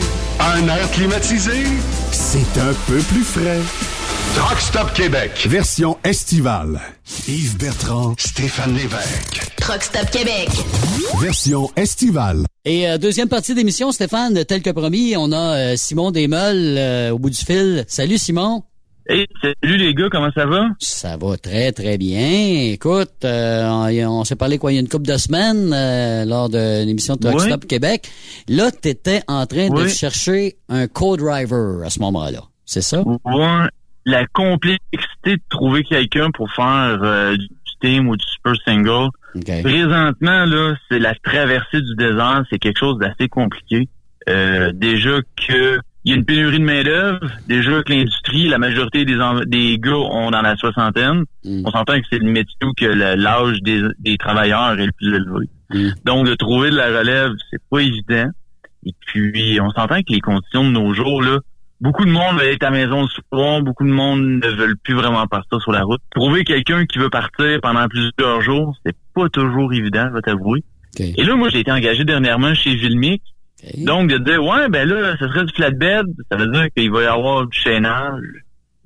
un 0.40 0.66
air 0.66 0.90
climatisé. 0.92 1.62
C'est 2.10 2.58
un 2.58 2.72
peu 2.86 2.98
plus 3.00 3.22
frais. 3.22 3.60
Truck 4.34 4.58
Stop 4.58 4.94
Québec, 4.94 5.46
version 5.46 5.98
estivale. 6.04 6.80
Yves 7.28 7.58
Bertrand, 7.58 8.14
Stéphane 8.16 8.74
Lévesque. 8.74 9.42
Truck 9.60 9.82
Stop 9.82 10.10
Québec. 10.10 10.48
Version 11.20 11.70
estivale. 11.76 12.46
Et 12.64 12.88
euh, 12.88 12.96
deuxième 12.96 13.28
partie 13.28 13.54
d'émission, 13.54 13.92
Stéphane, 13.92 14.44
tel 14.46 14.62
que 14.62 14.70
promis, 14.70 15.16
on 15.18 15.32
a 15.32 15.56
euh, 15.56 15.74
Simon 15.76 16.12
Desmolles 16.12 16.76
euh, 16.78 17.10
au 17.10 17.18
bout 17.18 17.30
du 17.30 17.38
fil. 17.38 17.84
Salut 17.88 18.16
Simon. 18.16 18.62
Hey, 19.12 19.26
salut 19.42 19.76
les 19.76 19.92
gars, 19.92 20.08
comment 20.08 20.30
ça 20.32 20.46
va? 20.46 20.68
Ça 20.78 21.16
va 21.16 21.36
très, 21.36 21.72
très 21.72 21.98
bien. 21.98 22.70
Écoute, 22.72 23.10
euh, 23.24 23.66
on, 23.68 24.20
on 24.20 24.24
s'est 24.24 24.36
parlé 24.36 24.56
quoi 24.56 24.70
il 24.70 24.76
y 24.76 24.78
a 24.78 24.80
une 24.80 24.88
couple 24.88 25.08
de 25.08 25.16
semaines 25.16 25.72
euh, 25.74 26.24
lors 26.24 26.48
d'une 26.48 26.88
émission 26.88 27.16
de 27.16 27.20
Truck 27.20 27.34
Oui. 27.40 27.46
Stop 27.48 27.66
Québec. 27.66 28.08
Là, 28.48 28.70
tu 28.70 28.88
étais 28.88 29.22
en 29.26 29.46
train 29.46 29.68
de 29.68 29.74
Oui. 29.82 29.90
chercher 29.90 30.58
un 30.68 30.86
co-driver 30.86 31.84
à 31.84 31.90
ce 31.90 31.98
moment-là. 31.98 32.42
C'est 32.64 32.82
ça? 32.82 33.02
Ouais, 33.24 33.66
la 34.06 34.26
complexité 34.28 34.90
de 35.24 35.40
trouver 35.48 35.82
quelqu'un 35.82 36.30
pour 36.30 36.48
faire 36.52 37.00
euh, 37.02 37.36
du 37.36 37.48
team 37.80 38.08
ou 38.08 38.16
du 38.16 38.24
super 38.24 38.54
single. 38.64 39.08
Présentement, 39.64 40.44
là, 40.44 40.76
c'est 40.88 41.00
la 41.00 41.16
traversée 41.16 41.80
du 41.80 41.96
désert, 41.96 42.44
c'est 42.48 42.60
quelque 42.60 42.78
chose 42.78 42.98
d'assez 43.00 43.26
compliqué. 43.28 43.88
Euh, 44.28 44.70
déjà 44.72 45.18
que 45.48 45.80
il 46.04 46.10
y 46.10 46.14
a 46.14 46.16
une 46.16 46.24
pénurie 46.24 46.58
de 46.58 46.64
main-d'œuvre, 46.64 47.20
déjà 47.46 47.82
que 47.82 47.92
l'industrie, 47.92 48.48
la 48.48 48.58
majorité 48.58 49.04
des, 49.04 49.18
des 49.46 49.78
gars 49.78 49.96
ont 49.96 50.30
dans 50.30 50.40
la 50.42 50.56
soixantaine. 50.56 51.24
On 51.66 51.70
s'entend 51.70 51.98
que 52.00 52.06
c'est 52.10 52.18
le 52.18 52.30
métier 52.30 52.56
où 52.64 52.72
que 52.72 52.86
l'âge 52.86 53.60
des, 53.62 53.82
des 53.98 54.16
travailleurs 54.16 54.78
est 54.80 54.86
le 54.86 54.92
plus 54.92 55.14
élevé. 55.14 55.46
Donc, 56.04 56.26
de 56.26 56.34
trouver 56.34 56.70
de 56.70 56.76
la 56.76 56.86
relève, 56.98 57.32
c'est 57.50 57.60
pas 57.70 57.80
évident. 57.80 58.30
Et 58.86 58.94
puis, 59.06 59.60
on 59.60 59.70
s'entend 59.70 59.98
que 60.00 60.10
les 60.12 60.20
conditions 60.20 60.64
de 60.64 60.70
nos 60.70 60.94
jours, 60.94 61.22
là, 61.22 61.38
beaucoup 61.82 62.04
de 62.06 62.10
monde 62.10 62.38
veut 62.38 62.50
être 62.50 62.62
à 62.62 62.70
la 62.70 62.78
maison 62.78 63.02
le 63.02 63.08
soir, 63.08 63.60
beaucoup 63.62 63.84
de 63.84 63.92
monde 63.92 64.22
ne 64.22 64.48
veulent 64.48 64.78
plus 64.82 64.94
vraiment 64.94 65.26
partir 65.26 65.60
sur 65.60 65.70
la 65.72 65.82
route. 65.82 66.00
Trouver 66.14 66.44
quelqu'un 66.44 66.86
qui 66.86 66.98
veut 66.98 67.10
partir 67.10 67.60
pendant 67.62 67.86
plusieurs 67.88 68.40
jours, 68.40 68.74
c'est 68.84 68.96
pas 69.14 69.28
toujours 69.28 69.72
évident, 69.74 70.06
je 70.08 70.14
vais 70.14 70.22
t'avouer. 70.22 70.64
Et 70.98 71.24
là, 71.24 71.36
moi, 71.36 71.50
j'ai 71.50 71.60
été 71.60 71.70
engagé 71.70 72.04
dernièrement 72.04 72.54
chez 72.54 72.74
Vilmic. 72.74 73.22
Donc, 73.78 74.10
de 74.10 74.18
dire, 74.18 74.42
ouais, 74.42 74.68
ben 74.68 74.88
là, 74.88 75.16
ce 75.18 75.28
serait 75.28 75.44
du 75.44 75.52
flatbed, 75.54 76.06
ça 76.30 76.36
veut 76.36 76.48
dire 76.48 76.66
qu'il 76.76 76.90
va 76.90 77.02
y 77.02 77.06
avoir 77.06 77.46
du 77.46 77.58
chaînage, 77.58 78.22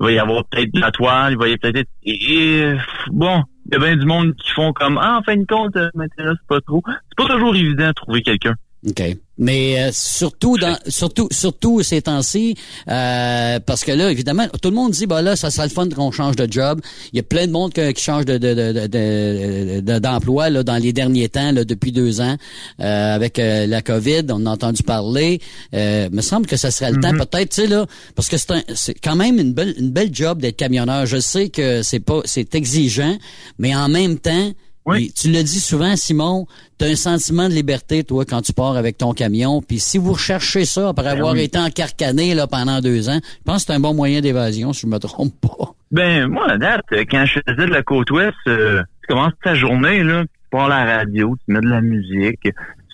il 0.01 0.05
va 0.05 0.13
y 0.13 0.19
avoir 0.19 0.45
peut-être 0.47 0.73
de 0.73 0.81
la 0.81 0.91
toile, 0.91 1.33
il 1.33 1.39
va 1.39 1.49
y 1.49 1.53
avoir 1.53 1.73
peut-être... 1.73 1.89
Et, 2.05 2.75
bon, 3.09 3.45
il 3.67 3.75
y 3.75 3.77
a 3.77 3.79
bien 3.79 3.97
du 3.97 4.07
monde 4.07 4.35
qui 4.35 4.51
font 4.51 4.73
comme 4.73 4.99
ah 4.99 5.19
en 5.19 5.23
fin 5.23 5.37
de 5.37 5.47
compte 5.47 5.77
euh, 5.77 5.89
m'intéresse 5.95 6.39
pas 6.49 6.61
trop. 6.61 6.83
C'est 6.87 7.17
pas 7.17 7.33
toujours 7.33 7.57
évident 7.57 7.89
de 7.89 7.93
trouver 7.93 8.23
quelqu'un. 8.23 8.55
OK. 8.87 9.17
Mais 9.37 9.81
euh, 9.81 9.91
surtout 9.93 10.59
dans 10.59 10.77
surtout 10.87 11.27
surtout 11.33 11.83
ces 11.83 12.03
temps-ci 12.03 12.55
euh, 12.89 13.59
parce 13.59 13.83
que 13.83 13.91
là 13.91 14.09
évidemment 14.09 14.47
tout 14.63 14.69
le 14.69 14.77
monde 14.77 14.93
dit 14.93 15.07
bah 15.07 15.23
là 15.23 15.35
ça 15.35 15.51
serait 15.51 15.67
le 15.67 15.73
fun 15.73 15.89
qu'on 15.89 16.13
change 16.13 16.37
de 16.37 16.47
job. 16.51 16.81
Il 17.13 17.17
y 17.17 17.21
a 17.21 17.25
plein 17.25 17.49
de 17.49 17.53
monde 17.53 17.73
qui, 17.73 17.83
change 17.97 18.27
de 18.27 18.39
de, 18.39 19.99
d'emploi 19.99 20.51
là 20.51 20.63
dans 20.63 20.77
les 20.77 20.93
derniers 20.93 21.29
temps 21.29 21.51
là 21.51 21.65
depuis 21.65 21.91
deux 21.91 22.21
ans 22.21 22.37
euh, 22.81 23.15
avec 23.15 23.39
la 23.39 23.83
Covid 23.83 24.27
on 24.31 24.47
a 24.47 24.51
entendu 24.51 24.85
parler. 24.85 25.41
Euh, 25.75 26.09
me 26.13 26.21
semble 26.21 26.47
que 26.47 26.57
ça 26.57 26.71
serait 26.71 26.93
le 26.93 27.01
temps 27.01 27.13
mm-hmm. 27.13 27.27
peut-être 27.27 27.49
tu 27.55 27.63
sais 27.63 27.67
là 27.67 27.87
parce 28.15 28.29
que 28.29 28.37
c'est 28.37 28.65
c'est 28.77 28.95
quand 28.95 29.17
même 29.17 29.41
une 29.41 29.53
belle 29.53 29.75
une 29.79 29.91
belle 29.91 30.15
job 30.15 30.41
d'être 30.41 30.57
camionneur. 30.57 31.07
Je 31.07 31.19
sais 31.19 31.49
que 31.49 31.83
c'est 31.83 32.01
pas 32.01 32.21
c'est 32.25 32.55
exigeant 32.55 33.17
mais 33.59 33.75
en 33.75 33.89
même 33.89 34.19
temps 34.19 34.53
oui. 34.87 35.13
tu 35.19 35.31
le 35.31 35.43
dis 35.43 35.61
souvent, 35.61 35.97
Simon, 35.97 36.47
tu 36.79 36.85
as 36.85 36.89
un 36.89 36.95
sentiment 36.95 37.49
de 37.49 37.55
liberté, 37.55 38.05
toi, 38.05 38.25
quand 38.25 38.43
tu 38.43 38.53
pars 38.53 38.77
avec 38.77 38.99
ton 38.99 39.13
camion. 39.13 39.63
Puis 39.63 39.79
si 39.79 39.99
vous 39.99 40.13
recherchez 40.13 40.65
ça 40.65 40.89
après 40.89 41.05
ben 41.05 41.19
avoir 41.19 41.37
été 41.37 41.59
encarcané 41.59 42.35
là, 42.35 42.47
pendant 42.47 42.81
deux 42.81 43.09
ans, 43.09 43.21
je 43.23 43.43
pense 43.45 43.65
que 43.65 43.73
c'est 43.73 43.77
un 43.77 43.81
bon 43.81 43.95
moyen 43.95 44.21
d'évasion, 44.21 44.73
si 44.73 44.83
je 44.83 44.87
me 44.87 44.99
trompe 44.99 45.35
pas. 45.41 45.75
Ben, 45.91 46.27
moi, 46.27 46.59
date, 46.59 46.85
quand 46.91 47.25
je 47.25 47.41
faisais 47.47 47.67
de 47.67 47.73
la 47.73 47.83
côte 47.83 48.11
ouest, 48.11 48.35
euh, 48.47 48.83
tu 49.03 49.15
commences 49.15 49.33
ta 49.43 49.55
journée, 49.55 50.03
là, 50.03 50.23
tu 50.23 50.51
pars 50.51 50.71
à 50.71 50.85
la 50.85 50.97
radio, 50.99 51.37
tu 51.47 51.55
mets 51.55 51.61
de 51.61 51.69
la 51.69 51.81
musique, 51.81 52.41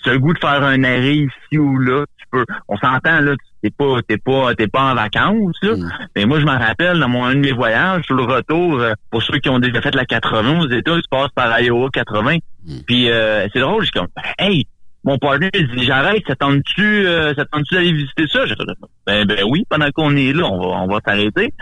tu 0.03 0.11
as 0.11 0.13
le 0.13 0.19
goût 0.19 0.33
de 0.33 0.39
faire 0.39 0.63
un 0.63 0.85
arrêt 0.85 1.17
ici 1.17 1.59
ou 1.59 1.79
là, 1.79 2.05
tu 2.19 2.27
peux. 2.31 2.45
On 2.69 2.77
s'entend, 2.77 3.21
là, 3.21 3.35
t'es 3.63 3.71
pas 3.71 4.01
t'es 4.07 4.19
pas 4.19 4.55
t'es 4.55 4.67
pas 4.67 4.93
en 4.93 4.95
vacances 4.95 5.57
là. 5.63 5.77
Mm. 5.77 5.91
Mais 6.17 6.25
moi 6.25 6.41
je 6.41 6.45
me 6.45 6.51
rappelle 6.51 6.99
dans 6.99 7.09
mon 7.09 7.25
un 7.25 7.35
de 7.35 7.41
mes 7.41 7.53
voyages 7.53 8.05
sur 8.05 8.15
le 8.15 8.25
retour 8.25 8.81
euh, 8.81 8.93
pour 9.11 9.23
ceux 9.23 9.39
qui 9.39 9.49
ont 9.49 9.59
déjà 9.59 9.81
fait 9.81 9.95
la 9.95 10.05
80 10.05 10.61
aux 10.61 10.71
États, 10.71 10.97
tu 10.97 11.09
passes 11.11 11.31
par 11.35 11.61
Iowa 11.61 11.89
80. 11.93 12.37
Mm. 12.37 12.79
Puis 12.87 13.11
euh, 13.11 13.47
c'est 13.53 13.61
drôle, 13.61 13.83
je 13.83 13.91
suis 13.91 13.93
comme 13.93 14.09
hey, 14.39 14.67
mon 15.05 15.19
partenaire 15.19 15.51
il 15.55 15.69
dit 15.69 15.85
j'arrête, 15.85 16.23
ça 16.27 16.37
tente-tu 16.37 17.07
euh, 17.07 17.35
ça 17.35 17.45
tente-tu 17.45 17.75
d'aller 17.75 17.93
visiter 17.93 18.27
ça? 18.29 18.45
Ben 19.07 19.25
ben 19.27 19.45
oui, 19.49 19.65
pendant 19.69 19.91
qu'on 19.91 20.17
est 20.17 20.33
là, 20.33 20.45
on 20.47 20.59
va 20.59 20.83
on 20.83 20.87
va 20.87 21.01
s'arrêter. 21.05 21.53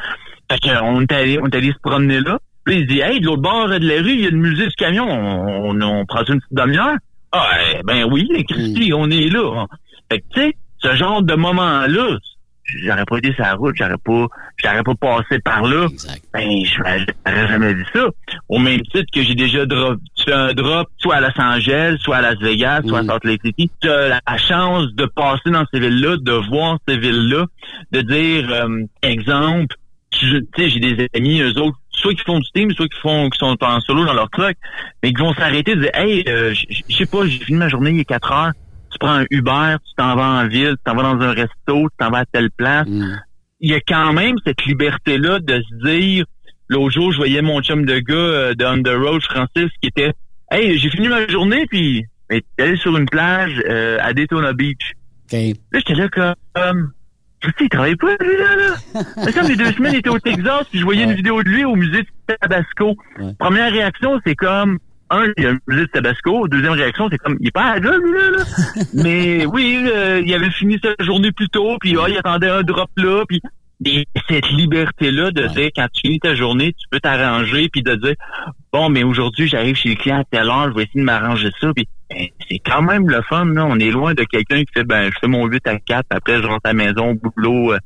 Fait 0.51 0.59
qu'on 0.61 1.03
est 1.03 1.13
allé 1.13 1.39
on 1.43 1.47
est 1.47 1.55
allé 1.55 1.73
se 1.73 1.79
promener 1.83 2.21
là. 2.21 2.39
Puis 2.65 2.81
il 2.81 2.87
dit 2.87 3.01
hey, 3.01 3.21
de 3.21 3.27
l'autre 3.27 3.43
bord 3.43 3.69
de 3.69 3.79
la 3.79 4.03
rue, 4.03 4.13
il 4.13 4.21
y 4.21 4.27
a 4.27 4.31
une 4.31 4.41
musée 4.41 4.67
du 4.67 4.75
camion, 4.75 5.07
on, 5.09 5.71
on, 5.71 5.81
on 5.81 6.07
prend 6.07 6.23
une 6.25 6.41
petite 6.41 6.53
demi-heure. 6.53 6.97
Ah 7.33 7.51
ben 7.85 8.05
oui, 8.11 8.27
Christy, 8.49 8.91
mm. 8.91 8.95
on 8.95 9.11
est 9.11 9.29
là. 9.29 9.67
Fait 10.11 10.21
que 10.21 10.25
tu 10.33 10.41
sais 10.41 10.57
ce 10.81 10.95
genre 10.95 11.23
de 11.23 11.35
moment-là, 11.35 12.19
j'aurais 12.77 13.05
pas 13.05 13.19
été 13.19 13.33
sur 13.33 13.45
la 13.45 13.55
route, 13.55 13.75
j'aurais 13.77 13.99
pas, 13.99 14.27
j'aurais 14.63 14.83
pas 14.83 14.95
passé 14.95 15.39
par 15.41 15.63
là. 15.63 15.87
Ben, 16.33 16.65
j'aurais 16.65 17.49
jamais 17.49 17.75
dit 17.75 17.85
ça. 17.93 18.07
Au 18.49 18.59
même 18.59 18.81
titre 18.83 19.07
que 19.13 19.23
j'ai 19.23 19.35
déjà 19.35 19.67
drop, 19.67 19.99
fait 20.25 20.33
un 20.33 20.53
drop 20.53 20.89
soit 20.99 21.17
à 21.17 21.21
Los 21.21 21.41
Angeles, 21.41 21.97
soit 22.01 22.17
à 22.17 22.23
Las 22.23 22.39
Vegas, 22.41 22.83
soit 22.87 23.01
à 23.01 23.05
Salt 23.05 23.25
Lake 23.25 23.41
City. 23.45 23.71
Tu 23.81 23.89
as 23.89 24.21
la 24.27 24.37
chance 24.37 24.93
de 24.95 25.07
passer 25.07 25.51
dans 25.51 25.65
ces 25.73 25.81
villes-là, 25.81 26.17
de 26.19 26.33
voir 26.49 26.79
ces 26.87 26.99
villes-là, 26.99 27.47
de 27.93 28.01
dire, 28.03 28.51
euh, 28.51 28.85
exemple, 29.03 29.77
tu 30.11 30.47
sais, 30.57 30.69
j'ai 30.69 30.81
des 30.81 31.09
amis, 31.15 31.41
eux 31.41 31.59
autres, 31.59 31.79
soit 31.91 32.15
qui 32.15 32.23
font 32.23 32.39
du 32.39 32.51
team, 32.53 32.71
soit 32.73 32.89
qui 32.89 33.01
font, 33.01 33.29
qui 33.29 33.39
sont 33.39 33.57
en 33.63 33.81
solo 33.81 34.05
dans 34.05 34.15
leur 34.15 34.31
truck, 34.31 34.57
mais 35.03 35.13
qui 35.13 35.21
vont 35.21 35.35
s'arrêter 35.35 35.73
et 35.73 35.77
dire, 35.77 35.91
hey, 35.95 36.25
euh, 36.29 36.55
je 36.55 36.97
sais 36.97 37.07
pas, 37.07 37.27
j'ai 37.27 37.39
fini 37.39 37.59
ma 37.59 37.69
journée 37.69 37.91
il 37.91 37.99
y 37.99 38.01
a 38.01 38.05
quatre 38.05 38.33
heures 38.33 38.53
tu 38.99 39.07
prends 39.07 39.21
un 39.21 39.27
Uber, 39.31 39.77
tu 39.87 39.95
t'en 39.97 40.17
vas 40.17 40.43
en 40.43 40.49
ville, 40.49 40.77
tu 40.77 40.83
t'en 40.85 40.95
vas 40.95 41.03
dans 41.03 41.21
un 41.21 41.33
resto, 41.33 41.89
tu 41.89 41.97
t'en 41.99 42.11
vas 42.11 42.19
à 42.19 42.25
telle 42.25 42.51
place. 42.51 42.87
Mm. 42.89 43.21
Il 43.61 43.71
y 43.71 43.75
a 43.75 43.81
quand 43.81 44.13
même 44.13 44.37
cette 44.47 44.65
liberté-là 44.65 45.41
de 45.41 45.63
se 45.63 45.87
dire, 45.87 46.25
l'autre 46.69 46.95
jour, 46.95 47.13
je 47.13 47.17
voyais 47.17 47.43
mon 47.43 47.61
chum 47.61 47.85
de 47.85 47.99
gars 47.99 48.15
euh, 48.15 48.55
de 48.55 48.65
On 48.65 48.83
the 48.83 48.97
Road, 48.97 49.23
Francis, 49.23 49.71
qui 49.81 49.89
était, 49.89 50.13
hey, 50.51 50.79
j'ai 50.79 50.91
fini 50.91 51.09
ma 51.09 51.27
journée, 51.29 51.67
puis 51.67 52.05
t'es 52.29 52.43
allé 52.59 52.77
sur 52.77 52.97
une 52.97 53.07
plage 53.07 53.63
euh, 53.69 53.99
à 54.01 54.13
Daytona 54.13 54.53
Beach. 54.53 54.93
Là, 55.33 55.79
j'étais 55.81 55.95
là 55.95 56.09
comme, 56.09 56.93
tu 57.41 57.49
sais, 57.51 57.55
il 57.61 57.69
travaillait 57.69 57.97
pas, 57.97 58.17
lui, 58.21 58.37
là, 58.37 58.57
là? 58.57 59.03
Mais 59.25 59.33
comme 59.33 59.49
les 59.49 59.57
deux 59.57 59.73
semaines, 59.73 59.95
il 59.95 59.99
était 59.99 60.09
au 60.09 60.19
Texas, 60.19 60.67
puis 60.71 60.79
je 60.81 60.85
voyais 60.85 61.05
une 61.05 61.15
vidéo 61.15 61.43
de 61.43 61.49
lui 61.49 61.65
au 61.65 61.77
musée 61.77 62.03
de 62.03 62.35
Tabasco. 62.41 62.97
Première 63.39 63.73
réaction, 63.73 64.21
c'est 64.27 64.35
comme, 64.35 64.79
un, 65.11 65.27
il 65.37 65.47
a 65.47 65.51
un 65.51 65.59
musée 65.67 65.83
de 65.83 65.91
Tabasco. 65.91 66.49
Deuxième 66.49 66.73
réaction, 66.73 67.09
c'est 67.11 67.19
comme, 67.19 67.37
il 67.41 67.49
est 67.49 67.53
pas 67.53 67.73
à 67.73 67.79
là, 67.79 67.97
lui, 67.97 68.13
là. 68.13 68.45
Mais 68.95 69.47
oui, 69.47 69.85
euh, 69.87 70.23
il 70.25 70.33
avait 70.35 70.51
fini 70.51 70.79
sa 70.83 71.05
journée 71.05 71.33
plus 71.33 71.49
tôt, 71.49 71.77
puis 71.81 71.97
ah, 72.01 72.09
il 72.09 72.19
attendait 72.19 72.49
un 72.49 72.63
drop 72.63 72.91
là, 72.97 73.25
puis 73.29 73.41
cette 74.29 74.51
liberté-là 74.51 75.31
de 75.31 75.47
dire, 75.49 75.71
quand 75.75 75.87
tu 75.93 76.01
finis 76.03 76.19
ta 76.19 76.35
journée, 76.35 76.73
tu 76.73 76.87
peux 76.91 77.01
t'arranger, 77.01 77.69
puis 77.69 77.83
de 77.83 77.95
dire, 77.95 78.15
bon, 78.73 78.89
mais 78.89 79.05
aujourd'hui, 79.05 79.49
j'arrive 79.49 79.77
chez 79.77 79.91
le 79.91 79.95
client 79.95 80.21
à 80.21 80.25
telle 80.25 80.49
heure, 80.49 80.71
je 80.71 80.75
vais 80.75 80.83
essayer 80.83 81.01
de 81.01 81.05
m'arranger 81.05 81.51
ça, 81.61 81.69
puis 81.75 81.87
ben, 82.11 82.27
c'est 82.49 82.59
quand 82.59 82.83
même 82.83 83.09
le 83.09 83.23
fun, 83.23 83.45
là. 83.45 83.67
On 83.67 83.79
est 83.79 83.91
loin 83.91 84.15
de 84.15 84.25
quelqu'un 84.25 84.61
qui 84.65 84.73
fait, 84.73 84.85
ben, 84.85 85.11
je 85.13 85.19
fais 85.21 85.29
mon 85.29 85.47
8 85.47 85.67
à 85.67 85.79
4, 85.79 86.07
après 86.11 86.43
je 86.43 86.47
rentre 86.47 86.63
à 86.65 86.73
la 86.73 86.75
maison, 86.75 87.15
boulot, 87.15 87.75
euh, 87.75 87.79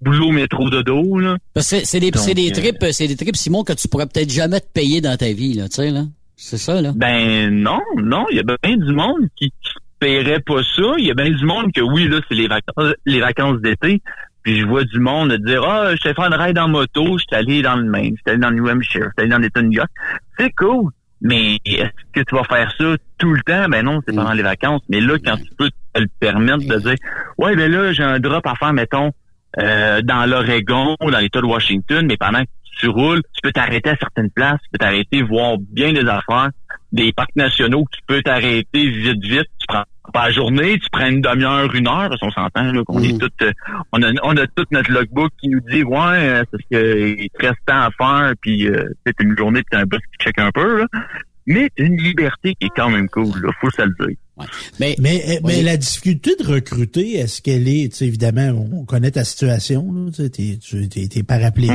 boulot, 0.00 0.32
métro, 0.32 0.68
dodo, 0.68 1.18
là. 1.18 1.36
C'est 1.56 2.00
des, 2.00 2.10
c'est 2.14 2.34
des 2.34 2.50
euh, 2.50 2.52
trips, 2.52 2.92
c'est 2.92 3.06
des 3.06 3.16
trips, 3.16 3.36
Simon, 3.36 3.62
que 3.62 3.74
tu 3.74 3.86
pourrais 3.88 4.06
peut-être 4.06 4.30
jamais 4.30 4.60
te 4.60 4.68
payer 4.72 5.00
dans 5.00 5.16
ta 5.16 5.30
vie, 5.32 5.54
là, 5.54 5.68
tu 5.68 5.76
sais, 5.76 5.90
là. 5.90 6.02
C'est 6.36 6.58
ça, 6.58 6.80
là? 6.82 6.92
Ben 6.94 7.50
non, 7.50 7.80
non, 7.96 8.26
il 8.30 8.36
y 8.36 8.40
a 8.40 8.42
bien 8.42 8.76
du 8.76 8.92
monde 8.92 9.28
qui, 9.36 9.52
paierait 9.98 10.40
pas 10.40 10.62
ça. 10.62 10.94
Il 10.98 11.06
y 11.06 11.10
a 11.10 11.14
bien 11.14 11.30
du 11.30 11.44
monde 11.44 11.72
que 11.72 11.80
oui, 11.80 12.08
là, 12.08 12.20
c'est 12.28 12.34
les 12.34 12.48
vacances 12.48 12.94
les 13.06 13.20
vacances 13.20 13.60
d'été. 13.60 14.02
Puis 14.42 14.60
je 14.60 14.66
vois 14.66 14.84
du 14.84 15.00
monde 15.00 15.32
dire 15.32 15.64
Ah, 15.64 15.94
je 15.96 16.02
t'ai 16.02 16.14
fait 16.14 16.22
une 16.22 16.34
ride 16.34 16.58
en 16.58 16.68
moto, 16.68 17.18
je 17.18 17.24
suis 17.26 17.34
allé 17.34 17.62
dans 17.62 17.76
le 17.76 17.84
Maine, 17.84 18.14
je 18.16 18.20
suis 18.20 18.30
allé 18.30 18.38
dans 18.38 18.50
le 18.50 18.56
New 18.56 18.68
Hampshire, 18.68 19.04
je 19.04 19.08
suis 19.08 19.12
allé 19.18 19.28
dans 19.28 19.38
l'État 19.38 19.60
de 19.60 19.66
New 19.66 19.78
York. 19.78 19.90
C'est 20.38 20.52
cool. 20.52 20.90
Mais 21.22 21.58
est-ce 21.64 21.88
que 22.12 22.20
tu 22.20 22.34
vas 22.34 22.44
faire 22.44 22.70
ça 22.76 22.94
tout 23.18 23.32
le 23.32 23.40
temps? 23.42 23.68
Ben 23.68 23.82
non, 23.82 24.00
c'est 24.06 24.14
pendant 24.14 24.34
les 24.34 24.42
vacances. 24.42 24.82
Mais 24.88 25.00
là, 25.00 25.16
quand 25.24 25.36
tu 25.36 25.50
peux 25.56 25.70
te 25.70 26.00
le 26.00 26.08
permettre 26.20 26.66
de 26.66 26.76
dire 26.76 26.96
Ouais, 27.38 27.56
ben 27.56 27.72
là, 27.72 27.92
j'ai 27.92 28.02
un 28.02 28.20
drop 28.20 28.46
à 28.46 28.54
faire, 28.54 28.72
mettons, 28.74 29.12
euh, 29.58 30.02
dans 30.02 30.26
l'Oregon 30.26 30.94
ou 31.00 31.10
dans 31.10 31.18
l'État 31.18 31.40
de 31.40 31.46
Washington, 31.46 32.06
mais 32.06 32.18
pendant 32.18 32.42
que 32.42 32.50
tu 32.78 32.88
roules, 32.88 33.22
tu 33.32 33.40
peux 33.42 33.52
t'arrêter 33.52 33.90
à 33.90 33.96
certaines 33.96 34.30
places, 34.30 34.60
tu 34.62 34.70
peux 34.72 34.78
t'arrêter, 34.78 35.22
voir 35.22 35.56
bien 35.58 35.92
des 35.92 36.06
affaires, 36.06 36.50
des 36.92 37.12
parcs 37.12 37.34
nationaux, 37.36 37.84
tu 37.92 38.00
peux 38.06 38.22
t'arrêter 38.22 38.90
vite, 38.90 39.22
vite, 39.22 39.48
tu 39.58 39.66
prends 39.66 39.84
pas 40.12 40.26
la 40.26 40.30
journée, 40.30 40.78
tu 40.78 40.88
prends 40.90 41.06
une 41.06 41.20
demi-heure, 41.20 41.74
une 41.74 41.88
heure, 41.88 42.08
parce 42.08 42.20
qu'on 42.20 42.30
s'entend 42.30 42.72
là 42.72 42.82
qu'on 42.84 43.02
est 43.02 43.14
mm. 43.14 43.18
tout, 43.18 43.30
euh, 43.42 43.52
on 43.92 44.02
a, 44.02 44.12
on 44.22 44.36
a 44.36 44.46
tout 44.46 44.64
notre 44.70 44.92
logbook 44.92 45.32
qui 45.40 45.48
nous 45.48 45.60
dit 45.60 45.82
ouais, 45.82 45.98
euh, 45.98 46.44
c'est 46.50 46.62
ce 46.62 47.16
qu'il 47.16 47.28
te 47.30 47.46
reste 47.46 47.58
temps 47.66 47.82
à 47.82 47.90
faire, 47.90 48.32
puis 48.40 48.68
euh, 48.68 48.84
c'est 49.04 49.18
une 49.20 49.36
journée, 49.36 49.60
puis 49.62 49.70
t'as 49.70 49.80
un 49.80 49.86
boss 49.86 50.00
qui 50.00 50.24
check 50.24 50.38
un 50.38 50.50
peu, 50.52 50.78
là. 50.78 50.86
mais 51.46 51.70
une 51.76 51.96
liberté 51.96 52.54
qui 52.54 52.66
est 52.66 52.74
quand 52.74 52.90
même 52.90 53.08
cool, 53.08 53.40
là, 53.42 53.50
faut 53.60 53.70
se 53.70 53.82
le 53.82 53.94
dire. 54.06 54.16
Mais, 54.78 54.96
mais, 54.98 55.40
mais 55.42 55.62
la 55.62 55.76
difficulté 55.76 56.36
de 56.36 56.46
recruter, 56.46 57.14
est-ce 57.14 57.40
qu'elle 57.40 57.68
est, 57.68 57.90
tu 57.90 57.98
sais, 57.98 58.06
évidemment, 58.06 58.68
on 58.72 58.84
connaît 58.84 59.10
ta 59.10 59.24
situation, 59.24 60.10
tu 60.14 60.30
t'es, 60.30 60.58
t'es, 60.90 61.08
t'es 61.08 61.22
paraplégique, 61.22 61.74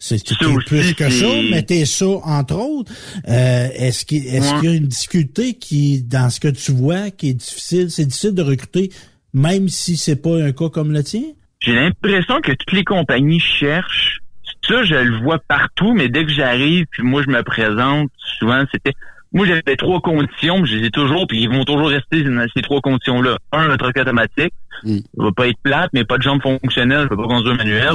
c'est 0.00 0.20
plus 0.66 0.94
que 0.94 1.08
ça, 1.10 1.28
mais 1.50 1.62
t'es 1.62 1.84
ça, 1.84 2.06
entre 2.06 2.56
autres. 2.56 2.92
Euh, 3.28 3.68
est-ce 3.74 4.04
qu'il, 4.04 4.26
est-ce 4.26 4.54
qu'il 4.60 4.70
y 4.70 4.72
a 4.72 4.76
une 4.76 4.88
difficulté 4.88 5.54
qui, 5.54 6.02
dans 6.02 6.28
ce 6.30 6.40
que 6.40 6.48
tu 6.48 6.72
vois, 6.72 7.10
qui 7.10 7.30
est 7.30 7.34
difficile, 7.34 7.90
c'est 7.90 8.04
difficile 8.04 8.34
de 8.34 8.42
recruter, 8.42 8.90
même 9.32 9.68
si 9.68 9.96
c'est 9.96 10.20
pas 10.20 10.42
un 10.42 10.52
cas 10.52 10.70
comme 10.70 10.92
le 10.92 11.04
tien? 11.04 11.22
J'ai 11.60 11.74
l'impression 11.74 12.40
que 12.40 12.52
toutes 12.52 12.72
les 12.72 12.84
compagnies 12.84 13.40
cherchent. 13.40 14.20
Ça, 14.66 14.82
je 14.82 14.94
le 14.94 15.22
vois 15.22 15.38
partout, 15.38 15.92
mais 15.94 16.08
dès 16.08 16.24
que 16.24 16.32
j'arrive, 16.32 16.86
puis 16.90 17.02
moi 17.02 17.22
je 17.22 17.30
me 17.30 17.42
présente, 17.42 18.10
souvent 18.38 18.64
c'était 18.72 18.94
moi, 19.32 19.46
j'avais 19.46 19.76
trois 19.76 20.00
conditions, 20.00 20.64
je 20.64 20.76
les 20.76 20.86
ai 20.86 20.90
toujours, 20.90 21.26
puis 21.26 21.42
ils 21.42 21.48
vont 21.48 21.64
toujours 21.64 21.88
rester 21.88 22.24
ces 22.54 22.62
trois 22.62 22.80
conditions-là. 22.80 23.38
Un, 23.52 23.70
un 23.70 23.76
truc 23.76 23.96
automatique. 23.96 24.52
Mm. 24.82 24.96
Ça 24.96 25.24
va 25.24 25.32
pas 25.32 25.48
être 25.48 25.58
plate, 25.62 25.90
mais 25.92 26.04
pas 26.04 26.18
de 26.18 26.22
jambes 26.22 26.42
fonctionnelles, 26.42 27.04
je 27.04 27.08
peux 27.08 27.16
pas 27.16 27.28
conduire 27.28 27.54
manuel. 27.54 27.94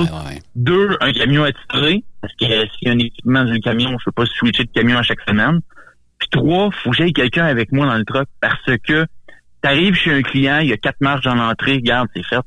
Deux, 0.55 0.97
un 1.01 1.11
camion 1.11 1.43
attitré, 1.43 2.03
parce 2.21 2.33
que 2.35 2.45
s'il 2.45 2.87
y 2.87 2.89
a 2.89 2.93
un 2.93 2.99
équipement 2.99 3.43
dans 3.43 3.51
un 3.51 3.59
camion, 3.59 3.97
je 3.99 4.05
peux 4.05 4.11
pas 4.11 4.25
switcher 4.25 4.63
de 4.63 4.71
camion 4.71 4.97
à 4.97 5.03
chaque 5.03 5.21
semaine. 5.27 5.59
Puis 6.19 6.29
trois, 6.29 6.71
faut 6.71 6.91
que 6.91 6.95
j'aille 6.95 7.13
quelqu'un 7.13 7.45
avec 7.45 7.71
moi 7.71 7.85
dans 7.85 7.97
le 7.97 8.05
truck, 8.05 8.27
parce 8.39 8.77
que 8.87 9.05
t'arrives 9.61 9.95
chez 9.95 10.13
un 10.13 10.21
client, 10.21 10.59
il 10.59 10.69
y 10.69 10.73
a 10.73 10.77
quatre 10.77 11.01
marches 11.01 11.25
dans 11.25 11.35
l'entrée, 11.35 11.73
regarde, 11.73 12.07
c'est 12.15 12.23
fait 12.25 12.39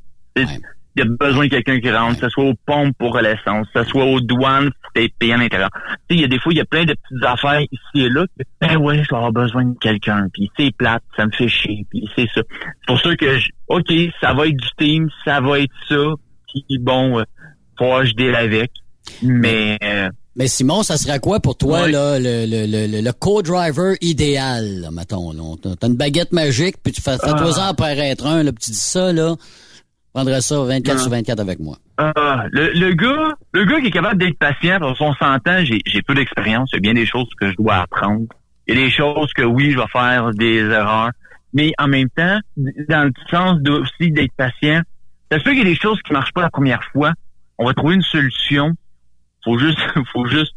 il 0.95 1.03
y 1.03 1.05
a 1.05 1.05
besoin 1.05 1.45
de 1.45 1.49
quelqu'un 1.49 1.79
qui 1.79 1.91
rentre, 1.91 2.19
que 2.19 2.27
ce 2.27 2.29
soit 2.29 2.45
aux 2.45 2.55
pompes 2.65 2.95
pour 2.97 3.17
l'essence, 3.19 3.67
que 3.73 3.83
ce 3.83 3.89
soit 3.89 4.05
aux 4.05 4.19
douanes 4.19 4.71
pour 4.71 5.01
être 5.01 5.13
payé 5.19 5.33
à 5.33 5.37
l'intérieur. 5.37 5.69
Tu 5.73 5.81
sais, 5.81 5.97
il 6.09 6.21
y 6.21 6.23
a 6.23 6.27
des 6.27 6.39
fois, 6.39 6.51
il 6.51 6.57
y 6.57 6.61
a 6.61 6.65
plein 6.65 6.85
de 6.85 6.93
petites 6.93 7.23
affaires 7.23 7.61
ici 7.61 8.05
et 8.05 8.09
là. 8.09 8.25
ben 8.59 8.77
ouais, 8.77 9.03
je 9.03 9.09
vais 9.09 9.15
avoir 9.15 9.31
besoin 9.31 9.65
de 9.65 9.77
quelqu'un. 9.79 10.27
Puis 10.33 10.51
c'est 10.57 10.75
plate, 10.75 11.03
ça 11.15 11.25
me 11.25 11.31
fait 11.31 11.47
chier. 11.47 11.85
Puis 11.89 12.09
c'est 12.15 12.27
ça. 12.33 12.41
C'est 12.49 12.87
pour 12.87 12.99
ça 12.99 13.15
que, 13.15 13.37
je, 13.37 13.49
OK, 13.67 13.93
ça 14.19 14.33
va 14.33 14.47
être 14.47 14.57
du 14.57 14.69
team, 14.77 15.09
ça 15.23 15.39
va 15.41 15.59
être 15.59 15.73
ça. 15.87 16.13
Puis 16.47 16.77
bon, 16.79 17.19
euh, 17.19 17.23
faut 17.77 18.03
je 18.03 18.13
deal 18.13 18.35
avec. 18.35 18.71
Mais... 19.21 19.77
Euh, 19.83 20.09
mais 20.35 20.47
Simon, 20.47 20.83
ça 20.83 20.95
serait 20.95 21.19
quoi 21.19 21.41
pour 21.41 21.57
toi 21.57 21.89
là, 21.89 22.17
le, 22.17 22.45
le, 22.45 22.65
le, 22.65 23.01
le 23.01 23.11
co-driver 23.11 23.95
idéal, 23.99 24.81
là, 24.81 24.89
mettons? 24.89 25.33
T'as 25.57 25.87
une 25.87 25.97
baguette 25.97 26.31
magique, 26.31 26.77
puis 26.81 26.93
tu 26.93 27.01
fais, 27.01 27.17
fais-toi-en 27.17 27.57
ah. 27.57 27.67
apparaître 27.69 28.25
un, 28.25 28.43
là, 28.43 28.53
puis 28.53 28.63
tu 28.63 28.71
dis 28.71 28.77
ça, 28.77 29.11
là, 29.11 29.35
prendrais 30.13 30.41
ça 30.41 30.61
24 30.61 30.99
sur 30.99 31.11
24 31.11 31.39
avec 31.39 31.59
moi. 31.59 31.77
Ah, 31.97 32.45
le, 32.51 32.71
le 32.73 32.93
gars 32.93 33.35
le 33.53 33.65
gars 33.65 33.79
qui 33.81 33.87
est 33.87 33.91
capable 33.91 34.19
d'être 34.19 34.37
patient, 34.37 34.79
parce 34.79 34.97
qu'on 34.97 35.13
s'entend, 35.13 35.63
j'ai, 35.63 35.79
j'ai 35.85 36.01
peu 36.01 36.13
d'expérience, 36.13 36.69
il 36.71 36.75
y 36.75 36.77
a 36.77 36.81
bien 36.81 36.93
des 36.93 37.05
choses 37.05 37.29
que 37.39 37.51
je 37.51 37.55
dois 37.55 37.75
apprendre. 37.75 38.25
Il 38.67 38.75
y 38.75 38.81
a 38.81 38.85
des 38.85 38.91
choses 38.91 39.33
que 39.33 39.41
oui, 39.41 39.71
je 39.71 39.79
vais 39.79 39.87
faire 39.91 40.31
des 40.31 40.59
erreurs. 40.59 41.11
Mais 41.53 41.71
en 41.79 41.87
même 41.87 42.09
temps, 42.09 42.39
dans 42.57 43.05
le 43.05 43.13
sens 43.29 43.59
de, 43.61 43.71
aussi 43.71 44.11
d'être 44.11 44.33
patient, 44.37 44.81
ça 45.31 45.39
se 45.39 45.43
peut 45.43 45.51
qu'il 45.51 45.59
y 45.59 45.61
a 45.61 45.65
des 45.65 45.75
choses 45.75 45.99
qui 46.03 46.13
marchent 46.13 46.33
pas 46.33 46.41
la 46.41 46.49
première 46.49 46.83
fois. 46.91 47.13
On 47.57 47.65
va 47.65 47.73
trouver 47.73 47.95
une 47.95 48.03
solution. 48.03 48.73
Faut 49.43 49.57
juste, 49.57 49.79
faut 50.13 50.25
juste 50.27 50.53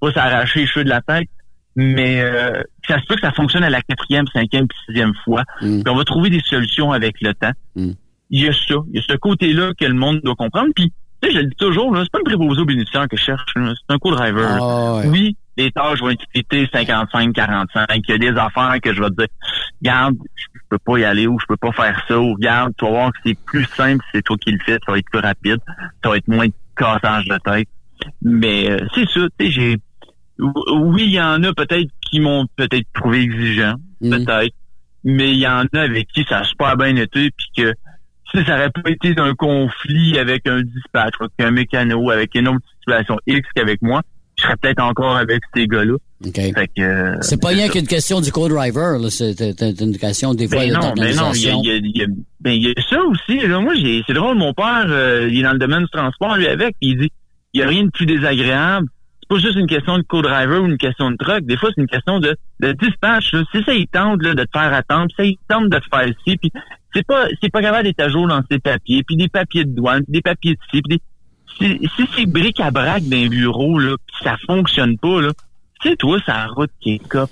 pas 0.00 0.12
s'arracher 0.12 0.60
les 0.60 0.66
cheveux 0.66 0.84
de 0.84 0.90
la 0.90 1.00
tête. 1.00 1.28
Mais 1.74 2.22
euh, 2.22 2.62
ça 2.88 2.98
se 3.00 3.06
peut 3.06 3.16
que 3.16 3.20
ça 3.20 3.32
fonctionne 3.32 3.64
à 3.64 3.68
la 3.68 3.82
quatrième, 3.82 4.26
cinquième, 4.28 4.66
sixième 4.86 5.12
fois. 5.24 5.42
Mm. 5.60 5.82
Puis 5.82 5.92
on 5.92 5.96
va 5.96 6.04
trouver 6.04 6.30
des 6.30 6.40
solutions 6.40 6.92
avec 6.92 7.20
le 7.20 7.34
temps. 7.34 7.52
Mm. 7.74 7.90
Il 8.30 8.44
y 8.44 8.48
a 8.48 8.52
ça. 8.52 8.74
Il 8.88 8.96
y 8.96 8.98
a 8.98 9.02
ce 9.02 9.16
côté-là 9.16 9.72
que 9.78 9.84
le 9.84 9.94
monde 9.94 10.20
doit 10.22 10.34
comprendre. 10.34 10.70
Puis, 10.74 10.92
tu 11.22 11.28
sais, 11.28 11.34
je 11.34 11.40
le 11.40 11.46
dis 11.46 11.56
toujours, 11.56 11.94
là, 11.94 12.02
c'est 12.02 12.12
pas 12.12 12.18
une 12.18 12.24
préposé 12.24 12.60
aux 12.60 12.64
bénéficiaires 12.64 13.08
que 13.08 13.16
je 13.16 13.22
cherche. 13.22 13.54
là. 13.54 13.72
C'est 13.74 13.94
un 13.94 13.98
co-driver. 13.98 14.58
Ah, 14.60 14.96
ouais. 14.96 15.08
Oui, 15.08 15.36
les 15.56 15.70
tâches 15.70 16.00
vont 16.00 16.10
être 16.10 16.22
splittées 16.22 16.68
55, 16.72 17.32
45. 17.32 17.86
Il 17.90 18.10
y 18.10 18.12
a 18.12 18.18
des 18.18 18.38
affaires 18.38 18.76
que 18.82 18.92
je 18.92 19.00
vais 19.00 19.10
te 19.10 19.14
dire, 19.14 19.28
regarde, 19.80 20.16
je 20.36 20.60
peux 20.68 20.78
pas 20.78 20.98
y 20.98 21.04
aller 21.04 21.26
ou 21.26 21.38
je 21.40 21.46
peux 21.46 21.56
pas 21.56 21.72
faire 21.72 22.02
ça 22.08 22.18
ou 22.18 22.34
regarde, 22.34 22.72
tu 22.76 22.84
vas 22.84 22.90
voir 22.90 23.12
que 23.12 23.18
c'est 23.24 23.38
plus 23.46 23.64
simple, 23.76 24.04
si 24.06 24.10
c'est 24.14 24.22
toi 24.22 24.36
qui 24.36 24.50
le 24.50 24.58
fais, 24.64 24.78
ça 24.84 24.92
va 24.92 24.98
être 24.98 25.10
plus 25.10 25.20
rapide, 25.20 25.58
ça 26.02 26.10
va 26.10 26.16
être 26.16 26.28
moins 26.28 26.46
de 26.46 26.52
cassage 26.76 27.24
de 27.26 27.38
tête. 27.38 27.68
Mais 28.22 28.70
euh, 28.70 28.86
c'est 28.94 29.08
ça, 29.08 29.20
tu 29.38 29.46
sais, 29.46 29.50
j'ai 29.50 29.76
oui, 30.38 31.04
il 31.04 31.12
y 31.12 31.20
en 31.20 31.42
a 31.44 31.54
peut-être 31.54 31.88
qui 32.02 32.20
m'ont 32.20 32.46
peut-être 32.56 32.86
trouvé 32.92 33.22
exigeant, 33.22 33.76
peut-être, 34.02 34.54
mais 35.02 35.30
il 35.30 35.38
y 35.38 35.48
en 35.48 35.64
a 35.72 35.80
avec 35.80 36.08
qui 36.08 36.24
ça 36.24 36.40
a 36.40 36.44
super 36.44 36.76
bien 36.76 36.94
été, 36.96 37.30
puis 37.30 37.46
que 37.56 37.72
si 38.32 38.44
ça 38.44 38.54
aurait 38.54 38.70
pas 38.70 38.90
été 38.90 39.14
d'un 39.14 39.34
conflit 39.34 40.18
avec 40.18 40.46
un 40.48 40.62
dispatch, 40.62 41.14
avec 41.20 41.32
un 41.40 41.50
mécano, 41.50 42.10
avec 42.10 42.34
une 42.34 42.48
autre 42.48 42.64
situation 42.80 43.16
X 43.26 43.48
qu'avec 43.54 43.80
moi, 43.82 44.02
je 44.38 44.42
serais 44.44 44.56
peut-être 44.60 44.82
encore 44.82 45.16
avec 45.16 45.40
ces 45.54 45.66
gars-là. 45.66 45.94
Que, 46.22 46.80
euh, 46.82 47.16
C'est 47.20 47.40
pas 47.40 47.48
rien 47.48 47.68
qu'une 47.68 47.86
question 47.86 48.20
du 48.20 48.32
co-driver, 48.32 48.98
là. 48.98 49.08
C'est 49.10 49.38
une 49.80 49.96
question 49.98 50.34
des 50.34 50.48
fois 50.48 50.58
ben 50.58 50.72
non, 50.72 50.92
mais 50.98 51.12
non, 51.14 51.32
il 51.34 51.42
y 51.42 51.48
a, 51.50 51.74
il 51.76 51.92
y 51.96 52.02
a- 52.02 52.06
ben, 52.40 52.50
il 52.52 52.62
y 52.62 52.70
a 52.70 52.82
ça 52.88 53.02
aussi. 53.02 53.46
Là. 53.46 53.60
Moi, 53.60 53.74
j'ai, 53.76 54.02
c'est 54.06 54.14
drôle, 54.14 54.36
mon 54.36 54.52
père, 54.54 54.86
euh, 54.88 55.28
il 55.30 55.40
est 55.40 55.42
dans 55.42 55.52
le 55.52 55.58
domaine 55.58 55.82
du 55.82 55.88
transport, 55.90 56.36
lui, 56.36 56.46
avec, 56.46 56.74
il 56.80 56.98
dit, 56.98 57.10
il 57.52 57.60
y 57.60 57.62
a 57.62 57.68
rien 57.68 57.84
de 57.84 57.90
plus 57.90 58.06
désagréable. 58.06 58.88
C'est 59.28 59.34
pas 59.34 59.40
juste 59.40 59.56
une 59.56 59.66
question 59.66 59.98
de 59.98 60.02
co-driver 60.02 60.62
ou 60.62 60.66
une 60.66 60.78
question 60.78 61.10
de 61.10 61.16
truck. 61.16 61.44
Des 61.44 61.56
fois, 61.56 61.70
c'est 61.74 61.80
une 61.80 61.88
question 61.88 62.20
de, 62.20 62.36
de 62.60 62.72
dispatch. 62.72 63.32
Là. 63.32 63.42
Si 63.52 63.62
ça, 63.64 63.74
il 63.74 63.88
tente 63.88 64.22
là, 64.22 64.34
de 64.34 64.44
te 64.44 64.50
faire 64.52 64.72
attendre, 64.72 65.06
puis 65.08 65.16
ça, 65.16 65.24
il 65.24 65.36
tente 65.48 65.68
de 65.68 65.78
te 65.78 65.84
faire 65.90 66.14
ci, 66.24 66.36
puis 66.36 66.52
c'est 66.94 67.04
pas, 67.04 67.26
c'est 67.42 67.50
pas 67.50 67.60
capable 67.60 67.84
d'être 67.84 68.00
à 68.00 68.08
jour 68.08 68.28
dans 68.28 68.40
ses 68.48 68.60
papiers, 68.60 69.02
puis 69.02 69.16
des 69.16 69.28
papiers 69.28 69.64
de 69.64 69.74
douane, 69.74 70.04
puis 70.04 70.12
des 70.12 70.22
papiers 70.22 70.54
de 70.54 70.60
ci, 70.70 70.80
puis 70.80 70.96
des, 70.96 71.02
si, 71.58 71.88
si 71.96 72.08
c'est 72.14 72.26
bric 72.26 72.60
à 72.60 72.70
brac 72.70 73.02
d'un 73.02 73.26
bureau, 73.26 73.78
là, 73.78 73.96
puis 74.06 74.16
ça 74.22 74.36
fonctionne 74.46 74.96
pas, 74.98 75.20
là, 75.20 75.32
c'est 75.82 75.96
toi, 75.96 76.18
c'est 76.24 76.32
la 76.32 76.46
route 76.46 76.70
qui 76.80 76.94
est 76.94 77.08
cop. 77.08 77.30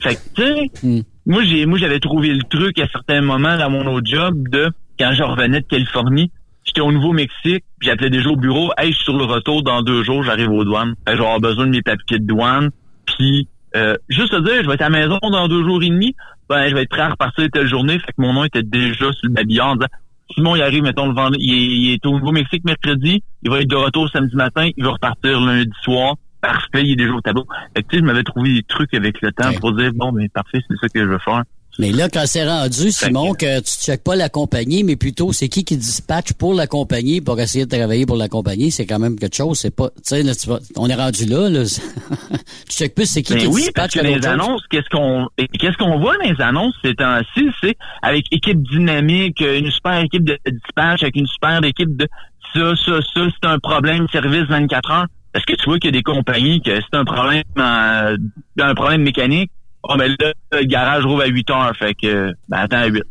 Fait 0.00 0.14
que, 0.14 0.20
tu 0.34 0.42
sais, 0.42 1.04
moi, 1.26 1.42
j'ai, 1.44 1.66
moi, 1.66 1.78
j'avais 1.78 2.00
trouvé 2.00 2.32
le 2.32 2.42
truc 2.44 2.78
à 2.78 2.86
certains 2.88 3.20
moments 3.20 3.56
dans 3.56 3.70
mon 3.70 3.86
autre 3.86 4.06
job 4.06 4.48
de, 4.48 4.70
quand 4.98 5.12
je 5.12 5.22
revenais 5.22 5.60
de 5.60 5.66
Californie, 5.66 6.30
j'étais 6.76 6.86
au 6.86 6.92
Nouveau-Mexique, 6.92 7.64
puis 7.78 7.88
j'appelais 7.88 8.10
déjà 8.10 8.28
au 8.28 8.36
bureau, 8.36 8.70
hey, 8.76 8.90
je 8.90 8.96
suis 8.96 9.04
sur 9.04 9.16
le 9.16 9.24
retour 9.24 9.62
dans 9.62 9.82
deux 9.82 10.02
jours, 10.02 10.22
j'arrive 10.22 10.50
aux 10.50 10.64
douanes. 10.64 10.94
Que 11.06 11.12
je 11.12 11.18
vais 11.18 11.24
avoir 11.24 11.40
besoin 11.40 11.66
de 11.66 11.70
mes 11.70 11.82
papiers 11.82 12.18
de 12.18 12.26
douane, 12.26 12.70
puis, 13.06 13.48
euh, 13.74 13.96
juste 14.08 14.32
te 14.32 14.40
dire, 14.40 14.62
je 14.62 14.68
vais 14.68 14.74
être 14.74 14.82
à 14.82 14.90
la 14.90 14.98
maison 14.98 15.18
dans 15.22 15.48
deux 15.48 15.64
jours 15.64 15.82
et 15.82 15.88
demi, 15.88 16.14
ben, 16.48 16.68
je 16.68 16.74
vais 16.74 16.82
être 16.82 16.90
prêt 16.90 17.02
à 17.02 17.10
repartir 17.10 17.48
telle 17.52 17.66
journée, 17.66 17.98
fait 17.98 18.12
que 18.12 18.20
mon 18.20 18.32
nom 18.32 18.44
était 18.44 18.62
déjà 18.62 19.12
sur 19.12 19.24
le 19.24 19.30
babillard 19.30 19.68
en 19.68 19.76
disant, 19.76 19.88
Simon, 20.34 20.56
il 20.56 20.62
arrive, 20.62 20.82
mettons, 20.82 21.06
le 21.06 21.14
vendredi, 21.14 21.38
il 21.40 21.54
est, 21.54 21.66
il 21.66 21.92
est 21.94 22.06
au 22.06 22.18
Nouveau-Mexique 22.18 22.64
mercredi, 22.64 23.22
il 23.42 23.50
va 23.50 23.60
être 23.60 23.70
de 23.70 23.76
retour 23.76 24.08
samedi 24.10 24.34
matin, 24.36 24.68
il 24.76 24.84
va 24.84 24.90
repartir 24.90 25.40
lundi 25.40 25.70
soir. 25.82 26.16
Parfait, 26.42 26.82
il 26.82 26.92
est 26.92 26.96
déjà 26.96 27.12
au 27.12 27.20
tableau. 27.20 27.46
Fait 27.74 27.82
que, 27.82 27.88
tu 27.88 27.96
sais, 27.96 28.00
je 28.02 28.06
m'avais 28.06 28.22
trouvé 28.22 28.52
des 28.52 28.62
trucs 28.62 28.92
avec 28.94 29.20
le 29.22 29.32
temps 29.32 29.52
pour 29.60 29.72
dire, 29.72 29.92
bon, 29.94 30.12
ben, 30.12 30.28
parfait, 30.28 30.60
c'est 30.68 30.76
ça 30.80 30.88
que 30.88 31.00
je 31.00 31.06
veux 31.06 31.18
faire. 31.18 31.42
Mais 31.78 31.92
là, 31.92 32.08
quand 32.08 32.22
c'est 32.26 32.46
rendu, 32.48 32.90
Simon, 32.90 33.34
que 33.34 33.60
tu 33.60 33.70
checkes 33.84 34.02
pas 34.02 34.16
la 34.16 34.28
compagnie, 34.28 34.82
mais 34.82 34.96
plutôt 34.96 35.32
c'est 35.32 35.48
qui 35.48 35.62
qui 35.64 35.76
dispatche 35.76 36.32
pour 36.32 36.54
la 36.54 36.66
compagnie 36.66 37.20
pour 37.20 37.38
essayer 37.38 37.66
de 37.66 37.76
travailler 37.76 38.06
pour 38.06 38.16
la 38.16 38.28
compagnie, 38.28 38.70
c'est 38.70 38.86
quand 38.86 38.98
même 38.98 39.18
quelque 39.18 39.36
chose. 39.36 39.58
C'est 39.58 39.74
pas, 39.74 39.88
tu 39.90 40.02
sais, 40.04 40.22
là, 40.22 40.34
tu 40.34 40.48
vas- 40.48 40.60
on 40.76 40.88
est 40.88 40.94
rendu 40.94 41.26
là. 41.26 41.50
là. 41.50 41.64
tu 42.68 42.76
checkes 42.76 42.94
plus 42.94 43.06
c'est 43.06 43.22
qui 43.22 43.36
qui 43.36 43.46
oui, 43.46 43.62
dispatche 43.62 43.94
parce 43.94 44.06
que 44.06 44.10
les 44.10 44.14
chose. 44.14 44.26
annonces, 44.26 44.62
qu'est-ce 44.70 44.88
qu'on 44.90 45.28
qu'est-ce 45.58 45.76
qu'on 45.76 45.98
voit 45.98 46.16
dans 46.16 46.30
les 46.30 46.40
annonces 46.40 46.74
ces 46.82 46.94
temps-ci, 46.94 47.48
c'est 47.60 47.76
avec 48.02 48.24
équipe 48.32 48.62
dynamique, 48.62 49.40
une 49.40 49.70
super 49.70 50.00
équipe 50.00 50.24
de 50.24 50.38
dispatch, 50.50 51.02
avec 51.02 51.16
une 51.16 51.26
super 51.26 51.62
équipe 51.64 51.94
de 51.96 52.08
ça, 52.54 52.74
ça, 52.76 53.00
ça, 53.14 53.20
c'est 53.42 53.48
un 53.48 53.58
problème 53.58 54.06
service 54.10 54.44
24 54.48 54.90
heures. 54.90 55.06
Est-ce 55.34 55.44
que 55.44 55.54
tu 55.54 55.64
vois 55.66 55.78
qu'il 55.78 55.88
y 55.88 55.94
a 55.94 55.98
des 55.98 56.02
compagnies 56.02 56.62
que 56.62 56.70
c'est 56.80 56.96
un 56.96 57.04
problème 57.04 57.42
euh, 57.58 58.16
un 58.60 58.74
problème 58.74 59.02
mécanique? 59.02 59.50
Oh 59.88 59.96
ben 59.96 60.14
là, 60.18 60.32
le 60.52 60.64
garage 60.64 61.04
rouvre 61.04 61.22
à 61.22 61.26
8 61.26 61.50
heures, 61.50 61.76
fait 61.76 61.94
que 61.94 62.32
ben 62.48 62.58
attends 62.58 62.78
à 62.78 62.86
8. 62.86 63.02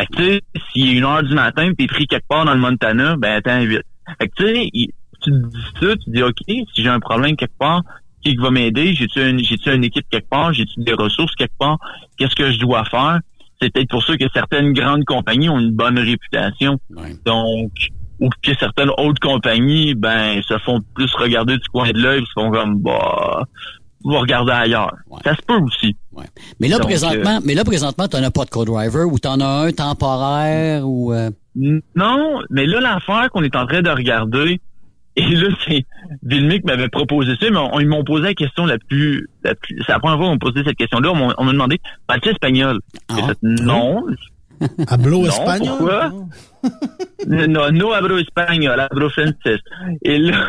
Fait 0.00 0.06
que 0.06 0.16
tu 0.16 0.24
sais, 0.24 0.42
s'il 0.72 0.88
est 0.88 0.92
une 0.98 1.04
heure 1.04 1.22
du 1.22 1.34
matin 1.34 1.68
pis 1.70 1.76
t'es 1.76 1.86
pris 1.86 2.06
quelque 2.06 2.26
part 2.28 2.44
dans 2.44 2.54
le 2.54 2.60
Montana, 2.60 3.16
ben 3.16 3.36
attends 3.36 3.58
à 3.58 3.62
8. 3.62 3.80
Fait 4.18 4.28
que 4.28 4.34
tu 4.36 4.46
sais, 4.46 4.70
tu 4.72 5.30
te 5.30 5.48
dis 5.48 5.62
ça, 5.80 5.96
tu 5.96 6.04
te 6.04 6.10
dis 6.10 6.22
OK, 6.22 6.36
si 6.46 6.66
j'ai 6.82 6.88
un 6.88 7.00
problème 7.00 7.36
quelque 7.36 7.56
part, 7.58 7.82
qui 8.22 8.36
va 8.36 8.50
m'aider? 8.50 8.94
J'ai-tu 8.94 9.28
une, 9.28 9.38
j'ai-tu 9.40 9.74
une 9.74 9.84
équipe 9.84 10.06
quelque 10.10 10.28
part? 10.28 10.52
J'ai-tu 10.52 10.80
des 10.80 10.94
ressources 10.94 11.34
quelque 11.34 11.56
part? 11.58 11.78
Qu'est-ce 12.16 12.34
que 12.34 12.52
je 12.52 12.58
dois 12.58 12.84
faire? 12.84 13.20
C'est 13.60 13.72
peut-être 13.72 13.90
pour 13.90 14.02
ça 14.02 14.16
que 14.16 14.24
certaines 14.32 14.72
grandes 14.72 15.04
compagnies 15.04 15.48
ont 15.48 15.58
une 15.58 15.72
bonne 15.72 15.98
réputation. 15.98 16.78
Donc, 17.24 17.72
ou 18.20 18.28
que 18.42 18.54
certaines 18.54 18.90
autres 18.90 19.20
compagnies, 19.20 19.94
ben, 19.94 20.40
se 20.42 20.58
font 20.58 20.80
plus 20.94 21.12
regarder 21.14 21.58
du 21.58 21.68
coin 21.68 21.90
de 21.90 21.98
l'œil, 21.98 22.24
se 22.24 22.32
font 22.32 22.50
comme, 22.50 22.80
bah, 22.80 23.44
on 24.04 24.12
va 24.12 24.20
regarder 24.20 24.52
ailleurs. 24.52 24.94
Ça 25.24 25.34
se 25.34 25.42
peut 25.42 25.58
aussi. 25.58 25.96
Mais 26.60 26.68
là, 26.68 26.76
Donc, 26.78 26.86
présentement, 26.86 27.36
euh, 27.36 27.40
mais 27.44 27.54
là, 27.54 27.64
présentement, 27.64 28.06
t'en 28.08 28.22
as 28.22 28.30
pas 28.30 28.44
de 28.44 28.50
co-driver 28.50 29.06
ou 29.10 29.18
t'en 29.18 29.40
as 29.40 29.46
un 29.66 29.72
temporaire 29.72 30.86
ou, 30.88 31.12
euh, 31.12 31.30
Non, 31.96 32.40
mais 32.50 32.66
là, 32.66 32.80
l'affaire 32.80 33.30
qu'on 33.32 33.42
est 33.42 33.56
en 33.56 33.66
train 33.66 33.82
de 33.82 33.90
regarder, 33.90 34.60
et 35.16 35.26
là, 35.34 35.48
c'est 35.66 35.84
Vilmic 36.22 36.64
m'avait 36.64 36.88
proposé 36.88 37.32
ça, 37.40 37.50
mais 37.50 37.58
on- 37.58 37.80
ils 37.80 37.88
m'ont 37.88 38.04
posé 38.04 38.24
la 38.24 38.34
question 38.34 38.64
la 38.66 38.78
plus... 38.78 39.28
La 39.44 39.54
plus 39.54 39.76
c'est 39.86 39.92
la 39.92 39.98
première 39.98 40.16
fois 40.18 40.26
qu'on 40.26 40.32
m'a 40.32 40.38
posé 40.38 40.62
cette 40.64 40.76
question-là. 40.76 41.10
On 41.12 41.14
m'a- 41.28 41.34
on 41.38 41.44
m'a 41.44 41.52
demandé, 41.52 41.80
parles-tu 42.06 42.30
espagnol? 42.30 42.80
J'ai 43.14 43.22
fait, 43.22 43.38
non. 43.42 44.04
Hablo 44.86 45.22
Non, 45.22 45.26
espagnol? 45.26 45.76
Pourquoi? 45.78 46.12
non, 47.26 47.70
no 47.72 47.92
hablo 47.92 48.16
espagnol, 48.18 48.78
hablo 48.78 49.10
français. 49.10 49.58
Et 50.02 50.18
là, 50.18 50.48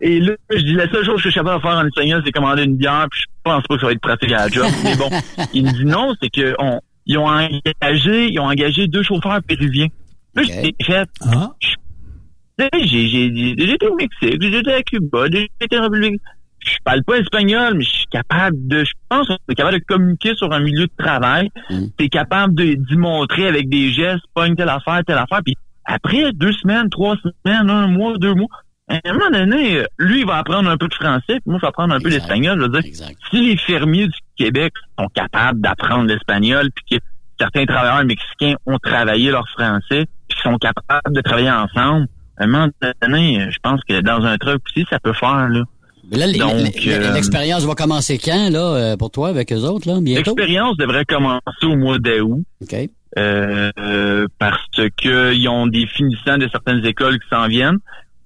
et 0.00 0.20
là, 0.20 0.32
je 0.50 0.56
dis, 0.62 0.72
la 0.74 0.88
seule 0.90 1.04
chose 1.04 1.16
que 1.16 1.22
je 1.24 1.28
suis 1.30 1.34
capable 1.40 1.62
de 1.62 1.68
faire 1.68 1.78
en 1.78 1.86
espagnol, 1.86 2.22
c'est 2.24 2.32
commander 2.32 2.64
une 2.64 2.76
bière, 2.76 3.06
puis 3.10 3.20
je 3.20 3.26
pense 3.44 3.62
pas 3.66 3.74
que 3.74 3.80
ça 3.80 3.86
va 3.86 3.92
être 3.92 4.00
pratique 4.00 4.32
à 4.32 4.46
la 4.46 4.48
job. 4.48 4.66
Mais 4.84 4.96
bon, 4.96 5.08
il 5.54 5.64
me 5.64 5.72
dit 5.72 5.84
non, 5.84 6.14
c'est 6.22 6.30
que 6.30 6.54
on, 6.58 6.80
ils 7.06 7.18
ont 7.18 7.26
engagé, 7.28 8.28
ils 8.28 8.38
ont 8.40 8.44
engagé 8.46 8.86
deux 8.86 9.02
chauffeurs 9.02 9.40
péruviens. 9.46 9.88
Là, 10.34 10.42
j'ai 10.42 10.74
fait, 10.84 11.08
je- 11.60 11.68
tu 12.58 12.64
sais, 12.78 12.86
j'ai, 12.86 13.08
j'ai, 13.08 13.34
j'ai 13.34 13.54
j'ai 13.66 13.72
été 13.74 13.86
au 13.86 13.96
Mexique, 13.96 14.42
été 14.42 14.72
à 14.74 14.82
Cuba, 14.82 15.26
été 15.60 15.78
en 15.78 15.82
République. 15.84 16.20
Je 16.62 16.76
parle 16.84 17.02
pas 17.04 17.16
espagnol, 17.16 17.72
mais 17.74 17.84
je 17.84 17.88
suis 17.90 18.06
capable 18.10 18.54
de, 18.68 18.84
je 18.84 18.92
pense, 19.08 19.26
que 19.28 19.32
je 19.32 19.38
suis 19.48 19.54
capable 19.56 19.78
de 19.78 19.84
communiquer 19.84 20.34
sur 20.36 20.52
un 20.52 20.60
milieu 20.60 20.86
de 20.86 20.92
travail. 20.98 21.48
T'es 21.96 22.10
capable 22.10 22.54
de, 22.54 22.74
d'y 22.74 22.96
montrer 22.96 23.46
avec 23.48 23.70
des 23.70 23.90
gestes, 23.92 24.24
pas 24.34 24.46
une 24.46 24.56
telle 24.56 24.68
affaire, 24.68 25.00
telle 25.06 25.16
affaire. 25.16 25.40
Puis 25.42 25.56
après 25.86 26.32
deux 26.34 26.52
semaines, 26.52 26.90
trois 26.90 27.16
semaines, 27.16 27.70
un 27.70 27.86
mois, 27.88 28.18
deux 28.18 28.34
mois, 28.34 28.48
à 28.90 29.10
un 29.10 29.12
moment 29.12 29.30
donné, 29.30 29.84
lui, 29.98 30.20
il 30.20 30.26
va 30.26 30.38
apprendre 30.38 30.68
un 30.68 30.76
peu 30.76 30.88
de 30.88 30.94
français, 30.94 31.22
puis 31.26 31.42
moi, 31.46 31.58
je 31.58 31.62
vais 31.62 31.68
apprendre 31.68 31.94
un 31.94 32.00
peu 32.00 32.10
d'espagnol. 32.10 32.58
Je 32.58 32.64
veux 32.66 32.80
dire, 32.80 32.92
si 33.30 33.40
les 33.40 33.56
fermiers 33.56 34.08
du 34.08 34.18
Québec 34.36 34.72
sont 34.98 35.08
capables 35.08 35.60
d'apprendre 35.60 36.06
l'espagnol, 36.06 36.70
puis 36.74 36.98
que 36.98 37.04
certains 37.38 37.64
travailleurs 37.66 38.04
mexicains 38.04 38.54
ont 38.66 38.78
travaillé 38.78 39.30
leur 39.30 39.48
français, 39.50 40.06
puis 40.28 40.38
sont 40.42 40.56
capables 40.56 41.14
de 41.14 41.20
travailler 41.20 41.50
ensemble, 41.50 42.08
à 42.36 42.44
un 42.44 42.46
moment 42.46 42.68
donné, 43.02 43.48
je 43.50 43.58
pense 43.62 43.80
que 43.88 44.00
dans 44.00 44.24
un 44.24 44.36
truc 44.38 44.62
aussi, 44.66 44.86
ça 44.90 44.98
peut 44.98 45.12
faire, 45.12 45.48
là. 45.48 45.62
Mais 46.10 46.18
là, 46.18 46.26
euh, 46.26 47.12
l'expérience 47.12 47.64
va 47.64 47.74
commencer 47.76 48.18
quand, 48.18 48.50
là, 48.50 48.74
euh, 48.74 48.96
pour 48.96 49.12
toi, 49.12 49.28
avec 49.28 49.52
eux 49.52 49.60
autres, 49.60 49.86
là, 49.86 50.00
bientôt? 50.00 50.34
L'expérience 50.34 50.76
devrait 50.76 51.04
commencer 51.04 51.40
au 51.62 51.76
mois 51.76 51.98
d'août. 51.98 52.42
Euh, 53.18 53.70
euh, 53.78 54.26
parce 54.38 54.60
que 54.96 55.34
ils 55.34 55.48
ont 55.48 55.66
des 55.66 55.86
finissants 55.86 56.38
de 56.38 56.48
certaines 56.48 56.84
écoles 56.84 57.18
qui 57.18 57.28
s'en 57.28 57.48
viennent. 57.48 57.78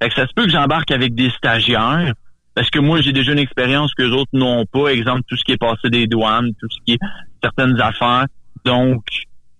Fait 0.05 0.11
que 0.11 0.17
ça 0.17 0.27
se 0.27 0.35
peut 0.35 0.45
que 0.45 0.51
j'embarque 0.51 0.91
avec 0.91 1.15
des 1.15 1.31
stagiaires. 1.31 2.13
Parce 2.55 2.69
que 2.69 2.79
moi, 2.79 3.01
j'ai 3.01 3.13
déjà 3.13 3.33
une 3.33 3.39
expérience 3.39 3.95
que 3.95 4.03
les 4.03 4.13
autres 4.13 4.31
n'ont 4.35 4.67
pas. 4.67 4.89
Exemple, 4.89 5.23
tout 5.27 5.35
ce 5.37 5.43
qui 5.45 5.53
est 5.53 5.57
passé 5.57 5.89
des 5.89 6.07
douanes, 6.07 6.51
tout 6.61 6.69
ce 6.69 6.77
qui 6.85 6.93
est 6.93 6.99
certaines 7.43 7.81
affaires. 7.81 8.27
Donc, 8.67 9.03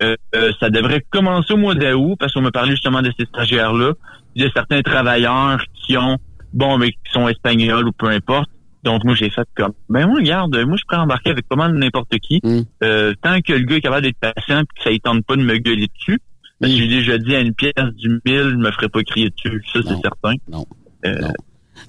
euh, 0.03 0.15
euh, 0.35 0.51
ça 0.59 0.69
devrait 0.69 1.03
commencer 1.09 1.53
au 1.53 1.57
mois 1.57 1.73
d'août, 1.73 2.15
parce 2.19 2.31
qu'on 2.33 2.41
me 2.41 2.51
parlait 2.51 2.71
justement 2.71 3.01
de 3.01 3.11
ces 3.17 3.25
stagiaires-là. 3.25 3.93
Il 4.35 4.43
y 4.43 4.45
a 4.45 4.51
certains 4.51 4.83
travailleurs 4.83 5.63
qui 5.73 5.97
ont, 5.97 6.19
bon, 6.53 6.77
mais 6.77 6.91
qui 6.91 7.11
sont 7.11 7.27
espagnols 7.27 7.87
ou 7.87 7.91
peu 7.91 8.07
importe. 8.09 8.49
Donc, 8.83 9.03
moi, 9.03 9.15
j'ai 9.15 9.31
fait 9.31 9.47
comme, 9.55 9.73
ben 9.89 10.05
moi, 10.05 10.17
regarde, 10.17 10.55
moi, 10.67 10.77
je 10.77 10.83
pourrais 10.87 11.01
embarquer 11.01 11.31
avec 11.31 11.47
pas 11.47 11.55
mal 11.55 11.73
de 11.73 11.77
n'importe 11.79 12.19
qui. 12.19 12.39
Euh, 12.83 13.15
tant 13.19 13.41
que 13.41 13.53
le 13.53 13.65
gars 13.65 13.77
est 13.77 13.81
capable 13.81 14.03
d'être 14.03 14.19
patient 14.19 14.61
puis 14.63 14.77
que 14.77 14.83
ça 14.83 14.91
ne 14.91 14.97
tente 14.99 15.25
pas 15.25 15.37
de 15.37 15.41
me 15.41 15.57
gueuler 15.57 15.87
dessus. 15.97 16.19
Parce 16.59 16.71
que 16.71 16.77
j'ai 16.77 16.87
déjà 16.87 17.17
dit 17.17 17.35
à 17.35 17.41
une 17.41 17.53
pièce 17.53 17.73
du 17.97 18.09
mille, 18.25 18.49
je 18.51 18.55
me 18.55 18.71
ferais 18.71 18.89
pas 18.89 19.03
crier 19.03 19.29
dessus. 19.29 19.61
Ça, 19.73 19.79
c'est 19.83 20.01
certain. 20.01 20.33
Non. 20.49 20.65
Euh, 21.05 21.19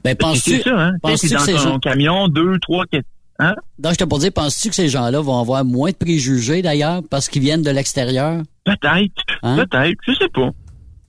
ben, 0.02 0.16
penses-tu, 0.16 0.56
c'est 0.56 0.62
ça, 0.62 0.78
hein? 0.78 0.92
penses-tu 1.00 1.28
dans 1.28 1.38
que 1.44 1.52
ton 1.52 1.58
gens- 1.58 1.78
camion, 1.78 2.28
deux, 2.28 2.58
trois, 2.58 2.84
quatre, 2.86 3.06
hein? 3.38 3.54
Non, 3.82 3.90
je 3.92 3.96
te 3.96 4.04
pour 4.04 4.18
dire, 4.18 4.32
penses-tu 4.32 4.70
que 4.70 4.74
ces 4.74 4.88
gens-là 4.88 5.20
vont 5.20 5.40
avoir 5.40 5.64
moins 5.64 5.90
de 5.90 5.96
préjugés 5.96 6.60
d'ailleurs 6.62 7.02
parce 7.08 7.28
qu'ils 7.28 7.42
viennent 7.42 7.62
de 7.62 7.70
l'extérieur? 7.70 8.42
Peut-être. 8.64 9.22
Hein? 9.42 9.56
Peut-être. 9.56 9.98
Je 10.06 10.12
sais 10.14 10.28
pas. 10.28 10.50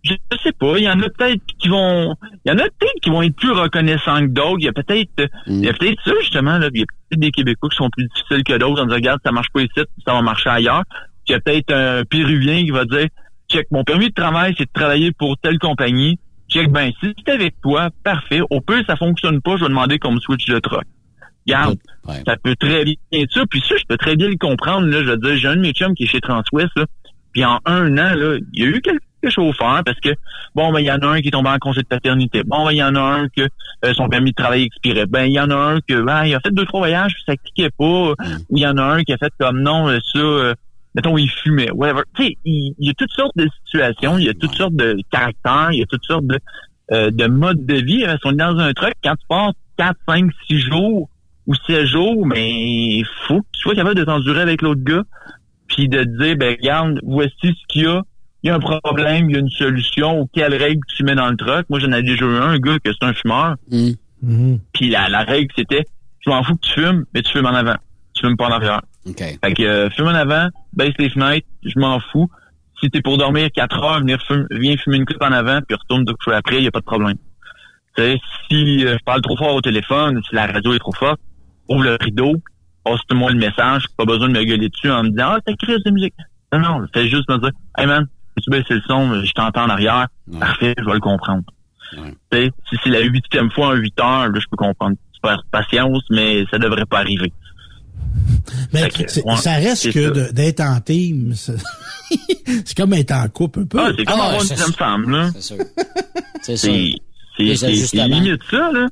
Je 0.03 0.13
sais 0.43 0.51
pas. 0.53 0.77
Il 0.77 0.83
y 0.83 0.89
en 0.89 0.99
a 1.01 1.09
peut-être 1.09 1.41
qui 1.59 1.67
vont, 1.67 2.15
il 2.45 2.49
y 2.49 2.51
en 2.51 2.57
a 2.59 2.63
peut-être 2.63 3.01
qui 3.01 3.09
vont 3.09 3.23
être 3.23 3.35
plus 3.35 3.51
reconnaissants 3.51 4.19
que 4.21 4.27
d'autres. 4.27 4.59
Il 4.59 4.65
y 4.65 4.69
a 4.69 4.73
peut-être, 4.73 5.09
il 5.47 5.65
y 5.65 5.67
a 5.67 5.73
peut-être 5.73 5.99
ça, 6.05 6.11
justement, 6.21 6.59
là. 6.59 6.69
Il 6.73 6.79
y 6.79 6.83
a 6.83 6.85
peut-être 6.85 7.19
des 7.19 7.31
Québécois 7.31 7.69
qui 7.69 7.75
sont 7.77 7.89
plus 7.89 8.07
difficiles 8.15 8.43
que 8.43 8.57
d'autres. 8.57 8.81
On 8.83 8.85
dit, 8.85 8.93
regarde, 8.93 9.19
ça 9.25 9.31
marche 9.31 9.49
pas 9.51 9.61
ici, 9.61 9.71
ça 10.05 10.13
va 10.13 10.21
marcher 10.21 10.49
ailleurs. 10.49 10.83
Puis 11.25 11.29
il 11.29 11.31
y 11.31 11.35
a 11.35 11.39
peut-être 11.41 11.73
un 11.73 12.05
Péruvien 12.05 12.63
qui 12.63 12.71
va 12.71 12.85
dire, 12.85 13.07
check, 13.49 13.67
mon 13.71 13.83
permis 13.83 14.09
de 14.09 14.13
travail, 14.13 14.53
c'est 14.57 14.65
de 14.65 14.71
travailler 14.73 15.11
pour 15.11 15.37
telle 15.37 15.59
compagnie. 15.59 16.19
Check, 16.49 16.71
ben, 16.71 16.91
si 17.01 17.13
c'est 17.17 17.33
avec 17.33 17.55
toi, 17.61 17.89
parfait. 18.03 18.41
Au 18.49 18.61
pire, 18.61 18.83
ça 18.87 18.95
fonctionne 18.95 19.41
pas, 19.41 19.57
je 19.57 19.63
vais 19.63 19.69
demander 19.69 19.99
qu'on 19.99 20.13
me 20.13 20.19
switch 20.19 20.45
de 20.45 20.59
truck. 20.59 20.85
Regarde, 21.45 21.77
ça 22.25 22.35
peut 22.41 22.55
très 22.55 22.83
bien 22.83 22.95
être 23.13 23.31
ça. 23.31 23.43
Puis 23.49 23.61
ça, 23.67 23.75
je 23.77 23.83
peux 23.87 23.97
très 23.97 24.15
bien 24.15 24.27
le 24.27 24.37
comprendre. 24.37 24.87
Là, 24.87 25.03
je 25.03 25.11
veux 25.11 25.17
dire, 25.17 25.37
j'ai 25.37 25.47
un 25.47 25.55
de 25.55 25.61
mes 25.61 25.71
chums 25.71 25.93
qui 25.93 26.03
est 26.03 26.07
chez 26.07 26.19
Transwest, 26.19 26.71
là, 26.75 26.85
puis 27.37 27.45
en 27.45 27.59
un 27.65 27.91
an, 27.99 28.15
là, 28.15 28.37
il 28.53 28.63
y 28.63 28.65
a 28.65 28.67
eu 28.67 28.81
quelques 28.81 29.01
chauffeurs 29.29 29.83
parce 29.85 29.99
que, 29.99 30.09
bon, 30.55 30.71
ben, 30.71 30.79
il 30.79 30.85
y 30.85 30.91
en 30.91 30.97
a 30.97 31.07
un 31.07 31.21
qui 31.21 31.27
est 31.27 31.31
tombé 31.31 31.49
en 31.49 31.59
congé 31.59 31.81
de 31.81 31.87
paternité. 31.87 32.41
Bon, 32.43 32.65
ben, 32.65 32.71
il 32.71 32.77
y 32.77 32.83
en 32.83 32.95
a 32.95 32.99
un 32.99 33.29
que 33.29 33.43
euh, 33.85 33.93
son 33.93 34.09
permis 34.09 34.31
de 34.31 34.35
travail 34.35 34.63
expirait. 34.63 35.05
Ben, 35.05 35.25
il 35.25 35.33
y 35.33 35.39
en 35.39 35.51
a 35.51 35.55
un 35.55 35.79
que, 35.81 36.01
ben, 36.01 36.25
il 36.25 36.33
a 36.33 36.39
fait 36.39 36.51
deux, 36.51 36.65
trois 36.65 36.79
voyages, 36.79 37.13
puis 37.13 37.23
ça 37.27 37.35
cliquait 37.35 37.69
pas. 37.77 38.13
Ou 38.13 38.57
il 38.57 38.63
y 38.63 38.67
en 38.67 38.77
a 38.77 38.83
un 38.83 39.03
qui 39.03 39.13
a 39.13 39.17
fait 39.17 39.31
comme, 39.39 39.61
non, 39.61 39.87
euh, 39.87 39.99
ça, 40.13 40.19
euh, 40.19 40.55
mettons, 40.97 41.17
il 41.17 41.29
fumait, 41.29 41.71
whatever. 41.71 42.01
Tu 42.15 42.23
sais, 42.23 42.37
il, 42.43 42.73
il 42.79 42.87
y 42.87 42.89
a 42.89 42.93
toutes 42.93 43.11
sortes 43.11 43.37
de 43.37 43.47
situations, 43.63 44.17
il 44.17 44.25
y 44.25 44.29
a 44.29 44.33
toutes 44.33 44.55
sortes 44.55 44.75
de 44.75 44.97
caractères, 45.11 45.69
il 45.71 45.79
y 45.79 45.83
a 45.83 45.85
toutes 45.85 46.03
sortes 46.03 46.25
de, 46.25 46.39
euh, 46.91 47.11
de 47.11 47.27
modes 47.27 47.65
de 47.65 47.75
vie. 47.75 48.03
Hein. 48.03 48.17
Si 48.19 48.27
on 48.27 48.31
est 48.31 48.35
dans 48.35 48.57
un 48.57 48.73
truck, 48.73 48.93
quand 49.03 49.15
tu 49.15 49.27
passes 49.29 49.53
4, 49.77 49.95
5, 50.07 50.31
6 50.47 50.59
jours 50.59 51.09
ou 51.45 51.53
7 51.67 51.85
jours, 51.85 52.25
mais 52.25 52.49
il 52.49 53.05
faut 53.27 53.41
que 53.41 53.47
tu 53.53 53.61
sois 53.61 53.75
capable 53.75 53.95
de 53.95 54.03
t'endurer 54.03 54.41
avec 54.41 54.63
l'autre 54.63 54.83
gars, 54.83 55.03
puis 55.67 55.87
de 55.87 56.03
te 56.03 56.23
dire, 56.23 56.35
ben 56.35 56.55
regarde, 56.59 56.99
voici 57.03 57.35
ce 57.41 57.67
qu'il 57.67 57.83
y 57.83 57.87
a, 57.87 58.01
il 58.41 58.47
y 58.47 58.49
a 58.49 58.55
un 58.55 58.59
problème, 58.59 59.29
il 59.29 59.33
y 59.33 59.35
a 59.35 59.39
une 59.39 59.49
solution, 59.49 60.21
ou 60.21 60.29
quelle 60.33 60.55
règle 60.55 60.81
tu 60.95 61.03
mets 61.03 61.15
dans 61.15 61.29
le 61.29 61.37
truck. 61.37 61.69
Moi, 61.69 61.79
j'en 61.79 61.91
ai 61.91 62.01
déjà 62.01 62.25
eu 62.25 62.37
un, 62.37 62.49
un 62.49 62.57
gars 62.57 62.79
que 62.83 62.91
c'est 62.91 63.05
un 63.05 63.13
fumeur, 63.13 63.55
puis 64.73 64.89
la, 64.89 65.09
la 65.09 65.23
règle, 65.23 65.53
c'était, 65.55 65.85
je 66.21 66.31
m'en 66.31 66.41
fous 66.43 66.55
que 66.55 66.65
tu 66.65 66.73
fumes, 66.73 67.05
mais 67.13 67.21
tu 67.21 67.31
fumes 67.33 67.45
en 67.45 67.53
avant. 67.53 67.75
Tu 68.13 68.25
fumes 68.25 68.35
pas 68.35 68.47
en 68.47 68.51
arrière. 68.51 68.81
Fait 69.43 69.53
que 69.53 69.63
euh, 69.63 69.89
fume 69.91 70.07
en 70.07 70.15
avant, 70.15 70.49
baisse 70.77 70.93
les 70.99 71.09
fenêtres, 71.09 71.47
je 71.63 71.77
m'en 71.79 71.99
fous. 71.99 72.29
Si 72.79 72.89
t'es 72.89 73.01
pour 73.01 73.17
dormir 73.17 73.49
4 73.53 73.83
heures, 73.83 73.99
venir 73.99 74.19
viens 74.51 74.77
fumer 74.77 74.97
une 74.97 75.05
clope 75.05 75.23
en 75.23 75.31
avant, 75.31 75.59
puis 75.67 75.75
retourne 75.75 76.05
deux 76.05 76.13
coucher 76.13 76.37
après, 76.37 76.57
il 76.57 76.63
y 76.63 76.67
a 76.67 76.71
pas 76.71 76.79
de 76.79 76.85
problème. 76.85 77.17
Tu 77.97 78.03
sais, 78.03 78.19
si 78.47 78.85
euh, 78.85 78.95
je 78.99 79.03
parle 79.03 79.21
trop 79.21 79.35
fort 79.35 79.55
au 79.55 79.61
téléphone, 79.61 80.21
si 80.29 80.35
la 80.35 80.45
radio 80.45 80.73
est 80.73 80.79
trop 80.79 80.93
forte, 80.93 81.19
ouvre 81.67 81.83
le 81.83 81.97
rideau, 81.99 82.35
passe-moi 82.83 83.31
le 83.31 83.39
message, 83.39 83.85
pas 83.97 84.05
besoin 84.05 84.29
de 84.29 84.33
me 84.33 84.43
gueuler 84.43 84.69
dessus 84.69 84.91
en 84.91 85.03
me 85.03 85.09
disant 85.09 85.31
Ah, 85.31 85.39
t'as 85.43 85.53
crise 85.55 85.83
de 85.83 85.91
musique. 85.91 86.13
Non, 86.53 86.59
non, 86.59 86.85
fais 86.93 87.07
juste 87.07 87.27
me 87.29 87.37
dire 87.39 87.51
Hey 87.75 87.87
man, 87.87 88.05
tu 88.41 88.49
baisses 88.51 88.69
le 88.69 88.79
son, 88.81 89.23
je 89.23 89.31
t'entends 89.33 89.63
en 89.63 89.69
arrière, 89.69 90.07
parfait, 90.39 90.75
je 90.77 90.85
vais 90.85 90.93
le 90.93 90.99
comprendre. 90.99 91.43
Tu 91.91 91.99
sais, 92.31 92.51
si 92.69 92.77
c'est 92.83 92.89
la 92.89 93.01
huitième 93.01 93.49
fois 93.51 93.69
en 93.69 93.73
huit 93.73 93.99
heures, 93.99 94.29
là, 94.29 94.39
je 94.39 94.45
peux 94.49 94.57
comprendre. 94.57 94.97
Super 95.13 95.41
patience, 95.51 96.03
mais 96.11 96.45
ça 96.51 96.59
devrait 96.59 96.85
pas 96.85 96.99
arriver. 96.99 97.33
Mais 98.73 98.83
ouais, 98.83 99.35
ça 99.37 99.53
reste 99.55 99.91
que 99.91 100.31
d'être 100.31 100.61
en 100.61 100.79
team. 100.81 101.33
C'est 102.65 102.75
comme 102.77 102.93
être 102.93 103.11
en 103.11 103.27
couple 103.27 103.59
un 103.61 103.65
peu. 103.65 103.79
Ah, 103.81 103.91
c'est 103.97 104.05
comme 104.05 104.19
avoir 104.19 104.41
une 104.41 104.47
deuxième 104.47 104.73
femme, 104.73 105.09
là. 105.09 105.29
C'est 105.33 105.41
sûr. 105.41 105.57
C'est 106.41 106.57
sûr. 106.57 106.95
C'est 107.37 108.07
limite 108.07 108.41
ça, 108.49 108.71
là. 108.71 108.87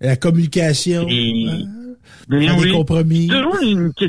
La 0.00 0.16
communication. 0.16 1.06
Et- 1.08 1.46
faire 1.46 1.66
Ben 2.28 2.56
des 2.56 2.62
oui. 2.64 2.72
compromis. 2.72 3.28
C'est 3.30 3.36
toujours 3.42 3.62
une 3.62 3.92
que- 3.94 4.04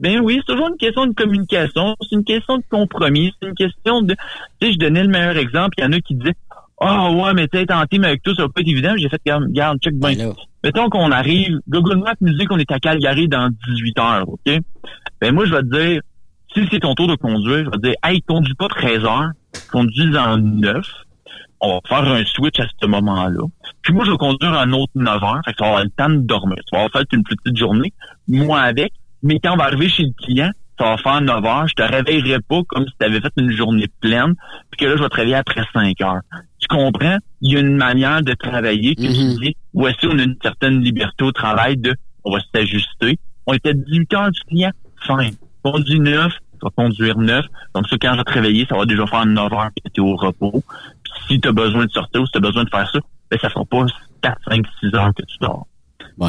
Ben 0.00 0.20
oui, 0.20 0.40
c'est 0.46 0.52
toujours 0.52 0.68
une 0.68 0.76
question 0.76 1.06
de 1.06 1.14
communication, 1.14 1.96
c'est 2.02 2.16
une 2.16 2.24
question 2.24 2.58
de 2.58 2.64
compromis, 2.68 3.32
c'est 3.40 3.48
une 3.48 3.54
question 3.54 4.02
de... 4.02 4.14
Tu 4.60 4.66
sais, 4.66 4.72
je 4.74 4.78
donnais 4.78 5.02
le 5.02 5.08
meilleur 5.08 5.36
exemple, 5.38 5.74
il 5.78 5.82
y 5.82 5.86
en 5.86 5.92
a 5.92 6.00
qui 6.00 6.14
disaient 6.16 6.34
«Ah 6.80 7.10
ouais, 7.10 7.34
mais 7.34 7.48
tu 7.48 7.58
sais, 7.58 7.72
en 7.72 7.86
team 7.86 8.04
avec 8.04 8.22
toi, 8.22 8.34
ça 8.34 8.42
va 8.42 8.48
pas 8.48 8.60
être 8.60 8.68
évident.» 8.68 8.94
J'ai 8.96 9.08
fait 9.08 9.20
«Regarde, 9.26 9.44
regarde, 9.44 9.78
check 9.78 9.94
ben. 9.98 10.32
Mettons 10.62 10.88
qu'on 10.88 11.12
arrive, 11.12 11.60
Google 11.68 11.98
Maps 11.98 12.14
nous 12.20 12.32
dit 12.36 12.46
qu'on 12.46 12.58
est 12.58 12.70
à 12.70 12.78
Calgary 12.80 13.28
dans 13.28 13.50
18 13.68 13.98
heures, 13.98 14.28
OK? 14.28 14.60
Ben 15.20 15.34
moi, 15.34 15.46
je 15.46 15.54
vais 15.54 15.62
te 15.62 15.78
dire, 15.78 16.00
si 16.52 16.66
c'est 16.70 16.80
ton 16.80 16.94
tour 16.94 17.06
de 17.06 17.16
conduire, 17.16 17.64
je 17.64 17.70
vais 17.70 17.76
te 17.76 17.86
dire 17.86 17.94
«Hey, 18.04 18.22
conduis 18.22 18.54
pas 18.54 18.68
13 18.68 19.04
heures, 19.04 19.30
conduis 19.70 20.16
en 20.16 20.38
9. 20.38 20.84
On 21.60 21.74
va 21.74 21.80
faire 21.88 22.12
un 22.12 22.24
switch 22.24 22.60
à 22.60 22.66
ce 22.80 22.86
moment-là. 22.86 23.46
Puis 23.82 23.94
moi, 23.94 24.04
je 24.04 24.10
vais 24.10 24.16
conduire 24.16 24.52
un 24.52 24.72
autre 24.72 24.92
9 24.96 25.22
heures. 25.22 25.40
Fait 25.44 25.52
que 25.52 25.56
tu 25.56 25.62
vas 25.62 25.68
avoir 25.68 25.84
le 25.84 25.90
temps 25.90 26.10
de 26.10 26.16
dormir. 26.16 26.58
Vas 26.72 26.84
avoir 26.84 26.92
fait 26.92 27.06
une 27.12 27.22
petite 27.22 27.56
journée. 27.56 27.92
Moi 28.28 28.60
avec. 28.60 28.92
Mais 29.22 29.38
quand 29.38 29.54
on 29.54 29.56
va 29.56 29.64
arriver 29.64 29.88
chez 29.88 30.02
le 30.02 30.12
client, 30.22 30.50
ça 30.78 30.84
va 30.84 30.96
faire 30.98 31.20
9 31.20 31.44
heures. 31.44 31.68
Je 31.68 31.74
te 31.74 31.82
réveillerai 31.82 32.40
pas 32.40 32.62
comme 32.68 32.84
si 32.86 32.92
tu 32.98 33.06
avais 33.06 33.20
fait 33.20 33.32
une 33.36 33.50
journée 33.50 33.88
pleine. 34.00 34.34
Puis 34.70 34.78
que 34.78 34.84
là, 34.86 34.96
je 34.96 35.02
vais 35.02 35.08
te 35.08 35.16
réveiller 35.16 35.36
après 35.36 35.62
5 35.72 36.00
heures. 36.00 36.20
Tu 36.58 36.66
comprends? 36.68 37.18
Il 37.40 37.52
y 37.52 37.56
a 37.56 37.60
une 37.60 37.76
manière 37.76 38.22
de 38.22 38.32
travailler 38.34 38.94
que 38.94 39.02
tu 39.02 39.38
dis, 39.38 39.56
voici, 39.72 40.06
on 40.06 40.18
a 40.18 40.22
une 40.22 40.36
certaine 40.42 40.80
liberté 40.80 41.24
au 41.24 41.32
travail 41.32 41.76
de, 41.76 41.94
on 42.24 42.32
va 42.32 42.38
s'ajuster. 42.54 43.18
On 43.46 43.54
était 43.54 43.70
à 43.70 43.74
18 43.74 44.14
heures 44.14 44.30
du 44.30 44.40
client. 44.42 44.70
Fin. 45.06 45.28
Conduis 45.62 46.00
9, 46.00 46.32
tu 46.32 46.58
vas 46.62 46.70
conduire 46.70 47.18
9. 47.18 47.44
Comme 47.72 47.84
ça, 47.84 47.96
quand 48.00 48.12
je 48.12 48.18
vais 48.18 48.24
te 48.24 48.32
réveiller, 48.32 48.66
ça 48.68 48.76
va 48.76 48.86
déjà 48.86 49.06
faire 49.06 49.26
9 49.26 49.52
heures 49.52 49.70
que 49.76 49.90
tu 49.90 50.00
es 50.00 50.04
au 50.04 50.16
repos. 50.16 50.62
Puis 51.02 51.12
si 51.28 51.40
tu 51.40 51.48
as 51.48 51.52
besoin 51.52 51.84
de 51.84 51.90
sortir 51.90 52.22
ou 52.22 52.26
si 52.26 52.32
tu 52.32 52.38
as 52.38 52.40
besoin 52.40 52.64
de 52.64 52.70
faire 52.70 52.90
ça, 52.90 52.98
ben 53.30 53.38
ça 53.40 53.50
fera 53.50 53.64
pas 53.64 53.86
4, 54.22 54.38
5, 54.48 54.66
6 54.80 54.94
heures 54.94 55.14
que 55.14 55.22
tu 55.22 55.36
dors. 55.40 55.66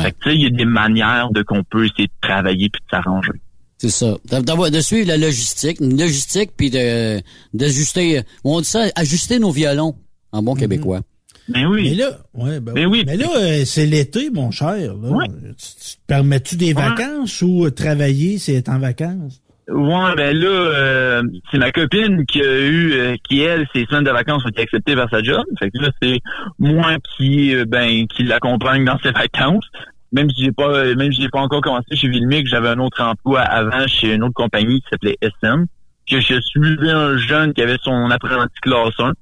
Fait 0.02 0.12
que 0.12 0.18
tu 0.24 0.30
sais, 0.30 0.36
il 0.36 0.42
y 0.42 0.46
a 0.48 0.50
des 0.50 0.66
manières 0.66 1.30
de 1.30 1.44
qu'on 1.44 1.64
peut 1.64 1.86
essayer 1.86 2.08
de 2.08 2.14
travailler 2.22 2.70
puis 2.70 2.82
de 2.82 2.90
s'arranger. 2.90 3.32
C'est 3.78 3.90
ça. 3.90 4.16
De, 4.32 4.40
d'avoir- 4.42 4.72
de 4.72 4.80
suivre 4.80 5.08
la 5.08 5.18
logistique, 5.18 5.80
une 5.82 6.00
logistique, 6.00 6.52
puis 6.56 6.70
de 6.70 7.22
d'ajuster, 7.54 8.22
on 8.44 8.60
dit 8.62 8.68
ça, 8.68 8.86
ajuster 8.96 9.40
nos 9.40 9.52
violons 9.52 9.96
en 10.32 10.42
bon 10.44 10.56
québécois. 10.56 11.02
Ben 11.48 11.68
oui. 11.68 11.90
Mais 11.90 11.96
là, 11.96 12.18
ouais, 12.34 12.60
ben 12.60 12.74
Ben 12.74 12.86
oui. 12.88 13.00
oui. 13.00 13.04
Mais 13.06 13.18
là, 13.18 13.28
euh, 13.38 13.66
c'est 13.66 13.86
l'été, 13.86 14.30
mon 14.32 14.50
cher. 14.50 14.76
Là. 14.96 15.10
Tu, 15.28 15.54
tu 15.58 15.96
te 15.98 16.02
permets-tu 16.08 16.56
des 16.56 16.74
vacances 16.74 17.42
ou 17.44 17.66
euh, 17.66 17.70
travailler, 17.72 18.40
c'est 18.40 18.56
être 18.56 18.70
en 18.70 18.80
vacances? 18.80 19.42
Ouais, 19.68 20.16
ben 20.16 20.36
là, 20.36 20.48
euh, 20.48 21.24
c'est 21.52 21.58
ma 21.58 21.72
copine 21.72 22.24
qui 22.28 22.40
a 22.40 22.60
eu, 22.68 22.94
euh, 22.94 23.16
qui 23.28 23.40
elle, 23.42 23.68
ses 23.74 23.86
semaines 23.86 24.04
de 24.04 24.12
vacances 24.12 24.44
ont 24.46 24.50
été 24.50 24.62
acceptées 24.62 24.96
par 24.96 25.10
sa 25.10 25.22
job. 25.24 25.44
Fait 25.60 25.70
que 25.72 25.80
là, 25.80 25.90
c'est 26.02 26.20
moi 26.60 26.98
qui, 27.18 27.54
euh, 27.56 27.66
ben, 27.68 28.06
qui 28.08 28.24
l'accompagne 28.24 28.86
dans 28.86 28.98
ses 29.00 29.12
vacances. 29.12 29.66
Même 30.12 30.30
si 30.30 30.44
j'ai 30.44 30.52
pas, 30.52 30.70
euh, 30.70 30.96
même 30.96 31.12
si 31.12 31.22
j'ai 31.22 31.30
pas 31.30 31.42
encore 31.42 31.62
commencé 31.62 31.96
chez 31.96 32.08
Vilmic, 32.08 32.48
j'avais 32.48 32.70
un 32.70 32.80
autre 32.80 33.02
emploi 33.02 33.42
avant 33.42 33.88
chez 33.88 34.14
une 34.14 34.24
autre 34.24 34.34
compagnie 34.34 34.82
qui 34.82 34.88
s'appelait 34.90 35.18
SM. 35.22 35.66
Que 36.10 36.20
je 36.20 36.40
suivais 36.40 36.92
un 36.92 37.18
jeune 37.18 37.54
qui 37.54 37.62
avait 37.62 37.78
son 37.82 38.12
apprenti 38.12 38.60
classe 38.62 39.00
1. 39.00 39.14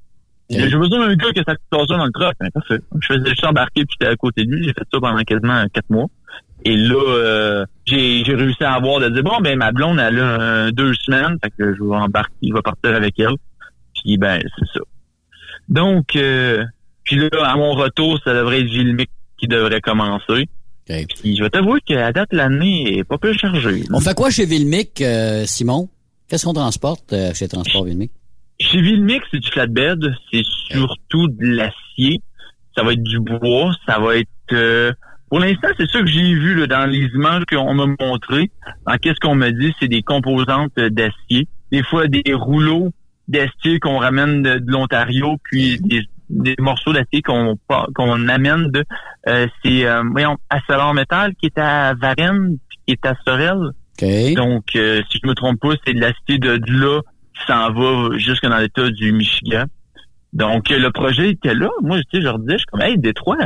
J'ai 0.49 0.69
j'ai 0.69 0.77
besoin 0.77 1.07
d'un 1.07 1.15
gars 1.15 1.31
qui 1.31 1.39
a 1.39 1.43
sa 1.47 1.55
classe 1.71 1.89
1 1.89 1.97
dans 1.97 2.05
le 2.05 2.11
truck. 2.11 2.33
Ben, 2.39 2.49
parfait. 2.51 2.79
Je 2.99 3.07
faisais 3.07 3.29
juste 3.29 3.45
embarquer 3.45 3.85
puis 3.85 3.95
j'étais 3.99 4.11
à 4.11 4.15
côté 4.17 4.45
de 4.45 4.51
lui. 4.51 4.63
J'ai 4.65 4.73
fait 4.73 4.85
ça 4.91 4.99
pendant 4.99 5.23
quasiment 5.23 5.65
quatre 5.71 5.89
mois. 5.89 6.07
Et 6.65 6.77
là, 6.77 6.95
euh, 6.95 7.65
j'ai 7.85 8.23
j'ai 8.23 8.35
réussi 8.35 8.63
à 8.63 8.73
avoir 8.73 8.99
de 8.99 9.09
dire 9.09 9.23
bon 9.23 9.39
ben 9.41 9.57
ma 9.57 9.71
blonde 9.71 9.99
elle 9.99 10.19
a 10.19 10.41
euh, 10.41 10.71
deux 10.71 10.93
semaines, 10.93 11.37
fait 11.43 11.51
que 11.51 11.75
je 11.75 11.83
vais 11.83 11.95
embarquer, 11.95 12.33
je 12.41 12.53
vais 12.53 12.61
partir 12.61 12.95
avec 12.95 13.19
elle. 13.19 13.35
Puis 13.93 14.17
ben 14.17 14.41
c'est 14.57 14.65
ça. 14.73 14.79
Donc 15.67 16.15
euh, 16.15 16.63
puis 17.03 17.17
là 17.17 17.29
à 17.43 17.55
mon 17.57 17.73
retour, 17.73 18.19
ça 18.23 18.33
devrait 18.33 18.61
être 18.61 18.69
Gilmic 18.69 19.09
qui 19.37 19.47
devrait 19.47 19.81
commencer. 19.81 20.47
Puis 20.85 21.35
je 21.35 21.43
vais 21.43 21.49
t'avouer 21.49 21.79
qu'à 21.81 22.11
date 22.11 22.33
l'année 22.33 22.97
est 22.97 23.03
pas 23.03 23.17
peu 23.17 23.33
chargée. 23.33 23.83
On 23.91 23.99
fait 23.99 24.13
quoi 24.13 24.29
chez 24.29 24.45
Vilmic, 24.45 25.01
euh, 25.01 25.45
Simon? 25.45 25.89
Qu'est-ce 26.27 26.45
qu'on 26.45 26.53
transporte 26.53 27.13
euh, 27.13 27.33
chez 27.33 27.47
Transport 27.47 27.85
Vilmic? 27.85 28.11
Chez 28.59 28.81
Vilmix, 28.81 29.25
c'est 29.31 29.39
du 29.39 29.49
flatbed, 29.49 30.13
c'est 30.31 30.43
surtout 30.71 31.27
de 31.27 31.45
l'acier. 31.45 32.21
Ça 32.75 32.83
va 32.83 32.93
être 32.93 33.03
du 33.03 33.19
bois, 33.19 33.73
ça 33.85 33.99
va 33.99 34.17
être 34.17 34.29
euh, 34.51 34.91
pour 35.33 35.39
l'instant, 35.39 35.69
c'est 35.77 35.89
ça 35.89 35.99
que 35.99 36.05
j'ai 36.05 36.35
vu 36.35 36.53
là, 36.53 36.67
dans 36.67 36.85
les 36.85 37.07
images 37.15 37.45
qu'on 37.49 37.73
m'a 37.73 37.87
montré. 37.99 38.51
En 38.85 38.97
qu'est-ce 38.97 39.19
qu'on 39.19 39.33
m'a 39.33 39.49
dit, 39.49 39.73
c'est 39.79 39.87
des 39.87 40.03
composantes 40.03 40.75
d'acier. 40.75 41.47
Des 41.71 41.81
fois 41.81 42.07
des 42.07 42.35
rouleaux 42.35 42.91
d'acier 43.27 43.79
qu'on 43.79 43.97
ramène 43.97 44.43
de, 44.43 44.59
de 44.59 44.71
l'Ontario, 44.71 45.37
puis 45.43 45.79
des, 45.79 46.03
des 46.29 46.55
morceaux 46.59 46.93
d'acier 46.93 47.21
qu'on 47.21 47.57
qu'on 47.95 48.27
amène 48.27 48.69
de 48.71 48.83
euh, 49.27 49.47
c'est 49.63 49.85
euh, 49.85 50.03
voyons 50.11 50.37
ArcelorMittal 50.49 51.35
qui 51.35 51.47
est 51.47 51.57
à 51.57 51.93
Varennes, 51.93 52.57
puis 52.69 52.79
qui 52.85 52.93
est 52.93 53.05
à 53.05 53.15
Sorel. 53.25 53.71
Donc, 54.35 54.75
euh, 54.75 55.01
si 55.09 55.19
je 55.23 55.27
me 55.27 55.33
trompe 55.33 55.59
pas, 55.59 55.73
c'est 55.85 55.93
de 55.93 55.99
l'acier 55.99 56.39
de, 56.39 56.57
de 56.57 56.71
là 56.71 57.01
qui 57.35 57.45
s'en 57.47 57.71
va 57.71 58.17
jusque 58.17 58.45
dans 58.45 58.57
l'état 58.57 58.89
du 58.89 59.11
Michigan. 59.13 59.65
Donc, 60.33 60.69
le 60.69 60.89
projet 60.89 61.29
était 61.29 61.53
là. 61.53 61.69
Moi, 61.81 61.97
sais, 62.11 62.19
je 62.19 62.25
leur 62.25 62.39
disais, 62.39 62.53
je 62.53 62.57
suis 62.57 62.65
comme, 62.65 62.81
hey, 62.81 62.97
Détroit, 62.97 63.37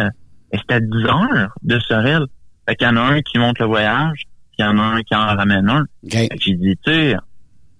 c'est 0.54 0.72
à 0.72 0.80
10 0.80 1.06
heures 1.06 1.54
de 1.62 1.80
Sorel. 1.80 2.26
Fait 2.68 2.76
qu'il 2.76 2.88
y 2.88 2.90
en 2.90 2.96
a 2.96 3.02
un 3.02 3.22
qui 3.22 3.38
monte 3.38 3.60
le 3.60 3.66
voyage, 3.66 4.24
puis 4.52 4.60
il 4.60 4.62
y 4.62 4.66
en 4.66 4.78
a 4.78 4.82
un 4.82 5.04
qui 5.04 5.14
en 5.16 5.26
ramène 5.26 5.70
un. 5.70 5.86
Fait 6.10 6.30
que 6.30 6.36
J'ai 6.40 6.54
dit, 6.54 6.78
tu 6.84 6.92
sais, 6.92 7.16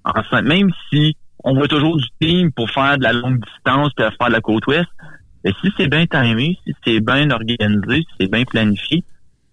enfin, 0.04 0.42
même 0.42 0.70
si 0.90 1.16
on 1.44 1.54
voit 1.54 1.68
toujours 1.68 1.98
du 1.98 2.08
team 2.20 2.52
pour 2.52 2.70
faire 2.70 2.98
de 2.98 3.04
la 3.04 3.14
longue 3.14 3.44
distance 3.44 3.92
puis 3.96 4.06
faire 4.18 4.28
de 4.28 4.34
la 4.34 4.42
côte 4.42 4.66
ouest, 4.68 4.88
Et 5.44 5.52
si 5.62 5.72
c'est 5.78 5.88
bien 5.88 6.06
timé, 6.06 6.58
si 6.66 6.74
c'est 6.86 7.00
bien 7.00 7.30
organisé, 7.32 7.98
si 7.98 8.16
c'est 8.20 8.32
bien 8.32 8.44
planifié, 8.44 9.04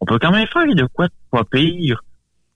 on 0.00 0.06
peut 0.06 0.18
quand 0.18 0.32
même 0.32 0.46
faire 0.46 0.66
de 0.66 0.86
quoi 0.92 1.06
de 1.06 1.12
pas 1.30 1.44
pire, 1.44 2.02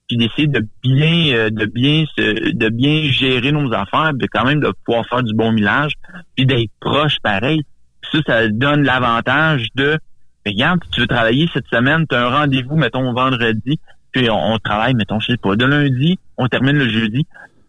puis 0.09 0.17
d'essayer 0.17 0.49
de 0.49 0.67
bien, 0.83 1.35
euh, 1.35 1.51
de 1.51 1.67
bien, 1.67 2.05
de 2.17 2.69
bien 2.71 3.03
gérer 3.11 3.53
nos 3.53 3.73
affaires, 3.73 4.15
de 4.15 4.27
quand 4.27 4.45
même 4.45 4.61
de 4.61 4.73
pouvoir 4.85 5.07
faire 5.07 5.23
du 5.23 5.35
bon 5.35 5.53
millage, 5.53 5.93
puis 6.35 6.47
d'être 6.47 6.71
proche 6.81 7.19
pareil. 7.23 7.63
ça, 8.11 8.19
ça 8.27 8.49
donne 8.49 8.83
l'avantage 8.85 9.69
de, 9.75 9.99
regarde, 10.47 10.81
si 10.85 10.91
tu 10.91 11.01
veux 11.03 11.07
travailler 11.07 11.49
cette 11.53 11.69
semaine, 11.69 12.07
tu 12.09 12.17
as 12.17 12.27
un 12.27 12.31
rendez-vous, 12.31 12.77
mettons, 12.77 13.13
vendredi, 13.13 13.79
puis 14.13 14.31
on, 14.31 14.59
travaille, 14.59 14.95
mettons, 14.95 15.21
je 15.21 15.33
sais 15.33 15.37
pas, 15.37 15.55
de 15.57 15.67
lundi, 15.67 16.19
on 16.39 16.49
termine 16.49 16.79
le 16.79 16.89
jeudi. 16.89 17.27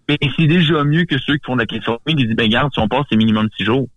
Et 0.09 0.29
c'est 0.37 0.47
déjà 0.47 0.83
mieux 0.83 1.05
que 1.05 1.17
ceux 1.19 1.37
qui 1.37 1.45
font 1.45 1.55
de 1.55 1.61
la 1.61 1.65
question. 1.65 1.99
Ils 2.07 2.15
disent, 2.15 2.35
ben, 2.35 2.43
regarde, 2.43 2.71
si 2.73 2.79
on 2.79 2.87
passe, 2.87 3.05
c'est 3.09 3.17
minimum 3.17 3.47
six 3.55 3.63
jours. 3.63 3.87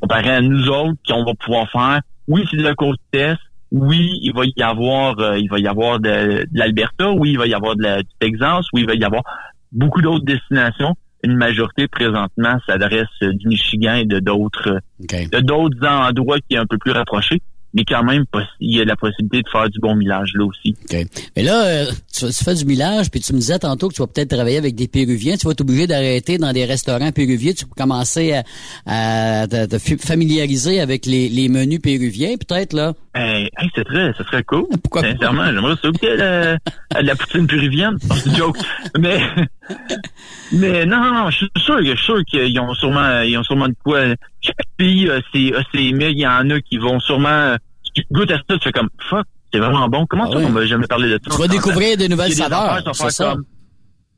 Comparé 0.00 0.30
à 0.30 0.40
nous 0.40 0.68
autres, 0.68 0.98
qu'on 1.08 1.24
va 1.24 1.34
pouvoir 1.34 1.70
faire, 1.70 2.00
oui, 2.28 2.44
c'est 2.50 2.56
de 2.56 2.62
la 2.62 2.74
côte 2.74 2.98
test, 3.10 3.40
oui, 3.72 4.18
il 4.22 4.32
va 4.32 4.42
y 4.44 4.62
avoir, 4.62 5.18
euh, 5.18 5.38
il 5.38 5.48
va 5.48 5.58
y 5.58 5.66
avoir 5.66 5.98
de, 5.98 6.46
l'Alberta, 6.52 7.10
oui, 7.12 7.32
il 7.32 7.38
va 7.38 7.46
y 7.46 7.54
avoir 7.54 7.74
de 7.74 7.82
la, 7.82 8.02
du 8.02 8.08
Texas, 8.20 8.66
oui, 8.72 8.82
il 8.82 8.86
va 8.86 8.94
y 8.94 9.04
avoir 9.04 9.22
beaucoup 9.72 10.02
d'autres 10.02 10.24
destinations. 10.24 10.94
Une 11.24 11.36
majorité 11.36 11.88
présentement 11.88 12.58
s'adresse 12.66 13.08
du 13.20 13.48
Michigan 13.48 13.94
et 13.94 14.04
de 14.04 14.20
d'autres, 14.20 14.80
de 15.00 15.40
d'autres 15.40 15.84
endroits 15.86 16.38
qui 16.38 16.54
est 16.54 16.58
un 16.58 16.66
peu 16.66 16.78
plus 16.78 16.92
rapprochés 16.92 17.40
mais 17.76 17.84
quand 17.84 18.02
même, 18.02 18.24
il 18.58 18.78
y 18.78 18.80
a 18.80 18.86
la 18.86 18.96
possibilité 18.96 19.42
de 19.42 19.48
faire 19.50 19.68
du 19.68 19.78
bon 19.80 19.94
millage 19.94 20.30
là 20.34 20.46
aussi. 20.46 20.74
Mais 21.36 21.42
là, 21.42 21.66
euh, 21.66 21.84
tu, 22.12 22.26
fais 22.32 22.54
du 22.54 22.64
millage, 22.64 23.10
puis 23.10 23.20
tu 23.20 23.34
me 23.34 23.38
disais 23.38 23.58
tantôt 23.58 23.88
que 23.90 23.94
tu 23.94 24.00
vas 24.00 24.06
peut-être 24.06 24.30
travailler 24.30 24.56
avec 24.56 24.74
des 24.74 24.88
Péruviens. 24.88 25.36
Tu 25.36 25.46
vas 25.46 25.52
t'obliger 25.52 25.86
d'arrêter 25.86 26.38
dans 26.38 26.52
des 26.54 26.64
restaurants 26.64 27.12
péruviens. 27.12 27.52
Tu 27.52 27.66
peux 27.66 27.74
commencer 27.76 28.40
à, 28.86 29.46
te, 29.46 29.78
familiariser 29.98 30.80
avec 30.80 31.04
les, 31.04 31.48
menus 31.50 31.80
péruviens, 31.80 32.36
peut-être, 32.38 32.72
là? 32.72 32.94
Hey, 33.14 33.50
c'est 33.74 33.84
très, 33.84 34.12
ça 34.14 34.24
serait 34.24 34.42
cool. 34.42 34.66
Pourquoi 34.82 35.02
Sincèrement, 35.02 35.44
j'aimerais 35.46 35.76
ça 35.80 35.88
goûter 35.88 36.16
la, 36.16 36.58
la 37.02 37.14
poutine 37.14 37.46
péruvienne. 37.46 37.98
C'est 38.00 38.36
joke. 38.36 38.56
mais, 38.98 39.20
mais 40.52 40.86
non, 40.86 41.00
non, 41.00 41.12
non, 41.12 41.30
je 41.30 41.36
suis 41.36 41.50
sûr, 41.58 41.78
je 41.80 41.94
suis 41.94 42.04
sûr 42.04 42.24
qu'ils 42.26 42.58
ont 42.58 42.72
sûrement, 42.74 43.20
ils 43.20 43.36
ont 43.36 43.42
sûrement 43.42 43.68
de 43.68 43.76
quoi. 43.84 44.00
Chaque 44.40 44.56
pays, 44.76 45.10
c'est, 45.32 45.52
c'est, 45.72 45.92
mais 45.92 46.12
il 46.12 46.18
y 46.18 46.26
en 46.26 46.48
a 46.50 46.60
qui 46.60 46.78
vont 46.78 47.00
sûrement 47.00 47.56
tu 48.02 48.06
goûtes 48.12 48.30
à 48.30 48.36
ça, 48.36 48.42
tu 48.48 48.58
fais 48.60 48.72
comme 48.72 48.88
fuck, 49.08 49.26
c'est 49.52 49.58
vraiment 49.58 49.88
bon. 49.88 50.06
Comment 50.06 50.24
ah 50.28 50.32
ça, 50.32 50.38
on 50.38 50.50
m'a 50.50 50.66
jamais 50.66 50.86
parlé 50.86 51.08
de 51.08 51.20
ça? 51.22 51.30
Tu 51.30 51.40
vas 51.40 51.48
découvrir 51.48 51.96
de 51.96 52.06
nouvelles 52.06 52.32
saveurs. 52.32 52.82
C'est 52.94 53.10
ça. 53.10 53.36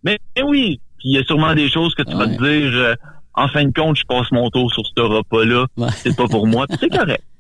Mais, 0.04 0.18
oui, 0.42 0.80
puis 0.98 1.08
il 1.10 1.16
y 1.16 1.18
a 1.18 1.24
sûrement 1.24 1.54
des 1.54 1.68
choses 1.68 1.94
que 1.94 2.02
tu 2.02 2.14
vas 2.16 2.26
te 2.26 2.42
dire, 2.42 2.72
euh, 2.72 2.94
en 3.34 3.48
fin 3.48 3.64
de 3.64 3.72
compte, 3.72 3.96
je 3.96 4.04
passe 4.08 4.30
mon 4.32 4.48
tour 4.50 4.72
sur 4.72 4.84
ce 4.86 5.02
repas-là. 5.02 5.66
C'est 5.96 6.16
pas 6.16 6.26
pour 6.26 6.46
moi. 6.46 6.66
C'est 6.80 6.88
correct. 6.88 7.22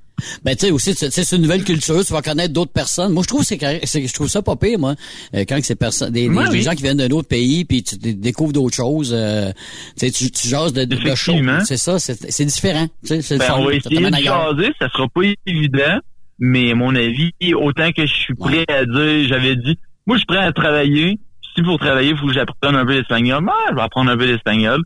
Ben 0.44 0.56
tu 0.56 0.66
sais 0.66 0.72
aussi 0.72 0.94
c'est 0.94 1.36
une 1.36 1.42
nouvelle 1.42 1.64
culture, 1.64 2.04
tu 2.04 2.12
vas 2.12 2.22
connaître 2.22 2.52
d'autres 2.52 2.72
personnes. 2.72 3.12
Moi 3.12 3.22
je 3.22 3.28
trouve 3.28 3.44
c'est 3.44 3.58
je 3.60 4.12
trouve 4.12 4.28
ça 4.28 4.42
pas 4.42 4.56
pire 4.56 4.78
moi 4.78 4.94
euh, 5.34 5.44
quand 5.48 5.58
c'est 5.62 5.76
personne 5.76 6.10
des, 6.10 6.28
des, 6.28 6.62
gens 6.62 6.72
qui 6.72 6.82
viennent 6.82 6.96
d'un 6.96 7.10
autre 7.10 7.28
pays 7.28 7.64
puis 7.64 7.82
tu 7.82 7.96
découvres 7.96 8.52
d'autres 8.52 8.74
choses 8.74 9.14
euh, 9.16 9.52
tu 9.96 10.10
tu, 10.10 10.48
jases 10.48 10.72
de, 10.72 10.84
de 10.84 11.14
choses. 11.14 11.40
C'est 11.64 11.76
ça, 11.76 11.98
c'est 11.98 12.44
différent, 12.44 12.88
tu 13.06 13.22
sais, 13.22 13.38
ben, 13.38 13.54
on 13.58 13.66
va 13.66 13.74
essayer 13.74 14.00
de 14.00 14.16
jaser, 14.16 14.72
ça 14.80 14.88
sera 14.88 15.08
pas 15.08 15.20
évident, 15.46 16.00
mais 16.38 16.72
à 16.72 16.74
mon 16.74 16.94
avis, 16.94 17.32
autant 17.54 17.90
que 17.92 18.06
je 18.06 18.12
suis 18.12 18.34
prêt 18.34 18.64
à 18.68 18.84
dire, 18.84 19.28
j'avais 19.28 19.56
dit, 19.56 19.78
moi, 20.06 20.16
je 20.16 20.20
suis 20.20 20.26
prêt 20.26 20.38
à 20.38 20.52
travailler. 20.52 21.18
Si 21.54 21.62
pour 21.62 21.78
travailler, 21.78 22.10
il 22.10 22.16
faut 22.16 22.26
que 22.26 22.32
j'apprenne 22.32 22.76
un 22.76 22.86
peu 22.86 22.94
l'espagnol. 22.94 23.44
Ben, 23.44 23.52
je 23.70 23.74
vais 23.74 23.82
apprendre 23.82 24.10
un 24.10 24.16
peu 24.16 24.26
l'espagnol. 24.26 24.80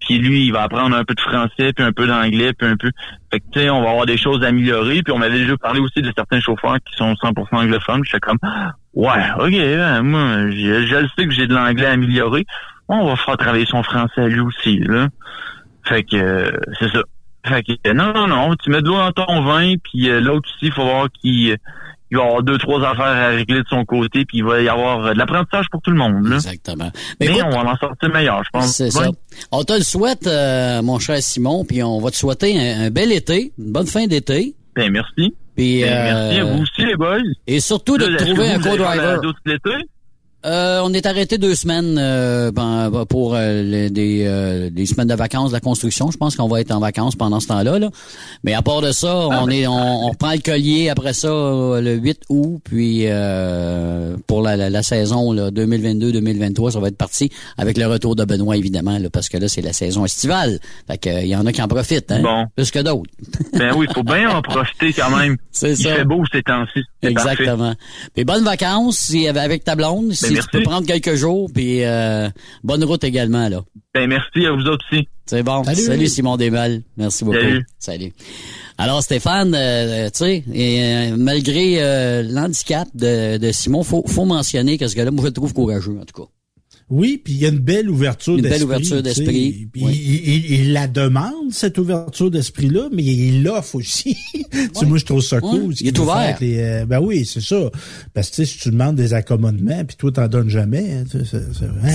Puis 0.00 0.18
lui, 0.18 0.46
il 0.46 0.52
va 0.52 0.62
apprendre 0.62 0.96
un 0.96 1.04
peu 1.04 1.14
de 1.14 1.20
français, 1.20 1.72
puis 1.72 1.84
un 1.84 1.92
peu 1.92 2.06
d'anglais, 2.06 2.52
puis 2.52 2.68
un 2.68 2.76
peu. 2.76 2.90
Fait 3.30 3.40
que 3.40 3.44
tu 3.52 3.60
sais, 3.60 3.70
on 3.70 3.82
va 3.82 3.90
avoir 3.90 4.06
des 4.06 4.16
choses 4.16 4.42
à 4.42 4.48
améliorer. 4.48 5.02
Puis 5.02 5.12
on 5.12 5.18
m'avait 5.18 5.38
déjà 5.38 5.56
parlé 5.56 5.80
aussi 5.80 6.02
de 6.02 6.12
certains 6.14 6.40
chauffeurs 6.40 6.76
qui 6.84 6.96
sont 6.96 7.12
100% 7.14 7.46
anglophones. 7.52 8.04
J'étais 8.04 8.20
comme, 8.20 8.38
ouais, 8.94 9.30
ok, 9.38 9.52
ben, 9.52 10.02
moi, 10.02 10.50
je, 10.50 10.86
je 10.86 11.06
sais 11.16 11.26
que 11.26 11.32
j'ai 11.32 11.46
de 11.46 11.54
l'anglais 11.54 11.86
à 11.86 11.92
améliorer. 11.92 12.44
On 12.88 13.06
va 13.06 13.16
faire 13.16 13.36
travailler 13.36 13.66
son 13.66 13.82
français 13.82 14.28
lui 14.28 14.40
aussi, 14.40 14.78
là. 14.78 15.08
Fait 15.84 16.02
que 16.02 16.16
euh, 16.16 16.50
c'est 16.78 16.88
ça. 16.88 17.02
Fait 17.46 17.62
que, 17.62 17.92
non, 17.92 18.12
non, 18.14 18.26
non, 18.26 18.54
tu 18.56 18.70
mets 18.70 18.80
de 18.80 18.86
l'eau 18.86 18.96
dans 18.96 19.12
ton 19.12 19.42
vin, 19.42 19.74
puis 19.82 20.08
euh, 20.08 20.20
l'autre 20.20 20.48
aussi, 20.54 20.66
il 20.66 20.72
faut 20.72 20.84
voir 20.84 21.08
qu'il 21.12 21.58
il 22.10 22.18
va 22.18 22.24
avoir 22.24 22.42
deux, 22.42 22.58
trois 22.58 22.80
affaires 22.88 23.04
à 23.06 23.28
régler 23.28 23.62
de 23.62 23.68
son 23.68 23.84
côté, 23.84 24.24
puis 24.24 24.38
il 24.38 24.44
va 24.44 24.60
y 24.60 24.68
avoir 24.68 25.14
de 25.14 25.18
l'apprentissage 25.18 25.66
pour 25.70 25.82
tout 25.82 25.90
le 25.90 25.96
monde. 25.96 26.26
Là. 26.26 26.36
Exactement. 26.36 26.90
Mais, 27.20 27.42
on 27.42 27.50
va 27.50 27.72
en 27.72 27.76
sortir 27.76 28.08
meilleur, 28.10 28.42
je 28.44 28.50
pense. 28.50 28.76
C'est 28.76 28.90
ça. 28.90 29.10
On 29.50 29.64
te 29.64 29.72
le 29.72 29.82
souhaite, 29.82 30.26
euh, 30.26 30.80
mon 30.82 30.98
cher 30.98 31.20
Simon, 31.20 31.64
puis 31.64 31.82
on 31.82 31.98
va 32.00 32.10
te 32.10 32.16
souhaiter 32.16 32.58
un, 32.58 32.90
bel 32.90 33.10
été, 33.10 33.52
une 33.58 33.72
bonne 33.72 33.86
fin 33.86 34.06
d'été. 34.06 34.54
Ben, 34.76 34.92
merci. 34.92 35.34
Puis, 35.56 35.82
ben, 35.82 36.04
merci 36.04 36.40
à 36.40 36.44
vous 36.44 36.62
aussi, 36.62 36.86
les 36.86 36.96
boys. 36.96 37.18
Et 37.46 37.60
surtout 37.60 37.98
de 37.98 38.16
trouver 38.16 38.50
un 38.50 38.60
co-driver. 38.60 39.20
Euh, 40.44 40.80
on 40.84 40.92
est 40.92 41.06
arrêté 41.06 41.38
deux 41.38 41.54
semaines 41.54 41.96
euh, 41.98 42.50
ben, 42.50 42.90
ben, 42.90 43.06
pour 43.06 43.34
euh, 43.34 43.88
des, 43.88 44.24
euh, 44.26 44.68
des, 44.68 44.84
semaines 44.84 45.08
de 45.08 45.14
vacances 45.14 45.50
de 45.50 45.54
la 45.54 45.60
construction. 45.60 46.10
Je 46.10 46.18
pense 46.18 46.36
qu'on 46.36 46.48
va 46.48 46.60
être 46.60 46.70
en 46.70 46.80
vacances 46.80 47.16
pendant 47.16 47.40
ce 47.40 47.46
temps-là. 47.46 47.78
Là. 47.78 47.90
Mais 48.42 48.52
à 48.52 48.60
part 48.60 48.82
de 48.82 48.92
ça, 48.92 49.28
ah, 49.30 49.40
on 49.42 49.46
ben, 49.46 49.52
est 49.52 49.66
on, 49.66 50.04
on, 50.04 50.10
reprend 50.10 50.32
le 50.32 50.40
collier 50.40 50.90
après 50.90 51.14
ça 51.14 51.28
le 51.28 51.94
8 51.94 52.22
août. 52.28 52.60
Puis 52.62 53.06
pour 54.26 54.42
la, 54.42 54.56
la, 54.56 54.82
saison 54.82 55.34
2022-2023, 55.34 56.72
ça 56.72 56.80
va 56.80 56.88
être 56.88 56.98
parti 56.98 57.30
avec 57.56 57.78
le 57.78 57.86
retour 57.86 58.14
de 58.14 58.24
Benoît, 58.24 58.56
évidemment, 58.56 58.98
là, 58.98 59.08
parce 59.08 59.30
que 59.30 59.38
là, 59.38 59.48
c'est 59.48 59.62
la 59.62 59.72
saison 59.72 60.04
estivale. 60.04 60.58
Fait 60.86 60.98
que 60.98 61.22
il 61.22 61.28
y 61.28 61.36
en 61.36 61.46
a 61.46 61.52
qui 61.52 61.62
en 61.62 61.68
profitent, 61.68 62.12
hein, 62.12 62.20
bon. 62.20 62.46
plus 62.54 62.70
que 62.70 62.80
d'autres. 62.80 63.10
ben 63.54 63.72
oui, 63.76 63.86
il 63.88 63.94
faut 63.94 64.02
bien 64.02 64.28
en 64.28 64.42
profiter 64.42 64.92
quand 64.92 65.16
même. 65.16 65.36
C'est 65.52 65.74
ça. 65.74 65.90
Il 65.90 65.96
fait 65.96 66.04
beau 66.04 66.22
ces 66.30 66.42
temps-ci. 66.42 66.80
Exactement. 67.02 67.74
Puis 68.14 68.24
bonnes 68.24 68.44
vacances 68.44 69.12
avec 69.34 69.64
ta 69.64 69.74
blonde. 69.74 70.12
Ben, 70.20 70.33
tu 70.40 70.48
peux 70.52 70.62
prendre 70.62 70.86
quelques 70.86 71.14
jours, 71.14 71.50
puis 71.52 71.84
euh, 71.84 72.28
bonne 72.62 72.84
route 72.84 73.04
également, 73.04 73.48
là. 73.48 73.62
Ben, 73.94 74.08
merci 74.08 74.46
à 74.46 74.52
vous 74.52 74.66
autres 74.66 74.84
aussi. 74.92 75.08
C'est 75.26 75.42
bon. 75.42 75.64
Salut. 75.64 76.06
Simon 76.08 76.36
Desmal. 76.36 76.82
Merci 76.96 77.24
beaucoup. 77.24 77.38
Salut. 77.78 78.12
Alors 78.76 79.02
Stéphane, 79.02 79.54
euh, 79.54 80.10
tu 80.10 80.18
sais, 80.18 80.44
euh, 80.48 81.16
malgré 81.16 82.22
l'handicap 82.24 82.88
de, 82.94 83.38
de 83.38 83.52
Simon, 83.52 83.84
faut, 83.84 84.04
faut 84.06 84.24
mentionner 84.24 84.78
que 84.78 84.88
ce 84.88 84.96
gars-là, 84.96 85.12
moi 85.12 85.22
je 85.22 85.28
le 85.28 85.32
trouve 85.32 85.54
courageux 85.54 85.96
en 86.00 86.04
tout 86.04 86.22
cas. 86.22 86.28
Oui, 86.90 87.20
puis 87.22 87.32
il 87.32 87.40
y 87.40 87.46
a 87.46 87.48
une 87.48 87.58
belle 87.58 87.88
ouverture 87.88 88.36
d'esprit. 88.36 88.50
Une 88.50 88.58
belle 88.58 88.64
ouverture 88.64 89.02
d'esprit. 89.02 89.68
il, 89.74 90.72
la 90.72 90.86
demande, 90.86 91.50
cette 91.50 91.78
ouverture 91.78 92.30
d'esprit-là, 92.30 92.88
mais 92.92 93.02
il 93.02 93.42
l'offre 93.42 93.76
aussi. 93.76 94.16
moi, 94.86 94.98
je 94.98 95.04
trouve 95.04 95.22
ça 95.22 95.40
cool. 95.40 95.74
Il 95.80 95.88
est 95.88 95.98
ouvert. 95.98 96.38
Euh, 96.42 96.84
ben 96.84 97.00
oui, 97.00 97.24
c'est 97.24 97.40
ça. 97.40 97.70
Parce 98.12 98.30
que 98.30 98.44
si 98.44 98.58
tu 98.58 98.70
demandes 98.70 98.96
des 98.96 99.14
accommodements, 99.14 99.84
puis 99.84 99.96
toi, 99.96 100.12
t'en 100.12 100.28
donnes 100.28 100.50
jamais. 100.50 100.92
Hein, 100.92 101.04
c'est 101.10 101.36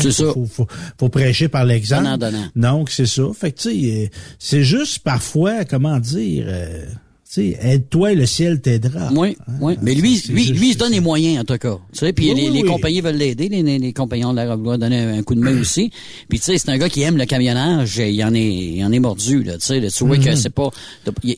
hein, 0.07 0.11
ça. 0.11 0.33
Faut, 0.33 0.45
faut, 0.45 0.67
faut, 0.97 1.09
prêcher 1.09 1.49
par 1.49 1.65
l'exemple. 1.65 2.07
Donc, 2.55 2.89
c'est 2.89 3.05
ça. 3.05 3.23
Fait 3.35 3.51
que, 3.51 3.59
tu 3.59 3.69
sais, 3.69 4.05
euh, 4.05 4.07
c'est 4.39 4.63
juste 4.63 4.99
parfois, 4.99 5.65
comment 5.65 5.99
dire... 5.99 6.45
Euh, 6.47 6.85
aide-toi, 7.37 8.13
le 8.15 8.25
ciel 8.25 8.59
t'aidera. 8.59 9.09
Oui, 9.13 9.37
hein? 9.47 9.53
oui. 9.61 9.75
Mais 9.81 9.93
lui, 9.93 10.21
lui, 10.29 10.47
lui, 10.47 10.69
il 10.69 10.73
se 10.73 10.77
donne 10.77 10.91
les 10.91 10.99
moyens, 10.99 11.41
en 11.41 11.43
tout 11.43 11.57
cas. 11.57 11.77
Tu 11.93 11.99
sais, 11.99 12.13
puis 12.13 12.33
les, 12.33 12.63
compagnies 12.63 13.01
veulent 13.01 13.15
l'aider, 13.15 13.49
les, 13.49 13.77
les, 13.77 13.93
compagnies 13.93 14.23
de 14.23 14.35
la 14.35 14.57
doivent 14.57 14.77
donner 14.79 15.01
un 15.01 15.21
coup 15.23 15.35
de 15.35 15.39
main 15.39 15.57
aussi. 15.61 15.91
Puis 16.27 16.39
tu 16.39 16.45
sais, 16.45 16.57
c'est 16.57 16.69
un 16.69 16.77
gars 16.77 16.89
qui 16.89 17.01
aime 17.01 17.17
le 17.17 17.25
camionnage, 17.25 17.97
il 17.97 18.23
en 18.23 18.33
est, 18.33 18.47
il 18.47 18.83
en 18.83 18.91
est 18.91 18.99
mordu, 18.99 19.43
là. 19.43 19.53
Tu 19.57 19.65
sais, 19.65 19.87
tu 19.87 20.05
vois 20.05 20.17
que 20.17 20.23
mm-hmm. 20.23 20.35
c'est 20.35 20.49
pas, 20.49 20.69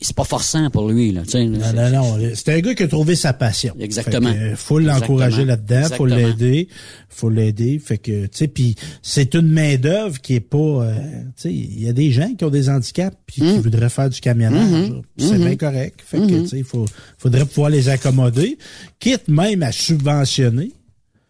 c'est 0.00 0.16
pas 0.16 0.24
forçant 0.24 0.70
pour 0.70 0.88
lui, 0.88 1.12
là. 1.12 1.22
Tu 1.24 1.32
sais, 1.32 1.44
non, 1.44 1.72
non, 1.74 1.90
non. 1.90 2.18
C'est 2.34 2.54
un 2.54 2.60
gars 2.60 2.74
qui 2.74 2.84
a 2.84 2.88
trouvé 2.88 3.14
sa 3.14 3.32
passion. 3.32 3.74
Exactement. 3.78 4.32
Fait 4.32 4.56
faut 4.56 4.78
l'encourager 4.78 5.44
là-dedans, 5.44 5.88
faut 5.94 6.06
l'aider, 6.06 6.68
faut 7.10 7.28
l'aider. 7.28 7.78
Fait 7.78 7.98
que, 7.98 8.24
tu 8.24 8.30
sais, 8.32 8.48
puis 8.48 8.76
c'est 9.02 9.34
une 9.34 9.48
main 9.48 9.76
d'œuvre 9.76 10.20
qui 10.20 10.34
est 10.34 10.40
pas, 10.40 10.56
euh, 10.58 10.94
tu 11.36 11.42
sais, 11.42 11.52
il 11.52 11.82
y 11.82 11.88
a 11.88 11.92
des 11.92 12.10
gens 12.10 12.32
qui 12.34 12.44
ont 12.44 12.50
des 12.50 12.70
handicaps 12.70 13.16
puis 13.26 13.42
qui 13.42 13.58
mm. 13.58 13.60
voudraient 13.60 13.90
faire 13.90 14.08
du 14.08 14.20
camionnage. 14.20 14.70
Mm-hmm. 14.70 15.02
C'est 15.18 15.38
bien 15.38 15.56
correct. 15.56 15.81
Fait 16.04 16.18
que, 16.18 16.22
mhm. 16.22 16.42
tu 16.42 16.48
sais, 16.48 16.58
il 16.58 16.64
faut, 16.64 16.86
faudrait 17.18 17.44
pouvoir 17.44 17.70
les 17.70 17.88
accommoder, 17.88 18.58
quitte 18.98 19.28
même 19.28 19.62
à 19.62 19.72
subventionner 19.72 20.72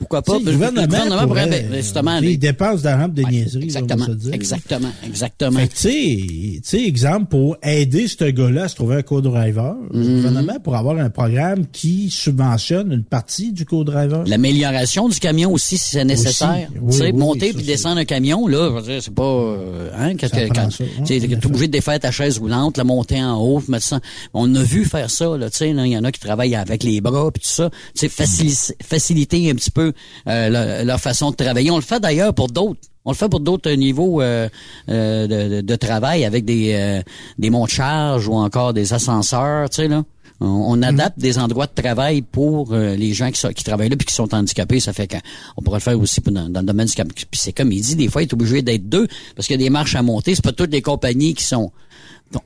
pourquoi 0.03 0.23
pas? 0.23 0.39
Le 0.39 0.53
gouvernement, 0.53 1.27
pourrait, 1.27 1.47
ben, 1.47 1.77
justement, 1.77 2.19
les 2.21 2.37
dépenses 2.37 2.83
de 2.83 2.89
rampe 2.89 3.15
de 3.15 3.23
niaiserie. 3.23 3.65
Exactement, 3.65 4.07
dire, 4.09 4.35
exactement, 4.35 4.93
exactement. 5.07 5.61
Fait 5.61 5.69
tu 5.69 6.61
sais, 6.63 6.85
exemple, 6.85 7.27
pour 7.27 7.57
aider 7.63 8.09
ce 8.09 8.25
gars-là 8.25 8.65
à 8.65 8.69
se 8.69 8.75
trouver 8.75 8.97
un 8.97 9.03
co-driver, 9.03 9.77
le 9.93 9.99
mhm. 9.99 10.17
gouvernement 10.17 10.61
pourrait 10.63 10.79
avoir 10.79 10.99
un 10.99 11.11
programme 11.11 11.67
qui 11.67 12.11
subventionne 12.11 12.93
une 12.93 13.05
partie 13.05 13.53
du 13.53 13.65
co-driver. 13.65 14.25
L'amélioration 14.27 15.09
du 15.09 15.19
camion 15.19 15.53
aussi, 15.53 15.79
si 15.79 15.91
c'est 15.91 16.05
nécessaire. 16.05 16.69
tu 16.91 16.97
sais, 16.97 17.13
monter 17.13 17.53
puis 17.53 17.65
descendre 17.65 17.99
un 17.99 18.05
camion, 18.05 18.47
là, 18.47 18.71
c'est 19.01 19.15
pas, 19.15 19.23
euh, 19.23 19.91
hein, 19.97 20.17
quand, 20.17 20.29
quand, 20.55 20.69
tu 21.07 21.13
es 21.15 21.47
obligé 21.47 21.67
de 21.67 21.73
défaire 21.73 21.99
ta 22.01 22.11
chaise 22.11 22.39
roulante, 22.39 22.77
la 22.77 22.85
monter 22.85 23.23
en 23.23 23.37
haut, 23.37 23.63
mettre 23.69 23.85
ça. 23.85 24.01
On 24.35 24.53
a 24.55 24.63
vu 24.63 24.85
faire 24.85 25.11
ça, 25.11 25.37
là, 25.37 25.51
tu 25.51 25.59
sais, 25.59 25.71
il 25.71 25.87
y 25.87 25.97
en 25.97 26.05
a 26.05 26.13
qui 26.13 26.21
travaillent 26.21 26.55
avec 26.55 26.83
les 26.83 27.01
bras 27.01 27.31
puis 27.31 27.43
tout 27.43 27.53
ça. 27.53 27.71
Tu 27.97 28.09
sais, 28.09 28.75
faciliter 28.83 29.51
un 29.51 29.55
petit 29.55 29.71
peu 29.71 29.92
euh, 30.29 30.85
leur, 30.85 31.01
façon 31.01 31.31
de 31.31 31.37
travailler. 31.37 31.71
On 31.71 31.77
le 31.77 31.83
fait 31.83 32.01
d'ailleurs 32.01 32.35
pour 32.35 32.49
d'autres. 32.49 32.81
On 33.05 33.11
le 33.11 33.17
fait 33.17 33.29
pour 33.29 33.41
d'autres 33.41 33.71
niveaux 33.73 34.23
euh, 34.23 34.49
de, 34.87 35.61
de, 35.61 35.77
travail 35.77 36.25
avec 36.25 36.45
des, 36.45 37.03
des 37.39 37.51
monts 37.51 37.65
de 37.65 37.71
charge 37.71 38.29
ou 38.29 38.35
encore 38.35 38.73
des 38.73 38.93
ascenseurs, 38.93 39.69
tu 39.71 39.77
sais, 39.77 39.89
là. 39.89 40.05
On, 40.45 40.77
mhm. 40.77 40.83
adapte 40.83 41.21
des 41.21 41.39
endroits 41.39 41.69
de 41.69 41.81
travail 41.81 42.23
pour 42.23 42.75
les 42.75 43.13
gens 43.13 43.31
qui, 43.31 43.55
qui 43.55 43.63
travaillent 43.63 43.91
là 43.91 43.97
puis 43.97 44.07
qui 44.07 44.15
sont 44.15 44.35
handicapés. 44.35 44.81
Ça 44.81 44.93
fait 44.93 45.07
qu'on 45.07 45.63
pourrait 45.63 45.79
le 45.79 45.83
faire 45.83 46.01
aussi 46.01 46.21
dans, 46.21 46.49
dans 46.49 46.61
le 46.61 46.67
domaine 46.67 46.87
du 46.87 46.95
Puis 46.95 47.27
c'est 47.35 47.53
comme 47.53 47.71
il 47.71 47.81
dit, 47.81 47.95
des 47.95 48.09
fois, 48.09 48.23
il 48.23 48.29
est 48.29 48.33
obligé 48.33 48.61
d'être 48.61 48.89
deux 48.89 49.07
parce 49.37 49.47
qu'il 49.47 49.61
y 49.61 49.63
a 49.63 49.65
des 49.65 49.71
marches 49.71 49.95
à 49.95 50.03
monter. 50.03 50.35
C'est 50.35 50.43
pas 50.43 50.51
toutes 50.51 50.73
les 50.73 50.83
compagnies 50.83 51.35
qui 51.35 51.45
sont 51.45 51.71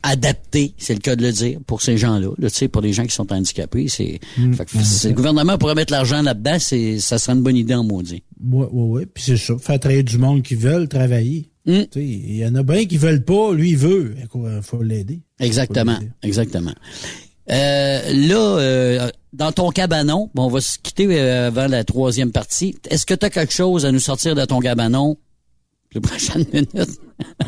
adapté, 0.03 0.75
c'est 0.79 0.95
le 0.95 1.01
cas 1.01 1.17
de 1.17 1.23
le 1.23 1.33
dire, 1.33 1.59
pour 1.67 1.83
ces 1.83 1.97
gens-là, 1.97 2.31
là, 2.39 2.69
pour 2.69 2.83
les 2.83 2.93
gens 2.93 3.05
qui 3.05 3.15
sont 3.15 3.33
handicapés. 3.33 3.89
C'est, 3.89 4.21
mm. 4.39 4.53
le 5.05 5.13
gouvernement 5.13 5.59
pourrait 5.59 5.75
mettre 5.75 5.93
l'argent 5.93 6.23
là-dedans, 6.23 6.57
c'est, 6.59 6.99
ça 6.99 7.19
serait 7.19 7.37
une 7.37 7.43
bonne 7.43 7.57
idée 7.57 7.75
en 7.75 7.85
maudit. 7.85 8.23
Oui, 8.45 8.67
oui, 8.73 9.01
oui. 9.01 9.07
Puis 9.13 9.25
c'est 9.25 9.37
ça, 9.37 9.55
faire 9.59 9.81
travailler 9.81 10.03
du 10.03 10.19
monde 10.19 10.43
qui 10.43 10.55
veulent 10.55 10.89
travailler. 10.89 11.51
Mm. 11.67 11.83
Il 11.97 12.37
y 12.37 12.47
en 12.47 12.55
a 12.55 12.63
bien 12.63 12.85
qui 12.85 12.97
veulent 12.97 13.25
pas, 13.25 13.53
lui 13.53 13.71
il 13.71 13.79
veut. 13.79 14.15
Il 14.19 14.63
faut 14.63 14.83
l'aider. 14.83 15.21
Exactement, 15.41 15.99
exactement. 16.23 16.75
Euh, 17.51 18.01
là, 18.13 18.59
euh, 18.59 19.11
dans 19.33 19.53
ton 19.53 19.71
cabanon, 19.71 20.31
bon, 20.35 20.47
on 20.47 20.49
va 20.49 20.61
se 20.61 20.79
quitter 20.79 21.07
euh, 21.11 21.49
avant 21.49 21.69
la 21.69 21.85
troisième 21.85 22.33
partie. 22.33 22.77
Est-ce 22.91 23.07
que 23.07 23.15
tu 23.15 23.27
as 23.27 23.31
quelque 23.31 23.53
chose 23.53 23.87
à 23.87 23.93
nous 23.93 24.01
sortir 24.01 24.35
de 24.35 24.45
ton 24.45 24.61
cabanon? 24.61 25.17
Les 25.97 26.01
prochaines 26.01 26.45
minutes? 26.53 27.01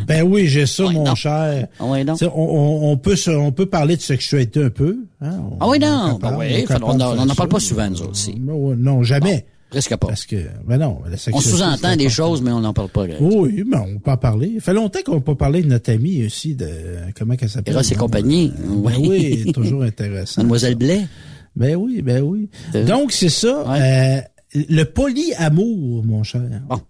ben 0.07 0.23
oui, 0.23 0.47
j'ai 0.49 0.67
ça, 0.67 0.85
mon 0.85 1.15
cher. 1.15 1.69
Ah 1.79 1.85
oui, 1.87 2.05
on, 2.23 2.81
on, 2.93 2.97
peut 2.97 3.17
on 3.29 3.53
peut 3.53 3.67
parler 3.67 3.97
de 3.97 4.03
sexualité 4.03 4.65
un 4.65 4.71
peu. 4.71 4.97
Hein? 5.21 5.41
ah 5.61 5.69
oui, 5.69 5.79
non. 5.79 6.19
Ben 6.21 6.37
oui, 6.39 6.65
on 6.83 6.97
n'en 6.97 7.35
parle 7.35 7.49
pas 7.49 7.61
souvent, 7.61 7.89
nous 7.89 8.03
aussi. 8.03 8.35
Ben 8.39 8.75
non, 8.77 9.03
jamais. 9.03 9.47
presque 9.71 9.97
pas. 9.97 10.09
Parce 10.09 10.25
que, 10.25 10.37
ben 10.67 10.79
non, 10.79 11.01
la 11.09 11.17
On 11.33 11.41
sous-entend 11.41 11.97
des 11.97 12.09
choses, 12.09 12.41
mais 12.43 12.51
on 12.51 12.61
n'en 12.61 12.73
parle 12.73 12.89
pas. 12.89 13.05
Oui, 13.21 13.65
mais 13.67 13.77
on 13.77 13.99
peut 13.99 14.11
en 14.11 14.17
parler. 14.17 14.53
Il 14.55 14.61
fait 14.61 14.75
longtemps 14.75 15.01
qu'on 15.05 15.17
n'a 15.17 15.21
pas 15.21 15.35
parlé 15.35 15.63
de 15.63 15.69
notre 15.69 15.93
amie 15.93 16.25
aussi, 16.25 16.55
de 16.55 16.69
comment 17.17 17.35
elle 17.41 17.49
s'appelle? 17.49 17.75
Eros 17.75 17.83
et 17.83 17.95
compagnie. 17.95 18.53
Ben 18.85 18.95
oui, 18.99 19.53
toujours 19.53 19.83
intéressant. 19.83 20.41
Mademoiselle 20.43 20.75
Blais. 20.75 21.07
Ben 21.57 21.77
oui, 21.77 22.03
ben 22.03 22.23
oui. 22.23 22.49
Donc, 22.87 23.13
c'est 23.13 23.29
ça. 23.29 23.65
Euh, 23.69 24.21
le 24.55 24.85
polyamour, 24.85 26.05
mon 26.05 26.23
cher. 26.23 26.43
Bon. 26.69 26.81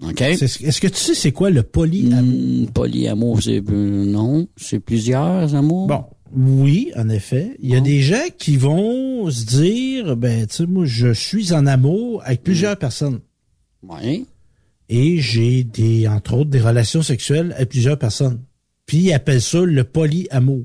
Est-ce 0.00 0.80
que 0.80 0.86
tu 0.86 0.96
sais 0.96 1.14
c'est 1.14 1.32
quoi 1.32 1.50
le 1.50 1.62
polyamour? 1.62 2.22
Hmm, 2.22 2.66
polyamour, 2.66 3.42
c'est 3.42 3.62
euh, 3.68 4.04
non, 4.04 4.48
c'est 4.56 4.78
plusieurs 4.78 5.54
amours? 5.54 5.88
Bon, 5.88 6.04
oui, 6.32 6.92
en 6.96 7.08
effet. 7.08 7.56
Il 7.60 7.70
y 7.70 7.76
a 7.76 7.80
des 7.80 8.00
gens 8.00 8.28
qui 8.38 8.56
vont 8.56 9.28
se 9.30 9.44
dire, 9.44 10.16
ben, 10.16 10.46
tu 10.46 10.56
sais, 10.56 10.66
moi, 10.66 10.84
je 10.84 11.12
suis 11.12 11.52
en 11.52 11.66
amour 11.66 12.22
avec 12.24 12.44
plusieurs 12.44 12.76
hmm. 12.76 12.80
personnes. 12.80 13.20
Oui. 13.82 14.26
Et 14.88 15.20
j'ai 15.20 15.64
des, 15.64 16.06
entre 16.08 16.34
autres, 16.34 16.50
des 16.50 16.60
relations 16.60 17.02
sexuelles 17.02 17.52
avec 17.56 17.70
plusieurs 17.70 17.98
personnes. 17.98 18.40
Puis 18.86 18.98
ils 18.98 19.12
appellent 19.12 19.42
ça 19.42 19.60
le 19.60 19.84
polyamour. 19.84 20.64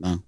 Bon. 0.00 0.18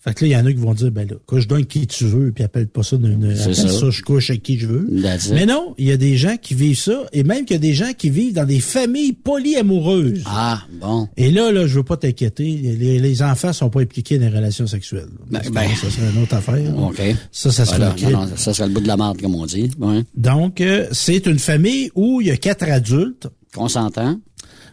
Fait 0.00 0.14
que 0.14 0.24
là, 0.24 0.28
il 0.28 0.32
y 0.32 0.36
en 0.36 0.46
a 0.46 0.52
qui 0.52 0.58
vont 0.58 0.74
dire, 0.74 0.92
ben 0.92 1.08
là, 1.08 1.16
je 1.40 1.46
donne 1.48 1.66
qui 1.66 1.86
tu 1.88 2.04
veux, 2.04 2.30
puis 2.30 2.44
appelle 2.44 2.68
pas 2.68 2.84
ça 2.84 2.96
d'une, 2.96 3.34
ça. 3.34 3.52
ça. 3.52 3.90
je 3.90 4.02
couche 4.02 4.30
avec 4.30 4.44
qui 4.44 4.56
je 4.56 4.68
veux. 4.68 4.88
Mais 5.32 5.44
non, 5.44 5.74
il 5.76 5.86
y 5.86 5.92
a 5.92 5.96
des 5.96 6.16
gens 6.16 6.36
qui 6.40 6.54
vivent 6.54 6.78
ça, 6.78 7.06
et 7.12 7.24
même 7.24 7.44
qu'il 7.44 7.54
y 7.54 7.58
a 7.58 7.60
des 7.60 7.74
gens 7.74 7.92
qui 7.96 8.08
vivent 8.08 8.34
dans 8.34 8.44
des 8.44 8.60
familles 8.60 9.12
polyamoureuses. 9.12 10.22
Ah, 10.26 10.62
bon. 10.80 11.08
Et 11.16 11.32
là, 11.32 11.50
là, 11.50 11.66
je 11.66 11.74
veux 11.74 11.82
pas 11.82 11.96
t'inquiéter, 11.96 12.44
les, 12.44 13.00
les, 13.00 13.22
enfants 13.22 13.52
sont 13.52 13.70
pas 13.70 13.80
impliqués 13.80 14.18
dans 14.18 14.26
les 14.26 14.36
relations 14.36 14.68
sexuelles. 14.68 15.08
Ben, 15.30 15.40
ben, 15.52 15.68
ça 15.74 15.90
serait 15.90 16.10
une 16.14 16.22
autre 16.22 16.34
affaire. 16.34 16.78
OK. 16.78 17.02
Ça, 17.32 17.50
ça 17.50 17.64
serait 17.64 18.10
non, 18.10 18.28
ça 18.36 18.54
serait 18.54 18.68
le 18.68 18.74
bout 18.74 18.80
de 18.80 18.88
la 18.88 18.96
marde, 18.96 19.20
comme 19.20 19.34
on 19.34 19.46
dit. 19.46 19.70
Ouais. 19.80 20.04
Donc, 20.14 20.60
euh, 20.60 20.86
c'est 20.92 21.26
une 21.26 21.40
famille 21.40 21.90
où 21.96 22.20
il 22.20 22.28
y 22.28 22.30
a 22.30 22.36
quatre 22.36 22.68
adultes. 22.70 23.28
Consentants. 23.52 24.20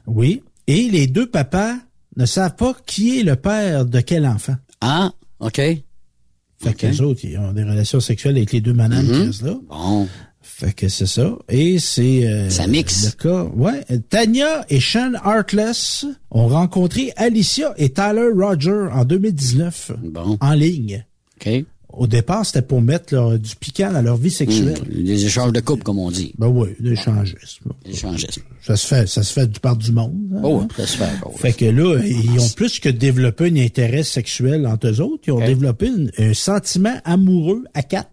Oui. 0.06 0.44
Et 0.68 0.90
les 0.90 1.08
deux 1.08 1.26
papas 1.26 1.76
ne 2.18 2.26
savent 2.26 2.56
pas 2.56 2.76
qui 2.86 3.20
est 3.20 3.24
le 3.24 3.36
père 3.36 3.86
de 3.86 4.00
quel 4.02 4.26
enfant. 4.26 4.56
Ah, 4.82 5.12
OK. 5.40 5.56
Fait 5.58 6.74
que 6.74 6.88
les 6.88 7.02
autres, 7.02 7.22
ils 7.24 7.38
ont 7.38 7.54
des 7.54 7.64
relations 7.64 8.00
sexuelles 8.00 8.38
avec 8.38 8.52
les 8.52 8.62
deux 8.62 8.74
mananes 8.74 9.06
mm 9.06 9.46
là. 9.46 9.56
Bon. 9.68 10.08
Fait 10.42 10.74
que 10.74 10.88
c'est 10.88 11.08
ça. 11.08 11.38
Et 11.50 11.80
c'est 11.80 12.28
euh, 12.28 12.50
ça 12.50 12.68
mixe. 12.68 13.06
le 13.06 13.12
cas. 13.12 13.44
Ouais. 13.56 13.84
Tanya 14.10 14.66
et 14.70 14.80
Sean 14.80 15.14
Artless 15.24 16.06
ont 16.32 16.48
rencontré 16.48 17.12
Alicia 17.18 17.74
et 17.78 17.90
Tyler 17.90 18.30
Roger 18.34 18.88
en 18.94 19.04
2019 19.04 19.92
bon. 20.02 20.38
en 20.40 20.54
ligne. 20.54 21.06
OK 21.42 21.66
au 21.98 22.08
départ, 22.08 22.46
c'était 22.46 22.62
pour 22.62 22.82
mettre 22.82 23.38
du 23.38 23.56
piquant 23.56 23.92
dans 23.92 24.02
leur 24.02 24.18
vie 24.18 24.32
sexuelle. 24.32 24.80
Mmh, 24.90 25.04
des 25.04 25.26
échanges 25.26 25.52
de 25.52 25.60
couple, 25.60 25.84
comme 25.84 26.00
on 26.00 26.12
dit. 26.12 26.34
Ben 26.38 26.48
oui, 26.48 26.70
l'échangisme. 26.80 27.72
L'échangisme. 27.86 28.42
Ça 28.62 28.76
se 28.76 28.88
fait, 28.88 29.08
ça 29.08 29.24
se 29.24 29.34
fait 29.34 29.48
du 29.48 29.60
part 29.60 29.76
du 29.76 29.92
monde. 29.92 30.16
Hein? 30.36 30.42
Oh, 30.44 30.64
ça 30.76 30.88
se 30.88 30.98
fait. 30.98 31.10
Oh, 31.26 31.32
fait 31.36 31.54
que 31.54 31.66
là, 31.66 32.00
ils 32.04 32.40
ont 32.40 32.50
plus 32.56 32.80
que 32.80 32.90
développé 32.90 33.46
un 33.46 33.58
intérêt 33.58 34.04
sexuel 34.04 34.68
entre 34.68 34.88
eux 34.88 35.02
autres, 35.02 35.24
ils 35.28 35.32
ont 35.32 35.46
développé 35.46 35.92
un 36.18 36.34
sentiment 36.34 36.96
amoureux 37.04 37.64
à 37.74 37.84
quatre. 37.84 38.10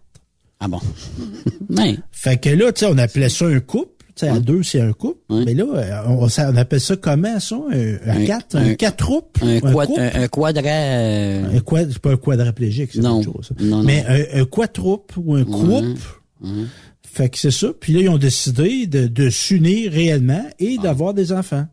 Ah 0.59 0.69
bon? 0.69 0.79
Fait 2.11 2.39
que 2.39 2.49
là, 2.49 2.71
tu 2.71 2.79
sais, 2.79 2.85
on 2.89 2.97
appelait 2.97 3.27
ça 3.27 3.45
un 3.45 3.59
couple 3.59 3.92
sais, 4.15 4.29
à 4.29 4.39
deux, 4.39 4.63
c'est 4.63 4.81
un 4.81 4.93
couple. 4.93 5.19
Mais 5.29 5.53
là, 5.53 5.65
euh, 5.73 6.01
on, 6.07 6.27
on, 6.27 6.57
appelle 6.57 6.81
ça 6.81 6.95
comment, 6.95 7.39
ça? 7.39 7.57
Un, 8.05 8.25
quatre? 8.25 8.55
Un, 8.55 8.75
quatre 8.75 8.97
troupes? 8.97 9.37
Un, 9.41 9.59
quad, 9.59 9.89
un, 9.97 10.27
quadra... 10.27 10.69
Euh, 10.69 11.57
un 11.57 11.59
quad, 11.59 11.89
c'est 11.91 11.99
pas 11.99 12.11
un 12.11 12.17
quadraplégique, 12.17 12.91
c'est 12.93 13.05
autre 13.05 13.23
chose. 13.23 13.51
Non, 13.59 13.83
Mais 13.83 14.05
un, 14.07 14.41
un 14.41 14.45
ou 15.17 15.35
un 15.35 15.43
couple? 15.43 15.97
Fait 17.03 17.29
que 17.29 17.37
c'est 17.37 17.51
ça. 17.51 17.67
Puis 17.79 17.93
là, 17.93 18.01
ils 18.01 18.09
ont 18.09 18.17
décidé 18.17 18.87
de, 18.87 19.05
de 19.05 19.29
s'unir 19.29 19.91
réellement 19.91 20.43
et 20.57 20.77
ah. 20.79 20.83
d'avoir 20.83 21.13
des 21.13 21.31
enfants. 21.31 21.67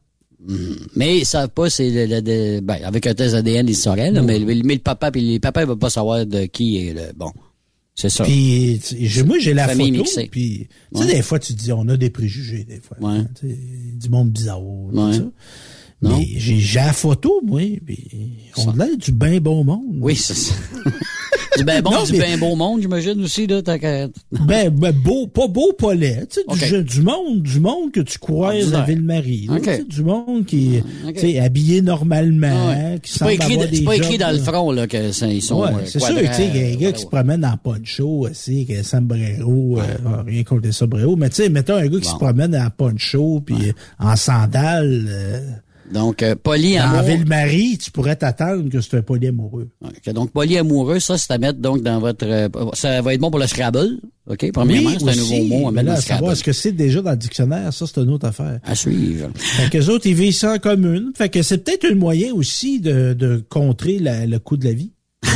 Mm. 0.46 0.54
Mais 0.96 1.18
ils 1.18 1.26
savent 1.26 1.48
pas, 1.48 1.70
c'est 1.70 2.06
le, 2.06 2.60
ben, 2.60 2.76
avec 2.84 3.06
un 3.06 3.14
test 3.14 3.34
ADN, 3.34 3.68
ils 3.68 3.76
sauraient, 3.76 4.10
là, 4.10 4.22
mais, 4.22 4.38
mais, 4.38 4.54
le 4.54 4.78
papa, 4.80 5.10
puis 5.10 5.20
les 5.20 5.40
papas, 5.40 5.62
ils 5.62 5.68
veulent 5.68 5.78
pas 5.78 5.90
savoir 5.90 6.26
de 6.26 6.44
qui 6.44 6.88
est 6.88 6.92
le, 6.92 7.12
bon. 7.14 7.32
C'est 7.94 8.08
ça. 8.08 8.24
Puis 8.24 8.80
moi 9.26 9.38
j'ai 9.38 9.54
la 9.54 9.68
photo. 9.68 10.04
Puis 10.30 10.68
tu 10.94 11.02
sais 11.02 11.14
des 11.14 11.22
fois 11.22 11.38
tu 11.38 11.54
te 11.54 11.62
dis 11.62 11.72
on 11.72 11.86
a 11.88 11.96
des 11.96 12.10
préjugés 12.10 12.64
des 12.64 12.80
fois. 12.80 12.96
Ouais. 13.00 13.24
du 13.42 14.08
monde 14.08 14.30
bizarre. 14.30 14.62
Ouais. 14.62 15.12
Ça. 15.14 15.22
Mais 16.02 16.26
j'ai 16.36 16.60
la 16.78 16.92
photo 16.92 17.40
moi. 17.44 17.60
On 18.56 18.80
a 18.80 18.86
du 18.96 19.12
bien 19.12 19.40
bon 19.40 19.64
monde. 19.64 19.96
Oui 20.00 20.16
c'est 20.16 20.34
ça. 20.34 20.54
du 21.56 21.64
bien 21.64 21.82
bon, 21.82 22.04
du 22.04 22.12
bien 22.12 22.38
beau 22.38 22.56
monde, 22.56 22.80
j'imagine 22.80 23.22
aussi, 23.22 23.46
là, 23.46 23.62
ta 23.62 23.76
ben, 23.78 24.10
ben, 24.70 24.92
beau, 24.92 25.26
pas 25.26 25.48
beau, 25.48 25.72
pas 25.72 25.94
laid. 25.94 26.26
Tu 26.28 26.40
sais, 26.56 26.82
du, 26.82 27.02
monde, 27.02 27.42
du 27.42 27.60
monde 27.60 27.92
que 27.92 28.00
tu 28.00 28.18
croises 28.18 28.74
à 28.74 28.82
Ville-Marie. 28.82 29.48
Okay. 29.50 29.84
Du 29.84 30.02
monde 30.02 30.44
qui 30.44 30.76
est 30.76 30.84
okay. 31.08 31.40
habillé 31.40 31.82
normalement, 31.82 32.98
qui 33.02 33.12
semble 33.12 33.36
pas 33.36 33.46
écrit, 33.46 33.58
C'est 33.72 33.84
pas 33.84 33.96
écrit 33.96 34.18
dans 34.18 34.32
le 34.32 34.38
front, 34.38 34.70
là, 34.72 34.86
que 34.86 35.12
ça, 35.12 35.26
ils 35.26 35.42
sont, 35.42 35.60
ouais, 35.60 35.70
euh, 35.70 35.86
c'est 35.86 36.00
sûr, 36.00 36.16
tu 36.16 36.26
sais, 36.26 36.50
il 36.52 36.60
y 36.60 36.64
a 36.64 36.72
un 36.72 36.76
gars 36.76 36.92
qui 36.92 37.02
se 37.02 37.06
promène 37.06 37.44
en 37.44 37.56
poncho, 37.56 38.26
aussi, 38.28 38.66
qui 38.66 38.76
a 38.76 38.82
sombrero, 38.82 39.78
euh, 39.78 40.22
rien 40.26 40.44
contre 40.44 40.62
les 40.62 40.72
sombreros, 40.72 41.16
mais 41.16 41.30
tu 41.30 41.36
sais, 41.36 41.48
mettons 41.48 41.76
un 41.76 41.86
gars 41.86 42.00
qui 42.00 42.08
se 42.08 42.14
promène 42.14 42.54
en 42.56 42.70
poncho, 42.70 43.40
puis 43.44 43.72
en 43.98 44.16
sandales, 44.16 45.06
euh, 45.08 45.40
donc, 45.92 46.22
euh, 46.22 46.34
polyamoureux. 46.34 46.96
Dans 46.96 47.02
Ville-Marie, 47.02 47.78
tu 47.78 47.90
pourrais 47.90 48.16
t'attendre 48.16 48.68
que 48.68 48.80
c'est 48.80 48.96
un 48.96 49.02
polyamoureux. 49.02 49.68
Okay, 49.84 50.12
donc, 50.12 50.30
polyamoureux, 50.30 51.00
ça, 51.00 51.18
c'est 51.18 51.32
à 51.32 51.38
mettre 51.38 51.58
donc 51.58 51.82
dans 51.82 51.98
votre... 51.98 52.26
Euh, 52.26 52.48
ça 52.74 53.02
va 53.02 53.14
être 53.14 53.20
bon 53.20 53.30
pour 53.30 53.40
le 53.40 53.46
Scrabble. 53.46 53.98
OK, 54.28 54.52
premièrement, 54.52 54.90
c'est 54.98 55.08
un 55.08 55.16
nouveau 55.16 55.44
mot 55.44 55.68
à 55.68 55.72
mettre 55.72 55.86
là, 55.86 55.92
dans 55.92 55.98
le 55.98 56.02
Scrabble. 56.02 56.32
Est-ce 56.32 56.44
que 56.44 56.52
c'est 56.52 56.72
déjà 56.72 57.02
dans 57.02 57.10
le 57.10 57.16
dictionnaire? 57.16 57.72
Ça, 57.72 57.86
c'est 57.86 58.00
une 58.00 58.10
autre 58.10 58.26
affaire. 58.26 58.60
À 58.64 58.74
suivre. 58.74 59.30
Fait 59.34 59.70
que 59.70 59.78
les 59.78 59.88
autres, 59.88 60.06
ils 60.06 60.14
vivent 60.14 60.34
ça 60.34 60.54
en 60.54 60.58
commune. 60.58 61.12
Fait 61.16 61.28
que 61.28 61.42
c'est 61.42 61.58
peut-être 61.58 61.90
un 61.90 61.94
moyen 61.94 62.32
aussi 62.32 62.80
de, 62.80 63.12
de 63.12 63.44
contrer 63.48 63.98
le 64.00 64.38
coût 64.38 64.56
de 64.56 64.64
la 64.64 64.72
vie. 64.72 64.92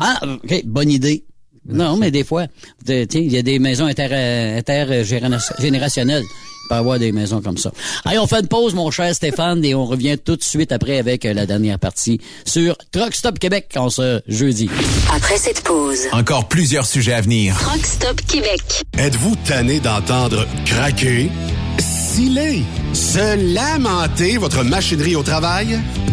ah, 0.00 0.20
OK, 0.22 0.64
bonne 0.66 0.90
idée. 0.90 1.24
Non, 1.66 1.96
mais 1.96 2.10
des 2.10 2.24
fois, 2.24 2.46
il 2.86 3.32
y 3.32 3.38
a 3.38 3.42
des 3.42 3.58
maisons 3.58 3.86
intergénérationnelles. 3.86 6.22
Inter 6.22 6.28
peut 6.68 6.74
avoir 6.74 6.98
des 6.98 7.12
maisons 7.12 7.40
comme 7.40 7.58
ça. 7.58 7.70
Allez, 8.04 8.18
on 8.18 8.26
fait 8.26 8.40
une 8.40 8.48
pause, 8.48 8.74
mon 8.74 8.90
cher 8.90 9.14
Stéphane, 9.14 9.64
et 9.64 9.74
on 9.74 9.84
revient 9.84 10.16
tout 10.18 10.36
de 10.36 10.42
suite 10.42 10.72
après 10.72 10.98
avec 10.98 11.24
euh, 11.24 11.32
la 11.34 11.46
dernière 11.46 11.78
partie 11.78 12.20
sur 12.44 12.76
Truck 12.92 13.14
Stop 13.14 13.38
Québec 13.38 13.70
en 13.76 13.90
ce 13.90 14.20
jeudi. 14.28 14.68
Après 15.14 15.36
cette 15.36 15.62
pause, 15.62 16.00
encore 16.12 16.48
plusieurs 16.48 16.86
sujets 16.86 17.14
à 17.14 17.20
venir. 17.20 17.56
Truck 17.58 17.84
Stop 17.84 18.20
Québec. 18.26 18.84
Êtes-vous 18.98 19.36
tanné 19.46 19.80
d'entendre 19.80 20.46
craquer? 20.64 21.30
Siler, 21.78 22.62
se 22.92 23.54
lamenter 23.54 24.36
votre 24.38 24.62
machinerie 24.62 25.16
au 25.16 25.24
travail, 25.24 25.80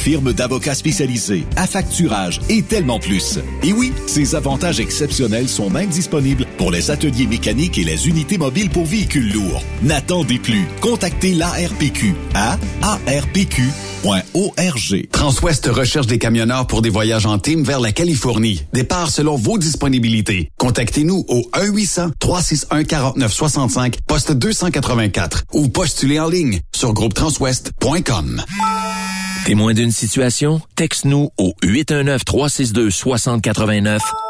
firme 0.00 0.32
d'avocats 0.32 0.74
spécialisés, 0.74 1.44
affacturage 1.56 2.40
et 2.48 2.62
tellement 2.62 2.98
plus. 2.98 3.38
Et 3.62 3.74
oui, 3.74 3.92
ces 4.06 4.34
avantages 4.34 4.80
exceptionnels 4.80 5.46
sont 5.48 5.68
même 5.68 5.90
disponibles 5.90 6.46
pour 6.56 6.70
les 6.70 6.90
ateliers 6.90 7.26
mécaniques 7.26 7.76
et 7.76 7.84
les 7.84 8.08
unités 8.08 8.38
mobiles 8.38 8.70
pour 8.70 8.86
véhicules 8.86 9.30
lourds. 9.30 9.62
N'attendez 9.82 10.38
plus. 10.38 10.64
Contactez 10.80 11.34
l'ARPQ 11.34 12.14
à 12.34 12.56
arpq.org. 12.82 13.60
Transwest 15.12 15.66
recherche 15.66 16.06
des 16.06 16.16
camionneurs 16.18 16.66
pour 16.66 16.80
des 16.80 16.88
voyages 16.88 17.26
en 17.26 17.38
team 17.38 17.62
vers 17.62 17.80
la 17.80 17.92
Californie. 17.92 18.64
Départ 18.72 19.10
selon 19.10 19.36
vos 19.36 19.58
disponibilités. 19.58 20.48
Contactez-nous 20.56 21.26
au 21.28 21.42
1-800-361-4965, 21.54 23.96
poste 24.06 24.32
284 24.32 25.44
ou 25.52 25.68
postulez 25.68 26.18
en 26.18 26.30
ligne 26.30 26.60
sur 26.74 26.94
groupetranswest.com. 26.94 28.42
Témoin 29.46 29.72
d'une 29.74 29.90
situation? 29.90 30.60
Texte-nous 30.76 31.30
au 31.38 31.54
819-362-6089, 31.64 33.98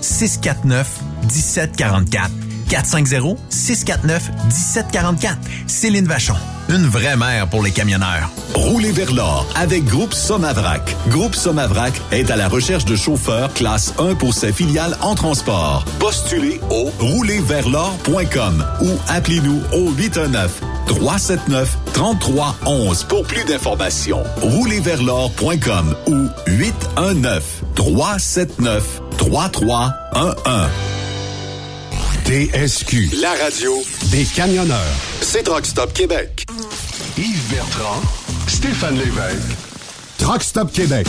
649 0.00 0.86
1744. 1.28 2.49
450-649-1744. 2.70 5.36
Céline 5.66 6.06
Vachon. 6.06 6.36
Une 6.68 6.86
vraie 6.86 7.16
mère 7.16 7.48
pour 7.48 7.64
les 7.64 7.72
camionneurs. 7.72 8.30
Roulez 8.54 8.92
vers 8.92 9.12
l'or 9.12 9.44
avec 9.56 9.84
Groupe 9.84 10.14
Somavrac. 10.14 10.94
Groupe 11.08 11.34
Somavrac 11.34 12.00
est 12.12 12.30
à 12.30 12.36
la 12.36 12.46
recherche 12.48 12.84
de 12.84 12.94
chauffeurs 12.94 13.52
classe 13.54 13.92
1 13.98 14.14
pour 14.14 14.34
ses 14.34 14.52
filiales 14.52 14.96
en 15.00 15.16
transport. 15.16 15.84
Postulez 15.98 16.60
au 16.70 16.92
roulerversl'or.com 17.00 18.64
ou 18.82 18.90
appelez-nous 19.08 19.60
au 19.72 19.90
819 19.90 20.60
379 20.86 21.76
3311 21.92 23.02
pour 23.04 23.24
plus 23.24 23.44
d'informations. 23.44 24.22
Roulerversl'or.com 24.40 25.96
ou 26.06 26.28
819 26.46 27.62
379 27.74 29.02
3311. 29.16 30.99
TSQ, 32.30 33.20
la 33.20 33.32
radio 33.42 33.72
des 34.12 34.22
camionneurs. 34.24 34.78
C'est 35.20 35.42
Truck 35.42 35.66
Stop 35.66 35.92
Québec. 35.92 36.46
Yves 37.18 37.50
Bertrand, 37.50 38.00
Stéphane 38.46 38.96
Lévesque. 38.96 39.58
Truck 40.16 40.40
Stop 40.44 40.70
Québec, 40.70 41.08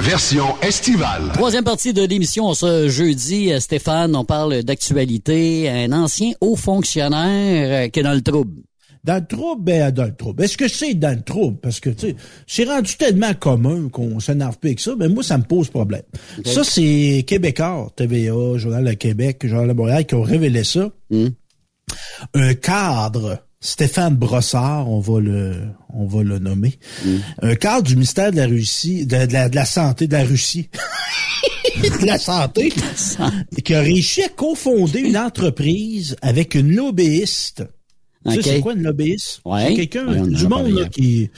version 0.00 0.60
estivale. 0.62 1.30
Troisième 1.34 1.62
partie 1.62 1.92
de 1.92 2.02
l'émission 2.02 2.52
ce 2.52 2.88
jeudi. 2.88 3.52
Euh, 3.52 3.60
Stéphane, 3.60 4.16
on 4.16 4.24
parle 4.24 4.64
d'actualité. 4.64 5.70
Un 5.70 5.92
ancien 5.92 6.32
haut 6.40 6.56
fonctionnaire 6.56 7.86
euh, 7.86 7.88
qui 7.88 8.00
est 8.00 8.02
dans 8.02 8.14
le 8.14 8.22
trouble. 8.22 8.65
Dans 9.06 9.14
le 9.14 9.24
trouble, 9.24 9.62
ben, 9.62 9.92
dans 9.92 10.04
le 10.04 10.14
trouble. 10.16 10.42
Est-ce 10.42 10.56
que 10.56 10.66
c'est 10.66 10.94
dans 10.94 11.16
le 11.16 11.22
trouble? 11.22 11.58
Parce 11.62 11.78
que, 11.78 11.90
tu 11.90 12.08
sais, 12.08 12.16
c'est 12.48 12.64
rendu 12.64 12.96
tellement 12.96 13.34
commun 13.34 13.88
qu'on 13.88 14.18
s'énerve 14.18 14.58
plus 14.58 14.70
avec 14.70 14.80
ça, 14.80 14.94
mais 14.98 15.08
moi, 15.08 15.22
ça 15.22 15.38
me 15.38 15.44
pose 15.44 15.68
problème. 15.68 16.02
Ça, 16.44 16.64
c'est 16.64 17.24
Québécois, 17.24 17.88
TVA, 17.94 18.56
Journal 18.56 18.84
de 18.84 18.92
Québec, 18.94 19.46
Journal 19.46 19.68
de 19.68 19.72
Montréal, 19.74 20.06
qui 20.06 20.16
ont 20.16 20.22
révélé 20.22 20.64
ça. 20.64 20.90
Hmm. 21.10 21.28
Un 22.34 22.54
cadre, 22.54 23.44
Stéphane 23.60 24.16
Brossard, 24.16 24.90
on 24.90 24.98
va 24.98 25.20
le, 25.20 25.54
on 25.94 26.06
va 26.06 26.24
le 26.24 26.40
nommer. 26.40 26.76
Hmm. 27.04 27.18
Un 27.42 27.54
cadre 27.54 27.84
du 27.84 27.94
ministère 27.94 28.32
de 28.32 28.38
la 28.38 28.46
Russie, 28.46 29.06
de, 29.06 29.24
de 29.24 29.32
la, 29.32 29.48
de 29.48 29.54
la 29.54 29.66
santé 29.66 30.08
de 30.08 30.14
la 30.14 30.24
Russie. 30.24 30.68
de 32.00 32.06
la 32.06 32.18
santé. 32.18 32.72
qui 33.64 33.72
a 33.72 33.80
réussi 33.82 34.24
à 34.24 34.28
cofonder 34.30 34.98
une 34.98 35.16
entreprise 35.16 36.16
avec 36.22 36.56
une 36.56 36.74
lobbyiste. 36.74 37.64
Tu 38.28 38.42
sais, 38.42 38.42
c'est 38.42 38.60
quoi 38.60 38.74
une 38.74 38.82
lobbyiste? 38.82 39.40
Ouais. 39.44 39.66
C'est 39.68 39.74
quelqu'un 39.74 40.06
Ouais, 40.06 40.28
du 40.28 40.46
monde 40.48 40.68
là, 40.68 40.88
qui 40.88 41.30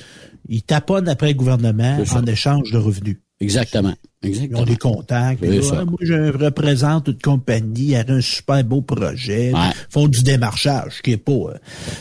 il 0.48 0.62
taponne 0.62 1.08
après 1.08 1.28
le 1.28 1.34
gouvernement 1.34 1.98
en 2.14 2.26
échange 2.26 2.70
de 2.72 2.78
revenus. 2.78 3.18
Exactement. 3.40 3.94
Ils 4.22 4.30
Exactement. 4.30 4.60
ont 4.60 4.64
des 4.64 4.76
contacts. 4.76 5.42
Là, 5.44 5.84
moi, 5.84 5.98
je 6.00 6.36
représente 6.36 7.06
une 7.08 7.18
compagnie, 7.18 7.92
elle 7.92 8.10
a 8.10 8.14
un 8.14 8.20
super 8.20 8.64
beau 8.64 8.82
projet. 8.82 9.52
Ouais. 9.52 9.60
Ils 9.70 9.92
font 9.92 10.08
du 10.08 10.22
démarchage, 10.22 11.02
qui 11.02 11.12
est 11.12 11.16
pas, 11.18 11.32
euh, 11.32 11.54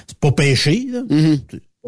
c'est 0.07 0.17
pas 0.17 0.31
péché, 0.31 0.87
là. 0.91 1.03
Mm-hmm. 1.09 1.39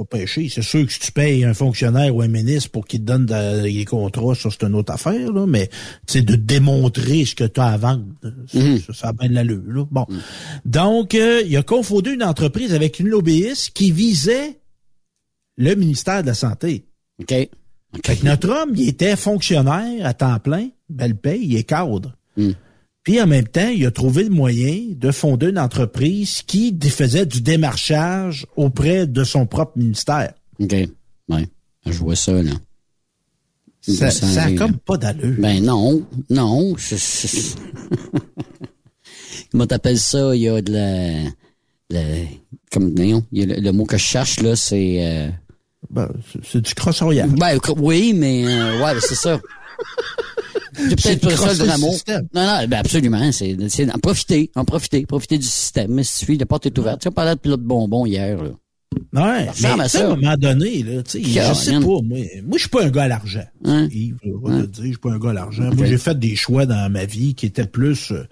Pas 0.05 0.17
péché. 0.17 0.49
C'est 0.49 0.61
sûr 0.61 0.85
que 0.85 0.91
si 0.93 0.99
tu 0.99 1.11
payes 1.11 1.43
un 1.43 1.53
fonctionnaire 1.53 2.15
ou 2.15 2.21
un 2.21 2.27
ministre 2.27 2.71
pour 2.71 2.85
qu'il 2.87 2.99
te 3.01 3.05
donne 3.05 3.25
de- 3.25 3.61
des 3.63 3.85
contrats, 3.85 4.35
ça, 4.35 4.49
c'est 4.51 4.63
une 4.65 4.75
autre 4.75 4.93
affaire, 4.93 5.31
là. 5.31 5.45
Mais, 5.47 5.69
c'est 6.07 6.21
de 6.21 6.35
démontrer 6.35 7.25
ce 7.25 7.35
que 7.35 7.43
tu 7.43 7.59
as 7.59 7.65
à 7.67 7.77
vendre. 7.77 8.05
Ça, 8.21 8.29
Mm-hmm. 8.59 8.85
ça, 8.85 8.93
ça 8.93 9.07
a 9.09 9.13
bien 9.13 9.29
de 9.29 9.33
l'allure, 9.35 9.61
là. 9.67 9.85
Bon. 9.89 10.05
Mm. 10.09 10.17
Donc, 10.65 11.15
euh, 11.15 11.41
il 11.45 11.55
a 11.57 11.63
confondé 11.63 12.11
une 12.11 12.23
entreprise 12.23 12.73
avec 12.73 12.99
une 12.99 13.07
lobbyiste 13.09 13.71
qui 13.73 13.91
visait 13.91 14.59
le 15.57 15.75
ministère 15.75 16.21
de 16.21 16.27
la 16.27 16.33
Santé. 16.33 16.85
OK. 17.21 17.33
OK. 17.95 18.05
Fait 18.05 18.15
que 18.17 18.25
notre 18.25 18.49
homme, 18.49 18.73
il 18.75 18.87
était 18.87 19.15
fonctionnaire 19.15 20.05
à 20.05 20.13
temps 20.13 20.39
plein, 20.39 20.69
belle 20.89 21.15
paye, 21.15 21.41
il 21.43 21.55
est 21.57 21.63
cadre. 21.63 22.15
Hmm. 22.37 22.51
Puis 23.03 23.21
en 23.21 23.27
même 23.27 23.47
temps, 23.47 23.69
il 23.69 23.85
a 23.85 23.91
trouvé 23.91 24.23
le 24.23 24.29
moyen 24.29 24.87
de 24.95 25.11
fonder 25.11 25.47
une 25.49 25.59
entreprise 25.59 26.41
qui 26.45 26.77
faisait 26.89 27.25
du 27.25 27.41
démarchage 27.41 28.45
auprès 28.55 29.07
de 29.07 29.23
son 29.23 29.45
propre 29.45 29.77
ministère. 29.77 30.33
OK. 30.59 30.75
Ouais. 31.29 31.47
Je 31.85 31.91
vois 31.97 32.15
ça, 32.15 32.33
là. 32.33 32.51
Ça, 33.81 34.11
Ça 34.11 34.27
ça 34.27 34.43
a 34.43 34.51
comme 34.53 34.77
pas 34.77 34.97
d'allure. 34.97 35.35
Ben 35.39 35.63
non, 35.63 36.05
non. 36.29 36.75
Comment 39.51 39.65
t'appelles 39.65 39.99
ça? 39.99 40.35
Il 40.35 40.41
y 40.41 40.49
a 40.49 40.61
de 40.61 40.73
la... 40.73 41.29
la- 41.89 42.25
comme, 42.71 42.93
non, 42.93 43.23
il 43.31 43.39
y 43.39 43.43
a 43.43 43.45
le, 43.55 43.61
le 43.61 43.71
mot 43.71 43.85
que 43.85 43.97
je 43.97 44.03
cherche, 44.03 44.39
là, 44.41 44.55
c'est... 44.55 44.97
euh, 45.05 45.29
Ben, 45.89 46.09
c'est- 46.43 46.61
du 46.61 46.73
crossoyage. 46.75 47.29
Ben, 47.31 47.57
oui, 47.77 48.13
mais... 48.13 48.45
euh, 48.45 48.83
ouais, 48.83 48.93
ben, 48.93 48.99
c'est 49.01 49.15
ça. 49.15 49.39
C'est 50.79 50.99
C'est 50.99 51.21
peut-être 51.21 51.53
ça 51.53 51.65
le 51.65 51.91
système. 51.91 52.27
Non, 52.33 52.43
non, 52.43 52.67
ben 52.67 52.77
absolument. 52.77 53.31
C'est, 53.31 53.57
c'est 53.69 53.91
en 53.93 53.99
profiter, 53.99 54.51
en 54.55 54.65
profiter, 54.65 55.05
profiter 55.05 55.37
du 55.37 55.45
système. 55.45 55.91
Mais 55.93 56.03
si 56.03 56.25
tu 56.25 56.35
la 56.37 56.45
porte 56.45 56.65
est 56.65 56.77
ouverte. 56.77 57.01
Tu 57.01 57.07
as 57.07 57.11
parlé 57.11 57.35
de 57.35 57.39
pilote 57.39 57.61
bonbon 57.61 58.05
hier, 58.05 58.41
là. 58.41 58.51
Ouais, 59.13 59.45
mais 59.45 59.51
tu 59.53 59.61
sais, 59.61 59.87
ça. 59.87 59.99
à 60.01 60.11
un 60.11 60.15
moment 60.15 60.35
donné, 60.37 60.83
là, 60.83 61.03
tu 61.03 61.23
sais, 61.23 61.23
je 61.23 61.53
sais 61.53 61.71
pas, 61.73 61.79
moi, 61.79 62.01
moi, 62.03 62.23
je 62.53 62.59
suis 62.59 62.69
pas 62.69 62.83
un 62.83 62.89
gars 62.89 63.03
à 63.03 63.07
l'argent. 63.07 63.45
Hein? 63.63 63.87
Yves, 63.91 64.17
je 64.23 64.29
le 64.29 64.67
dire, 64.67 64.83
je 64.83 64.89
suis 64.89 64.97
pas 64.97 65.11
un 65.11 65.19
gars 65.19 65.29
à 65.29 65.33
l'argent. 65.33 65.69
Moi, 65.73 65.85
j'ai 65.85 65.97
fait 65.97 66.17
des 66.17 66.35
choix 66.35 66.65
dans 66.65 66.91
ma 66.91 67.05
vie 67.05 67.35
qui 67.35 67.45
étaient 67.45 67.67
plus 67.67 68.11
euh, 68.11 68.27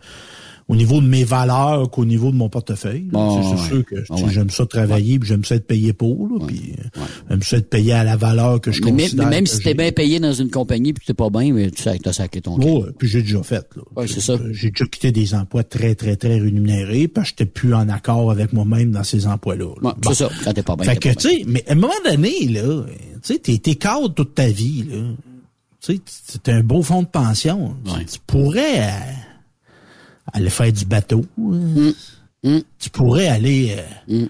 au 0.69 0.75
niveau 0.75 0.99
de 1.01 1.07
mes 1.07 1.23
valeurs 1.23 1.89
qu'au 1.89 2.03
niveau 2.03 2.31
de 2.31 2.35
mon 2.35 2.49
portefeuille. 2.49 3.07
c'est 3.11 3.17
ouais. 3.17 3.67
sûr 3.67 3.85
que 3.85 3.95
tu 3.95 4.01
sais, 4.01 4.07
Ah 4.09 4.15
ouais. 4.15 4.31
j'aime 4.31 4.49
ça 4.49 4.65
travailler, 4.65 5.17
puis 5.17 5.29
j'aime 5.29 5.45
ça 5.45 5.55
être 5.55 5.65
payé 5.65 5.93
pour, 5.93 6.27
là, 6.27 6.45
puis 6.45 6.73
euh, 6.77 7.01
j'aime 7.29 7.41
ça 7.41 7.57
être 7.57 7.69
payé 7.69 7.93
à 7.93 8.03
la 8.03 8.17
valeur 8.17 8.59
que 8.59 8.71
je 8.71 8.83
Mais, 8.83 8.91
considère. 9.03 9.25
mais 9.25 9.35
même 9.37 9.45
si 9.45 9.59
t'es 9.59 9.73
bien 9.73 9.91
payé 9.91 10.19
dans 10.19 10.33
une 10.33 10.49
compagnie 10.49 10.91
puis 10.93 11.05
t'es 11.05 11.13
pas 11.13 11.29
bien, 11.29 11.53
mais 11.53 11.71
tu 11.71 11.81
sais 11.83 11.97
que 11.97 12.03
t'as 12.03 12.13
sacré 12.13 12.41
ton. 12.41 12.57
Ouais, 12.57 12.89
puis 12.97 13.07
j'ai 13.07 13.21
déjà 13.21 13.41
fait. 13.43 13.65
Là. 13.75 13.83
Ouais, 13.95 14.07
c'est 14.07 14.19
ça. 14.19 14.37
J'ai 14.51 14.71
déjà 14.71 14.85
quitté 14.85 15.11
des 15.11 15.33
emplois 15.35 15.63
très, 15.63 15.95
très, 15.95 16.15
très 16.17 16.37
rémunérés 16.39 17.07
parce 17.07 17.31
que 17.31 17.37
j'étais 17.39 17.49
plus 17.51 17.73
en 17.73 17.87
accord 17.87 18.29
avec 18.31 18.51
moi-même 18.51 18.91
dans 18.91 19.03
ces 19.03 19.25
emplois-là. 19.25 19.73
Bon. 19.81 19.93
C'est 20.07 20.15
ça, 20.15 20.29
quand 20.43 20.53
t'es 20.53 20.63
pas 20.63 20.75
bien. 20.75 20.85
Fait 20.85 20.97
que, 20.97 21.09
tu 21.09 21.29
sais, 21.29 21.43
mais 21.47 21.63
à 21.67 21.71
un 21.71 21.75
moment 21.75 21.93
donné, 22.05 22.47
là, 22.49 22.83
tu 23.23 23.33
sais, 23.33 23.39
t'es, 23.39 23.75
cadre 23.75 24.09
toute 24.13 24.35
ta 24.35 24.47
vie, 24.47 24.83
là. 24.89 24.97
Tu 25.79 26.01
sais, 26.05 26.51
un 26.51 26.61
beau 26.63 26.81
fonds 26.81 27.03
de 27.03 27.07
pension. 27.07 27.75
Tu, 27.85 28.19
pourrais 28.25 28.81
euh, 28.81 28.89
aller 30.33 30.49
faire 30.49 30.71
du 30.71 30.85
bateau. 30.85 31.25
hein. 31.39 31.93
Mm. 32.43 32.59
Tu 32.79 32.89
pourrais 32.91 33.27
aller, 33.27 33.75
euh, 34.09 34.25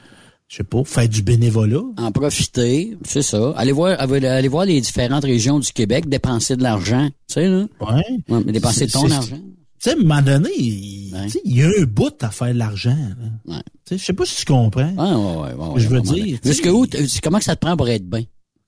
je 0.47 0.55
sais 0.55 0.63
pas, 0.63 0.83
faire 0.85 1.09
du 1.09 1.21
bénévolat. 1.23 1.81
En 1.97 2.11
profiter, 2.11 2.97
c'est 3.05 3.21
ça. 3.21 3.53
Allez 3.57 3.73
voir, 3.73 3.99
aller 3.99 4.47
voir 4.47 4.65
les 4.65 4.79
différentes 4.79 5.25
régions 5.25 5.59
du 5.59 5.71
Québec, 5.73 6.07
dépenser 6.07 6.55
de 6.55 6.63
l'argent, 6.63 7.09
tu 7.27 7.33
sais, 7.33 7.47
là. 7.49 7.65
Ouais. 7.81 8.03
Ouais, 8.29 8.43
mais 8.45 8.51
dépenser 8.53 8.87
ton 8.87 9.09
argent. 9.11 9.35
Tu 9.35 9.43
sais, 9.79 9.89
à 9.91 9.93
un 9.93 9.97
moment 9.97 10.21
donné, 10.21 10.49
il 10.57 11.13
Ouais. 11.13 11.27
y 11.45 11.61
a 11.61 11.67
un 11.67 11.83
bout 11.83 12.15
à 12.23 12.29
faire 12.31 12.53
de 12.53 12.57
l'argent. 12.59 12.97
Ouais. 13.45 13.57
Tu 13.85 13.89
sais, 13.89 13.97
Je 13.97 14.05
sais 14.05 14.13
pas 14.13 14.25
si 14.25 14.37
tu 14.37 14.45
comprends. 14.45 14.89
Ouais, 14.89 15.51
ouais, 15.51 15.53
ouais, 15.53 15.73
ouais, 15.73 15.79
Je 15.79 15.87
veux 15.89 16.01
dire, 16.01 16.39
tu 16.41 16.47
Jusque 16.49 16.63
sais- 16.63 16.69
où, 16.71 16.87
t- 16.87 17.05
comment 17.21 17.37
que 17.39 17.43
ça 17.43 17.55
te 17.55 17.63
prend 17.63 17.77
pour 17.77 17.87
être 17.89 18.09
bien? 18.09 18.21
Tu 18.21 18.27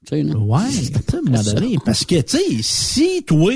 sais, 0.10 0.22
là? 0.24 0.38
Ouais, 0.38 0.62
à 0.62 1.18
un 1.18 1.22
moment 1.22 1.42
donné, 1.44 1.78
parce 1.84 2.06
que, 2.06 2.22
tu 2.22 2.38
sais, 2.38 2.44
si 2.62 3.24
toi, 3.24 3.52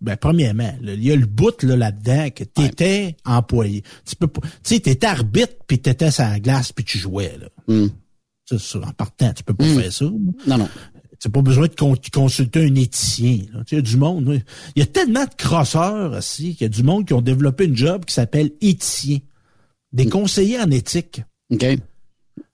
ben, 0.00 0.16
premièrement, 0.16 0.74
là, 0.82 0.92
il 0.94 1.04
y 1.04 1.10
a 1.10 1.16
le 1.16 1.26
bout 1.26 1.62
là, 1.62 1.76
là-dedans 1.76 2.30
que 2.30 2.44
t'étais 2.44 3.16
employé. 3.24 3.82
Tu 4.04 4.16
peux 4.16 4.26
pas, 4.26 4.40
tu 4.42 4.50
sais, 4.62 4.80
t'étais 4.80 5.06
arbitre 5.06 5.54
puis 5.66 5.78
t'étais 5.78 6.10
sur 6.10 6.24
la 6.24 6.38
glace 6.38 6.72
puis 6.72 6.84
tu 6.84 6.98
jouais, 6.98 7.36
là. 7.40 7.48
Mm. 7.66 7.88
Ça, 8.48 8.58
ça, 8.58 8.78
en 8.78 8.92
partant, 8.92 9.32
tu 9.32 9.42
peux 9.42 9.54
pas 9.54 9.64
Mm. 9.64 9.80
faire 9.80 9.92
ça. 9.92 10.04
Non, 10.04 10.58
non. 10.58 10.68
C'est 11.18 11.32
pas 11.32 11.40
besoin 11.40 11.66
de 11.66 11.74
consulter 12.10 12.60
un 12.66 12.74
éthicien. 12.74 13.38
Il 13.70 13.74
y 13.74 13.78
a 13.78 13.80
du 13.80 13.96
monde. 13.96 14.42
Il 14.76 14.80
y 14.80 14.82
a 14.82 14.86
tellement 14.86 15.24
de 15.24 15.34
crosseurs 15.36 16.12
aussi 16.12 16.54
qu'il 16.54 16.66
y 16.66 16.66
a 16.66 16.68
du 16.68 16.82
monde 16.82 17.06
qui 17.06 17.14
ont 17.14 17.22
développé 17.22 17.64
une 17.64 17.76
job 17.76 18.04
qui 18.04 18.12
s'appelle 18.12 18.50
éthicien. 18.60 19.18
Des 19.92 20.04
mm. 20.06 20.10
conseillers 20.10 20.60
en 20.60 20.70
éthique. 20.70 21.22
OK. 21.50 21.64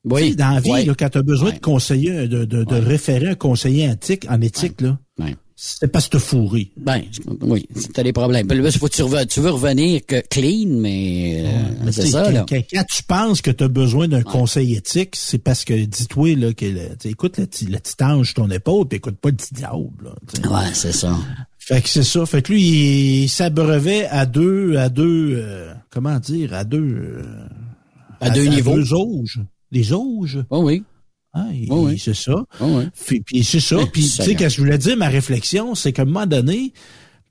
Oui. 0.05 0.37
dans 0.37 0.51
la 0.51 0.61
vie, 0.61 0.87
quand 0.97 1.09
tu 1.11 1.19
as 1.19 1.23
besoin 1.23 1.53
de 1.53 1.59
conseiller, 1.59 2.29
de, 2.29 2.45
de, 2.45 2.75
référer 2.75 3.31
un 3.31 3.35
conseiller 3.35 3.89
éthique, 3.89 4.27
en 4.29 4.41
éthique, 4.41 4.81
là, 4.81 4.99
c'est 5.57 5.89
pas 5.89 6.01
te 6.01 6.19
fourrer. 6.19 6.71
Ben, 6.77 7.03
oui, 7.43 7.69
t'as 7.95 8.03
des 8.03 8.13
problèmes. 8.13 8.49
Faut 8.73 8.89
tu, 8.89 9.03
veux, 9.03 9.27
tu 9.27 9.41
veux 9.41 9.51
revenir 9.51 10.05
que 10.07 10.21
clean, 10.29 10.69
mais, 10.69 11.45
euh, 11.47 11.91
c'est 11.91 12.07
ça, 12.07 12.31
là. 12.31 12.45
Quand, 12.49 12.85
tu 12.91 13.03
penses 13.03 13.43
que 13.43 13.51
tu 13.51 13.65
as 13.65 13.69
besoin 13.69 14.09
d'un 14.09 14.23
conseil 14.23 14.75
éthique, 14.75 15.17
c'est 15.17 15.39
parce 15.39 15.65
que, 15.65 15.85
dis-toi, 15.85 16.37
là, 16.37 16.53
que, 16.53 16.67
écoute 17.07 17.39
le, 17.39 17.45
le 17.45 17.79
petit 17.79 18.05
ange 18.05 18.27
sur 18.27 18.35
ton 18.35 18.51
épaule, 18.51 18.87
puis 18.89 18.97
écoute 18.97 19.17
pas 19.17 19.31
le 19.31 19.37
petit 19.37 19.55
diable, 19.55 20.05
là, 20.05 20.51
Ouais, 20.51 20.71
c'est 20.75 20.93
ça. 20.93 21.17
Fait 21.59 21.81
que 21.81 21.89
c'est 21.89 22.03
ça. 22.03 22.27
Fait 22.27 22.43
que 22.43 22.53
lui, 22.53 23.23
il, 23.23 23.29
s'abreuvait 23.29 24.07
à 24.07 24.27
deux, 24.27 24.77
à 24.77 24.89
deux, 24.89 25.37
euh, 25.37 25.73
comment 25.91 26.19
dire, 26.19 26.55
à 26.55 26.65
deux, 26.65 27.23
euh, 27.23 27.47
à, 28.21 28.31
deux 28.31 28.47
niveaux. 28.47 28.73
À 28.73 28.77
deux 28.77 28.93
auges. 28.95 29.41
Des 29.71 29.93
auges. 29.93 30.45
Oh 30.51 30.65
oui. 30.65 30.83
Ah, 31.35 31.47
oui. 31.51 31.99
c'est 31.99 32.15
ça. 32.15 32.45
Puis, 33.25 33.45
c'est 33.45 33.61
ça. 33.61 33.79
Puis 33.91 34.03
tu 34.03 34.09
sais, 34.09 34.35
qu'est-ce 34.35 34.37
que 34.37 34.49
je 34.49 34.61
voulais 34.61 34.79
dire, 34.79 34.97
ma 34.97 35.09
réflexion, 35.09 35.75
c'est 35.75 35.93
qu'à 35.93 36.03
un 36.03 36.05
moment 36.05 36.27
donné, 36.27 36.73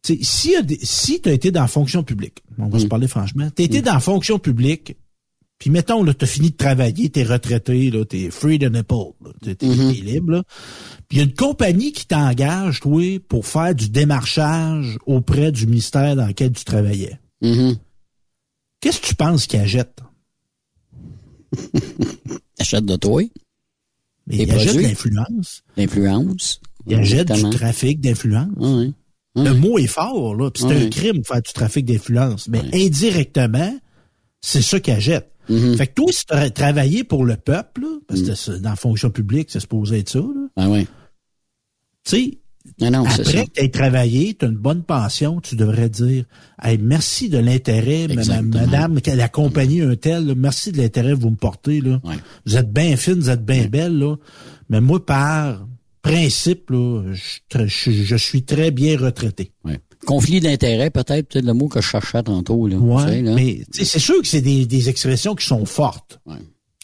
si, 0.03 0.55
si 0.81 1.21
tu 1.21 1.29
as 1.29 1.33
été 1.33 1.51
dans 1.51 1.61
la 1.61 1.67
fonction 1.67 2.03
publique, 2.03 2.43
on 2.57 2.67
va 2.67 2.79
se 2.79 2.85
mm. 2.85 2.89
parler 2.89 3.07
franchement, 3.07 3.49
tu 3.55 3.61
as 3.61 3.65
été 3.65 3.81
mm. 3.81 3.85
dans 3.85 3.93
la 3.93 3.99
fonction 3.99 4.39
publique, 4.39 4.97
puis 5.59 5.69
mettons, 5.69 6.03
là, 6.03 6.15
tu 6.15 6.25
as 6.25 6.27
fini 6.27 6.49
de 6.49 6.55
travailler, 6.55 7.11
tu 7.11 7.19
es 7.19 7.23
retraité, 7.23 7.91
là, 7.91 8.03
tu 8.03 8.17
es 8.17 8.31
free 8.31 8.57
the 8.57 8.63
nipple, 8.63 9.13
tu 9.43 9.51
es, 9.51 9.53
mm-hmm. 9.53 10.03
libre, 10.03 10.43
Puis 11.07 11.17
il 11.17 11.17
y 11.17 11.21
a 11.21 11.25
une 11.25 11.35
compagnie 11.35 11.91
qui 11.91 12.07
t'engage, 12.07 12.79
toi, 12.79 13.19
pour 13.27 13.45
faire 13.45 13.75
du 13.75 13.89
démarchage 13.89 14.97
auprès 15.05 15.51
du 15.51 15.67
ministère 15.67 16.15
dans 16.15 16.25
lequel 16.25 16.51
tu 16.53 16.65
travaillais. 16.65 17.19
Mm-hmm. 17.43 17.77
Qu'est-ce 18.79 18.99
que 18.99 19.07
tu 19.07 19.15
penses 19.15 19.45
qu'il 19.45 19.59
achète? 19.59 20.01
achète 22.59 22.85
de 22.85 22.95
toi? 22.95 23.21
Il 24.27 24.51
achète 24.51 24.75
l'influence. 24.75 25.63
L'influence. 25.77 26.61
Il 26.87 26.95
achète 26.95 27.31
du 27.31 27.49
trafic 27.49 27.99
d'influence. 27.99 28.91
Le 29.35 29.53
mot 29.53 29.77
est 29.77 29.87
fort, 29.87 30.35
là. 30.35 30.49
C'est 30.55 30.65
un 30.65 30.89
crime 30.89 31.19
de 31.19 31.25
faire 31.25 31.41
du 31.41 31.53
trafic 31.53 31.85
d'influence. 31.85 32.47
Mais 32.47 32.61
indirectement, 32.73 33.77
c'est 34.41 34.61
ça 34.61 34.79
qu'il 34.79 34.93
achète. 34.93 35.31
Mm-hmm. 35.49 35.77
Fait 35.77 35.87
que 35.87 35.93
toi, 35.93 36.05
si 36.11 36.25
tu 36.25 36.33
as 36.33 36.49
travaillé 36.49 37.03
pour 37.03 37.25
le 37.25 37.35
peuple, 37.35 37.85
parce 38.07 38.21
que 38.21 38.51
mm. 38.51 38.61
dans 38.61 38.69
la 38.69 38.75
fonction 38.75 39.09
publique, 39.09 39.49
c'est 39.51 39.59
supposé 39.59 39.99
être 39.99 40.09
ça, 40.09 40.19
là. 40.19 40.47
Ah 40.55 40.69
oui. 40.69 40.87
Tu 42.03 42.15
sais, 42.15 42.39
après 42.81 43.45
que 43.47 43.51
tu 43.51 43.61
aies 43.61 43.69
travaillé, 43.69 44.33
tu 44.33 44.45
as 44.45 44.47
une 44.47 44.55
bonne 44.55 44.83
pension, 44.83 45.39
tu 45.41 45.55
devrais 45.55 45.89
dire 45.89 46.25
hey, 46.61 46.77
merci 46.77 47.29
de 47.29 47.37
l'intérêt, 47.37 48.07
madame, 48.07 48.49
madame, 48.49 49.01
qu'elle 49.01 49.21
accompagne 49.21 49.81
un 49.81 49.95
tel, 49.95 50.33
merci 50.35 50.71
de 50.71 50.77
l'intérêt 50.77 51.11
que 51.11 51.19
vous 51.19 51.31
me 51.31 51.35
portez. 51.35 51.81
Là. 51.81 52.01
Vous 52.45 52.57
êtes 52.57 52.71
bien 52.71 52.95
fine, 52.97 53.15
vous 53.15 53.29
êtes 53.29 53.45
bien 53.45 53.65
belle, 53.67 53.97
là. 53.97 54.15
mais 54.69 54.81
moi, 54.81 55.03
par 55.03 55.65
principe, 56.01 56.69
là, 56.71 57.03
je, 57.53 58.15
suis 58.15 58.43
très 58.43 58.71
bien 58.71 58.97
retraité. 58.97 59.51
Conflit 60.05 60.39
d'intérêt, 60.39 60.89
peut-être, 60.89 61.27
peut-être 61.27 61.45
le 61.45 61.53
mot 61.53 61.67
que 61.67 61.79
je 61.79 61.87
cherchais 61.87 62.23
tantôt. 62.23 62.67
Là, 62.67 62.77
ouais, 62.77 63.21
mais 63.21 63.61
c'est 63.71 63.99
sûr 63.99 64.19
que 64.21 64.27
c'est 64.27 64.41
des, 64.41 64.65
des 64.65 64.89
expressions 64.89 65.35
qui 65.35 65.45
sont 65.45 65.65
fortes. 65.65 66.19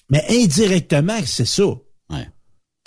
Mais 0.09 0.23
indirectement, 0.29 1.17
c'est 1.25 1.47
ça. 1.47 1.65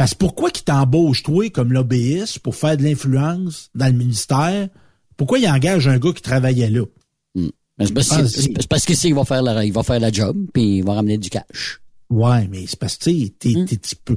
Parce 0.01 0.13
que 0.13 0.17
pourquoi 0.17 0.51
qu'il 0.51 0.65
t'embauche, 0.65 1.23
toi, 1.23 1.51
comme 1.51 1.75
lobbyiste, 1.75 2.39
pour 2.39 2.57
faire 2.57 2.75
de 2.75 2.83
l'influence 2.83 3.69
dans 3.75 3.85
le 3.85 3.93
ministère? 3.93 4.71
Pourquoi 5.19 5.39
il 5.39 5.47
engage 5.47 5.89
un 5.89 5.99
gars 5.99 6.15
qui 6.15 6.23
travaillait 6.23 6.71
là? 6.71 6.87
Hmm. 7.35 7.51
C'est 7.79 7.93
parce, 7.93 8.87
que 8.87 8.95
qu'il 8.95 9.15
va 9.15 9.27
faire 9.27 9.43
la, 9.43 9.63
il 9.63 9.75
va 9.75 9.83
faire 9.83 10.01
la 10.01 10.11
job, 10.11 10.39
puis 10.55 10.79
il 10.79 10.85
va 10.85 10.95
ramener 10.95 11.19
du 11.19 11.29
cash. 11.29 11.83
Ouais, 12.09 12.49
mais 12.49 12.65
c'est 12.67 12.79
parce 12.79 12.97
que 12.97 13.11
tu 13.11 13.35
sais, 13.43 13.59
hmm 13.59 14.17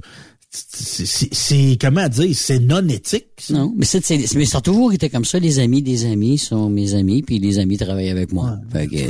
c'est 0.56 1.78
comment 1.82 2.08
dire, 2.08 2.36
c'est 2.36 2.60
non 2.60 2.88
éthique. 2.88 3.26
Non, 3.50 3.74
mais 3.76 3.86
c'est 3.86 4.08
mais 4.36 4.46
ça 4.46 4.60
a 4.60 4.62
toujours 4.62 4.94
été 4.94 5.10
comme 5.10 5.26
ça. 5.26 5.40
Les 5.40 5.58
amis 5.58 5.82
des 5.82 6.06
amis 6.06 6.38
sont 6.38 6.70
mes 6.70 6.94
amis, 6.94 7.24
puis 7.24 7.40
les 7.40 7.58
amis 7.58 7.78
travaillent 7.78 8.12
avec 8.12 8.32
moi. 8.32 8.58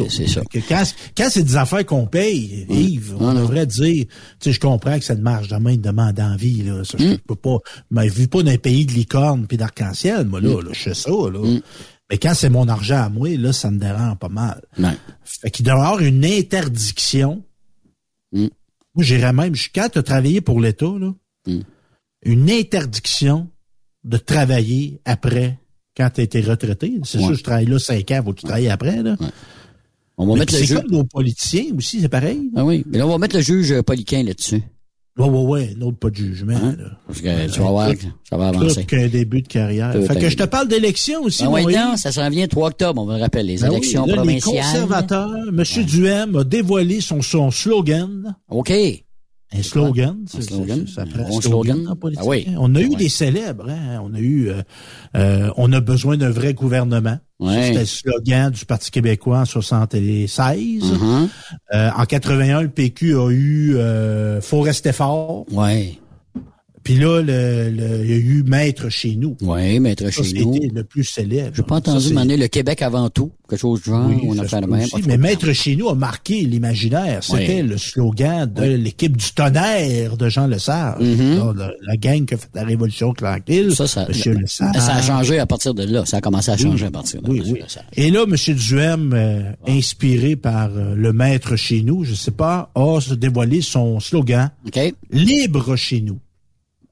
c'est 0.09 0.27
ça. 0.27 0.41
quand, 0.69 0.83
quand 1.17 1.27
c'est 1.29 1.43
des 1.43 1.57
affaires 1.57 1.85
qu'on 1.85 2.05
paye, 2.05 2.65
Yves, 2.69 3.15
on 3.19 3.33
devrait 3.33 3.65
dire, 3.65 4.05
tu 4.05 4.09
sais, 4.39 4.51
je 4.53 4.59
comprends 4.59 4.97
que 4.97 5.03
cette 5.03 5.19
marge 5.19 5.49
de 5.49 5.57
main 5.57 5.75
demande 5.75 6.19
envie 6.19 6.63
là. 6.63 6.83
Ça, 6.85 6.97
Je 6.97 7.05
mm. 7.05 7.17
peux 7.27 7.35
pas, 7.35 7.57
mais 7.91 8.07
vis 8.07 8.27
pas 8.27 8.43
d'un 8.43 8.57
pays 8.57 8.85
de 8.85 8.93
licorne 8.93 9.45
puis 9.45 9.57
d'arc-en-ciel, 9.57 10.25
moi 10.25 10.39
là, 10.39 10.49
mm. 10.49 10.65
là 10.65 10.69
je 10.71 10.83
sais 10.83 10.93
ça 10.93 11.11
là. 11.11 11.39
Mm. 11.39 11.61
Mais 12.09 12.17
quand 12.19 12.33
c'est 12.35 12.49
mon 12.49 12.67
argent 12.69 13.03
à 13.03 13.09
moi, 13.09 13.35
là, 13.37 13.51
ça 13.51 13.71
me 13.71 13.79
dérange 13.79 14.17
pas 14.17 14.29
mal. 14.29 14.61
Fait 15.23 15.49
qu'il 15.49 15.65
doit 15.65 15.73
y 15.73 15.77
avoir 15.77 15.99
une 15.99 16.23
interdiction. 16.23 17.43
Moi, 18.31 19.03
j'irais 19.03 19.33
même, 19.33 19.53
quand 19.73 19.89
tu 19.89 19.99
as 19.99 20.03
travaillé 20.03 20.39
pour 20.39 20.61
l'État, 20.61 20.93
là, 20.99 21.13
Hmm. 21.45 21.61
Une 22.23 22.49
interdiction 22.49 23.49
de 24.03 24.17
travailler 24.17 25.01
après 25.05 25.59
quand 25.95 26.09
tu 26.13 26.21
as 26.21 26.23
été 26.23 26.41
retraité. 26.41 26.99
C'est 27.03 27.19
sûr, 27.19 27.33
je 27.33 27.43
travaille 27.43 27.65
là 27.65 27.79
cinq 27.79 28.11
ans, 28.11 28.21
faut 28.23 28.33
que 28.33 28.39
tu 28.39 28.45
travailles 28.45 28.69
après. 28.69 29.03
Là. 29.03 29.15
On 30.17 30.27
va 30.27 30.35
mettre 30.35 30.53
le 30.53 30.59
juge. 30.59 30.75
comme 30.75 30.91
nos 30.91 31.03
politiciens 31.03 31.65
aussi, 31.77 32.01
c'est 32.01 32.09
pareil. 32.09 32.51
Ah 32.55 32.65
oui, 32.65 32.83
mais 32.87 32.97
là, 32.97 33.07
on 33.07 33.09
va 33.09 33.17
mettre 33.17 33.35
le 33.35 33.41
juge 33.41 33.81
poliquin 33.81 34.23
là-dessus. 34.23 34.61
Ouais, 35.15 35.29
ouais, 35.29 35.43
ouais, 35.43 35.75
un 35.77 35.81
autre 35.83 35.97
pas 35.97 36.09
de 36.09 36.15
jugement. 36.15 36.55
Hein? 36.55 36.75
Parce 37.05 37.21
que 37.21 37.51
tu 37.51 37.59
vas 37.59 37.69
voir, 37.69 37.91
ça 38.27 38.35
va 38.35 38.47
avancer. 38.47 38.83
qu'un 38.83 39.07
début 39.07 39.43
de 39.43 39.47
carrière. 39.47 39.93
fait 39.93 40.19
que 40.19 40.29
je 40.29 40.37
te 40.37 40.43
parle 40.43 40.67
d'élections 40.67 41.21
aussi, 41.21 41.45
oui, 41.45 41.65
non, 41.67 41.97
ça 41.97 42.11
s'en 42.11 42.27
vient 42.29 42.47
3 42.47 42.69
octobre, 42.69 42.99
on 42.99 43.05
va 43.05 43.17
le 43.17 43.21
rappeler, 43.21 43.43
les 43.43 43.57
ben 43.59 43.71
élections 43.71 44.07
provinciales. 44.07 44.55
Les 44.55 44.61
conservateurs, 44.61 45.47
M. 45.49 45.63
Duhem 45.85 46.35
a 46.35 46.43
dévoilé 46.43 46.99
son, 46.99 47.21
son 47.21 47.51
slogan. 47.51 48.35
OK. 48.49 48.71
Un 49.55 49.61
slogan, 49.61 50.17
un 50.33 50.41
slogan, 50.41 50.85
ça, 50.87 51.03
un 51.03 51.41
slogan, 51.41 51.87
en 51.87 51.95
politique. 51.95 52.23
Ah 52.25 52.27
oui. 52.27 52.47
On 52.57 52.73
a 52.75 52.81
eu 52.81 52.95
des 52.95 53.09
célèbres, 53.09 53.69
hein? 53.69 54.01
on 54.03 54.13
a 54.13 54.19
eu, 54.19 54.49
euh, 54.49 54.61
euh, 55.15 55.51
on 55.57 55.71
a 55.73 55.79
besoin 55.79 56.17
d'un 56.17 56.31
vrai 56.31 56.53
gouvernement. 56.53 57.17
C'était 57.39 57.79
le 57.79 57.85
slogan 57.85 58.51
du 58.51 58.65
Parti 58.65 58.89
québécois 58.89 59.39
en 59.39 59.45
76. 59.45 60.83
Mm-hmm. 60.83 61.29
euh, 61.73 61.89
en 61.95 62.05
81, 62.05 62.61
le 62.61 62.69
PQ 62.69 63.15
a 63.15 63.29
eu 63.29 63.75
euh, 63.75 64.39
Faut 64.41 64.61
rester 64.61 64.93
fort. 64.93 65.45
Ouais. 65.51 65.99
Puis 66.83 66.95
là, 66.95 67.21
le, 67.21 68.01
il 68.03 68.09
y 68.09 68.13
a 68.13 68.17
eu 68.17 68.43
Maître 68.43 68.89
chez 68.89 69.15
nous. 69.15 69.37
Oui, 69.41 69.79
Maître 69.79 70.09
chez 70.09 70.21
nous. 70.33 70.53
C'était 70.53 70.67
le 70.73 70.83
plus 70.83 71.03
célèbre. 71.03 71.51
J'ai 71.55 71.63
pas 71.63 71.75
entendu 71.75 72.09
demander 72.09 72.35
le 72.35 72.47
Québec 72.47 72.81
avant 72.81 73.09
tout, 73.09 73.31
quelque 73.49 73.59
chose 73.59 73.81
du 73.81 73.89
genre. 73.89 74.09
on 74.27 74.37
a 74.37 74.45
fait 74.45 74.61
le 74.61 74.67
même. 74.67 74.87
mais 75.05 75.17
Maître 75.17 75.51
chez 75.53 75.75
nous 75.75 75.89
a 75.89 75.95
marqué 75.95 76.41
l'imaginaire. 76.41 77.23
C'était 77.23 77.63
le 77.63 77.77
slogan 77.77 78.51
de 78.51 78.63
l'équipe 78.63 79.15
du 79.15 79.31
tonnerre 79.31 80.17
de 80.17 80.29
Jean 80.29 80.47
Lesage. 80.47 80.99
Mm 80.99 81.53
la, 81.55 81.97
gang 81.97 82.25
qui 82.25 82.33
a 82.33 82.37
fait 82.37 82.49
la 82.53 82.63
Révolution 82.63 83.13
tranquille. 83.13 83.75
Ça, 83.75 83.87
ça, 83.87 84.05
Monsieur 84.07 84.33
Lesage. 84.33 84.75
ça 84.75 84.95
a 84.95 85.01
changé 85.01 85.39
à 85.39 85.45
partir 85.45 85.73
de 85.73 85.83
là. 85.83 86.05
Ça 86.05 86.17
a 86.17 86.21
commencé 86.21 86.51
à 86.51 86.57
changer 86.57 86.85
à 86.85 86.91
partir 86.91 87.21
de 87.21 87.33
là. 87.33 87.43
Et 87.93 88.11
là, 88.11 88.25
Monsieur 88.25 88.55
Duhem, 88.55 89.13
euh, 89.13 89.51
inspiré 89.67 90.35
par 90.35 90.69
euh, 90.75 90.95
le 90.95 91.13
Maître 91.13 91.55
chez 91.55 91.81
nous, 91.81 92.03
je 92.03 92.13
sais 92.13 92.31
pas, 92.31 92.71
a 92.75 92.99
dévoilé 93.15 93.61
son 93.61 93.99
slogan. 93.99 94.49
Libre 95.11 95.75
chez 95.75 96.01
nous. 96.01 96.19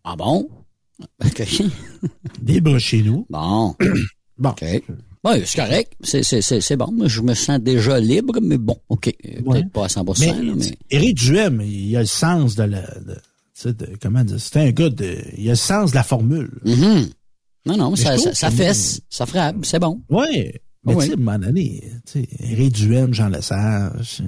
Ah 0.03 0.15
bon? 0.15 0.49
Libre 2.45 2.77
chez 2.79 3.01
nous. 3.01 3.25
Bon. 3.29 3.75
bon. 4.37 4.49
OK. 4.49 4.63
Oui, 5.23 5.33
c'est 5.45 5.61
correct. 5.61 5.93
C'est 6.03 6.75
bon. 6.75 7.07
Je 7.07 7.21
me 7.21 7.33
sens 7.35 7.59
déjà 7.59 7.99
libre, 7.99 8.39
mais 8.41 8.57
bon, 8.57 8.77
OK. 8.89 9.13
Peut-être 9.45 9.71
pas 9.71 9.85
à 9.85 9.89
100 9.89 10.03
mais, 10.19 10.33
mais... 10.55 10.77
Éric 10.89 11.17
Duhem, 11.17 11.61
il 11.61 11.95
a 11.95 12.01
le 12.01 12.05
sens 12.07 12.55
de 12.55 12.63
la... 12.63 12.81
De, 13.63 13.87
comment 14.01 14.23
dire? 14.23 14.41
C'est 14.41 14.57
un 14.57 14.71
gars 14.71 14.89
de... 14.89 15.19
Il 15.37 15.47
a 15.47 15.51
le 15.51 15.55
sens 15.55 15.91
de 15.91 15.95
la 15.95 16.03
formule. 16.03 16.49
Mm-hmm. 16.65 17.11
Non, 17.67 17.77
non, 17.77 17.95
ça, 17.95 18.17
ça, 18.17 18.33
ça, 18.33 18.49
fesse, 18.49 19.01
ça 19.07 19.27
frappe, 19.27 19.63
c'est 19.63 19.77
bon. 19.77 20.01
Oui. 20.09 20.51
Mais 20.83 20.95
tu 20.95 21.01
sais, 21.01 21.11
à 21.11 21.13
un 21.13 21.17
moment 21.17 21.37
donné, 21.37 21.83
Éric 22.39 22.73
Duhem, 22.73 23.13
Jean 23.13 23.29
Lesage, 23.29 24.23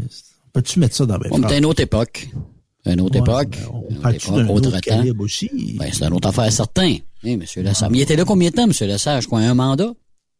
peux-tu 0.54 0.80
mettre 0.80 0.96
ça 0.96 1.08
dans 1.08 1.18
mes 1.18 1.30
phrases? 1.30 1.58
une 1.58 1.66
autre 1.66 1.82
époque 1.82 2.30
une 2.86 3.02
autre 3.02 3.18
époque. 3.18 3.58
On 3.72 3.94
parle 3.96 4.18
d'un 4.18 4.48
autre, 4.48 4.80
calibre 4.82 5.24
aussi? 5.24 5.76
Ben, 5.80 5.90
c'est 5.92 6.06
une 6.06 6.14
autre 6.14 6.30
affaire 6.30 6.52
certain. 6.52 6.98
Oui, 7.24 7.38
monsieur. 7.38 7.64
Mais 7.64 7.72
il 7.98 8.02
était 8.02 8.16
là 8.16 8.26
combien 8.26 8.50
de 8.50 8.56
temps, 8.56 8.68
monsieur 8.68 8.88
Lessage? 8.88 9.28
Quoi, 9.28 9.40
un 9.40 9.54
mandat? 9.54 9.94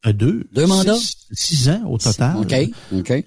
Euh, 0.06 0.14
deux. 0.14 0.44
Deux 0.54 0.66
mandats? 0.66 0.98
Six, 1.32 1.70
ans 1.70 1.84
au 1.88 1.98
total. 1.98 2.38
OK, 2.38 2.54
OK. 2.94 3.12
Euh, 3.12 3.24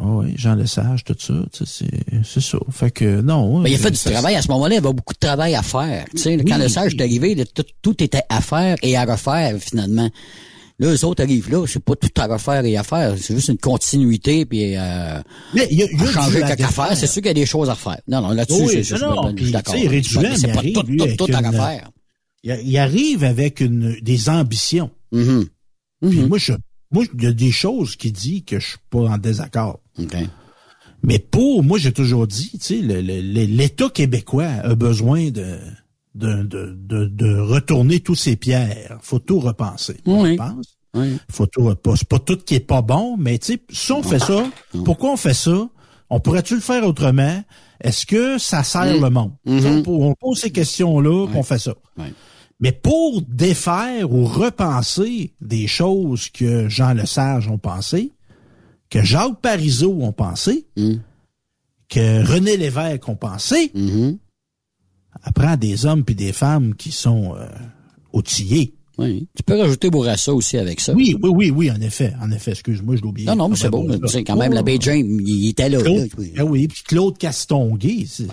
oui, 0.00 0.34
Jean 0.36 0.54
Lesage, 0.54 1.04
tout 1.04 1.16
ça, 1.18 1.34
c'est 1.52 2.40
ça. 2.40 2.58
Fait 2.70 2.90
que 2.90 3.20
non. 3.20 3.60
Ben, 3.60 3.68
il 3.68 3.74
a 3.74 3.78
fait 3.78 3.90
du 3.90 3.98
travail 3.98 4.34
à 4.34 4.42
ce 4.42 4.48
moment-là, 4.48 4.74
il 4.74 4.78
avait 4.78 4.92
beaucoup 4.92 5.14
de 5.14 5.18
travail 5.18 5.54
à 5.54 5.62
faire. 5.62 6.06
Tu 6.10 6.18
sais, 6.18 6.36
quand 6.38 6.56
Lesage 6.56 6.94
est 6.94 7.02
arrivé, 7.02 7.44
tout, 7.44 7.64
tout, 7.82 8.02
était 8.02 8.22
à 8.28 8.40
faire 8.40 8.76
et 8.82 8.96
à 8.96 9.04
refaire 9.04 9.56
finalement. 9.58 10.08
Là, 10.82 10.92
eux 10.92 11.04
autres 11.04 11.22
arrivent 11.22 11.48
là, 11.48 11.64
c'est 11.68 11.82
pas 11.82 11.94
tout 11.94 12.10
à 12.16 12.26
refaire 12.26 12.64
et 12.64 12.76
à 12.76 12.82
faire, 12.82 13.14
c'est 13.16 13.36
juste 13.36 13.50
une 13.50 13.58
continuité 13.58 14.44
puis 14.44 14.76
euh, 14.76 15.20
mais 15.54 15.68
il 15.70 15.78
y 15.78 15.84
a, 15.84 15.86
y 15.86 15.94
a 15.94 16.06
changer 16.10 16.40
quelques 16.40 16.60
affaires. 16.62 16.96
C'est 16.96 17.06
sûr 17.06 17.22
qu'il 17.22 17.28
y 17.28 17.30
a 17.30 17.34
des 17.34 17.46
choses 17.46 17.70
à 17.70 17.74
refaire. 17.74 18.00
Non, 18.08 18.20
non, 18.20 18.30
là-dessus, 18.30 18.62
oui, 18.62 18.68
c'est 18.72 18.82
je 18.82 18.96
suis 18.96 19.52
d'accord. 19.52 19.76
C'est 20.36 20.52
pas 20.52 20.60
tout, 20.60 20.82
tout, 20.82 21.26
tout 21.26 21.32
à 21.32 21.38
refaire. 21.38 21.90
il, 22.42 22.78
arrive 22.78 23.22
avec 23.22 23.60
une 23.60 23.96
des 24.02 24.28
ambitions. 24.28 24.90
Mm-hmm. 25.12 25.44
Puis 25.44 25.52
Mm-hmm. 26.02 26.26
moi, 26.26 26.38
je, 26.38 26.52
moi, 26.90 27.04
il 27.14 27.22
y 27.22 27.26
a 27.26 27.32
des 27.32 27.52
choses 27.52 27.94
qui 27.94 28.10
dit 28.10 28.42
que 28.42 28.58
je 28.58 28.70
suis 28.70 28.78
pas 28.90 29.02
en 29.02 29.18
désaccord. 29.18 29.80
Mais 31.04 31.20
pour, 31.20 31.62
moi, 31.62 31.78
j'ai 31.78 31.92
toujours 31.92 32.26
dit, 32.26 32.50
tu 32.60 32.80
sais, 32.80 32.80
l'État 32.82 33.88
québécois 33.88 34.46
a 34.46 34.74
besoin 34.74 35.30
de, 35.30 35.58
de, 36.14 36.42
de, 36.42 36.76
de, 36.78 37.06
de 37.06 37.38
retourner 37.38 38.00
tous 38.00 38.14
ses 38.14 38.36
pierres. 38.36 38.98
Faut 39.02 39.18
tout 39.18 39.40
repenser. 39.40 39.96
Oui. 40.06 40.32
Je 40.32 40.36
pense. 40.36 40.76
Oui. 40.94 41.16
Faut 41.30 41.46
tout 41.46 41.64
repenser. 41.64 41.98
C'est 42.00 42.08
pas 42.08 42.18
tout 42.18 42.36
qui 42.36 42.54
est 42.56 42.60
pas 42.60 42.82
bon, 42.82 43.16
mais 43.16 43.38
tu 43.38 43.54
sais, 43.54 43.62
si 43.70 43.92
on 43.92 44.02
fait 44.02 44.18
ça, 44.18 44.44
pourquoi 44.84 45.12
on 45.12 45.16
fait 45.16 45.34
ça? 45.34 45.68
On 46.10 46.20
pourrait-tu 46.20 46.54
le 46.54 46.60
faire 46.60 46.84
autrement? 46.86 47.42
Est-ce 47.80 48.04
que 48.04 48.36
ça 48.38 48.62
sert 48.62 48.98
Mm. 48.98 49.02
le 49.02 49.10
monde? 49.10 49.32
Mhm. 49.46 49.60
Sais, 49.60 49.82
On, 49.88 50.14
pose- 50.14 50.38
ces 50.38 50.50
questions-là, 50.50 51.26
qu'on 51.32 51.42
fait 51.42 51.58
ça. 51.58 51.74
Mais 52.60 52.70
pour 52.72 53.22
défaire 53.22 54.12
ou 54.12 54.24
repenser 54.26 55.32
des 55.40 55.66
choses 55.66 56.28
que 56.28 56.68
Jean 56.68 56.92
Lesage 56.92 57.48
ont 57.48 57.58
pensé, 57.58 58.12
que 58.90 59.02
Jacques 59.02 59.40
Parizeau 59.40 59.96
ont 60.02 60.12
pensé, 60.12 60.66
Mm. 60.76 60.92
que 61.88 62.26
René 62.30 62.56
Lévesque 62.58 63.08
ont 63.08 63.16
pensé, 63.16 63.72
Mm-hmm. 63.74 64.18
Apprend 65.22 65.56
des 65.56 65.86
hommes 65.86 66.04
puis 66.04 66.14
des 66.14 66.32
femmes 66.32 66.74
qui 66.74 66.92
sont 66.92 67.34
euh, 67.36 67.46
outillés. 68.12 68.74
Oui. 68.98 69.26
Tu 69.34 69.42
peux 69.42 69.58
rajouter 69.58 69.88
Bourassa 69.88 70.34
aussi 70.34 70.58
avec 70.58 70.78
ça. 70.80 70.92
Oui, 70.92 71.16
oui, 71.22 71.30
oui, 71.34 71.50
oui, 71.50 71.70
en 71.70 71.80
effet, 71.80 72.12
en 72.20 72.30
effet. 72.30 72.50
Excuse-moi, 72.50 72.96
je 72.96 73.00
l'ai 73.02 73.08
oublié. 73.08 73.26
Non, 73.26 73.36
non, 73.36 73.48
mais 73.48 73.56
c'est 73.56 73.70
sais, 73.70 74.08
ça. 74.08 74.22
quand 74.22 74.36
même, 74.36 74.52
Oh, 74.52 74.54
l'abbé 74.54 74.76
James, 74.80 75.18
il 75.24 75.48
était 75.48 75.70
là. 75.70 75.78
Claude, 75.80 75.96
là. 75.96 76.04
Oui. 76.18 76.32
ah 76.36 76.44
oui, 76.44 76.68
puis 76.68 76.82
Claude 76.86 77.16
Castonguay, 77.16 78.04
c'est- 78.06 78.26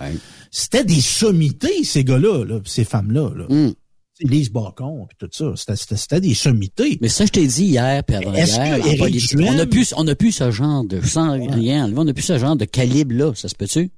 c'était 0.50 0.84
des 0.84 1.00
sommités, 1.00 1.82
ces 1.82 2.04
gars-là, 2.04 2.44
là, 2.44 2.60
ces 2.66 2.84
femmes-là. 2.84 3.30
Là. 3.36 3.46
Mm. 3.48 3.72
C'est 4.14 4.28
Lise 4.28 4.50
Bacon, 4.50 5.06
puis 5.08 5.16
tout 5.18 5.28
ça. 5.32 5.74
C'était- 5.96 6.20
des 6.20 6.34
sommités. 6.34 6.98
Mais 7.00 7.08
ça, 7.08 7.24
je 7.24 7.30
t'ai 7.30 7.46
dit 7.46 7.64
hier, 7.64 8.04
puis 8.04 8.16
hier, 8.16 8.80
en 8.84 8.96
politique, 8.98 9.38
on 9.40 9.58
a 9.58 9.64
plus, 9.66 9.94
on 9.96 10.06
a 10.06 10.14
plus 10.14 10.32
ce 10.32 10.50
genre 10.50 10.84
de, 10.84 11.00
sans 11.00 11.32
rien 11.32 11.86
enlever, 11.86 12.00
on 12.00 12.06
a 12.06 12.12
plus 12.12 12.22
ce 12.22 12.38
genre 12.38 12.54
de 12.56 12.66
calibre-là, 12.66 13.32
ça 13.34 13.48
se 13.48 13.54
peut-tu? 13.54 13.90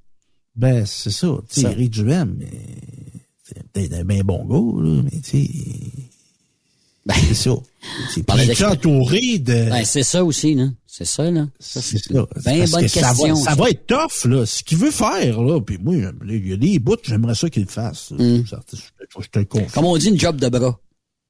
Ben, 0.55 0.85
c'est 0.85 1.09
ça. 1.11 1.27
Tu 1.49 1.55
sais, 1.55 1.61
Ça. 1.61 1.71
Éric 1.71 1.89
Duhem, 1.91 2.35
mais 2.37 2.49
c'est 3.43 3.63
peut-être 3.71 3.93
un 3.93 4.03
bien 4.03 4.23
bon 4.23 4.45
gars, 4.45 4.83
là, 4.83 5.01
mais 5.03 5.19
tu 5.21 5.45
sais. 5.45 5.49
c'est 7.27 7.33
ça. 7.33 7.51
C'est 8.13 8.25
d'expérience. 8.25 8.61
entouré 8.73 9.39
de. 9.39 9.69
Ben, 9.69 9.83
c'est 9.83 10.03
ça 10.03 10.23
aussi, 10.23 10.53
là. 10.55 10.67
C'est 10.87 11.05
ça, 11.05 11.29
là. 11.31 11.47
Ça, 11.59 11.81
c'est 11.81 11.97
ça. 11.97 12.13
Ben, 12.45 12.59
bonne 12.59 12.67
ça 12.67 12.77
va, 12.77 12.81
question. 12.83 13.35
ça 13.35 13.55
va 13.55 13.69
être 13.71 13.87
tough, 13.87 14.25
là. 14.29 14.45
Ce 14.45 14.63
qu'il 14.63 14.77
veut 14.77 14.91
faire, 14.91 15.41
là. 15.41 15.59
Puis 15.59 15.77
moi, 15.81 15.95
il 16.27 16.47
y 16.47 16.53
a 16.53 16.57
des 16.57 16.77
bouts, 16.79 16.95
j'aimerais 17.03 17.35
ça 17.35 17.49
qu'il 17.49 17.63
le 17.63 17.67
fasse. 17.69 18.11
Mm. 18.11 18.45
Ça, 18.45 18.59
Je, 18.71 18.77
je 19.23 19.27
te 19.29 19.39
le 19.39 19.45
confie. 19.45 19.71
Comme 19.73 19.85
on 19.85 19.97
dit, 19.97 20.09
une 20.09 20.19
job 20.19 20.37
de 20.39 20.47
bras. 20.49 20.79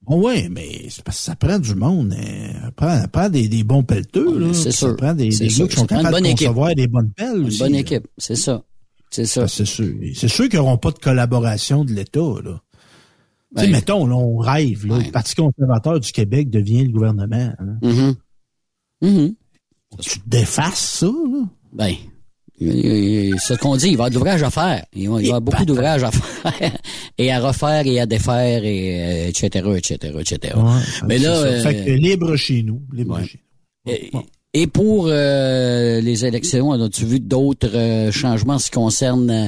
Bon, 0.06 0.22
ouais, 0.22 0.50
mais 0.50 0.88
c'est 0.90 1.02
parce 1.02 1.18
que 1.18 1.24
ça 1.24 1.36
prend 1.38 1.58
du 1.60 1.76
monde. 1.76 2.14
Hein. 2.14 2.52
Ça 2.66 2.72
prend, 2.72 3.00
ça 3.02 3.08
prend 3.08 3.30
des, 3.30 3.48
des 3.48 3.64
bons 3.64 3.84
pelleteux, 3.84 4.38
là. 4.38 4.54
c'est 4.54 4.72
Ça 4.72 4.80
sûr. 4.80 4.96
prend 4.98 5.14
des, 5.14 5.30
des 5.30 5.50
sûr. 5.50 5.66
gars 5.66 5.70
qui 5.70 5.76
sont 5.80 5.88
Ça 5.88 5.96
capables 5.96 6.22
de 6.22 6.28
équipe. 6.28 6.48
concevoir 6.50 6.76
des 6.76 6.88
bonnes 6.88 7.12
pelles 7.16 7.38
Une 7.38 7.46
aussi. 7.48 7.60
bonne 7.60 7.72
là. 7.72 7.80
équipe. 7.80 8.08
C'est 8.18 8.36
ça. 8.36 8.62
C'est 9.14 9.26
ça. 9.26 9.42
Ben, 9.42 9.48
C'est 9.48 9.66
sûr. 9.66 9.94
C'est 10.16 10.28
sûr 10.28 10.50
qu'ils 10.50 10.60
n'auront 10.60 10.78
pas 10.78 10.92
de 10.92 11.00
collaboration 11.00 11.86
de 11.86 11.94
l'État, 11.94 12.20
là. 12.44 12.60
Ben, 13.56 13.70
mettons, 13.70 14.08
là, 14.08 14.16
on 14.16 14.38
rêve, 14.38 14.88
là. 14.88 14.98
Le 14.98 15.12
Parti 15.12 15.36
conservateur 15.36 16.00
du 16.00 16.12
Québec 16.12 16.50
devient 16.50 16.86
le 16.86 16.92
gouvernement. 16.92 17.54
hein. 17.60 17.78
Mhm. 17.84 18.16
Mhm. 19.02 19.36
Tu 20.02 20.20
défaces 20.26 20.80
ça, 21.00 21.06
là? 21.06 21.44
Ben, 21.72 21.94
ce 22.60 23.54
qu'on 23.56 23.76
dit, 23.76 23.90
il 23.90 23.98
va 23.98 24.06
y 24.06 24.08
avoir 24.08 24.10
de 24.10 24.16
l'ouvrage 24.16 24.44
à 24.44 24.50
faire. 24.50 24.86
Il 24.94 25.10
va 25.10 25.22
y 25.22 25.26
avoir 25.26 25.42
beaucoup 25.42 25.66
d'ouvrages 25.66 26.04
à 26.04 26.12
faire 26.12 26.78
et 27.18 27.32
à 27.32 27.40
refaire 27.40 27.86
et 27.86 28.00
à 28.00 28.06
défaire 28.06 28.64
et 28.64 29.26
euh, 29.26 29.28
etc., 29.30 29.70
etc., 29.78 30.16
etc. 30.20 30.56
Mais 31.08 31.20
là, 31.20 31.36
ça. 31.36 31.42
euh, 31.46 31.62
Fait 31.62 31.86
que 31.86 31.92
libre 31.92 32.36
chez 32.36 32.64
nous. 32.64 32.82
Libre 32.92 33.20
ouais. 33.20 33.26
chez 33.28 34.10
nous. 34.14 34.24
Et 34.54 34.68
pour 34.68 35.08
euh, 35.08 36.00
les 36.02 36.26
élections, 36.26 36.72
as-tu 36.74 37.06
vu 37.06 37.20
d'autres 37.20 37.76
euh, 37.76 38.12
changements 38.12 38.54
en 38.56 38.60
ce 38.60 38.66
qui 38.66 38.72
concerne 38.78 39.30
euh, 39.30 39.48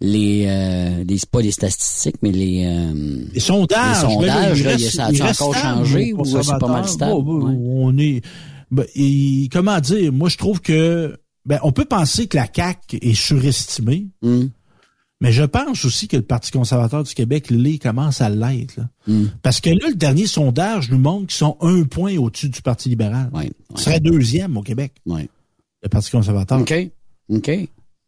les, 0.00 0.44
euh, 0.46 1.04
les 1.08 1.18
pas 1.30 1.40
les 1.40 1.52
statistiques, 1.52 2.16
mais 2.22 2.32
les, 2.32 2.64
euh, 2.66 3.24
Les 3.32 3.40
sondages. 3.40 4.02
les 4.06 4.08
sondages, 4.14 4.62
là, 4.64 4.70
là, 4.72 4.76
il 4.78 4.90
ça 4.90 5.06
reste- 5.06 5.20
a 5.20 5.24
reste 5.26 5.42
encore 5.42 5.54
changé 5.56 6.12
ou 6.12 6.24
c'est 6.24 6.58
pas 6.58 6.68
mal 6.68 6.86
stable? 6.88 7.22
Bon, 7.22 7.42
Ouais. 7.46 7.54
On 7.58 7.96
est, 7.98 8.20
ben, 8.70 8.84
et 8.94 9.48
comment 9.52 9.80
dire, 9.80 10.12
moi, 10.12 10.28
je 10.28 10.36
trouve 10.36 10.60
que, 10.60 11.16
ben, 11.46 11.58
on 11.62 11.72
peut 11.72 11.84
penser 11.86 12.26
que 12.26 12.36
la 12.36 12.46
CAQ 12.54 12.98
est 13.00 13.14
surestimée. 13.14 14.08
Hmm. 14.22 14.46
Mais 15.22 15.30
je 15.30 15.44
pense 15.44 15.84
aussi 15.84 16.08
que 16.08 16.16
le 16.16 16.24
Parti 16.24 16.50
conservateur 16.50 17.04
du 17.04 17.14
Québec, 17.14 17.48
l'est, 17.48 17.78
commence 17.78 18.20
à 18.20 18.28
l'être. 18.28 18.80
Hmm. 19.06 19.26
Parce 19.40 19.60
que 19.60 19.70
là, 19.70 19.88
le 19.88 19.94
dernier 19.94 20.26
sondage 20.26 20.90
nous 20.90 20.98
montre 20.98 21.28
qu'ils 21.28 21.36
sont 21.36 21.56
un 21.60 21.84
point 21.84 22.16
au-dessus 22.16 22.48
du 22.48 22.60
Parti 22.60 22.88
libéral. 22.88 23.30
Ils 23.40 23.78
seraient 23.78 24.00
deuxième 24.00 24.56
au 24.56 24.62
Québec. 24.62 24.94
Ouais. 25.06 25.28
Le 25.80 25.88
Parti 25.88 26.10
conservateur. 26.10 26.60
OK. 26.60 26.74
OK. 27.28 27.50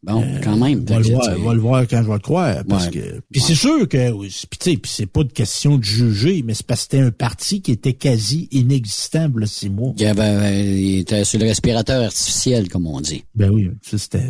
Bon, 0.06 0.22
quand 0.42 0.56
même. 0.56 0.84
On 0.88 0.92
va, 0.92 0.98
le 1.00 1.04
voir, 1.08 1.38
va 1.38 1.54
le 1.54 1.60
voir 1.60 1.82
quand 1.88 2.02
je 2.02 2.06
vais 2.08 2.12
le 2.14 2.18
croire. 2.18 2.62
Parce 2.68 2.86
Ouais. 2.86 2.90
que, 2.92 3.20
puis 3.32 3.40
c'est 3.40 3.54
sûr 3.54 3.88
que, 3.88 4.10
puis 4.12 4.58
tu 4.58 4.70
sais, 4.72 4.76
puis 4.76 4.90
c'est 4.94 5.06
pas 5.06 5.24
de 5.24 5.32
question 5.32 5.78
de 5.78 5.84
juger, 5.84 6.42
mais 6.44 6.52
c'est 6.54 6.66
parce 6.66 6.80
que 6.86 6.92
c'était 6.92 7.04
un 7.04 7.10
parti 7.10 7.62
qui 7.62 7.72
était 7.72 7.94
quasi 7.94 8.48
inexistant 8.52 9.30
a 9.42 9.46
six 9.46 9.70
mois. 9.70 9.92
Il, 9.96 10.02
y 10.02 10.06
avait, 10.06 10.22
euh, 10.22 10.76
il 10.76 10.98
était 11.00 11.24
sur 11.24 11.38
le 11.38 11.46
respirateur 11.46 12.02
artificiel, 12.04 12.68
comme 12.68 12.86
on 12.86 13.00
dit. 13.00 13.24
Ben 13.34 13.50
oui, 13.50 13.70
c'était, 13.82 14.22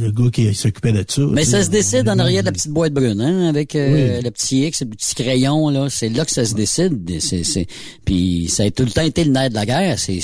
le 0.00 0.10
gars 0.10 0.30
qui 0.30 0.54
s'occupait 0.54 0.92
de 0.92 1.04
ça. 1.08 1.22
Mais 1.32 1.44
ça 1.44 1.62
se 1.64 1.70
décide 1.70 2.08
en 2.08 2.18
arrière 2.18 2.42
de 2.42 2.46
la 2.46 2.52
petite 2.52 2.70
boîte 2.70 2.92
brune, 2.92 3.20
hein, 3.20 3.48
avec 3.48 3.74
euh, 3.74 4.16
Oui. 4.18 4.22
le 4.24 4.30
petit 4.30 4.66
X, 4.66 4.82
le 4.82 4.88
petit 4.90 5.14
crayon, 5.14 5.68
là. 5.68 5.88
C'est 5.90 6.08
là 6.10 6.24
que 6.24 6.30
ça 6.32 6.44
se 6.44 6.54
décide. 6.54 7.20
C'est, 7.20 7.66
puis 8.04 8.48
ça 8.48 8.64
a 8.64 8.70
tout 8.70 8.84
le 8.84 8.90
temps 8.90 9.02
été 9.02 9.24
le 9.24 9.32
nerf 9.32 9.50
de 9.50 9.54
la 9.54 9.66
guerre. 9.66 9.98
C'est, 9.98 10.20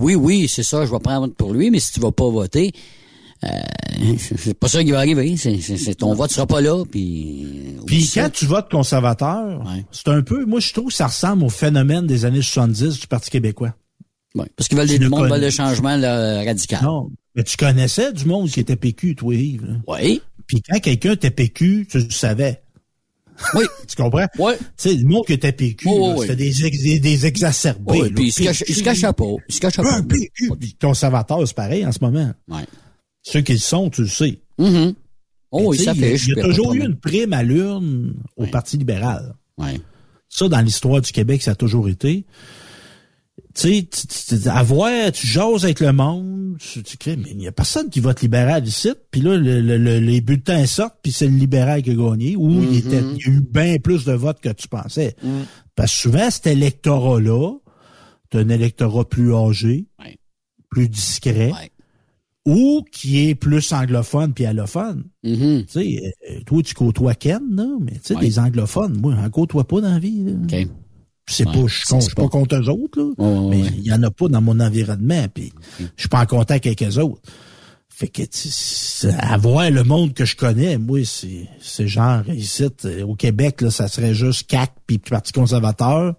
oui, 0.00 0.14
oui, 0.14 0.46
c'est 0.48 0.62
ça, 0.62 0.86
je 0.86 0.90
vais 0.90 0.98
prendre 1.00 1.32
pour 1.34 1.52
lui, 1.52 1.70
mais 1.70 1.78
si 1.80 1.92
tu 1.92 2.00
vas 2.00 2.12
pas 2.12 2.28
voter, 2.28 2.72
euh, 3.44 4.14
c'est 4.18 4.54
pas 4.54 4.68
ça 4.68 4.82
qui 4.84 4.90
va 4.90 4.98
arriver. 4.98 5.36
C'est, 5.36 5.94
ton 5.96 6.14
vote 6.14 6.30
sera 6.30 6.46
pas 6.46 6.60
là, 6.60 6.84
puis. 6.90 7.46
Ça. 8.06 8.22
quand 8.22 8.30
tu 8.30 8.46
votes 8.46 8.70
conservateur, 8.70 9.62
c'est 9.90 10.08
un 10.08 10.22
peu, 10.22 10.44
moi 10.44 10.60
je 10.60 10.72
trouve 10.72 10.88
que 10.88 10.94
ça 10.94 11.06
ressemble 11.08 11.44
au 11.44 11.48
phénomène 11.48 12.06
des 12.06 12.24
années 12.24 12.42
70 12.42 13.00
du 13.00 13.06
Parti 13.06 13.30
québécois. 13.30 13.74
Ouais, 14.34 14.46
parce 14.56 14.68
qu'ils 14.68 14.78
veulent 14.78 14.88
le 14.88 15.08
monde 15.10 15.24
veut 15.24 15.28
connais. 15.28 15.44
le 15.46 15.50
changement 15.50 15.96
là, 15.96 16.42
radical. 16.44 16.80
Non, 16.82 17.10
mais 17.34 17.44
tu 17.44 17.56
connaissais 17.56 18.12
du 18.12 18.24
monde 18.24 18.48
qui 18.48 18.60
était 18.60 18.76
PQ, 18.76 19.14
toi 19.16 19.34
Yves. 19.34 19.66
là. 19.66 19.74
Oui. 19.86 20.22
Puis 20.46 20.62
quand 20.62 20.78
quelqu'un 20.80 21.12
était 21.12 21.30
PQ, 21.30 21.86
tu 21.90 21.98
le 21.98 22.10
savais. 22.10 22.62
Oui. 23.54 23.64
tu 23.88 23.96
comprends? 23.96 24.26
Oui. 24.38 24.52
Tu 24.58 24.64
sais, 24.76 24.94
le 24.94 25.04
monde 25.06 25.26
qui 25.26 25.34
était 25.34 25.52
PQ, 25.52 25.86
Oui, 25.88 25.94
oui, 25.98 26.08
oui. 26.16 26.20
c'était 26.22 26.36
des, 26.36 26.64
ex- 26.64 26.82
des, 26.82 26.98
des 27.00 27.26
exacerbés. 27.26 28.00
Oui, 28.00 28.10
puis 28.12 28.26
il 28.28 28.32
se 28.32 28.82
cachait 28.82 29.12
pas. 29.12 29.24
Il 29.48 29.54
se 29.54 29.60
cachait 29.60 29.82
pas. 29.82 29.96
Un 29.96 30.02
PQ, 30.02 30.50
conservateur, 30.80 31.46
c'est 31.46 31.54
pareil 31.56 31.84
en 31.84 31.92
ce 31.92 31.98
moment. 32.00 32.32
Ouais. 32.48 32.64
Ceux 33.22 33.40
qui 33.40 33.52
le 33.52 33.58
sont, 33.58 33.88
tu 33.90 34.02
le 34.02 34.08
sais. 34.08 34.40
Mhm. 34.58 34.94
Oh, 35.50 35.70
oui, 35.70 35.78
ça 35.78 35.92
il 35.94 36.00
y 36.00 36.04
a- 36.04 36.16
fait. 36.18 36.24
Il 36.26 36.36
y 36.36 36.40
a 36.40 36.42
toujours 36.44 36.74
eu 36.74 36.80
une 36.80 36.96
prime 36.96 37.32
à 37.32 37.42
l'urne 37.42 38.14
au 38.36 38.46
Parti 38.46 38.76
libéral. 38.78 39.34
Ça, 40.28 40.48
dans 40.48 40.60
l'histoire 40.60 41.00
du 41.02 41.12
Québec, 41.12 41.42
ça 41.42 41.50
a 41.50 41.54
toujours 41.54 41.88
été. 41.88 42.24
Tu 43.54 43.60
sais, 43.60 43.88
tu- 43.90 44.06
tu- 44.06 44.40
tu- 44.40 44.48
à 44.48 44.62
voir, 44.62 45.12
tu 45.12 45.26
jases 45.26 45.64
avec 45.64 45.80
le 45.80 45.92
monde, 45.92 46.56
tu, 46.58 46.82
tu 46.82 46.96
crées, 46.96 47.16
mais 47.16 47.30
il 47.32 47.36
n'y 47.36 47.46
a 47.46 47.52
personne 47.52 47.90
qui 47.90 48.00
vote 48.00 48.22
libéral 48.22 48.66
ici. 48.66 48.90
Puis 49.10 49.20
là, 49.20 49.36
le- 49.36 49.60
le- 49.60 49.76
le- 49.76 49.98
les 49.98 50.22
bulletins 50.22 50.64
sortent, 50.64 50.96
puis 51.02 51.12
c'est 51.12 51.26
le 51.26 51.36
libéral 51.36 51.82
qui 51.82 51.90
a 51.90 51.94
gagné, 51.94 52.34
ou 52.34 52.62
il, 52.62 52.78
était, 52.78 53.02
il 53.16 53.18
y 53.26 53.30
a 53.30 53.32
eu 53.36 53.40
bien 53.40 53.76
plus 53.78 54.04
de 54.06 54.12
votes 54.12 54.40
que 54.40 54.48
tu 54.48 54.68
pensais. 54.68 55.16
Parce 55.76 55.92
que 55.92 55.98
souvent, 55.98 56.30
cet 56.30 56.46
électorat-là, 56.46 57.58
tu 58.30 58.38
un 58.38 58.48
électorat 58.48 59.06
plus 59.06 59.34
âgé, 59.34 59.86
plus 60.70 60.88
discret, 60.88 61.50
ou 62.44 62.82
qui 62.90 63.28
est 63.28 63.34
plus 63.34 63.72
anglophone 63.72 64.32
puis 64.34 64.44
allophone. 64.46 65.04
Mm-hmm. 65.24 65.66
Tu 65.66 65.72
sais, 65.72 66.14
euh, 66.30 66.40
toi, 66.44 66.62
tu 66.62 66.74
côtoies 66.74 67.14
Ken, 67.14 67.40
là, 67.54 67.66
mais 67.80 67.92
tu 67.92 68.00
sais, 68.02 68.14
les 68.20 68.38
anglophones, 68.38 68.98
moi, 69.00 69.14
j'en 69.14 69.30
côtoie 69.30 69.64
pas 69.64 69.80
dans 69.80 69.92
la 69.92 69.98
vie. 69.98 70.24
là. 70.24 70.32
Puis 71.24 71.36
C'est 71.36 71.46
Ouais, 71.46 71.52
pas, 71.52 71.66
je 71.68 71.86
suis 71.86 72.02
suis 72.02 72.14
pas 72.14 72.28
contre 72.28 72.56
eux 72.56 72.68
autres, 72.68 73.00
là, 73.00 73.10
ouais, 73.16 73.48
mais 73.50 73.60
il 73.76 73.86
y 73.86 73.92
en 73.92 74.02
a 74.02 74.10
pas 74.10 74.26
dans 74.28 74.42
mon 74.42 74.58
environnement, 74.58 75.26
puis 75.32 75.52
je 75.78 75.84
suis 75.96 76.08
pas 76.08 76.20
en 76.20 76.26
contact 76.26 76.66
avec 76.66 76.82
eux 76.82 76.98
autres. 76.98 77.22
Fait 77.88 78.08
que, 78.08 78.22
tu 78.22 78.48
sais, 78.48 79.14
à 79.20 79.36
voir 79.36 79.70
le 79.70 79.84
monde 79.84 80.14
que 80.14 80.24
je 80.24 80.34
connais, 80.34 80.78
moi, 80.78 81.04
c'est, 81.04 81.46
c'est 81.60 81.86
genre, 81.86 82.28
ici, 82.30 82.64
euh, 82.84 83.04
au 83.04 83.14
Québec, 83.14 83.60
là, 83.60 83.70
ça 83.70 83.86
serait 83.86 84.14
juste 84.14 84.48
CAC 84.48 84.72
puis 84.86 84.98
Parti 84.98 85.30
conservateur, 85.32 86.14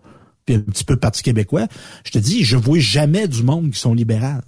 puis 0.45 0.55
un 0.55 0.59
petit 0.59 0.85
peu 0.85 0.95
Parti 0.95 1.23
québécois. 1.23 1.67
Je 2.05 2.11
te 2.11 2.19
dis, 2.19 2.43
je 2.45 2.55
vois 2.55 2.79
jamais 2.79 3.27
du 3.27 3.43
monde 3.43 3.71
qui 3.71 3.79
sont 3.79 3.93
libérales. 3.93 4.43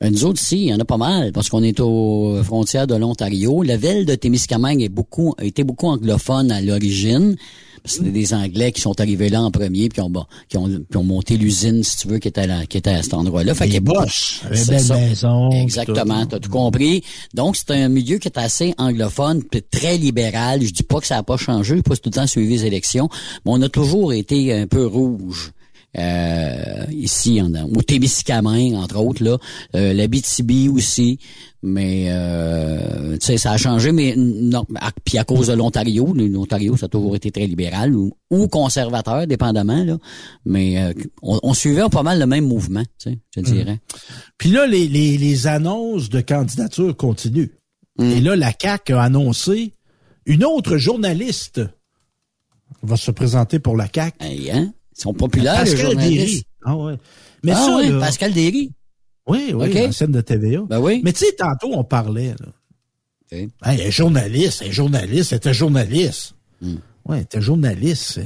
Ben, 0.00 0.12
nous 0.12 0.24
autres, 0.24 0.40
ici, 0.40 0.58
il 0.58 0.68
y 0.68 0.74
en 0.74 0.78
a 0.78 0.84
pas 0.84 0.96
mal, 0.96 1.32
parce 1.32 1.48
qu'on 1.48 1.64
est 1.64 1.80
aux 1.80 2.40
frontières 2.44 2.86
de 2.86 2.94
l'Ontario. 2.94 3.64
La 3.64 3.76
ville 3.76 4.06
de 4.06 4.14
Témiscamingue 4.14 4.80
est 4.80 4.88
beaucoup, 4.88 5.34
a 5.38 5.44
été 5.44 5.64
beaucoup 5.64 5.88
anglophone 5.88 6.52
à 6.52 6.60
l'origine. 6.60 7.34
C'était 7.84 8.10
des 8.10 8.32
Anglais 8.32 8.70
qui 8.70 8.80
sont 8.80 9.00
arrivés 9.00 9.28
là 9.28 9.42
en 9.42 9.50
premier, 9.50 9.88
puis 9.88 9.96
qui 9.96 10.00
ont, 10.00 10.12
qui 10.48 10.56
ont, 10.56 10.68
qui 10.68 10.96
ont 10.96 11.02
monté 11.02 11.36
l'usine, 11.36 11.82
si 11.82 11.96
tu 11.96 12.08
veux, 12.08 12.18
qui 12.18 12.28
était, 12.28 12.46
là, 12.46 12.64
qui 12.66 12.76
était 12.76 12.90
à 12.90 13.02
cet 13.02 13.14
endroit-là. 13.14 13.54
Fait 13.54 13.68
qu'il 13.68 13.80
Bosch, 13.80 14.42
belle 14.44 14.84
maison. 14.88 15.50
Exactement, 15.50 16.26
t'as 16.26 16.38
tout 16.38 16.50
compris. 16.50 17.02
Donc, 17.34 17.56
c'est 17.56 17.72
un 17.72 17.88
milieu 17.88 18.18
qui 18.18 18.28
est 18.28 18.38
assez 18.38 18.74
anglophone, 18.78 19.42
puis 19.42 19.62
très 19.62 19.96
libéral. 19.96 20.62
Je 20.62 20.72
dis 20.72 20.84
pas 20.84 21.00
que 21.00 21.08
ça 21.08 21.16
a 21.16 21.22
pas 21.24 21.36
changé, 21.36 21.82
pas 21.82 21.96
tout 21.96 22.02
le 22.10 22.12
temps 22.12 22.26
suivi 22.28 22.54
les 22.54 22.66
élections, 22.66 23.08
mais 23.44 23.52
on 23.52 23.62
a 23.62 23.68
toujours 23.68 24.12
été 24.12 24.52
un 24.52 24.68
peu 24.68 24.86
rouge 24.86 25.52
euh, 25.98 26.84
ici 26.90 27.40
en, 27.42 27.52
au 27.54 27.82
Témiscamingue 27.82 28.74
entre 28.74 28.98
autres 28.98 29.24
là, 29.24 29.38
euh, 29.74 29.92
la 29.92 30.06
BTB 30.06 30.72
aussi, 30.72 31.18
mais 31.62 32.06
euh, 32.08 33.16
tu 33.18 33.26
sais 33.26 33.38
ça 33.38 33.52
a 33.52 33.56
changé 33.56 33.92
mais 33.92 34.14
non 34.16 34.64
puis 35.04 35.18
à 35.18 35.24
cause 35.24 35.48
de 35.48 35.54
l'Ontario, 35.54 36.14
l'Ontario 36.14 36.76
ça 36.76 36.86
a 36.86 36.88
toujours 36.88 37.16
été 37.16 37.30
très 37.30 37.46
libéral 37.46 37.94
ou, 37.94 38.12
conservateur 38.48 39.26
dépendamment 39.26 39.84
là, 39.84 39.98
mais 40.44 40.78
euh, 40.78 40.92
on, 41.22 41.54
suivait 41.54 41.88
pas 41.90 42.02
mal 42.02 42.18
le 42.18 42.26
même 42.26 42.46
mouvement, 42.46 42.84
tu 42.98 43.10
sais, 43.10 43.18
je 43.34 43.40
dirais. 43.40 43.74
Mmh. 43.74 43.96
Puis 44.38 44.50
là 44.50 44.66
les, 44.66 44.86
les, 44.86 45.18
les 45.18 45.46
annonces 45.46 46.08
de 46.08 46.20
candidature 46.20 46.96
continuent. 46.96 47.50
Mmh. 47.98 48.04
Et 48.04 48.20
là 48.20 48.36
la 48.36 48.52
CAC 48.52 48.90
a 48.90 49.02
annoncé 49.02 49.72
une 50.26 50.44
autre 50.44 50.76
journaliste 50.76 51.60
va 52.82 52.96
se 52.96 53.10
présenter 53.10 53.58
pour 53.58 53.76
la 53.76 53.88
CAC. 53.88 54.14
hein? 54.20 54.72
Ils 54.98 55.02
sont 55.02 55.14
populaires, 55.14 55.58
Pascal 55.58 55.96
Derry. 55.96 56.42
Ah 56.64 56.76
ouais. 56.76 56.98
Mais 57.44 57.52
ah 57.52 57.56
ça, 57.56 57.76
ouais, 57.76 57.98
Pascal 57.98 58.32
Derry. 58.32 58.72
Oui, 59.28 59.52
oui, 59.54 59.68
okay. 59.68 59.92
scène 59.92 60.10
de 60.10 60.20
TVA. 60.20 60.62
Ben 60.68 60.80
oui. 60.80 61.02
Mais 61.04 61.12
tu 61.12 61.24
sais, 61.24 61.32
tantôt, 61.36 61.70
on 61.72 61.84
parlait, 61.84 62.34
là. 62.40 62.46
Okay. 63.26 63.48
Hey, 63.62 63.86
un 63.86 63.90
journaliste, 63.90 64.62
un 64.66 64.70
journaliste, 64.70 65.30
c'était 65.30 65.52
journaliste. 65.52 66.34
Hmm. 66.62 66.76
Ouais, 67.04 67.24
t'es 67.24 67.40
journaliste. 67.40 68.14
Tu 68.14 68.22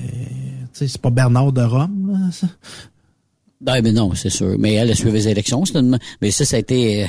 sais, 0.72 0.88
c'est 0.88 1.00
pas 1.00 1.10
Bernard 1.10 1.52
de 1.52 1.62
Rome, 1.62 2.12
là, 2.12 2.30
ça? 2.32 2.46
Ben, 3.62 3.80
mais 3.80 3.92
non, 3.92 4.12
c'est 4.14 4.30
sûr. 4.30 4.56
Mais 4.58 4.74
elle 4.74 4.90
a 4.90 4.94
suivi 4.94 5.12
les 5.12 5.28
élections. 5.28 5.62
Une... 5.64 5.98
Mais 6.20 6.32
ça, 6.32 6.44
ça 6.44 6.56
a 6.56 6.58
été... 6.58 7.04
Euh, 7.04 7.06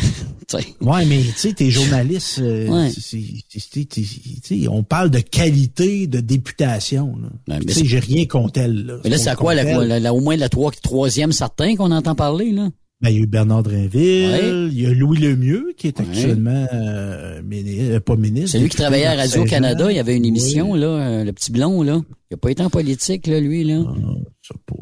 ouais, 0.82 1.06
mais 1.06 1.22
tu 1.22 1.32
sais, 1.36 1.54
t'es 1.54 1.72
journaliste. 1.72 2.40
Euh, 2.40 2.68
ouais. 2.68 2.92
on 4.70 4.84
parle 4.84 5.10
de 5.10 5.20
qualité 5.20 6.06
de 6.06 6.20
députation. 6.20 7.16
Là. 7.48 7.60
tu 7.60 7.74
sais, 7.74 7.86
j'ai 7.86 8.00
rien 8.00 8.26
contre 8.28 8.60
elle. 8.60 8.86
Là. 8.86 8.98
Mais 9.04 9.10
là, 9.10 9.18
c'est 9.18 9.30
à 9.30 9.36
quoi, 9.36 9.56
la, 9.56 10.00
la, 10.00 10.14
au 10.14 10.20
moins 10.20 10.36
la 10.36 10.50
trois, 10.50 10.72
troisième 10.72 11.32
certain 11.32 11.76
qu'on 11.76 11.92
entend 11.92 12.14
parler, 12.14 12.52
là? 12.52 12.70
Ben, 13.04 13.10
il 13.10 13.18
y 13.18 13.20
a 13.20 13.24
eu 13.24 13.28
Bernard 13.28 13.64
Drinville, 13.64 14.70
il 14.72 14.82
y 14.82 14.86
a 14.86 14.94
Louis 14.94 15.18
Lemieux, 15.18 15.74
qui 15.78 15.88
est 15.90 16.00
actuellement 16.00 16.66
euh, 16.72 17.42
ministre, 17.44 18.00
pas 18.00 18.16
ministre. 18.16 18.52
C'est 18.52 18.60
lui 18.60 18.70
qui 18.70 18.78
travaillait 18.78 19.08
à 19.08 19.16
Radio-Canada, 19.16 19.92
il 19.92 19.98
y 19.98 20.00
avait 20.00 20.16
une 20.16 20.24
émission, 20.24 20.74
là, 20.74 21.26
le 21.26 21.34
petit 21.34 21.52
blond, 21.52 21.84
là. 21.84 22.02
Il 22.32 22.36
n'a 22.36 22.38
pas 22.38 22.50
été 22.50 22.64
en 22.64 22.70
politique, 22.70 23.28
là, 23.28 23.42
lui, 23.42 23.66
là. 23.66 23.84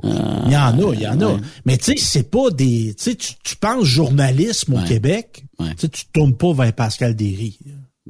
Ah, 0.04 0.44
il 0.46 0.52
y 0.52 0.56
en 0.56 0.90
a, 0.90 0.94
il 0.94 1.02
y 1.02 1.08
en 1.08 1.20
a. 1.20 1.38
Mais 1.66 1.78
tu 1.78 1.86
sais, 1.86 1.94
c'est 1.98 2.30
pas 2.30 2.52
des... 2.52 2.94
Tu 2.96 3.12
sais, 3.12 3.16
tu 3.16 3.56
penses 3.56 3.86
journalisme 3.86 4.76
au 4.76 4.88
Québec, 4.88 5.44
tu 5.58 5.66
sais, 5.78 5.90
tu 5.90 6.04
tournes 6.14 6.36
pas 6.36 6.54
vers 6.54 6.74
Pascal 6.74 7.16
Derry. 7.16 7.58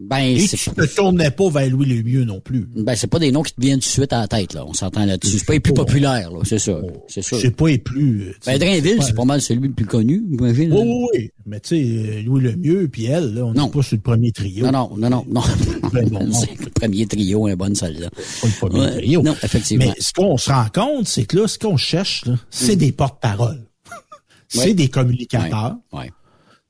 Ben, 0.03 0.19
Et 0.19 0.47
tu 0.47 0.69
ne 0.75 0.85
tournais 0.85 1.31
pas 1.31 1.49
vers 1.49 1.69
Louis 1.69 1.85
Lemieux 1.85 2.23
non 2.23 2.39
plus. 2.39 2.67
Ben, 2.75 2.95
c'est 2.95 3.07
pas 3.07 3.19
des 3.19 3.31
noms 3.31 3.43
qui 3.43 3.53
te 3.53 3.61
viennent 3.61 3.79
tout 3.79 3.87
de 3.87 3.91
suite 3.91 4.13
à 4.13 4.21
la 4.21 4.27
tête, 4.27 4.53
là. 4.53 4.65
On 4.65 4.73
s'entend 4.73 5.05
là-dessus. 5.05 5.39
C'est 5.39 5.45
pas 5.45 5.53
les 5.53 5.59
plus 5.59 5.73
populaires, 5.73 6.31
là. 6.31 6.39
C'est 6.43 6.59
ça. 6.59 6.79
C'est 7.07 7.21
ça. 7.21 7.37
C'est 7.39 7.55
pas 7.55 7.67
les 7.67 7.77
plus. 7.77 8.35
Ben, 8.45 8.57
Drainville, 8.57 9.01
c'est 9.01 9.15
pas 9.15 9.25
mal 9.25 9.41
celui 9.41 9.67
le 9.67 9.73
plus 9.73 9.85
connu, 9.85 10.23
Oui, 10.39 10.51
oui, 10.57 10.69
oui. 10.71 11.29
Mais 11.45 11.59
tu 11.59 11.69
sais, 11.69 12.21
Louis 12.23 12.41
Lemieux 12.41 12.87
puis 12.87 13.05
elle, 13.05 13.33
là, 13.33 13.45
on 13.45 13.53
n'est 13.53 13.69
pas 13.69 13.81
sur 13.81 13.95
le 13.95 14.01
premier 14.01 14.31
trio. 14.31 14.65
Non, 14.65 14.71
non, 14.71 14.97
non, 14.97 15.09
non, 15.09 15.25
non. 15.29 15.41
c'est 16.31 16.59
le 16.59 16.69
premier 16.71 17.05
trio, 17.05 17.47
un 17.47 17.55
bonne 17.55 17.75
celle-là. 17.75 18.09
Pas 18.09 18.47
le 18.47 18.69
premier 18.69 18.91
trio. 18.91 19.21
Non, 19.21 19.35
effectivement. 19.43 19.85
Mais 19.85 20.01
ce 20.01 20.13
qu'on 20.13 20.37
se 20.37 20.51
rend 20.51 20.67
compte, 20.73 21.07
c'est 21.07 21.25
que 21.25 21.37
là, 21.37 21.47
ce 21.47 21.59
qu'on 21.59 21.77
cherche, 21.77 22.25
là, 22.25 22.35
c'est 22.49 22.75
mm. 22.75 22.79
des 22.79 22.91
porte-paroles. 22.91 23.65
c'est 24.47 24.73
des 24.73 24.87
communicateurs. 24.87 25.77
Ouais 25.93 26.11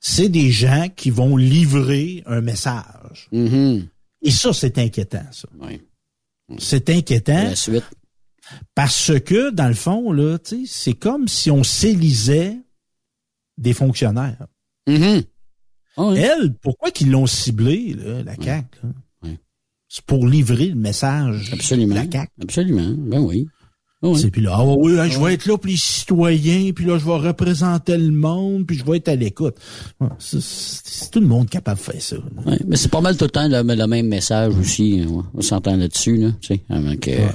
c'est 0.02 0.28
des 0.28 0.50
gens 0.50 0.88
qui 0.94 1.10
vont 1.10 1.36
livrer 1.36 2.24
un 2.26 2.40
message. 2.40 3.28
Mm-hmm. 3.32 3.86
Et 4.22 4.30
ça, 4.32 4.52
c'est 4.52 4.76
inquiétant, 4.78 5.24
ça. 5.30 5.48
Oui. 5.60 5.80
C'est 6.58 6.90
inquiétant. 6.90 7.44
La 7.44 7.56
suite? 7.56 7.84
Parce 8.74 9.12
que, 9.20 9.50
dans 9.50 9.68
le 9.68 9.74
fond, 9.74 10.10
là, 10.12 10.38
c'est 10.66 10.94
comme 10.94 11.28
si 11.28 11.50
on 11.52 11.62
s'élisait 11.62 12.58
des 13.56 13.72
fonctionnaires. 13.72 14.48
Mm-hmm. 14.88 15.24
Ah 15.96 16.12
Elle, 16.16 16.54
pourquoi 16.54 16.90
qu'ils 16.90 17.12
l'ont 17.12 17.26
ciblé, 17.26 17.94
là, 17.94 18.24
la 18.24 18.34
CAQ? 18.34 18.78
C'est 19.88 20.04
pour 20.06 20.26
livrer 20.26 20.68
le 20.68 20.74
message 20.74 21.52
Absolument. 21.52 21.94
de 21.94 22.00
la 22.00 22.10
CAQ. 22.10 22.32
Absolument. 22.42 22.94
Ben 22.98 23.20
oui. 23.20 23.46
Oui. 24.02 24.30
Puis 24.30 24.42
là, 24.42 24.56
ah 24.56 24.64
oui, 24.64 24.92
je 25.10 25.20
vais 25.20 25.34
être 25.34 25.46
là 25.46 25.56
pour 25.56 25.70
les 25.70 25.76
citoyens, 25.76 26.72
puis 26.74 26.84
là, 26.84 26.98
je 26.98 27.04
vais 27.04 27.16
représenter 27.16 27.96
le 27.96 28.10
monde, 28.10 28.66
puis 28.66 28.76
je 28.76 28.84
vais 28.84 28.96
être 28.96 29.08
à 29.08 29.14
l'écoute. 29.14 29.54
C'est 30.18 31.10
tout 31.10 31.20
le 31.20 31.26
monde 31.26 31.48
capable 31.48 31.78
de 31.78 31.84
faire 31.84 32.02
ça. 32.02 32.16
Oui, 32.44 32.56
mais 32.66 32.76
c'est 32.76 32.90
pas 32.90 33.00
mal 33.00 33.16
tout 33.16 33.24
le 33.24 33.30
temps 33.30 33.46
le, 33.46 33.86
même 33.86 34.08
message 34.08 34.54
aussi. 34.58 35.04
Hein, 35.06 35.24
on 35.34 35.40
s'entend 35.40 35.76
là-dessus, 35.76 36.16
là, 36.16 36.30
tu 36.40 36.48
sais, 36.48 36.60
avec... 36.68 37.06
Euh, 37.06 37.28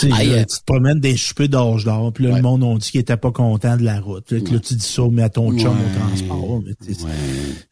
tu, 0.00 0.12
euh, 0.12 0.44
tu 0.44 0.58
te 0.58 0.64
promènes 0.64 1.00
des 1.00 1.16
soupers 1.16 1.48
d'âge 1.48 1.84
d'or, 1.84 2.12
puis 2.12 2.24
là, 2.24 2.36
le 2.36 2.42
monde 2.42 2.62
on 2.62 2.78
dit 2.78 2.90
qu'il 2.90 3.00
était 3.00 3.16
pas 3.16 3.32
content 3.32 3.76
de 3.76 3.82
la 3.82 4.00
route. 4.00 4.30
Là, 4.30 4.38
là 4.38 4.58
tu 4.60 4.74
dis 4.74 4.86
ça, 4.86 5.02
mais 5.10 5.22
à 5.22 5.28
ton 5.28 5.56
chum 5.58 5.72
au 5.72 5.98
transport. 5.98 6.62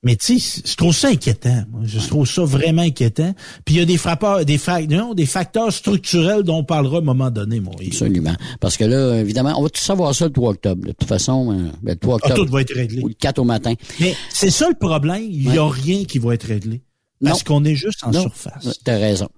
Mais 0.02 0.16
tu 0.16 0.38
sais, 0.38 0.62
je 0.64 0.74
trouve 0.74 0.94
ça 0.94 1.08
inquiétant. 1.08 1.64
Moi. 1.70 1.82
Je 1.84 1.98
trouve 2.06 2.28
ça 2.28 2.42
vraiment 2.42 2.82
inquiétant. 2.82 3.34
Puis 3.64 3.76
il 3.76 3.78
y 3.78 3.82
a 3.82 3.84
des 3.84 3.96
frappeurs, 3.96 4.44
des, 4.44 4.58
non, 4.90 5.14
des 5.14 5.26
facteurs 5.26 5.72
structurels 5.72 6.42
dont 6.42 6.58
on 6.58 6.64
parlera 6.64 6.96
à 6.96 7.00
un 7.00 7.04
moment 7.04 7.30
donné, 7.30 7.60
moi. 7.60 7.74
Absolument. 7.84 8.23
Parce 8.60 8.76
que 8.76 8.84
là, 8.84 9.20
évidemment, 9.20 9.54
on 9.58 9.62
va 9.62 9.68
tout 9.68 9.80
savoir 9.80 10.14
ça 10.14 10.26
le 10.26 10.32
3 10.32 10.50
octobre. 10.50 10.86
De 10.86 10.92
toute 10.92 11.08
façon, 11.08 11.52
euh, 11.52 11.70
ben, 11.82 11.92
le 11.92 11.96
3 11.96 12.16
octobre. 12.16 12.34
tout 12.34 12.52
va 12.52 12.60
être 12.60 12.74
réglé. 12.74 13.02
Ou 13.02 13.08
le 13.08 13.14
4 13.14 13.38
au 13.38 13.44
matin. 13.44 13.74
Mais 14.00 14.14
c'est 14.30 14.50
ça 14.50 14.68
le 14.68 14.74
problème. 14.74 15.22
Il 15.28 15.50
n'y 15.50 15.58
a 15.58 15.68
rien 15.68 16.04
qui 16.04 16.18
va 16.18 16.34
être 16.34 16.46
réglé. 16.46 16.82
Parce 17.22 17.42
qu'on 17.42 17.64
est 17.64 17.74
juste 17.74 18.04
en 18.04 18.12
surface. 18.12 18.80
T'as 18.84 18.98
raison. 18.98 19.28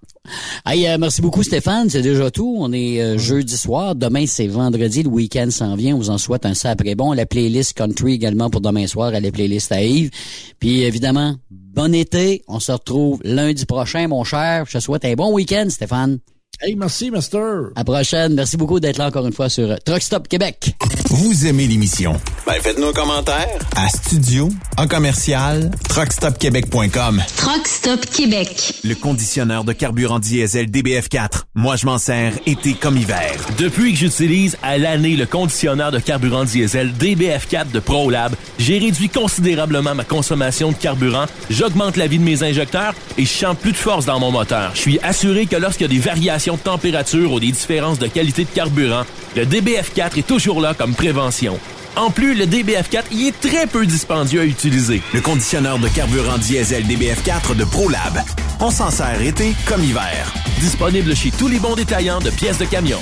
Hey, 0.65 0.89
euh, 0.89 0.97
merci 0.99 1.23
beaucoup 1.23 1.45
Stéphane, 1.45 1.89
c'est 1.89 2.03
déjà 2.03 2.31
tout. 2.31 2.57
On 2.59 2.73
est 2.73 3.01
euh, 3.01 3.19
jeudi 3.19 3.57
soir, 3.57 3.95
demain 3.95 4.27
c'est 4.27 4.49
vendredi, 4.49 5.05
le 5.05 5.09
week-end 5.09 5.49
s'en 5.51 5.77
vient. 5.77 5.95
On 5.95 5.99
vous 5.99 6.11
en 6.11 6.19
souhaite 6.19 6.47
un 6.47 6.53
après 6.65 6.97
bon. 6.97 7.13
La 7.13 7.27
playlist 7.27 7.75
country 7.75 8.15
également 8.15 8.51
pour 8.51 8.61
demain 8.61 8.89
soir, 8.89 9.15
à 9.15 9.21
la 9.21 9.31
playlist 9.31 9.71
à 9.71 9.83
Yves. 9.83 10.11
Puis 10.59 10.83
évidemment, 10.83 11.37
bon 11.51 11.95
été. 11.95 12.43
On 12.49 12.59
se 12.59 12.73
retrouve 12.73 13.21
lundi 13.23 13.67
prochain, 13.67 14.09
mon 14.09 14.25
cher. 14.25 14.65
Je 14.67 14.79
te 14.79 14.83
souhaite 14.83 15.05
un 15.05 15.15
bon 15.15 15.33
week-end, 15.33 15.67
Stéphane. 15.69 16.19
Hey, 16.63 16.75
merci, 16.75 17.11
Master. 17.11 17.67
À 17.75 17.81
la 17.81 17.85
prochaine. 17.85 18.35
Merci 18.35 18.57
beaucoup 18.57 18.81
d'être 18.81 18.97
là 18.97 19.09
encore 19.09 19.27
une 19.27 19.33
fois 19.35 19.51
sur 19.51 19.79
Truck 19.85 20.01
Stop 20.01 20.27
Québec. 20.27 20.75
Vous 21.11 21.47
aimez 21.47 21.67
l'émission? 21.67 22.19
Ben, 22.47 22.55
faites-nous 22.63 22.87
un 22.89 22.93
commentaire 22.95 23.47
à 23.77 23.87
studio, 23.91 24.49
en 24.79 24.87
commercial, 24.89 25.71
truckstopquebec.com. 25.91 27.23
Truck 27.37 27.67
Stop 27.67 28.07
Québec. 28.07 28.73
Le 28.85 28.95
conditionneur 28.95 29.65
de 29.65 29.75
carburant 29.75 30.19
diesel 30.19 30.71
DBF4. 30.71 31.43
Moi, 31.55 31.77
je 31.77 31.85
m'en 31.85 31.99
sers 31.99 32.33
été 32.47 32.73
comme 32.73 32.97
hiver. 32.97 33.35
Depuis 33.59 33.93
que 33.93 33.99
j'utilise 33.99 34.57
à 34.63 34.79
l'année 34.79 35.15
le 35.17 35.27
conditionneur 35.27 35.93
de 35.93 35.99
carburant 35.99 36.45
diesel 36.45 36.91
DBF4 36.99 37.71
de 37.71 37.81
ProLab, 37.81 38.35
j'ai 38.59 38.79
réduit 38.79 39.11
considérablement 39.11 39.95
ma 39.95 40.05
consommation 40.05 40.71
de 40.73 40.77
carburant, 40.77 41.27
j'augmente 41.51 41.99
la 41.99 42.07
vie 42.07 42.19
de 42.19 42.25
mes 42.25 42.43
injecteurs 42.43 42.95
et 43.19 43.27
je 43.27 43.31
sens 43.31 43.55
plus 43.61 43.73
de 43.73 43.77
force 43.77 44.07
dans 44.07 44.19
mon 44.19 44.31
moteur. 44.33 44.71
Je 44.75 44.81
suis 44.81 44.99
assuré 45.01 45.45
que 45.45 45.57
lorsqu'il 45.57 45.87
y 45.87 45.91
a 45.91 45.93
des 45.93 46.01
variations 46.01 46.36
de 46.37 46.63
température 46.63 47.33
ou 47.33 47.41
des 47.41 47.51
différences 47.51 47.99
de 47.99 48.07
qualité 48.07 48.45
de 48.45 48.51
carburant, 48.51 49.05
le 49.35 49.45
DBF4 49.45 50.19
est 50.19 50.27
toujours 50.27 50.61
là 50.61 50.75
comme 50.75 50.95
prévention. 50.95 51.59
En 51.97 52.11
plus, 52.11 52.35
le 52.35 52.45
DBF4 52.45 53.05
y 53.11 53.29
est 53.29 53.41
très 53.41 53.67
peu 53.67 53.87
dispendieux 53.87 54.43
à 54.43 54.45
utiliser. 54.45 55.01
Le 55.15 55.23
conditionneur 55.23 55.79
de 55.79 55.89
carburant 55.89 56.37
diesel 56.37 56.85
DBF4 56.85 57.57
de 57.57 57.65
ProLab. 57.65 58.23
On 58.61 58.71
s'en 58.71 58.91
sert 58.91 59.21
été 59.23 59.55
comme 59.67 59.83
hiver. 59.83 60.33
Disponible 60.61 61.17
chez 61.17 61.31
tous 61.31 61.49
les 61.49 61.59
bons 61.59 61.75
détaillants 61.75 62.21
de 62.21 62.31
pièces 62.31 62.59
de 62.59 62.67
camion. 62.67 63.01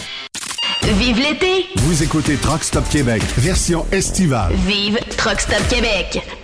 Vive 0.83 1.19
l'été! 1.19 1.67
Vous 1.77 2.03
écoutez 2.03 2.37
Truck 2.37 2.63
Stop 2.63 2.89
Québec, 2.89 3.23
version 3.39 3.85
estivale. 3.91 4.53
Vive 4.67 4.99
Truck 5.17 5.41
Stop 5.41 5.67
Québec! 5.69 6.44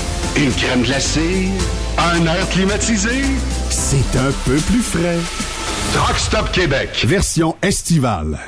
Une 0.37 0.51
crème 0.53 0.81
glacée, 0.83 1.49
un 1.97 2.25
air 2.25 2.49
climatisé. 2.49 3.23
C'est 3.69 4.17
un 4.17 4.31
peu 4.45 4.55
plus 4.57 4.81
frais. 4.81 5.19
Truck 5.93 6.17
Stop 6.17 6.51
Québec, 6.51 7.03
version 7.05 7.55
estivale. 7.61 8.39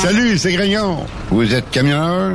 Salut, 0.00 0.38
c'est 0.38 0.52
Grignon. 0.52 1.06
Vous 1.30 1.52
êtes 1.52 1.68
camionneur? 1.70 2.34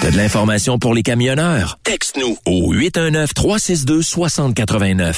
T'as 0.00 0.10
de 0.10 0.16
l'information 0.16 0.78
pour 0.78 0.94
les 0.94 1.02
camionneurs? 1.02 1.78
Texte-nous 1.84 2.36
au 2.46 2.72
819-362-6089. 2.74 5.16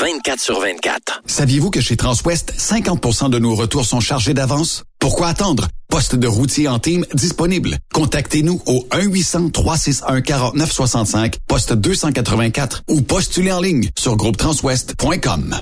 24 0.00 0.40
sur 0.40 0.60
24. 0.60 1.22
Saviez-vous 1.26 1.70
que 1.70 1.80
chez 1.80 1.96
Transwest, 1.96 2.52
50% 2.56 3.30
de 3.30 3.38
nos 3.38 3.54
retours 3.54 3.84
sont 3.84 4.00
chargés 4.00 4.34
d'avance? 4.34 4.84
Pourquoi 5.00 5.28
attendre? 5.28 5.68
Poste 5.88 6.14
de 6.14 6.26
routier 6.28 6.68
en 6.68 6.78
team 6.78 7.04
disponible. 7.14 7.78
Contactez-nous 7.92 8.62
au 8.66 8.86
1-800-361-4965, 8.92 11.34
poste 11.48 11.72
284 11.72 12.82
ou 12.88 13.02
postulez 13.02 13.50
en 13.52 13.60
ligne 13.60 13.88
sur 13.98 14.16
groupetranswest.com. 14.16 15.56